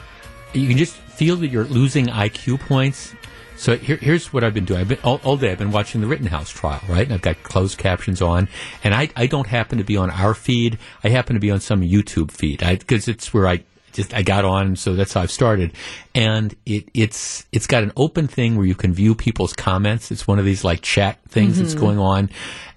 you 0.53 0.69
can 0.69 0.77
just 0.77 0.95
feel 0.95 1.37
that 1.37 1.49
you're 1.49 1.65
losing 1.65 2.09
IQ 2.09 2.61
points. 2.61 3.15
So 3.63 3.77
here, 3.77 3.97
here's 3.97 4.33
what 4.33 4.43
I've 4.43 4.55
been 4.55 4.65
doing. 4.65 4.81
I've 4.81 4.89
been 4.89 4.99
all, 5.05 5.21
all 5.23 5.37
day. 5.37 5.53
I've 5.53 5.59
been 5.59 5.71
watching 5.71 6.01
the 6.01 6.09
Rittenhouse 6.09 6.51
trial, 6.51 6.81
right? 6.89 7.05
And 7.05 7.13
I've 7.13 7.23
got 7.23 7.45
closed 7.45 7.79
captions 7.79 8.21
on, 8.21 8.49
and 8.83 8.93
I, 8.93 9.09
I 9.15 9.29
don't 9.29 9.47
happen 9.47 9.79
to 9.79 9.85
be 9.85 9.97
on 9.97 10.11
our 10.11 10.35
feed. 10.35 10.81
I 11.05 11.11
happen 11.11 11.35
to 11.35 11.41
be 11.41 11.53
on 11.53 11.61
some 11.61 11.81
YouTube 11.81 12.33
feed 12.33 12.59
because 12.59 13.07
it's 13.07 13.33
where 13.33 13.47
I 13.47 13.63
just 13.93 14.15
I 14.15 14.23
got 14.23 14.45
on, 14.45 14.75
so 14.75 14.97
that's 14.97 15.13
how 15.13 15.21
I've 15.21 15.31
started. 15.31 15.75
And 16.13 16.57
it, 16.67 16.89
it's 16.93 17.47
it's 17.53 17.69
got 17.69 17.85
an 17.85 17.93
open 17.97 18.27
thing 18.27 18.57
where 18.57 18.67
you 18.67 18.75
can 18.75 18.93
view 18.93 19.15
people's 19.15 19.53
comments. 19.53 20.11
It's 20.11 20.27
one 20.27 20.41
of 20.41 20.45
these 20.45 20.65
like 20.65 20.81
chat 20.81 21.21
things 21.29 21.61
that's 21.61 21.75
mm-hmm. 21.75 21.85
going 21.85 21.99
on. 22.01 22.31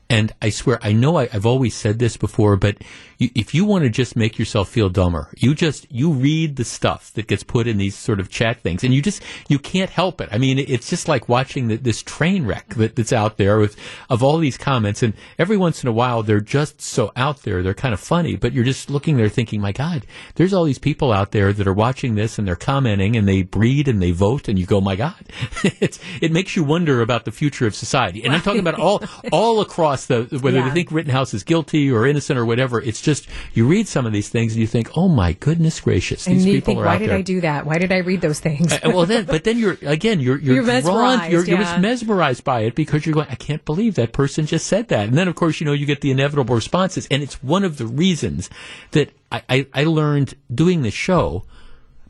And 0.07 0.33
I 0.39 0.51
swear, 0.51 0.77
I 0.83 0.93
know 0.93 1.17
I, 1.17 1.23
I've 1.33 1.47
always 1.47 1.73
said 1.73 1.97
this 1.97 2.15
before, 2.15 2.57
but 2.57 2.77
you, 3.17 3.29
if 3.35 3.53
you 3.53 3.65
want 3.65 3.83
to 3.83 3.89
just 3.89 4.15
make 4.15 4.37
yourself 4.39 4.69
feel 4.69 4.89
dumber, 4.89 5.29
you 5.37 5.53
just 5.55 5.85
you 5.91 6.11
read 6.11 6.55
the 6.55 6.65
stuff 6.65 7.11
that 7.13 7.27
gets 7.27 7.43
put 7.43 7.67
in 7.67 7.77
these 7.77 7.95
sort 7.95 8.19
of 8.19 8.29
chat 8.29 8.59
things, 8.61 8.83
and 8.83 8.93
you 8.93 9.01
just 9.01 9.21
you 9.47 9.59
can't 9.59 9.89
help 9.89 10.21
it. 10.21 10.29
I 10.31 10.37
mean, 10.37 10.59
it's 10.59 10.89
just 10.89 11.07
like 11.07 11.29
watching 11.29 11.67
the, 11.67 11.75
this 11.77 12.01
train 12.03 12.45
wreck 12.45 12.69
that, 12.75 12.95
that's 12.95 13.13
out 13.13 13.37
there 13.37 13.57
with 13.59 13.75
of 14.09 14.23
all 14.23 14.37
these 14.37 14.57
comments, 14.57 15.01
and 15.03 15.13
every 15.39 15.57
once 15.57 15.83
in 15.83 15.89
a 15.89 15.93
while 15.93 16.23
they're 16.23 16.39
just 16.41 16.81
so 16.81 17.11
out 17.15 17.43
there, 17.43 17.61
they're 17.63 17.73
kind 17.73 17.93
of 17.93 17.99
funny, 17.99 18.35
but 18.35 18.53
you're 18.53 18.63
just 18.63 18.89
looking 18.89 19.17
there 19.17 19.29
thinking, 19.29 19.61
my 19.61 19.71
God, 19.71 20.05
there's 20.35 20.53
all 20.53 20.63
these 20.65 20.79
people 20.79 21.11
out 21.11 21.31
there 21.31 21.53
that 21.53 21.67
are 21.67 21.73
watching 21.73 22.15
this 22.15 22.37
and 22.37 22.47
they're 22.47 22.55
commenting 22.55 23.15
and 23.15 23.27
they 23.27 23.43
breed 23.43 23.87
and 23.87 24.01
they 24.01 24.11
vote, 24.11 24.47
and 24.47 24.57
you 24.59 24.65
go, 24.65 24.81
my 24.81 24.95
God, 24.95 25.15
it's 25.63 25.99
it 26.21 26.31
makes 26.31 26.55
you 26.55 26.63
wonder 26.63 27.01
about 27.01 27.25
the 27.25 27.31
future 27.31 27.65
of 27.67 27.75
society, 27.75 28.23
and 28.23 28.33
I'm 28.33 28.41
talking 28.41 28.59
about 28.59 28.79
all 28.79 29.03
all 29.31 29.61
across 29.61 30.05
the 30.07 30.23
whether 30.41 30.57
Yeah. 30.59 30.69
they 30.69 30.73
think 30.73 30.91
Rittenhouse 30.91 31.33
is 31.33 31.43
guilty 31.43 31.91
or 31.91 32.05
innocent 32.05 32.37
or 32.39 32.45
whatever. 32.45 32.81
It's 32.81 33.01
just 33.05 33.27
you 33.53 33.65
read 33.67 33.87
some 33.87 34.05
of 34.05 34.11
these 34.11 34.27
things 34.27 34.51
and 34.53 34.59
you 34.59 34.67
think, 34.67 34.97
oh 34.97 35.07
my 35.07 35.33
goodness 35.33 35.79
gracious, 35.79 36.27
And 36.27 36.35
these 36.37 36.45
you 36.45 36.53
people 36.55 36.65
think, 36.73 36.79
are 36.81 36.85
why 36.85 36.97
did 36.97 37.09
there. 37.09 37.17
I 37.17 37.21
do 37.21 37.41
that? 37.41 37.65
Why 37.65 37.77
did 37.77 37.93
I 37.93 37.99
read 37.99 38.19
those 38.21 38.39
things? 38.41 38.73
Uh, 38.73 38.91
well, 38.93 39.05
then, 39.05 39.25
but 39.25 39.43
then 39.45 39.57
you're 39.57 39.77
again, 39.83 40.19
you're 40.19 40.37
you're, 40.37 40.55
You're 40.55 40.63
drawn, 40.63 41.19
mesmerized, 41.19 41.31
you're, 41.31 41.45
you're 41.45 41.79
mesmerized 41.79 42.43
by 42.43 42.61
it 42.61 42.75
because 42.75 43.05
you're 43.05 43.13
going, 43.13 43.27
I 43.29 43.35
can't 43.35 43.63
believe 43.63 43.95
that 43.95 44.11
person 44.11 44.45
just 44.45 44.67
said 44.67 44.89
that, 44.89 45.07
and 45.07 45.17
then 45.17 45.27
of 45.27 45.35
course 45.35 45.61
you 45.61 45.65
know 45.65 45.73
you 45.73 45.85
get 45.85 46.01
the 46.01 46.11
inevitable 46.11 46.55
responses, 46.55 47.07
and 47.09 47.23
it's 47.23 47.41
one 47.41 47.63
of 47.63 47.77
the 47.77 47.85
reasons 47.85 48.49
that 48.91 49.11
I, 49.31 49.43
I, 49.47 49.67
I 49.73 49.83
learned 49.85 50.33
doing 50.53 50.81
this 50.81 50.93
show. 50.93 51.45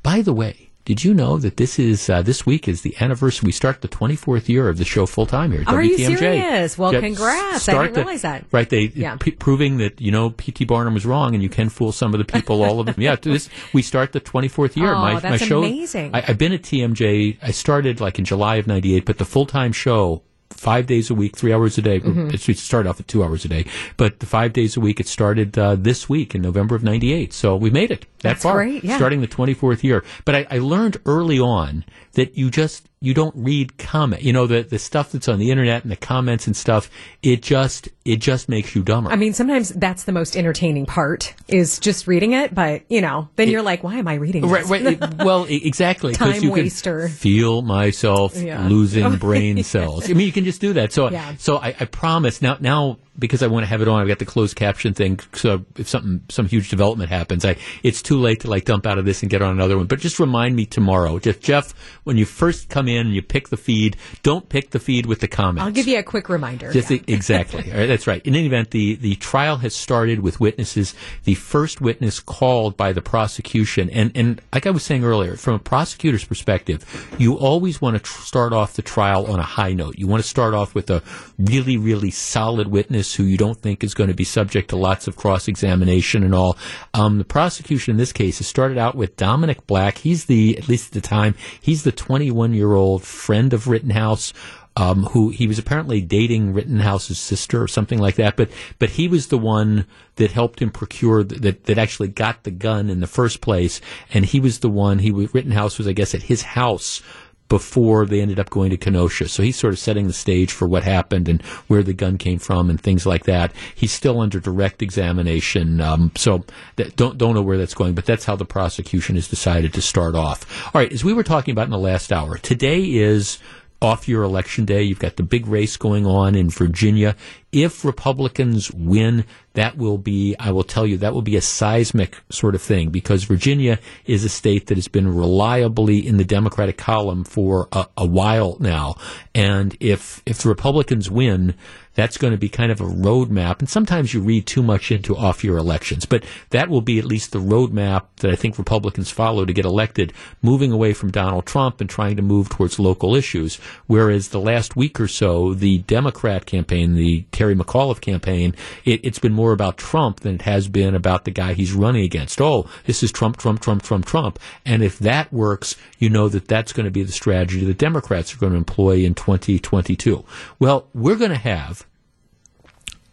By 0.02 0.22
the 0.22 0.34
way, 0.34 0.65
did 0.86 1.04
you 1.04 1.14
know 1.14 1.38
that 1.38 1.58
this 1.58 1.78
is 1.80 2.10
uh, 2.10 2.22
this 2.22 2.46
week 2.46 2.68
is 2.68 2.82
the 2.84 2.96
anniversary? 3.02 3.48
We 3.48 3.52
start 3.52 3.82
the 3.82 3.88
24th 3.88 4.48
year 4.48 4.70
of 4.70 4.78
the 4.78 4.86
show 4.86 5.06
full 5.06 5.26
time 5.26 5.52
here. 5.52 5.62
at 5.62 5.68
Are 5.68 5.82
you 5.82 5.98
WTMJ. 5.98 6.18
serious? 6.18 6.78
Well, 6.78 6.94
Yeah, 6.94 7.02
congrats. 7.02 7.68
I 7.68 7.74
didn't 7.74 7.94
the- 7.96 8.00
realize 8.02 8.22
that. 8.22 8.46
Right, 8.52 8.70
they 8.70 8.92
Yeah. 8.96 9.18
p- 9.20 9.32
proving 9.32 9.78
that 9.78 10.00
you 10.00 10.12
know 10.12 10.30
P.T. 10.30 10.64
Barnum 10.66 10.94
was 10.94 11.06
wrong, 11.06 11.34
and 11.34 11.42
you 11.44 11.50
can 11.50 11.70
fool 11.70 11.92
some 11.92 12.14
of 12.14 12.20
the 12.20 12.26
people. 12.26 12.64
All 12.64 12.80
of 12.80 12.86
them. 12.86 12.96
Yeah, 13.00 13.16
this 13.16 13.50
we 13.74 13.82
start 13.82 14.12
the 14.14 14.22
24th 14.22 14.76
year. 14.76 14.94
Oh, 14.94 15.00
my 15.00 15.14
my 15.14 15.20
that's 15.20 15.44
show. 15.44 15.60
amazing. 15.64 16.12
I, 16.14 16.24
I've 16.28 16.38
been 16.38 16.54
at 16.54 16.62
TMJ. 16.62 17.38
I 17.42 17.52
started 17.52 18.00
like 18.00 18.20
in 18.20 18.26
July 18.26 18.56
of 18.58 18.68
'98, 18.68 19.06
but 19.06 19.18
the 19.18 19.26
full 19.26 19.46
time 19.46 19.72
show. 19.72 20.22
Five 20.52 20.88
days 20.88 21.10
a 21.10 21.14
week, 21.14 21.36
three 21.36 21.52
hours 21.54 21.78
a 21.78 21.82
day. 21.82 22.00
Mm-hmm. 22.00 22.30
It 22.34 22.58
started 22.58 22.90
off 22.90 23.00
at 23.00 23.08
two 23.08 23.24
hours 23.24 23.46
a 23.46 23.48
day, 23.48 23.66
but 23.98 24.20
the 24.20 24.26
five 24.26 24.54
days 24.54 24.78
a 24.78 24.80
week. 24.80 25.00
It 25.00 25.08
started 25.08 25.58
uh, 25.58 25.76
this 25.76 26.08
week 26.08 26.36
in 26.36 26.42
November 26.42 26.76
of 26.76 26.84
'98. 26.84 27.34
So 27.34 27.56
we 27.56 27.70
made 27.70 27.92
it 27.92 28.02
that 28.02 28.30
That's 28.30 28.44
far, 28.44 28.56
great, 28.56 28.84
yeah. 28.84 28.96
starting 28.96 29.22
the 29.22 29.28
24th 29.28 29.84
year. 29.84 30.04
But 30.24 30.36
I, 30.36 30.48
I 30.50 30.58
learned 30.60 30.98
early 31.06 31.40
on 31.40 31.84
that 32.14 32.38
you 32.38 32.50
just 32.50 32.88
you 33.02 33.14
don't 33.14 33.36
read 33.36 33.78
comment. 33.78 34.24
You 34.24 34.34
know 34.34 34.48
the 34.48 34.64
the 34.64 34.80
stuff 34.80 35.12
that's 35.12 35.28
on 35.28 35.38
the 35.38 35.52
internet 35.52 35.84
and 35.84 35.92
the 35.92 35.96
comments 35.96 36.48
and 36.48 36.56
stuff. 36.56 36.90
It 37.22 37.42
just 37.42 37.90
it 38.06 38.18
just 38.18 38.50
makes 38.50 38.74
you 38.76 38.84
dumber. 38.84 39.12
I 39.12 39.16
mean, 39.16 39.34
sometimes 39.34 39.70
that's 39.70 40.06
the 40.06 40.12
most 40.12 40.36
entertaining 40.38 40.86
part 40.86 41.34
is 41.48 41.80
just 41.80 42.08
reading 42.08 42.34
it, 42.34 42.54
but 42.56 42.84
you 42.90 43.02
know, 43.02 43.30
then 43.36 43.48
It- 43.48 43.52
you're 43.52 43.62
like, 43.62 43.84
why 43.84 43.96
am 43.96 44.08
I 44.08 44.16
reading 44.16 44.48
Right, 44.48 44.62
this? 44.62 44.70
right. 44.72 44.86
it- 44.86 45.14
well, 45.26 45.46
exactly. 45.50 46.14
Time 46.14 46.36
you 46.42 46.52
can 46.54 46.64
waster. 46.64 47.10
Feel 47.10 47.62
myself 47.62 48.36
Yeah. 48.36 48.68
losing 48.68 49.16
brain 49.18 49.64
cells. 49.64 50.10
I 50.10 50.14
mean, 50.14 50.26
you 50.28 50.32
can 50.34 50.46
just 50.46 50.62
do 50.62 50.74
that. 50.74 50.92
So, 50.94 51.12
Yeah. 51.12 51.36
so 51.38 51.58
I, 51.58 51.76
I 51.80 51.86
promise 51.86 52.42
now. 52.42 52.58
Now, 52.60 52.98
because 53.18 53.42
I 53.44 53.48
want 53.48 53.64
to 53.64 53.68
have 53.68 53.82
it 53.82 53.88
on, 53.88 54.02
I've 54.02 54.08
got 54.08 54.20
the 54.20 54.26
closed 54.26 54.56
caption 54.56 54.94
thing. 54.94 55.20
So 55.34 55.66
if 55.78 55.88
something, 55.88 56.22
some 56.30 56.48
huge 56.48 56.70
development 56.70 57.10
happens, 57.10 57.46
I 57.46 57.58
it's 57.84 58.02
too 58.02 58.20
late 58.20 58.42
to 58.42 58.50
like 58.50 58.66
dump 58.66 58.86
out 58.86 58.98
of 58.98 59.06
this 59.06 59.22
and 59.22 59.30
get 59.30 59.42
on 59.42 59.52
another 59.52 59.78
one. 59.78 59.88
But 59.88 60.00
just 60.00 60.20
remind 60.20 60.56
me 60.56 60.66
tomorrow, 60.66 61.20
just 61.20 61.42
Jeff, 61.42 61.74
when 62.04 62.18
you 62.18 62.26
first 62.26 62.70
come 62.70 62.88
in 62.88 63.08
and 63.08 63.16
you 63.16 63.22
pick 63.22 63.50
the 63.50 63.58
feed, 63.58 63.98
don't 64.24 64.48
pick 64.50 64.72
the 64.72 64.80
feed 64.80 65.06
with 65.06 65.20
the 65.20 65.28
comments. 65.28 65.66
I'll 65.66 65.72
give 65.72 65.88
you 65.88 66.00
a 66.00 66.04
quick 66.04 66.30
reminder. 66.30 66.72
Just 66.72 66.92
e- 66.92 67.04
exactly. 67.08 67.72
Right, 67.72 67.88
that's 67.88 68.08
right. 68.08 68.26
In 68.26 68.36
any 68.36 68.48
event, 68.48 68.72
the, 68.72 68.96
the 68.96 69.16
trial 69.16 69.58
has 69.58 69.76
started 69.76 70.20
with 70.20 70.40
witnesses. 70.40 70.96
The 71.24 71.36
first 71.36 71.82
witness 71.82 72.20
called 72.20 72.78
by 72.78 72.94
the 72.94 73.02
prosecution, 73.02 73.90
and, 73.90 74.12
and 74.16 74.42
like 74.54 74.66
I 74.66 74.72
was 74.72 74.84
saying 74.84 75.04
earlier, 75.04 75.36
from 75.36 75.54
a 75.56 75.60
prosecutor's 75.60 76.26
perspective, 76.26 76.86
you 77.18 77.38
always 77.38 77.82
want 77.82 77.96
to 77.96 78.04
tr- 78.04 78.22
start 78.22 78.54
off 78.54 78.74
the 78.74 78.82
trial 78.82 79.28
on 79.28 79.40
a 79.40 79.44
high 79.44 79.74
note. 79.74 79.98
You 79.98 80.08
want 80.08 80.24
to 80.24 80.28
start 80.28 80.54
off 80.54 80.76
with 80.76 80.90
a 80.90 81.02
really, 81.38 81.78
really 81.78 82.12
solid 82.12 82.68
witness 82.68 83.05
who 83.14 83.24
you 83.24 83.38
don't 83.38 83.60
think 83.60 83.84
is 83.84 83.94
going 83.94 84.10
to 84.10 84.16
be 84.16 84.24
subject 84.24 84.70
to 84.70 84.76
lots 84.76 85.08
of 85.08 85.16
cross 85.16 85.48
examination 85.48 86.24
and 86.24 86.34
all. 86.34 86.58
Um, 86.94 87.20
the 87.20 87.26
prosecution 87.26 87.92
in 87.92 87.98
this 87.98 88.14
case 88.14 88.40
has 88.40 88.48
started 88.48 88.78
out 88.78 88.96
with 88.96 89.18
Dominic 89.18 89.68
Black. 89.68 90.00
He's 90.00 90.26
the, 90.26 90.58
at 90.58 90.68
least 90.68 90.88
at 90.88 90.94
the 90.94 91.08
time, 91.08 91.36
he's 91.62 91.84
the 91.84 91.92
21 91.92 92.54
year 92.54 92.74
old 92.74 93.04
friend 93.04 93.54
of 93.54 93.68
Rittenhouse 93.68 94.34
um, 94.78 95.04
who 95.06 95.30
he 95.30 95.48
was 95.48 95.58
apparently 95.58 96.02
dating 96.02 96.54
Rittenhouse's 96.54 97.18
sister 97.18 97.62
or 97.62 97.68
something 97.68 98.00
like 98.00 98.16
that. 98.16 98.36
But 98.36 98.50
but 98.78 98.92
he 98.92 99.08
was 99.08 99.28
the 99.28 99.38
one 99.38 99.86
that 100.16 100.32
helped 100.32 100.62
him 100.62 100.70
procure 100.70 101.24
th- 101.24 101.42
that 101.42 101.64
that 101.66 101.78
actually 101.78 102.10
got 102.10 102.44
the 102.44 102.52
gun 102.52 102.90
in 102.90 103.00
the 103.00 103.08
first 103.08 103.42
place, 103.42 103.80
and 104.14 104.26
he 104.26 104.40
was 104.40 104.60
the 104.60 104.70
one. 104.70 105.00
He 105.00 105.12
was, 105.12 105.34
Rittenhouse 105.34 105.78
was, 105.78 105.88
I 105.88 105.94
guess, 105.94 106.14
at 106.14 106.24
his 106.24 106.42
house 106.42 107.02
before 107.48 108.06
they 108.06 108.22
ended 108.22 108.40
up 108.40 108.50
going 108.50 108.72
to 108.72 108.78
Kenosha. 108.78 109.28
So 109.28 109.44
he's 109.44 109.56
sort 109.56 109.74
of 109.74 109.80
setting 109.80 110.08
the 110.08 110.14
stage 110.14 110.52
for 110.52 110.68
what 110.68 110.84
happened 110.84 111.30
and 111.30 111.42
where 111.68 111.84
the 111.84 111.94
gun 111.94 112.18
came 112.18 112.40
from 112.40 112.70
and 112.70 112.80
things 112.80 113.06
like 113.06 113.26
that. 113.26 113.52
He's 113.76 113.92
still 113.92 114.20
under 114.20 114.40
direct 114.40 114.82
examination, 114.82 115.82
um, 115.82 116.12
so 116.16 116.44
that, 116.78 116.96
don't 116.96 117.18
don't 117.18 117.36
know 117.36 117.42
where 117.42 117.58
that's 117.58 117.74
going, 117.74 117.94
but 117.94 118.06
that's 118.06 118.26
how 118.26 118.36
the 118.36 118.46
prosecution 118.46 119.16
has 119.16 119.28
decided 119.28 119.74
to 119.74 119.82
start 119.82 120.16
off. 120.16 120.66
All 120.68 120.82
right, 120.82 120.92
as 120.92 121.04
we 121.04 121.14
were 121.14 121.24
talking 121.24 121.52
about 121.52 121.66
in 121.66 121.72
the 121.72 121.78
last 121.78 122.12
hour, 122.12 122.38
today 122.38 122.96
is 122.96 123.40
off 123.82 124.08
year 124.08 124.24
election 124.24 124.66
day. 124.66 124.82
You've 124.82 125.00
got 125.00 125.18
the 125.18 125.24
big 125.24 125.48
race 125.48 125.78
going 125.78 126.06
on 126.06 126.36
in 126.36 126.50
Virginia. 126.50 127.16
If 127.56 127.86
Republicans 127.86 128.70
win, 128.74 129.24
that 129.54 129.78
will 129.78 129.98
be, 129.98 130.36
I 130.38 130.52
will 130.52 130.66
tell 130.66 130.86
you, 130.86 130.98
that 130.98 131.14
will 131.14 131.22
be 131.22 131.38
a 131.38 131.42
seismic 131.42 132.22
sort 132.30 132.54
of 132.54 132.62
thing 132.62 132.90
because 132.90 133.24
Virginia 133.24 133.80
is 134.06 134.26
a 134.26 134.30
state 134.30 134.68
that 134.68 134.78
has 134.78 134.90
been 134.90 135.08
reliably 135.08 136.06
in 136.06 136.18
the 136.18 136.26
Democratic 136.26 136.78
column 136.78 137.24
for 137.24 137.70
a, 137.72 137.88
a 137.96 138.06
while 138.06 138.58
now. 138.60 138.96
And 139.34 139.78
if, 139.80 140.22
if 140.26 140.40
the 140.40 140.50
Republicans 140.50 141.10
win, 141.10 141.56
that's 141.94 142.18
going 142.18 142.32
to 142.32 142.38
be 142.38 142.50
kind 142.50 142.72
of 142.72 142.82
a 142.82 142.86
roadmap. 142.86 143.60
And 143.60 143.70
sometimes 143.70 144.14
you 144.14 144.20
read 144.20 144.46
too 144.46 144.62
much 144.62 144.92
into 144.92 145.16
off 145.16 145.44
year 145.44 145.58
elections, 145.58 146.06
but 146.06 146.24
that 146.50 146.70
will 146.70 146.82
be 146.82 147.00
at 147.00 147.06
least 147.06 147.32
the 147.32 147.40
roadmap 147.40 148.04
that 148.18 148.32
I 148.32 148.36
think 148.36 148.58
Republicans 148.58 149.10
follow 149.10 149.46
to 149.46 149.54
get 149.54 149.66
elected, 149.66 150.14
moving 150.42 150.72
away 150.72 150.94
from 150.94 151.12
Donald 151.12 151.46
Trump 151.46 151.80
and 151.80 151.90
trying 151.90 152.18
to 152.18 152.22
move 152.22 152.50
towards 152.50 152.80
local 152.80 153.16
issues. 153.16 153.56
Whereas 153.88 154.30
the 154.30 154.42
last 154.42 154.76
week 154.76 155.00
or 155.00 155.08
so, 155.08 155.54
the 155.54 155.80
Democrat 155.80 156.46
campaign, 156.46 156.96
the 156.96 157.26
McAuliffe 157.54 158.02
campaign, 158.02 158.56
it, 158.86 159.02
it's 159.04 159.20
been 159.20 159.34
more 159.34 159.52
about 159.52 159.78
Trump 159.78 160.22
than 160.22 160.36
it 160.36 160.42
has 160.44 160.68
been 160.68 160.96
about 160.96 161.26
the 161.26 161.32
guy 161.32 161.54
he's 161.54 161.74
running 161.74 162.04
against. 162.04 162.42
Oh, 162.42 162.68
this 162.86 163.04
is 163.04 163.12
Trump, 163.12 163.38
Trump, 163.38 163.62
Trump, 163.62 163.84
Trump, 163.84 164.06
Trump. 164.06 164.40
And 164.66 164.82
if 164.82 164.98
that 165.00 165.32
works, 165.32 165.76
you 166.00 166.10
know 166.10 166.30
that 166.30 166.48
that's 166.48 166.74
going 166.74 166.86
to 166.86 166.92
be 166.92 167.04
the 167.04 167.12
strategy 167.12 167.64
the 167.64 167.74
Democrats 167.74 168.34
are 168.34 168.38
going 168.38 168.54
to 168.54 168.58
employ 168.58 169.04
in 169.04 169.14
2022. 169.14 170.24
Well, 170.58 170.88
we're 170.94 171.18
going 171.18 171.32
to 171.32 171.38
have 171.38 171.86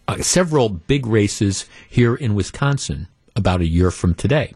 uh, 0.09 0.18
several 0.22 0.68
big 0.68 1.06
races 1.06 1.66
here 1.88 2.14
in 2.14 2.34
Wisconsin 2.34 3.09
about 3.34 3.60
a 3.60 3.66
year 3.66 3.90
from 3.90 4.14
today. 4.14 4.52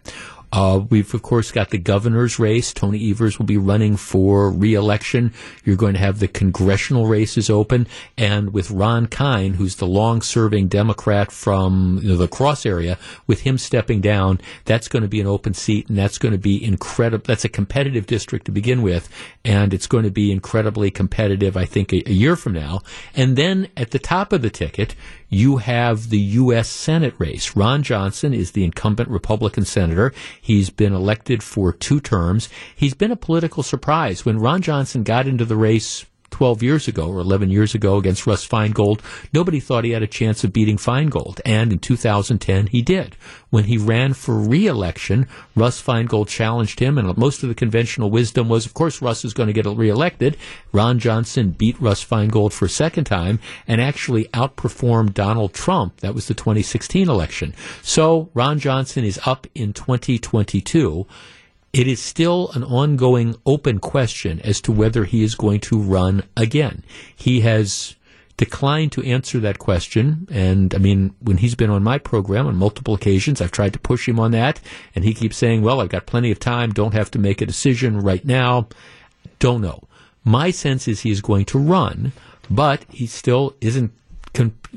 Uh, 0.56 0.78
we've 0.88 1.12
of 1.12 1.20
course 1.20 1.52
got 1.52 1.68
the 1.68 1.76
governor's 1.76 2.38
race. 2.38 2.72
Tony 2.72 3.10
Evers 3.10 3.38
will 3.38 3.44
be 3.44 3.58
running 3.58 3.94
for 3.94 4.50
re-election. 4.50 5.34
You're 5.64 5.76
going 5.76 5.92
to 5.92 6.00
have 6.00 6.18
the 6.18 6.28
congressional 6.28 7.06
races 7.06 7.50
open, 7.50 7.86
and 8.16 8.54
with 8.54 8.70
Ron 8.70 9.06
Kind, 9.06 9.56
who's 9.56 9.76
the 9.76 9.86
long-serving 9.86 10.68
Democrat 10.68 11.30
from 11.30 12.00
you 12.02 12.08
know, 12.08 12.14
La 12.14 12.26
Crosse 12.26 12.64
area, 12.64 12.96
with 13.26 13.40
him 13.42 13.58
stepping 13.58 14.00
down, 14.00 14.40
that's 14.64 14.88
going 14.88 15.02
to 15.02 15.08
be 15.08 15.20
an 15.20 15.26
open 15.26 15.52
seat, 15.52 15.90
and 15.90 15.98
that's 15.98 16.16
going 16.16 16.32
to 16.32 16.38
be 16.38 16.64
incredible. 16.64 17.24
That's 17.26 17.44
a 17.44 17.50
competitive 17.50 18.06
district 18.06 18.46
to 18.46 18.50
begin 18.50 18.80
with, 18.80 19.10
and 19.44 19.74
it's 19.74 19.86
going 19.86 20.04
to 20.04 20.10
be 20.10 20.32
incredibly 20.32 20.90
competitive. 20.90 21.58
I 21.58 21.66
think 21.66 21.92
a, 21.92 22.08
a 22.08 22.12
year 22.12 22.34
from 22.34 22.54
now, 22.54 22.80
and 23.14 23.36
then 23.36 23.68
at 23.76 23.90
the 23.90 23.98
top 23.98 24.32
of 24.32 24.40
the 24.40 24.48
ticket, 24.48 24.94
you 25.28 25.56
have 25.58 26.10
the 26.10 26.18
U.S. 26.18 26.68
Senate 26.68 27.14
race. 27.18 27.56
Ron 27.56 27.82
Johnson 27.82 28.32
is 28.32 28.52
the 28.52 28.64
incumbent 28.64 29.08
Republican 29.08 29.64
senator. 29.64 30.12
He's 30.40 30.70
been 30.70 30.92
elected 30.92 31.42
for 31.42 31.72
two 31.72 32.00
terms. 32.00 32.48
He's 32.74 32.94
been 32.94 33.10
a 33.10 33.16
political 33.16 33.62
surprise. 33.62 34.24
When 34.24 34.38
Ron 34.38 34.62
Johnson 34.62 35.02
got 35.02 35.26
into 35.26 35.44
the 35.44 35.56
race 35.56 36.06
12 36.30 36.62
years 36.62 36.88
ago 36.88 37.08
or 37.08 37.18
11 37.20 37.50
years 37.50 37.74
ago 37.74 37.96
against 37.96 38.26
Russ 38.26 38.46
Feingold, 38.46 39.00
nobody 39.32 39.60
thought 39.60 39.84
he 39.84 39.92
had 39.92 40.02
a 40.02 40.06
chance 40.06 40.44
of 40.44 40.52
beating 40.52 40.76
Feingold. 40.76 41.40
And 41.44 41.72
in 41.72 41.78
2010, 41.78 42.68
he 42.68 42.82
did. 42.82 43.16
When 43.50 43.64
he 43.64 43.78
ran 43.78 44.12
for 44.12 44.34
re-election, 44.34 45.28
Russ 45.54 45.82
Feingold 45.82 46.28
challenged 46.28 46.80
him, 46.80 46.98
and 46.98 47.16
most 47.16 47.42
of 47.42 47.48
the 47.48 47.54
conventional 47.54 48.10
wisdom 48.10 48.48
was, 48.48 48.66
of 48.66 48.74
course, 48.74 49.00
Russ 49.00 49.24
is 49.24 49.34
going 49.34 49.46
to 49.46 49.52
get 49.52 49.66
re-elected. 49.66 50.36
Ron 50.72 50.98
Johnson 50.98 51.50
beat 51.52 51.80
Russ 51.80 52.04
Feingold 52.04 52.52
for 52.52 52.66
a 52.66 52.68
second 52.70 53.04
time 53.04 53.38
and 53.66 53.80
actually 53.80 54.24
outperformed 54.26 55.14
Donald 55.14 55.54
Trump. 55.54 56.00
That 56.00 56.14
was 56.14 56.28
the 56.28 56.34
2016 56.34 57.08
election. 57.08 57.54
So 57.82 58.30
Ron 58.34 58.58
Johnson 58.58 59.04
is 59.04 59.20
up 59.24 59.46
in 59.54 59.72
2022 59.72 61.06
it 61.76 61.86
is 61.86 62.00
still 62.00 62.50
an 62.54 62.64
ongoing 62.64 63.36
open 63.44 63.78
question 63.78 64.40
as 64.40 64.62
to 64.62 64.72
whether 64.72 65.04
he 65.04 65.22
is 65.22 65.34
going 65.34 65.60
to 65.60 65.78
run 65.78 66.22
again. 66.34 66.82
He 67.14 67.42
has 67.42 67.96
declined 68.38 68.92
to 68.92 69.02
answer 69.02 69.38
that 69.40 69.58
question. 69.58 70.26
And 70.30 70.74
I 70.74 70.78
mean, 70.78 71.14
when 71.20 71.36
he's 71.36 71.54
been 71.54 71.68
on 71.68 71.82
my 71.82 71.98
program 71.98 72.46
on 72.46 72.56
multiple 72.56 72.94
occasions, 72.94 73.42
I've 73.42 73.52
tried 73.52 73.74
to 73.74 73.78
push 73.78 74.08
him 74.08 74.18
on 74.18 74.30
that. 74.30 74.58
And 74.94 75.04
he 75.04 75.12
keeps 75.12 75.36
saying, 75.36 75.60
well, 75.60 75.82
I've 75.82 75.90
got 75.90 76.06
plenty 76.06 76.30
of 76.30 76.40
time. 76.40 76.72
Don't 76.72 76.94
have 76.94 77.10
to 77.10 77.18
make 77.18 77.42
a 77.42 77.46
decision 77.46 78.00
right 78.00 78.24
now. 78.24 78.68
Don't 79.38 79.60
know. 79.60 79.82
My 80.24 80.50
sense 80.52 80.88
is 80.88 81.00
he 81.00 81.10
is 81.10 81.20
going 81.20 81.44
to 81.46 81.58
run, 81.58 82.12
but 82.48 82.86
he 82.88 83.06
still 83.06 83.54
isn't 83.60 83.92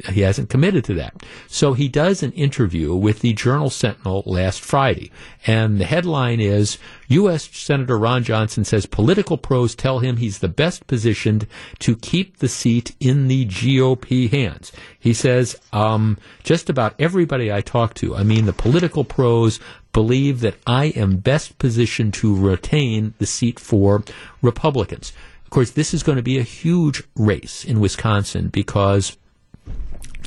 he 0.09 0.21
hasn't 0.21 0.49
committed 0.49 0.83
to 0.85 0.93
that. 0.95 1.23
So 1.47 1.73
he 1.73 1.87
does 1.87 2.23
an 2.23 2.31
interview 2.33 2.95
with 2.95 3.19
the 3.19 3.33
Journal 3.33 3.69
Sentinel 3.69 4.23
last 4.25 4.61
Friday, 4.61 5.11
and 5.45 5.79
the 5.79 5.85
headline 5.85 6.39
is 6.39 6.77
U.S. 7.09 7.49
Senator 7.51 7.97
Ron 7.97 8.23
Johnson 8.23 8.63
says 8.63 8.85
political 8.85 9.37
pros 9.37 9.75
tell 9.75 9.99
him 9.99 10.17
he's 10.17 10.39
the 10.39 10.47
best 10.47 10.87
positioned 10.87 11.47
to 11.79 11.95
keep 11.95 12.37
the 12.37 12.47
seat 12.47 12.95
in 12.99 13.27
the 13.27 13.45
GOP 13.45 14.29
hands. 14.29 14.71
He 14.99 15.13
says, 15.13 15.59
um, 15.73 16.17
just 16.43 16.69
about 16.69 16.95
everybody 16.99 17.51
I 17.51 17.61
talk 17.61 17.93
to, 17.95 18.15
I 18.15 18.23
mean 18.23 18.45
the 18.45 18.53
political 18.53 19.03
pros, 19.03 19.59
believe 19.91 20.41
that 20.41 20.55
I 20.67 20.85
am 20.85 21.17
best 21.17 21.57
positioned 21.57 22.13
to 22.15 22.35
retain 22.35 23.13
the 23.17 23.25
seat 23.25 23.59
for 23.59 24.03
Republicans. 24.41 25.11
Of 25.45 25.49
course, 25.49 25.71
this 25.71 25.95
is 25.95 26.03
going 26.03 26.17
to 26.17 26.21
be 26.21 26.37
a 26.37 26.43
huge 26.43 27.01
race 27.15 27.65
in 27.65 27.79
Wisconsin 27.79 28.49
because 28.49 29.17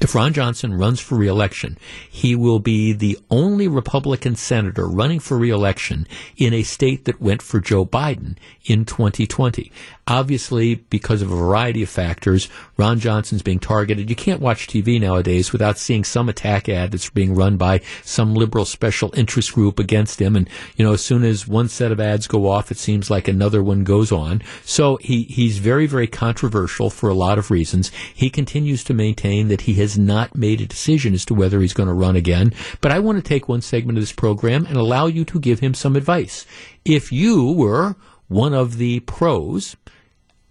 if 0.03 0.17
Ron 0.17 0.33
Johnson 0.33 0.75
runs 0.75 0.99
for 0.99 1.15
reelection, 1.15 1.79
he 2.11 2.35
will 2.35 2.59
be 2.59 2.93
the 2.93 3.17
only 3.31 3.69
Republican 3.69 4.35
senator 4.35 4.89
running 4.89 5.21
for 5.21 5.39
reelection 5.39 6.09
in 6.37 6.53
a 6.53 6.65
state 6.65 7.05
that 7.05 7.21
went 7.21 7.41
for 7.41 7.61
Joe 7.61 7.87
Biden 7.87 8.37
in 8.65 8.85
2020. 8.85 9.71
Obviously, 10.09 10.75
because 10.75 11.23
of 11.23 11.31
a 11.31 11.37
variety 11.37 11.85
of 11.85 11.89
factors, 11.89 12.49
Ron 12.77 12.99
Johnson's 12.99 13.43
being 13.43 13.61
targeted. 13.61 14.11
You 14.11 14.17
can't 14.17 14.41
watch 14.41 14.67
TV 14.67 15.01
nowadays 15.01 15.53
without 15.53 15.79
seeing 15.79 16.03
some 16.03 16.29
attack 16.29 16.69
ad 16.69 16.91
that's 16.91 17.09
being 17.11 17.37
run 17.37 17.57
by 17.57 17.81
some 18.03 18.35
liberal 18.35 18.65
special 18.65 19.15
interest 19.17 19.53
group 19.53 19.79
against 19.79 20.21
him. 20.21 20.35
And, 20.35 20.51
you 20.77 20.85
know, 20.85 20.93
as 20.93 21.05
soon 21.05 21.23
as 21.23 21.47
one 21.47 21.69
set 21.69 21.93
of 21.93 22.01
ads 22.01 22.27
go 22.27 22.49
off, 22.49 22.73
it 22.73 22.79
seems 22.79 23.11
like 23.11 23.29
another 23.29 23.63
one 23.63 23.85
goes 23.85 24.11
on. 24.11 24.43
So 24.65 24.97
he, 24.97 25.23
he's 25.23 25.59
very, 25.59 25.87
very 25.87 26.09
controversial 26.09 26.91
for 26.91 27.09
a 27.09 27.15
lot 27.15 27.39
of 27.39 27.53
reasons. 27.53 27.93
He 28.13 28.29
continues 28.29 28.83
to 28.85 28.95
maintain 28.95 29.47
that 29.49 29.63
he 29.63 29.75
has 29.75 29.92
not 29.99 30.37
made 30.37 30.61
a 30.61 30.67
decision 30.67 31.15
as 31.15 31.25
to 31.27 31.35
whether 31.35 31.61
he's 31.61 31.75
going 31.75 31.89
to 31.89 31.95
run 31.95 32.17
again. 32.17 32.53
But 32.81 32.93
I 32.93 32.99
want 32.99 33.17
to 33.17 33.29
take 33.29 33.49
one 33.49 33.61
segment 33.61 33.99
of 33.99 34.03
this 34.03 34.13
program 34.13 34.67
and 34.67 34.77
allow 34.77 35.07
you 35.07 35.25
to 35.27 35.41
give 35.41 35.61
him 35.61 35.75
some 35.75 35.97
advice. 35.97 36.47
If 36.85 37.13
you 37.13 37.53
were 37.53 37.97
one 38.29 38.55
of 38.55 38.79
the 38.79 39.01
pros 39.01 39.77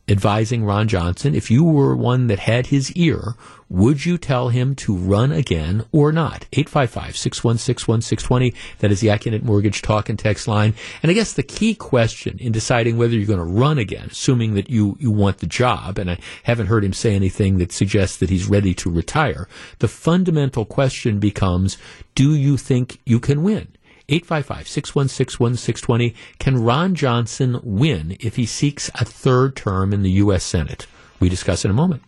advising 0.07 0.65
Ron 0.65 0.87
Johnson, 0.87 1.35
if 1.35 1.49
you 1.49 1.63
were 1.63 1.95
one 1.95 2.27
that 2.27 2.39
had 2.39 2.67
his 2.67 2.91
ear, 2.93 3.35
would 3.71 4.05
you 4.05 4.17
tell 4.17 4.49
him 4.49 4.75
to 4.75 4.93
run 4.93 5.31
again 5.31 5.85
or 5.93 6.11
not? 6.11 6.45
855-616-1620. 6.51 8.53
That 8.79 8.91
is 8.91 8.99
the 8.99 9.07
Accunet 9.07 9.43
Mortgage 9.43 9.81
talk 9.81 10.09
and 10.09 10.19
text 10.19 10.45
line. 10.45 10.73
And 11.01 11.09
I 11.09 11.13
guess 11.13 11.31
the 11.31 11.41
key 11.41 11.73
question 11.73 12.37
in 12.39 12.51
deciding 12.51 12.97
whether 12.97 13.13
you're 13.13 13.25
going 13.25 13.39
to 13.39 13.45
run 13.45 13.77
again, 13.77 14.09
assuming 14.11 14.55
that 14.55 14.69
you, 14.69 14.97
you 14.99 15.09
want 15.09 15.37
the 15.37 15.47
job, 15.47 15.97
and 15.97 16.11
I 16.11 16.17
haven't 16.43 16.67
heard 16.67 16.83
him 16.83 16.91
say 16.91 17.15
anything 17.15 17.59
that 17.59 17.71
suggests 17.71 18.17
that 18.17 18.29
he's 18.29 18.49
ready 18.49 18.73
to 18.73 18.91
retire, 18.91 19.47
the 19.79 19.87
fundamental 19.87 20.65
question 20.65 21.19
becomes, 21.19 21.77
do 22.13 22.35
you 22.35 22.57
think 22.57 22.99
you 23.05 23.21
can 23.21 23.41
win? 23.41 23.69
855-616-1620. 24.09 26.13
Can 26.39 26.61
Ron 26.61 26.93
Johnson 26.93 27.61
win 27.63 28.17
if 28.19 28.35
he 28.35 28.45
seeks 28.45 28.91
a 28.95 29.05
third 29.05 29.55
term 29.55 29.93
in 29.93 30.01
the 30.01 30.11
U.S. 30.11 30.43
Senate? 30.43 30.87
We 31.21 31.29
discuss 31.29 31.63
in 31.63 31.71
a 31.71 31.75
moment. 31.75 32.03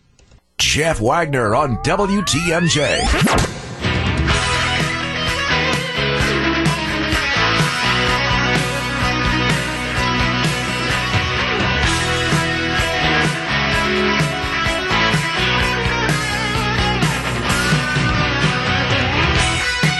Jeff 0.57 0.99
Wagner 0.99 1.55
on 1.55 1.77
WTMJ. 1.77 3.53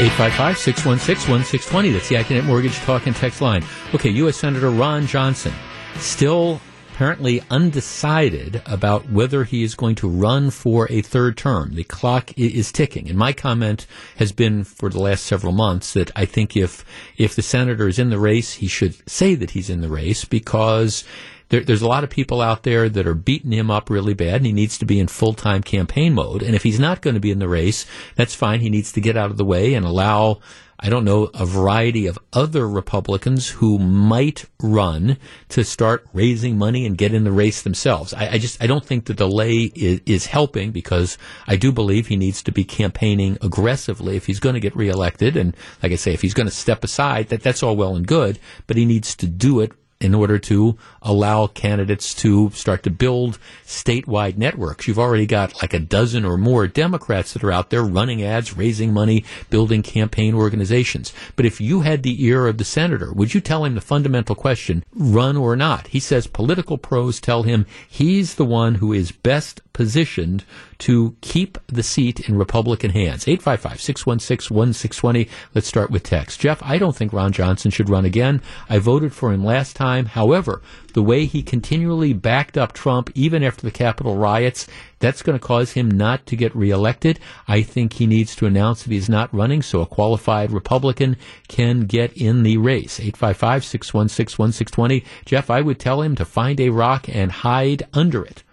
855 0.03 0.57
616 0.57 1.31
1620. 1.31 1.91
That's 1.91 2.09
the 2.09 2.15
Accunet 2.15 2.43
Mortgage 2.45 2.75
Talk 2.79 3.07
and 3.07 3.15
Text 3.15 3.39
line. 3.39 3.63
Okay, 3.95 4.09
U.S. 4.09 4.35
Senator 4.35 4.69
Ron 4.69 5.07
Johnson 5.07 5.53
still 5.95 6.59
apparently 6.93 7.41
undecided 7.49 8.61
about 8.67 9.09
whether 9.09 9.45
he 9.45 9.63
is 9.63 9.73
going 9.73 9.95
to 9.95 10.07
run 10.07 10.51
for 10.51 10.87
a 10.91 11.01
third 11.01 11.35
term. 11.35 11.73
The 11.73 11.83
clock 11.83 12.37
is 12.37 12.71
ticking. 12.71 13.09
And 13.09 13.17
my 13.17 13.33
comment 13.33 13.87
has 14.17 14.31
been 14.31 14.63
for 14.63 14.89
the 14.89 15.01
last 15.01 15.25
several 15.25 15.53
months 15.53 15.93
that 15.93 16.11
I 16.15 16.25
think 16.25 16.55
if, 16.55 16.85
if 17.17 17.35
the 17.35 17.41
senator 17.41 17.87
is 17.87 17.97
in 17.97 18.11
the 18.11 18.19
race, 18.19 18.53
he 18.53 18.67
should 18.67 19.09
say 19.09 19.33
that 19.33 19.51
he's 19.51 19.71
in 19.71 19.81
the 19.81 19.89
race 19.89 20.23
because 20.23 21.03
there, 21.49 21.61
there's 21.61 21.81
a 21.81 21.87
lot 21.87 22.03
of 22.03 22.11
people 22.11 22.41
out 22.41 22.61
there 22.61 22.87
that 22.87 23.07
are 23.07 23.15
beating 23.15 23.51
him 23.51 23.71
up 23.71 23.89
really 23.89 24.13
bad, 24.13 24.35
and 24.35 24.45
he 24.45 24.53
needs 24.53 24.77
to 24.77 24.85
be 24.85 24.99
in 24.99 25.07
full 25.07 25.33
time 25.33 25.63
campaign 25.63 26.13
mode. 26.13 26.43
And 26.43 26.53
if 26.53 26.61
he's 26.61 26.79
not 26.79 27.01
going 27.01 27.15
to 27.15 27.19
be 27.19 27.31
in 27.31 27.39
the 27.39 27.49
race, 27.49 27.87
that's 28.15 28.35
fine. 28.35 28.59
He 28.59 28.69
needs 28.69 28.91
to 28.91 29.01
get 29.01 29.17
out 29.17 29.31
of 29.31 29.37
the 29.37 29.45
way 29.45 29.73
and 29.73 29.83
allow. 29.83 30.41
I 30.79 30.89
don't 30.89 31.05
know, 31.05 31.29
a 31.33 31.45
variety 31.45 32.07
of 32.07 32.19
other 32.33 32.67
Republicans 32.67 33.49
who 33.49 33.79
might 33.79 34.45
run 34.61 35.17
to 35.49 35.63
start 35.63 36.05
raising 36.13 36.57
money 36.57 36.85
and 36.85 36.97
get 36.97 37.13
in 37.13 37.23
the 37.23 37.31
race 37.31 37.61
themselves. 37.61 38.13
I, 38.13 38.33
I 38.33 38.37
just, 38.37 38.61
I 38.61 38.67
don't 38.67 38.85
think 38.85 39.05
the 39.05 39.13
delay 39.13 39.71
is, 39.75 40.01
is, 40.05 40.25
helping 40.25 40.71
because 40.71 41.17
I 41.47 41.55
do 41.55 41.71
believe 41.71 42.07
he 42.07 42.17
needs 42.17 42.41
to 42.43 42.51
be 42.51 42.63
campaigning 42.63 43.37
aggressively 43.41 44.15
if 44.15 44.25
he's 44.25 44.39
going 44.39 44.55
to 44.55 44.59
get 44.59 44.75
reelected. 44.75 45.37
And 45.37 45.55
like 45.81 45.91
I 45.91 45.95
say, 45.95 46.13
if 46.13 46.21
he's 46.21 46.33
going 46.33 46.47
to 46.47 46.53
step 46.53 46.83
aside, 46.83 47.29
that, 47.29 47.43
that's 47.43 47.61
all 47.61 47.75
well 47.75 47.95
and 47.95 48.07
good, 48.07 48.39
but 48.67 48.77
he 48.77 48.85
needs 48.85 49.15
to 49.17 49.27
do 49.27 49.59
it 49.59 49.71
in 50.03 50.13
order 50.13 50.37
to 50.37 50.77
allow 51.01 51.47
candidates 51.47 52.13
to 52.13 52.49
start 52.51 52.83
to 52.83 52.89
build 52.89 53.39
statewide 53.65 54.37
networks. 54.37 54.87
You've 54.87 54.99
already 54.99 55.25
got 55.25 55.61
like 55.61 55.73
a 55.73 55.79
dozen 55.79 56.25
or 56.25 56.37
more 56.37 56.67
Democrats 56.67 57.33
that 57.33 57.43
are 57.43 57.51
out 57.51 57.69
there 57.69 57.83
running 57.83 58.21
ads, 58.21 58.57
raising 58.57 58.93
money, 58.93 59.23
building 59.49 59.81
campaign 59.81 60.33
organizations. 60.33 61.13
But 61.35 61.45
if 61.45 61.61
you 61.61 61.81
had 61.81 62.03
the 62.03 62.23
ear 62.25 62.47
of 62.47 62.57
the 62.57 62.65
senator, 62.65 63.11
would 63.13 63.33
you 63.33 63.41
tell 63.41 63.65
him 63.65 63.75
the 63.75 63.81
fundamental 63.81 64.35
question, 64.35 64.83
run 64.93 65.37
or 65.37 65.55
not? 65.55 65.87
He 65.87 65.99
says 65.99 66.27
political 66.27 66.77
pros 66.77 67.19
tell 67.19 67.43
him 67.43 67.65
he's 67.87 68.35
the 68.35 68.45
one 68.45 68.75
who 68.75 68.93
is 68.93 69.11
best 69.11 69.61
positioned 69.73 70.45
to 70.77 71.15
keep 71.21 71.57
the 71.67 71.83
seat 71.83 72.29
in 72.29 72.37
Republican 72.37 72.91
hands. 72.91 73.25
855-616-1620. 73.25 75.27
Let's 75.55 75.67
start 75.67 75.89
with 75.89 76.03
text. 76.03 76.39
Jeff, 76.39 76.61
I 76.63 76.77
don't 76.77 76.95
think 76.95 77.11
Ron 77.11 77.31
Johnson 77.31 77.71
should 77.71 77.89
run 77.89 78.05
again. 78.05 78.43
I 78.69 78.77
voted 78.77 79.13
for 79.13 79.33
him 79.33 79.43
last 79.43 79.75
time. 79.75 80.05
However, 80.05 80.61
the 80.93 81.01
way 81.01 81.25
he 81.25 81.41
continually 81.41 82.13
backed 82.13 82.55
up 82.57 82.73
Trump, 82.73 83.09
even 83.15 83.43
after 83.43 83.63
the 83.63 83.71
Capitol 83.71 84.17
riots, 84.17 84.67
that's 84.99 85.23
going 85.23 85.37
to 85.37 85.45
cause 85.45 85.71
him 85.71 85.89
not 85.89 86.25
to 86.27 86.35
get 86.35 86.55
reelected. 86.55 87.19
I 87.47 87.63
think 87.63 87.93
he 87.93 88.05
needs 88.05 88.35
to 88.37 88.45
announce 88.45 88.83
that 88.83 88.91
he's 88.91 89.09
not 89.09 89.33
running 89.33 89.61
so 89.61 89.81
a 89.81 89.85
qualified 89.85 90.51
Republican 90.51 91.17
can 91.47 91.81
get 91.81 92.13
in 92.13 92.43
the 92.43 92.57
race. 92.57 92.99
855-616-1620. 92.99 95.03
Jeff, 95.25 95.49
I 95.49 95.61
would 95.61 95.79
tell 95.79 96.01
him 96.01 96.15
to 96.15 96.25
find 96.25 96.59
a 96.59 96.69
rock 96.69 97.09
and 97.09 97.31
hide 97.31 97.83
under 97.93 98.23
it 98.23 98.43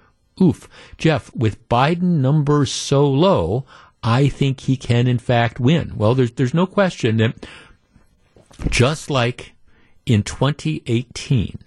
oof. 0.41 0.69
Jeff, 0.99 1.35
with 1.35 1.69
Biden 1.69 2.21
numbers 2.21 2.73
so 2.73 3.09
low, 3.09 3.65
I 4.03 4.29
think 4.29 4.61
he 4.61 4.77
can 4.77 5.07
in 5.07 5.19
fact 5.19 5.61
win. 5.61 5.93
Well, 5.97 6.15
there's 6.15 6.33
there's 6.33 6.55
no 6.55 6.67
question 6.67 7.19
that 7.19 7.47
just 8.69 9.11
like 9.11 9.53
in 10.07 10.23
2018, 10.23 11.59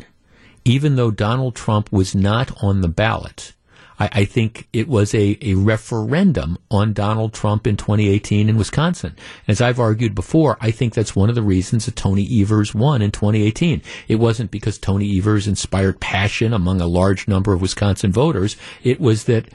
even 0.66 0.95
though 0.95 1.12
Donald 1.12 1.56
Trump 1.56 1.91
was 1.91 2.16
not 2.16 2.52
on 2.64 2.82
the 2.82 2.88
ballot, 2.88 3.54
I, 3.99 4.10
I, 4.11 4.26
think 4.26 4.68
it 4.74 4.88
was 4.88 5.14
a, 5.14 5.38
a 5.41 5.53
referendum 5.56 6.57
on 6.72 6.94
Donald 6.94 7.34
Trump 7.34 7.68
in 7.68 7.78
2018 7.78 8.49
in 8.49 8.57
Wisconsin. 8.57 9.15
As 9.48 9.61
I've 9.61 9.80
argued 9.80 10.15
before, 10.15 10.57
I 10.61 10.72
think 10.72 10.94
that's 10.94 11.15
one 11.15 11.30
of 11.30 11.36
the 11.36 11.41
reasons 11.41 11.86
that 11.86 11.95
Tony 11.95 12.28
Evers 12.41 12.74
won 12.74 13.02
in 13.02 13.11
2018. 13.11 13.82
It 14.07 14.15
wasn't 14.15 14.52
because 14.52 14.78
Tony 14.78 15.18
Evers 15.18 15.48
inspired 15.48 15.99
passion 15.99 16.53
among 16.53 16.82
a 16.82 16.88
large 16.88 17.28
number 17.28 17.53
of 17.53 17.61
Wisconsin 17.61 18.11
voters. 18.11 18.56
It 18.84 18.99
was 18.99 19.26
that 19.26 19.49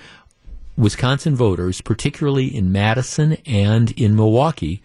Wisconsin 0.76 1.34
voters, 1.34 1.80
particularly 1.80 2.46
in 2.46 2.70
Madison 2.70 3.36
and 3.44 3.90
in 3.92 4.14
Milwaukee, 4.14 4.80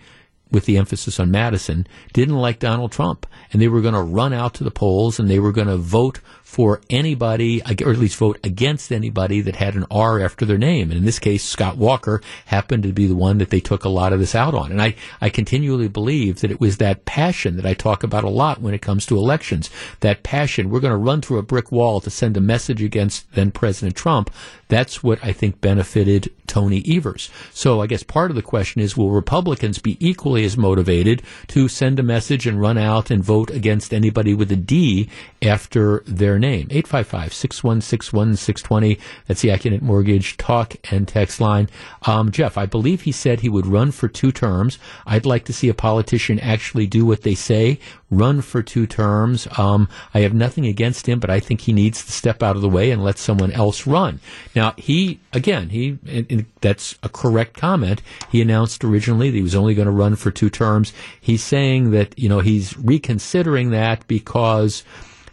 with 0.53 0.65
the 0.65 0.77
emphasis 0.77 1.19
on 1.19 1.31
Madison, 1.31 1.85
didn't 2.13 2.38
like 2.38 2.59
Donald 2.59 2.91
Trump. 2.91 3.25
And 3.51 3.61
they 3.61 3.67
were 3.67 3.81
going 3.81 3.95
to 3.95 4.01
run 4.01 4.34
out 4.34 4.53
to 4.55 4.63
the 4.63 4.71
polls 4.71 5.19
and 5.19 5.30
they 5.30 5.39
were 5.39 5.51
going 5.51 5.67
to 5.67 5.77
vote 5.77 6.19
for 6.53 6.81
anybody, 6.88 7.63
or 7.84 7.89
at 7.91 7.97
least 7.97 8.15
vote 8.15 8.38
against 8.43 8.91
anybody 8.91 9.41
that 9.41 9.55
had 9.55 9.73
an 9.73 9.88
R 9.89 10.19
after 10.19 10.45
their 10.45 10.59
name. 10.59 10.91
And 10.91 10.99
in 10.99 11.03
this 11.03 11.17
case, 11.17 11.43
Scott 11.43 11.77
Walker 11.77 12.21
happened 12.45 12.84
to 12.84 12.93
be 12.93 13.07
the 13.07 13.15
one 13.15 13.39
that 13.39 13.49
they 13.49 13.59
took 13.59 13.85
a 13.85 13.89
lot 13.89 14.13
of 14.13 14.19
this 14.19 14.35
out 14.35 14.53
on. 14.53 14.69
And 14.71 14.80
I, 14.80 14.93
I 15.19 15.30
continually 15.30 15.88
believe 15.88 16.41
that 16.41 16.51
it 16.51 16.61
was 16.61 16.77
that 16.77 17.05
passion 17.05 17.55
that 17.55 17.65
I 17.65 17.73
talk 17.73 18.03
about 18.03 18.23
a 18.23 18.30
lot 18.30 18.61
when 18.61 18.75
it 18.75 18.84
comes 18.84 19.07
to 19.07 19.17
elections. 19.17 19.71
That 20.01 20.21
passion, 20.21 20.69
we're 20.69 20.80
going 20.80 20.91
to 20.91 20.97
run 20.97 21.21
through 21.21 21.39
a 21.39 21.41
brick 21.43 21.71
wall 21.71 21.99
to 22.01 22.11
send 22.11 22.38
a 22.38 22.41
message 22.41 22.84
against 22.84 23.31
then 23.34 23.49
President 23.49 23.95
Trump. 23.95 24.30
That's 24.67 25.01
what 25.01 25.23
I 25.25 25.34
think 25.34 25.59
benefited 25.59 26.31
Tony 26.45 26.84
Evers. 26.88 27.31
So 27.51 27.81
I 27.81 27.88
guess 27.88 28.03
part 28.03 28.30
of 28.30 28.35
the 28.35 28.43
question 28.43 28.80
is, 28.80 28.95
will 28.95 29.09
Republicans 29.09 29.80
be 29.80 29.97
equally 29.99 30.45
as 30.45 30.55
motivated 30.55 31.23
to 31.47 31.67
send 31.67 31.99
a 31.99 32.03
message 32.03 32.45
and 32.45 32.61
run 32.61 32.77
out 32.77 33.09
and 33.09 33.23
vote 33.23 33.49
against 33.49 33.93
anybody 33.93 34.35
with 34.35 34.51
a 34.51 34.55
D 34.55 35.09
after 35.41 36.03
their 36.05 36.38
name. 36.43 36.67
855-616-1620. 36.67 38.99
That's 39.25 39.41
the 39.41 39.49
Accunet 39.49 39.81
Mortgage 39.81 40.37
talk 40.37 40.75
and 40.91 41.07
text 41.07 41.41
line. 41.41 41.69
Um, 42.03 42.29
Jeff, 42.29 42.57
I 42.57 42.67
believe 42.67 43.01
he 43.01 43.11
said 43.11 43.39
he 43.39 43.49
would 43.49 43.65
run 43.65 43.91
for 43.91 44.07
two 44.07 44.31
terms. 44.31 44.77
I'd 45.07 45.25
like 45.25 45.45
to 45.45 45.53
see 45.53 45.69
a 45.69 45.73
politician 45.73 46.39
actually 46.39 46.85
do 46.85 47.05
what 47.05 47.21
they 47.21 47.33
say, 47.33 47.79
run 48.11 48.41
for 48.41 48.61
two 48.61 48.85
terms. 48.85 49.47
Um, 49.57 49.89
I 50.13 50.19
have 50.19 50.33
nothing 50.33 50.67
against 50.67 51.07
him, 51.07 51.19
but 51.19 51.29
I 51.29 51.39
think 51.39 51.61
he 51.61 51.73
needs 51.73 52.05
to 52.05 52.11
step 52.11 52.43
out 52.43 52.55
of 52.55 52.61
the 52.61 52.69
way 52.69 52.91
and 52.91 53.03
let 53.03 53.17
someone 53.17 53.51
else 53.51 53.87
run. 53.87 54.19
Now, 54.55 54.73
he, 54.77 55.19
again, 55.31 55.69
he, 55.69 55.97
and, 56.07 56.27
and 56.29 56.45
that's 56.61 56.97
a 57.01 57.09
correct 57.09 57.55
comment. 57.55 58.01
He 58.29 58.41
announced 58.41 58.83
originally 58.83 59.29
that 59.29 59.37
he 59.37 59.41
was 59.41 59.55
only 59.55 59.73
going 59.73 59.87
to 59.87 59.91
run 59.91 60.15
for 60.15 60.29
two 60.29 60.49
terms. 60.49 60.93
He's 61.19 61.43
saying 61.43 61.91
that, 61.91 62.17
you 62.19 62.29
know, 62.29 62.39
he's 62.39 62.77
reconsidering 62.77 63.71
that 63.71 64.05
because 64.07 64.83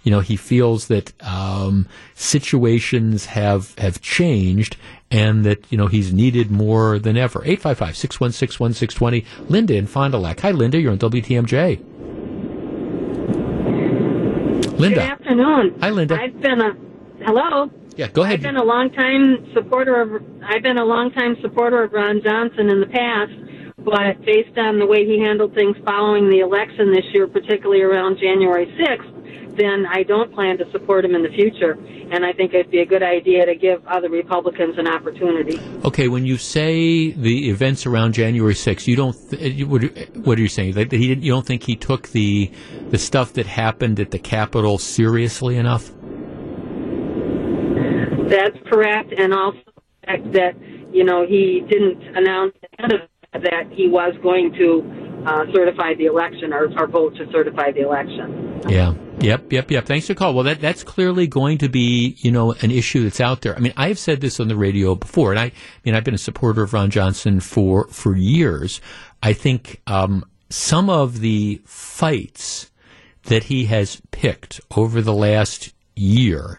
you 0.02 0.10
know, 0.10 0.20
he 0.20 0.36
feels 0.36 0.88
that 0.88 1.12
um, 1.22 1.86
situations 2.14 3.26
have 3.26 3.74
have 3.78 4.00
changed 4.00 4.76
and 5.10 5.44
that, 5.44 5.70
you 5.70 5.78
know, 5.78 5.88
he's 5.88 6.12
needed 6.12 6.50
more 6.50 6.98
than 6.98 7.16
ever. 7.16 7.40
855-616-1620. 7.40 9.24
Linda 9.48 9.74
in 9.74 9.86
Fond 9.86 10.12
du 10.12 10.18
Lac. 10.18 10.40
Hi, 10.40 10.52
Linda. 10.52 10.80
You're 10.80 10.92
on 10.92 10.98
WTMJ. 10.98 11.80
Linda. 14.78 15.00
Good 15.00 15.10
afternoon. 15.10 15.78
Hi, 15.80 15.90
Linda. 15.90 16.18
I've 16.20 16.40
been 16.40 16.60
a 16.60 16.72
hello. 17.24 17.70
Yeah, 17.96 18.08
go 18.08 18.22
ahead. 18.22 18.34
I've 18.34 18.42
been 18.42 18.56
a 18.56 18.64
long 18.64 18.90
time 18.92 19.52
supporter 19.52 20.00
of 20.00 20.22
I've 20.42 20.62
been 20.62 20.78
a 20.78 20.84
long 20.84 21.10
time 21.10 21.36
supporter 21.42 21.82
of 21.82 21.92
Ron 21.92 22.22
Johnson 22.24 22.70
in 22.70 22.80
the 22.80 22.86
past, 22.86 23.32
but 23.84 24.24
based 24.24 24.56
on 24.56 24.78
the 24.78 24.86
way 24.86 25.04
he 25.04 25.20
handled 25.20 25.54
things 25.54 25.76
following 25.84 26.30
the 26.30 26.38
election 26.38 26.92
this 26.92 27.04
year, 27.12 27.26
particularly 27.26 27.82
around 27.82 28.18
January 28.18 28.66
6th, 28.78 29.19
then 29.56 29.86
I 29.86 30.02
don't 30.02 30.32
plan 30.32 30.58
to 30.58 30.70
support 30.70 31.04
him 31.04 31.14
in 31.14 31.22
the 31.22 31.28
future. 31.28 31.72
And 32.12 32.24
I 32.24 32.32
think 32.32 32.54
it'd 32.54 32.70
be 32.70 32.80
a 32.80 32.86
good 32.86 33.02
idea 33.02 33.46
to 33.46 33.54
give 33.54 33.86
other 33.86 34.08
Republicans 34.08 34.78
an 34.78 34.88
opportunity. 34.88 35.60
Okay, 35.84 36.08
when 36.08 36.26
you 36.26 36.38
say 36.38 37.10
the 37.12 37.50
events 37.50 37.86
around 37.86 38.14
January 38.14 38.54
6th, 38.54 38.86
you 38.86 38.96
don't. 38.96 39.16
Th- 39.30 39.68
what 40.16 40.38
are 40.38 40.42
you 40.42 40.48
saying? 40.48 40.72
That 40.72 40.92
he 40.92 41.08
didn't, 41.08 41.22
you 41.24 41.32
don't 41.32 41.46
think 41.46 41.62
he 41.62 41.76
took 41.76 42.08
the 42.08 42.50
the 42.90 42.98
stuff 42.98 43.34
that 43.34 43.46
happened 43.46 44.00
at 44.00 44.10
the 44.10 44.18
Capitol 44.18 44.78
seriously 44.78 45.56
enough? 45.56 45.90
That's 48.28 48.56
correct, 48.70 49.12
and 49.16 49.34
also 49.34 49.58
the 49.76 50.06
fact 50.06 50.32
that 50.32 50.52
you 50.92 51.04
know 51.04 51.26
he 51.26 51.64
didn't 51.68 52.02
announce 52.16 52.54
that 53.32 53.70
he 53.70 53.88
was 53.88 54.14
going 54.22 54.52
to 54.58 55.26
uh, 55.26 55.44
certify 55.54 55.94
the 55.94 56.06
election 56.06 56.52
or, 56.52 56.68
or 56.78 56.88
vote 56.88 57.14
to 57.16 57.26
certify 57.32 57.70
the 57.70 57.82
election. 57.82 58.49
Yeah. 58.68 58.94
Yep, 59.20 59.52
yep, 59.52 59.70
yep. 59.70 59.84
Thanks 59.84 60.06
for 60.06 60.14
the 60.14 60.18
call. 60.18 60.32
Well, 60.32 60.44
that 60.44 60.60
that's 60.60 60.82
clearly 60.82 61.26
going 61.26 61.58
to 61.58 61.68
be, 61.68 62.16
you 62.18 62.30
know, 62.30 62.52
an 62.52 62.70
issue 62.70 63.04
that's 63.04 63.20
out 63.20 63.42
there. 63.42 63.54
I 63.54 63.58
mean, 63.58 63.74
I've 63.76 63.98
said 63.98 64.22
this 64.22 64.40
on 64.40 64.48
the 64.48 64.56
radio 64.56 64.94
before, 64.94 65.30
and 65.30 65.38
I, 65.38 65.44
I 65.44 65.52
mean, 65.84 65.94
I've 65.94 66.04
been 66.04 66.14
a 66.14 66.18
supporter 66.18 66.62
of 66.62 66.72
Ron 66.72 66.90
Johnson 66.90 67.40
for 67.40 67.86
for 67.88 68.16
years. 68.16 68.80
I 69.22 69.34
think 69.34 69.82
um, 69.86 70.24
some 70.48 70.88
of 70.88 71.20
the 71.20 71.60
fights 71.66 72.70
that 73.24 73.44
he 73.44 73.64
has 73.66 74.00
picked 74.10 74.60
over 74.74 75.02
the 75.02 75.12
last 75.12 75.74
year 75.94 76.58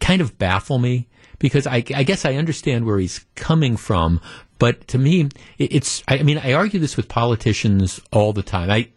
kind 0.00 0.22
of 0.22 0.38
baffle 0.38 0.78
me 0.78 1.08
because 1.38 1.66
I, 1.66 1.84
I 1.94 2.02
guess 2.02 2.24
I 2.24 2.34
understand 2.34 2.86
where 2.86 2.98
he's 2.98 3.24
coming 3.34 3.76
from, 3.76 4.20
but 4.58 4.88
to 4.88 4.98
me, 4.98 5.28
it, 5.58 5.74
it's. 5.74 6.02
I 6.08 6.22
mean, 6.22 6.38
I 6.38 6.54
argue 6.54 6.80
this 6.80 6.96
with 6.96 7.08
politicians 7.08 8.00
all 8.12 8.32
the 8.32 8.42
time. 8.42 8.70
I 8.70 8.88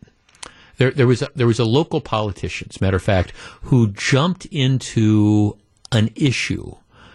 there, 0.81 0.89
there 0.89 1.05
was 1.05 1.21
a, 1.21 1.29
there 1.35 1.45
was 1.45 1.59
a 1.59 1.63
local 1.63 2.01
politician, 2.01 2.67
as 2.71 2.81
a 2.81 2.83
matter 2.83 2.97
of 2.97 3.03
fact, 3.03 3.33
who 3.65 3.91
jumped 3.91 4.47
into 4.47 5.55
an 5.91 6.09
issue. 6.15 6.73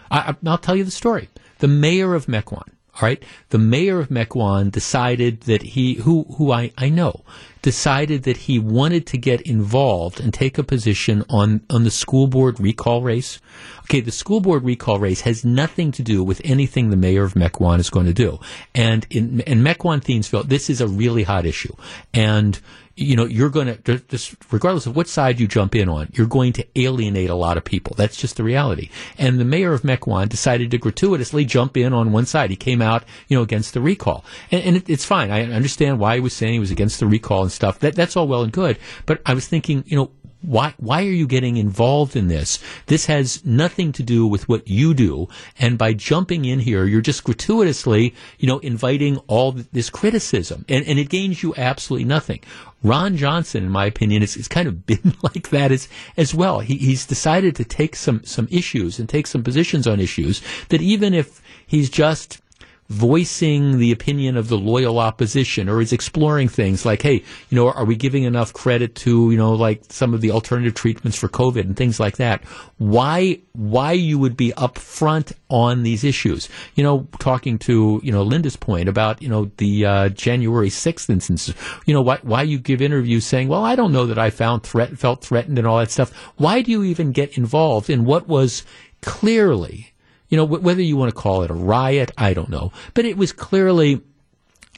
I, 0.09 0.35
will 0.41 0.57
tell 0.57 0.77
you 0.77 0.85
the 0.85 0.91
story. 0.91 1.27
The 1.59 1.67
mayor 1.67 2.13
of 2.13 2.27
Mequon, 2.27 2.69
all 2.95 3.01
right, 3.01 3.21
the 3.49 3.57
mayor 3.57 3.99
of 3.99 4.07
Mequon 4.07 4.71
decided 4.71 5.41
that 5.41 5.63
he, 5.63 5.95
who 5.95 6.23
who 6.37 6.49
I, 6.49 6.71
I 6.77 6.87
know, 6.87 7.25
decided 7.61 8.23
that 8.23 8.37
he 8.37 8.57
wanted 8.57 9.05
to 9.07 9.17
get 9.17 9.41
involved 9.41 10.21
and 10.21 10.33
take 10.33 10.57
a 10.57 10.63
position 10.63 11.25
on 11.29 11.59
on 11.69 11.83
the 11.83 11.91
school 11.91 12.27
board 12.27 12.61
recall 12.61 13.01
race. 13.01 13.41
Okay, 13.81 13.99
the 13.99 14.11
school 14.11 14.39
board 14.39 14.63
recall 14.63 14.97
race 14.97 15.21
has 15.21 15.43
nothing 15.43 15.91
to 15.91 16.03
do 16.03 16.23
with 16.23 16.39
anything 16.45 16.89
the 16.89 16.95
mayor 16.95 17.25
of 17.25 17.33
Mequon 17.33 17.79
is 17.79 17.89
going 17.89 18.05
to 18.05 18.13
do. 18.13 18.39
And 18.73 19.05
in 19.09 19.41
in 19.41 19.61
Mequon 19.61 19.99
Thiensville, 20.01 20.47
this 20.47 20.69
is 20.69 20.79
a 20.79 20.87
really 20.87 21.23
hot 21.23 21.45
issue. 21.45 21.75
And 22.13 22.57
you 22.97 23.15
know, 23.15 23.25
you're 23.25 23.51
going 23.51 23.77
to, 23.81 23.99
just 23.99 24.35
regardless 24.51 24.87
of 24.87 24.95
what 24.95 25.07
side 25.07 25.39
you 25.39 25.47
jump 25.47 25.75
in 25.75 25.87
on, 25.87 26.09
you're 26.13 26.27
going 26.27 26.51
to 26.53 26.65
alienate 26.75 27.29
a 27.29 27.35
lot 27.35 27.55
of 27.55 27.63
people. 27.63 27.95
That's 27.95 28.17
just 28.17 28.37
the 28.37 28.43
reality. 28.43 28.89
And 29.19 29.39
the 29.39 29.45
mayor 29.45 29.71
of 29.71 29.83
Mequon 29.83 30.27
decided 30.29 30.71
to 30.71 30.79
gratuitously 30.79 31.45
jump 31.45 31.77
in 31.77 31.93
on 31.93 32.11
one 32.11 32.25
side. 32.25 32.49
He 32.49 32.55
came 32.55 32.81
out, 32.81 33.03
you 33.27 33.37
know, 33.37 33.43
against 33.43 33.75
the 33.75 33.81
recall. 33.81 34.25
And, 34.51 34.63
and 34.63 34.75
it, 34.77 34.89
it's 34.89 35.05
fine. 35.05 35.29
I 35.29 35.43
understand 35.43 35.99
why 35.99 36.15
he 36.15 36.21
was 36.21 36.33
saying 36.33 36.53
he 36.53 36.59
was 36.59 36.71
against 36.71 36.99
the 36.99 37.05
recall 37.05 37.43
and 37.43 37.51
stuff. 37.51 37.77
That, 37.79 37.93
that's 37.93 38.17
all 38.17 38.27
well 38.27 38.41
and 38.41 38.51
good. 38.51 38.79
But 39.05 39.21
I 39.27 39.35
was 39.35 39.47
thinking, 39.47 39.83
you 39.85 39.95
know, 39.95 40.11
why 40.41 40.73
why 40.77 41.03
are 41.03 41.11
you 41.11 41.27
getting 41.27 41.57
involved 41.57 42.15
in 42.15 42.27
this? 42.27 42.59
This 42.85 43.05
has 43.07 43.43
nothing 43.45 43.91
to 43.93 44.03
do 44.03 44.27
with 44.27 44.47
what 44.47 44.67
you 44.67 44.93
do, 44.93 45.27
and 45.59 45.77
by 45.77 45.93
jumping 45.93 46.45
in 46.45 46.59
here, 46.59 46.85
you're 46.85 47.01
just 47.01 47.23
gratuitously, 47.23 48.13
you 48.37 48.47
know, 48.47 48.59
inviting 48.59 49.17
all 49.27 49.51
this 49.51 49.89
criticism, 49.89 50.65
and 50.69 50.85
and 50.85 50.99
it 50.99 51.09
gains 51.09 51.43
you 51.43 51.53
absolutely 51.55 52.05
nothing. 52.05 52.39
Ron 52.83 53.17
Johnson, 53.17 53.63
in 53.63 53.71
my 53.71 53.85
opinion, 53.85 54.21
is, 54.21 54.37
is 54.37 54.47
kind 54.47 54.67
of 54.67 54.85
been 54.85 55.15
like 55.21 55.49
that 55.49 55.71
as 55.71 55.87
as 56.15 56.33
well. 56.33 56.59
He, 56.59 56.77
he's 56.77 57.05
decided 57.05 57.55
to 57.55 57.65
take 57.65 57.95
some 57.95 58.23
some 58.23 58.47
issues 58.51 58.99
and 58.99 59.09
take 59.09 59.27
some 59.27 59.43
positions 59.43 59.87
on 59.87 59.99
issues 59.99 60.41
that 60.69 60.81
even 60.81 61.13
if 61.13 61.41
he's 61.65 61.89
just 61.89 62.41
voicing 62.89 63.79
the 63.79 63.91
opinion 63.91 64.37
of 64.37 64.47
the 64.47 64.57
loyal 64.57 64.99
opposition 64.99 65.67
or 65.67 65.81
is 65.81 65.91
exploring 65.91 66.47
things 66.47 66.85
like, 66.85 67.01
hey, 67.01 67.23
you 67.49 67.55
know, 67.55 67.69
are 67.69 67.83
we 67.83 67.95
giving 67.95 68.23
enough 68.23 68.53
credit 68.53 68.95
to, 68.95 69.29
you 69.29 69.37
know, 69.37 69.53
like 69.53 69.81
some 69.89 70.13
of 70.13 70.21
the 70.21 70.31
alternative 70.31 70.73
treatments 70.73 71.17
for 71.17 71.27
COVID 71.27 71.61
and 71.61 71.75
things 71.75 71.99
like 71.99 72.17
that? 72.17 72.43
Why, 72.77 73.39
why 73.53 73.91
you 73.91 74.17
would 74.19 74.37
be 74.37 74.53
upfront 74.53 75.33
on 75.49 75.83
these 75.83 76.03
issues? 76.03 76.47
You 76.75 76.83
know, 76.83 77.07
talking 77.19 77.59
to, 77.59 77.99
you 78.03 78.11
know, 78.11 78.23
Linda's 78.23 78.55
point 78.55 78.87
about, 78.87 79.21
you 79.21 79.27
know, 79.27 79.51
the 79.57 79.85
uh, 79.85 80.09
January 80.09 80.69
6th 80.69 81.09
instance, 81.09 81.53
you 81.85 81.93
know, 81.93 82.01
why, 82.01 82.19
why 82.21 82.43
you 82.43 82.57
give 82.57 82.81
interviews 82.81 83.25
saying, 83.25 83.49
well, 83.49 83.65
I 83.65 83.75
don't 83.75 83.91
know 83.91 84.05
that 84.05 84.17
I 84.17 84.29
found 84.29 84.63
threat, 84.63 84.97
felt 84.97 85.23
threatened 85.23 85.57
and 85.57 85.67
all 85.67 85.79
that 85.79 85.91
stuff. 85.91 86.13
Why 86.37 86.61
do 86.61 86.71
you 86.71 86.83
even 86.83 87.11
get 87.11 87.37
involved 87.37 87.89
in 87.89 88.05
what 88.05 88.27
was 88.27 88.63
clearly 89.01 89.91
you 90.29 90.37
know, 90.37 90.45
whether 90.45 90.81
you 90.81 90.97
want 90.97 91.09
to 91.13 91.19
call 91.19 91.43
it 91.43 91.51
a 91.51 91.55
riot, 91.55 92.11
I 92.17 92.33
don't 92.33 92.49
know. 92.49 92.71
But 92.93 93.05
it 93.05 93.17
was 93.17 93.31
clearly 93.31 94.01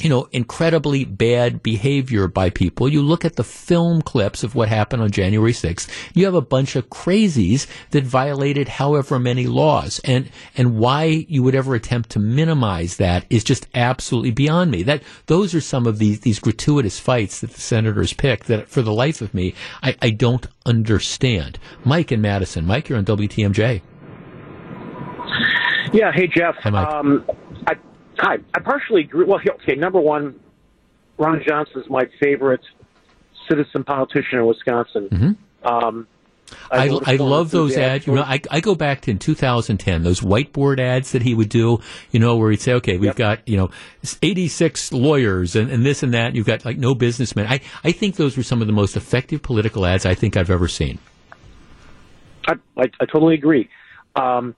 you 0.01 0.09
know, 0.09 0.29
incredibly 0.31 1.03
bad 1.03 1.61
behavior 1.61 2.27
by 2.27 2.49
people. 2.49 2.87
You 2.87 3.01
look 3.01 3.25
at 3.25 3.35
the 3.35 3.43
film 3.43 4.01
clips 4.01 4.43
of 4.43 4.55
what 4.55 4.69
happened 4.69 5.01
on 5.01 5.11
January 5.11 5.51
6th. 5.51 5.89
You 6.13 6.25
have 6.25 6.35
a 6.35 6.41
bunch 6.41 6.75
of 6.75 6.89
crazies 6.89 7.67
that 7.91 8.05
violated 8.05 8.67
however 8.67 9.19
many 9.19 9.45
laws. 9.47 9.99
And, 10.05 10.29
and 10.55 10.77
why 10.77 11.25
you 11.27 11.43
would 11.43 11.55
ever 11.55 11.75
attempt 11.75 12.11
to 12.11 12.19
minimize 12.19 12.97
that 12.97 13.25
is 13.29 13.43
just 13.43 13.67
absolutely 13.75 14.31
beyond 14.31 14.71
me. 14.71 14.83
That, 14.83 15.03
those 15.25 15.53
are 15.53 15.61
some 15.61 15.85
of 15.85 15.99
these, 15.99 16.21
these 16.21 16.39
gratuitous 16.39 16.99
fights 16.99 17.41
that 17.41 17.51
the 17.51 17.61
senators 17.61 18.13
pick 18.13 18.45
that 18.45 18.69
for 18.69 18.81
the 18.81 18.93
life 18.93 19.21
of 19.21 19.33
me, 19.33 19.53
I, 19.83 19.95
I 20.01 20.09
don't 20.11 20.47
understand. 20.65 21.59
Mike 21.83 22.11
and 22.11 22.21
Madison. 22.21 22.65
Mike, 22.65 22.87
you're 22.87 22.97
on 22.97 23.05
WTMJ. 23.05 23.81
Yeah. 25.93 26.11
Hey, 26.13 26.27
Jeff. 26.27 26.55
Hi, 26.63 26.69
Mike. 26.69 26.87
Um, 26.87 27.25
I, 27.67 27.73
hi. 28.17 28.37
I 28.53 28.59
partially 28.59 29.01
agree. 29.01 29.25
Well, 29.25 29.39
okay. 29.63 29.75
Number 29.75 29.99
one, 29.99 30.39
Ron 31.17 31.41
Johnson 31.47 31.81
is 31.81 31.89
my 31.89 32.03
favorite 32.21 32.61
citizen 33.49 33.83
politician 33.83 34.39
in 34.39 34.45
Wisconsin. 34.45 35.09
Mm-hmm. 35.11 35.67
Um, 35.67 36.07
I, 36.71 36.87
I, 36.89 36.99
I 37.05 37.15
love 37.17 37.51
those 37.51 37.77
ads. 37.77 38.07
You 38.07 38.15
know, 38.15 38.23
I, 38.23 38.39
I 38.49 38.59
go 38.59 38.73
back 38.75 39.01
to 39.01 39.11
in 39.11 39.19
2010, 39.19 40.03
those 40.03 40.21
whiteboard 40.21 40.79
ads 40.79 41.11
that 41.11 41.21
he 41.21 41.33
would 41.35 41.49
do, 41.49 41.79
you 42.11 42.19
know, 42.19 42.37
where 42.37 42.49
he'd 42.51 42.61
say, 42.61 42.73
okay, 42.73 42.93
we've 42.97 43.07
Yep. 43.09 43.15
got, 43.15 43.47
you 43.47 43.57
know, 43.57 43.69
86 44.21 44.91
lawyers 44.91 45.55
and, 45.55 45.69
and 45.69 45.85
this 45.85 46.01
and 46.03 46.13
that. 46.13 46.27
And 46.27 46.35
you've 46.35 46.47
got 46.47 46.65
like 46.65 46.77
no 46.77 46.95
businessmen. 46.95 47.45
I, 47.47 47.59
I 47.83 47.91
think 47.91 48.15
those 48.15 48.35
were 48.37 48.43
some 48.43 48.61
of 48.61 48.67
the 48.67 48.73
most 48.73 48.95
effective 48.97 49.43
political 49.43 49.85
ads 49.85 50.05
I 50.05 50.15
think 50.15 50.37
I've 50.37 50.49
ever 50.49 50.67
seen. 50.67 50.97
I, 52.47 52.53
I, 52.77 52.85
I 52.99 53.05
totally 53.05 53.35
agree. 53.35 53.69
Um, 54.15 54.55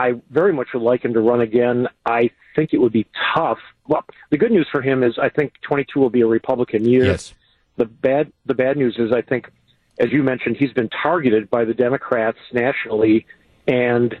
I 0.00 0.14
very 0.30 0.54
much 0.54 0.68
would 0.72 0.82
like 0.82 1.04
him 1.04 1.12
to 1.12 1.20
run 1.20 1.42
again. 1.42 1.86
I 2.06 2.30
think 2.56 2.72
it 2.72 2.78
would 2.78 2.92
be 2.92 3.06
tough. 3.34 3.58
Well, 3.86 4.02
the 4.30 4.38
good 4.38 4.50
news 4.50 4.66
for 4.72 4.80
him 4.80 5.02
is 5.02 5.18
I 5.18 5.28
think 5.28 5.52
22 5.60 6.00
will 6.00 6.08
be 6.08 6.22
a 6.22 6.26
Republican 6.26 6.86
year. 6.86 7.04
Yes. 7.04 7.34
The 7.76 7.84
bad 7.84 8.32
the 8.46 8.54
bad 8.54 8.78
news 8.78 8.96
is 8.98 9.12
I 9.12 9.20
think, 9.20 9.50
as 9.98 10.10
you 10.10 10.22
mentioned, 10.22 10.56
he's 10.56 10.72
been 10.72 10.88
targeted 10.88 11.50
by 11.50 11.66
the 11.66 11.74
Democrats 11.74 12.38
nationally, 12.50 13.26
and 13.66 14.18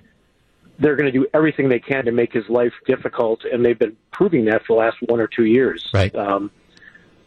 they're 0.78 0.96
going 0.96 1.10
to 1.10 1.18
do 1.18 1.26
everything 1.32 1.70
they 1.70 1.80
can 1.80 2.04
to 2.04 2.12
make 2.12 2.34
his 2.34 2.46
life 2.50 2.74
difficult, 2.86 3.44
and 3.50 3.64
they've 3.64 3.78
been 3.78 3.96
proving 4.12 4.44
that 4.46 4.66
for 4.66 4.76
the 4.76 4.80
last 4.80 4.98
one 5.06 5.18
or 5.18 5.28
two 5.28 5.46
years. 5.46 5.88
Right. 5.94 6.14
Um, 6.14 6.50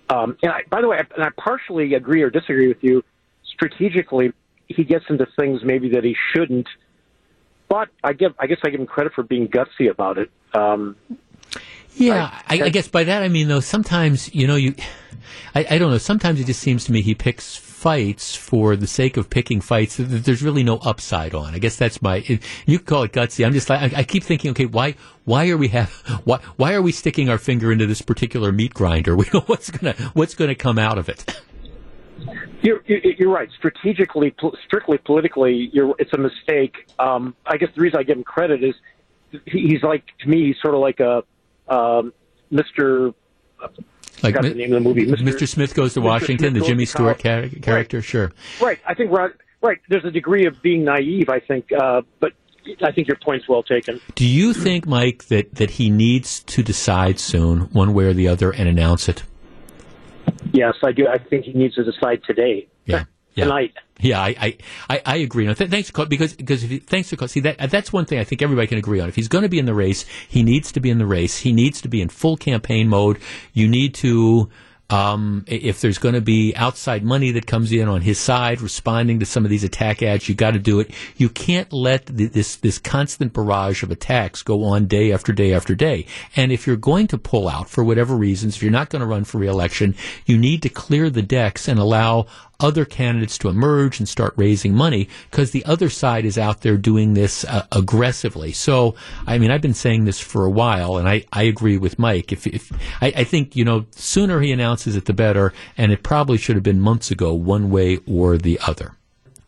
um, 0.10 0.38
and 0.44 0.52
I, 0.52 0.62
by 0.70 0.82
the 0.82 0.88
way, 0.88 0.98
I, 0.98 1.06
and 1.16 1.24
I 1.24 1.30
partially 1.38 1.96
agree 1.96 2.22
or 2.22 2.30
disagree 2.30 2.68
with 2.68 2.84
you. 2.84 3.04
Strategically, 3.46 4.32
he 4.68 4.84
gets 4.84 5.06
into 5.10 5.26
things 5.40 5.62
maybe 5.64 5.90
that 5.90 6.04
he 6.04 6.16
shouldn't. 6.34 6.68
But 7.74 7.90
I 8.04 8.14
give, 8.14 8.36
I 8.38 8.46
guess, 8.46 8.60
I 8.64 8.70
give 8.70 8.80
him 8.80 8.86
credit 8.86 9.14
for 9.14 9.24
being 9.24 9.48
gutsy 9.48 9.90
about 9.90 10.20
it. 10.20 10.30
Um, 10.54 10.96
Yeah, 11.96 12.30
I, 12.48 12.66
I 12.66 12.70
guess 12.70 12.88
by 12.88 13.04
that 13.06 13.24
I 13.24 13.30
mean 13.30 13.48
though 13.48 13.62
sometimes 13.62 14.34
you 14.34 14.46
know 14.46 14.56
you, 14.56 14.76
I, 15.56 15.66
I 15.68 15.78
don't 15.80 15.90
know. 15.90 15.98
Sometimes 15.98 16.40
it 16.40 16.46
just 16.46 16.60
seems 16.60 16.86
to 16.86 16.92
me 16.92 17.02
he 17.02 17.16
picks 17.16 17.56
fights 17.56 18.36
for 18.36 18.76
the 18.76 18.86
sake 18.86 19.18
of 19.18 19.32
picking 19.32 19.60
fights 19.60 19.98
that 19.98 20.04
there's 20.04 20.44
really 20.44 20.62
no 20.62 20.78
upside 20.78 21.34
on. 21.34 21.56
I 21.56 21.58
guess 21.58 21.76
that's 21.76 22.00
my. 22.00 22.24
It, 22.28 22.44
you 22.68 22.78
call 22.78 23.02
it 23.04 23.12
gutsy. 23.12 23.44
I'm 23.44 23.54
just 23.54 23.72
like 23.72 23.92
I, 23.92 24.02
I 24.02 24.04
keep 24.04 24.24
thinking, 24.24 24.52
okay, 24.52 24.68
why 24.68 24.94
why 25.26 25.50
are 25.50 25.58
we 25.58 25.70
have 25.70 25.90
why 26.26 26.42
why 26.58 26.76
are 26.76 26.82
we 26.84 26.92
sticking 26.92 27.28
our 27.28 27.40
finger 27.40 27.72
into 27.72 27.88
this 27.88 28.04
particular 28.04 28.52
meat 28.52 28.76
grinder? 28.76 29.16
We 29.18 29.26
know 29.34 29.42
what's 29.48 29.72
gonna 29.72 29.94
what's 30.14 30.36
gonna 30.36 30.54
come 30.54 30.78
out 30.78 31.00
of 31.00 31.10
it. 31.10 31.42
You're, 32.62 32.82
you're 32.86 33.00
you're 33.20 33.30
right. 33.32 33.50
Strategically, 33.58 34.34
strictly 34.66 34.98
politically, 34.98 35.70
you're, 35.74 35.96
it's 36.00 36.14
a 36.14 36.18
mistake. 36.18 36.76
Um, 37.00 37.36
I 37.46 37.58
guess 37.58 37.70
the 37.76 37.82
reason 37.82 38.00
I 38.00 38.04
give 38.04 38.18
him 38.18 38.24
credit 38.24 38.64
is 38.64 38.76
he's 39.46 39.84
like 39.84 40.04
to 40.20 40.30
me, 40.30 40.48
he's 40.48 40.56
sort 40.62 40.76
of 40.76 40.82
like 40.82 41.00
a 41.00 41.24
um, 41.68 42.14
Mr. 42.52 43.14
Like 44.22 44.40
the 44.40 44.54
name 44.54 44.74
of 44.74 44.84
the 44.84 44.90
movie, 44.90 45.06
Mr. 45.06 45.48
Smith 45.48 45.74
goes 45.76 45.94
to 45.96 46.00
Mr. 46.00 46.04
Washington, 46.06 46.52
Smith 46.52 46.64
the 46.64 46.68
Jimmy 46.68 46.86
Stewart 46.86 47.20
char- 47.20 47.50
character. 47.62 48.02
Sure. 48.02 48.32
Right. 48.62 48.80
I 48.88 48.94
think 48.94 49.12
right. 49.12 49.32
Right. 49.62 49.80
There's 49.90 50.06
a 50.06 50.12
degree 50.12 50.46
of 50.46 50.62
being 50.62 50.84
naive. 50.84 51.30
I 51.30 51.40
think, 51.40 51.72
uh, 51.72 52.02
but 52.20 52.34
I 52.82 52.92
think 52.92 53.08
your 53.08 53.18
point's 53.18 53.48
well 53.48 53.64
taken. 53.64 54.00
Do 54.16 54.26
you 54.26 54.54
think, 54.54 54.86
Mike, 54.86 55.26
that, 55.26 55.56
that 55.56 55.72
he 55.72 55.90
needs 55.90 56.44
to 56.44 56.64
decide 56.64 57.20
soon, 57.20 57.62
one 57.72 57.94
way 57.94 58.06
or 58.06 58.14
the 58.14 58.28
other, 58.28 58.52
and 58.52 58.68
announce 58.70 59.10
it? 59.10 59.24
Yes, 60.54 60.76
I 60.84 60.92
do. 60.92 61.08
I 61.08 61.18
think 61.18 61.46
he 61.46 61.54
needs 61.54 61.76
to 61.76 61.84
decide 61.84 62.22
today. 62.26 62.68
Yeah. 62.86 63.06
Yeah. 63.36 63.46
Tonight. 63.46 63.74
Yeah, 64.00 64.22
I, 64.22 64.58
I, 64.90 65.02
I, 65.06 65.16
agree. 65.18 65.46
No, 65.48 65.54
th- 65.56 65.72
thanks, 65.72 65.90
because 65.90 66.34
because 66.34 66.64
if 66.64 66.72
you, 66.72 66.80
thanks 66.80 67.10
for 67.10 67.16
call- 67.16 67.28
see 67.28 67.40
that 67.40 67.72
that's 67.72 67.92
one 67.92 68.06
thing 68.06 68.20
I 68.20 68.24
think 68.24 68.42
everybody 68.44 68.68
can 68.68 68.78
agree 68.78 69.00
on. 69.00 69.10
If 69.10 69.16
he's 69.16 69.28
going 69.28 69.42
to 69.42 69.50
be 69.50 69.58
in 69.58 69.66
the 69.66 69.74
race, 69.74 70.06
he 70.28 70.44
needs 70.44 70.72
to 70.74 70.80
be 70.80 70.92
in 70.92 71.00
the 71.00 71.06
race. 71.06 71.40
He 71.40 71.52
needs 71.52 71.82
to 71.82 71.88
be 71.88 72.02
in 72.02 72.10
full 72.10 72.38
campaign 72.38 72.90
mode. 72.90 73.18
You 73.54 73.68
need 73.68 73.96
to 73.96 74.50
Um, 74.94 75.44
if 75.48 75.82
there's 75.82 75.98
going 75.98 76.14
to 76.14 76.22
be 76.22 76.54
outside 76.56 77.04
money 77.04 77.32
that 77.32 77.48
comes 77.48 77.72
in 77.72 77.88
on 77.88 78.02
his 78.02 78.20
side, 78.20 78.62
responding 78.62 79.20
to 79.22 79.26
some 79.26 79.44
of 79.44 79.50
these 79.50 79.64
attack 79.64 80.04
ads, 80.04 80.30
you 80.30 80.36
got 80.36 80.52
to 80.52 80.60
do 80.60 80.80
it. 80.80 80.92
You 81.18 81.30
can't 81.30 81.74
let 81.74 82.16
th- 82.16 82.32
this 82.32 82.58
this 82.58 82.78
constant 82.78 83.34
barrage 83.34 83.82
of 83.82 83.90
attacks 83.90 84.44
go 84.44 84.64
on 84.64 84.86
day 84.86 85.12
after 85.12 85.34
day 85.34 85.52
after 85.52 85.74
day. 85.74 86.06
And 86.36 86.52
if 86.52 86.68
you're 86.68 86.76
going 86.76 87.08
to 87.08 87.18
pull 87.18 87.50
out 87.50 87.70
for 87.70 87.84
whatever 87.84 88.16
reasons, 88.16 88.56
if 88.56 88.62
you're 88.62 88.72
not 88.72 88.90
going 88.92 89.00
to 89.00 89.08
run 89.08 89.24
for 89.24 89.40
reelection, 89.40 89.96
you 90.28 90.38
need 90.38 90.62
to 90.62 90.70
clear 90.70 91.10
the 91.10 91.24
decks 91.24 91.68
and 91.68 91.80
allow 91.80 92.28
other 92.60 92.86
candidates 92.86 93.38
to 93.40 93.50
emerge 93.50 94.00
and 94.00 94.08
start 94.08 94.34
raising 94.38 94.74
money 94.74 95.10
because 95.30 95.52
the 95.52 95.66
other 95.66 95.90
side 95.90 96.26
is 96.26 96.38
out 96.38 96.62
there 96.62 96.78
doing 96.78 97.14
this 97.14 97.44
uh, 97.46 97.66
aggressively. 97.72 98.52
So, 98.52 98.96
I 99.28 99.38
mean, 99.38 99.52
I've 99.52 99.62
been 99.62 99.74
saying 99.74 100.06
this 100.06 100.20
for 100.20 100.46
a 100.46 100.50
while, 100.50 100.98
and 100.98 101.08
I, 101.08 101.26
I 101.34 101.44
agree 101.44 101.78
with 101.78 102.00
Mike. 102.00 102.32
If, 102.32 102.48
if 102.48 102.72
I, 103.02 103.14
I 103.18 103.24
think 103.24 103.56
you 103.56 103.66
know, 103.66 103.86
sooner 103.92 104.42
he 104.42 104.52
announces 104.52 104.96
it, 104.96 105.06
the 105.06 105.14
better, 105.14 105.54
and 105.78 105.92
it 105.92 106.04
probably 106.04 106.38
should 106.38 106.56
have 106.56 106.64
been 106.64 106.80
months 106.80 107.12
ago, 107.12 107.34
one 107.34 107.70
way 107.70 108.00
or 108.08 108.38
the 108.38 108.60
other. 108.66 108.96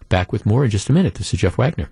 Back 0.10 0.32
with 0.32 0.46
more 0.46 0.64
in 0.64 0.70
just 0.70 0.90
a 0.90 0.94
minute. 0.94 1.16
This 1.16 1.34
is 1.34 1.40
Jeff 1.40 1.58
Wagner. 1.58 1.90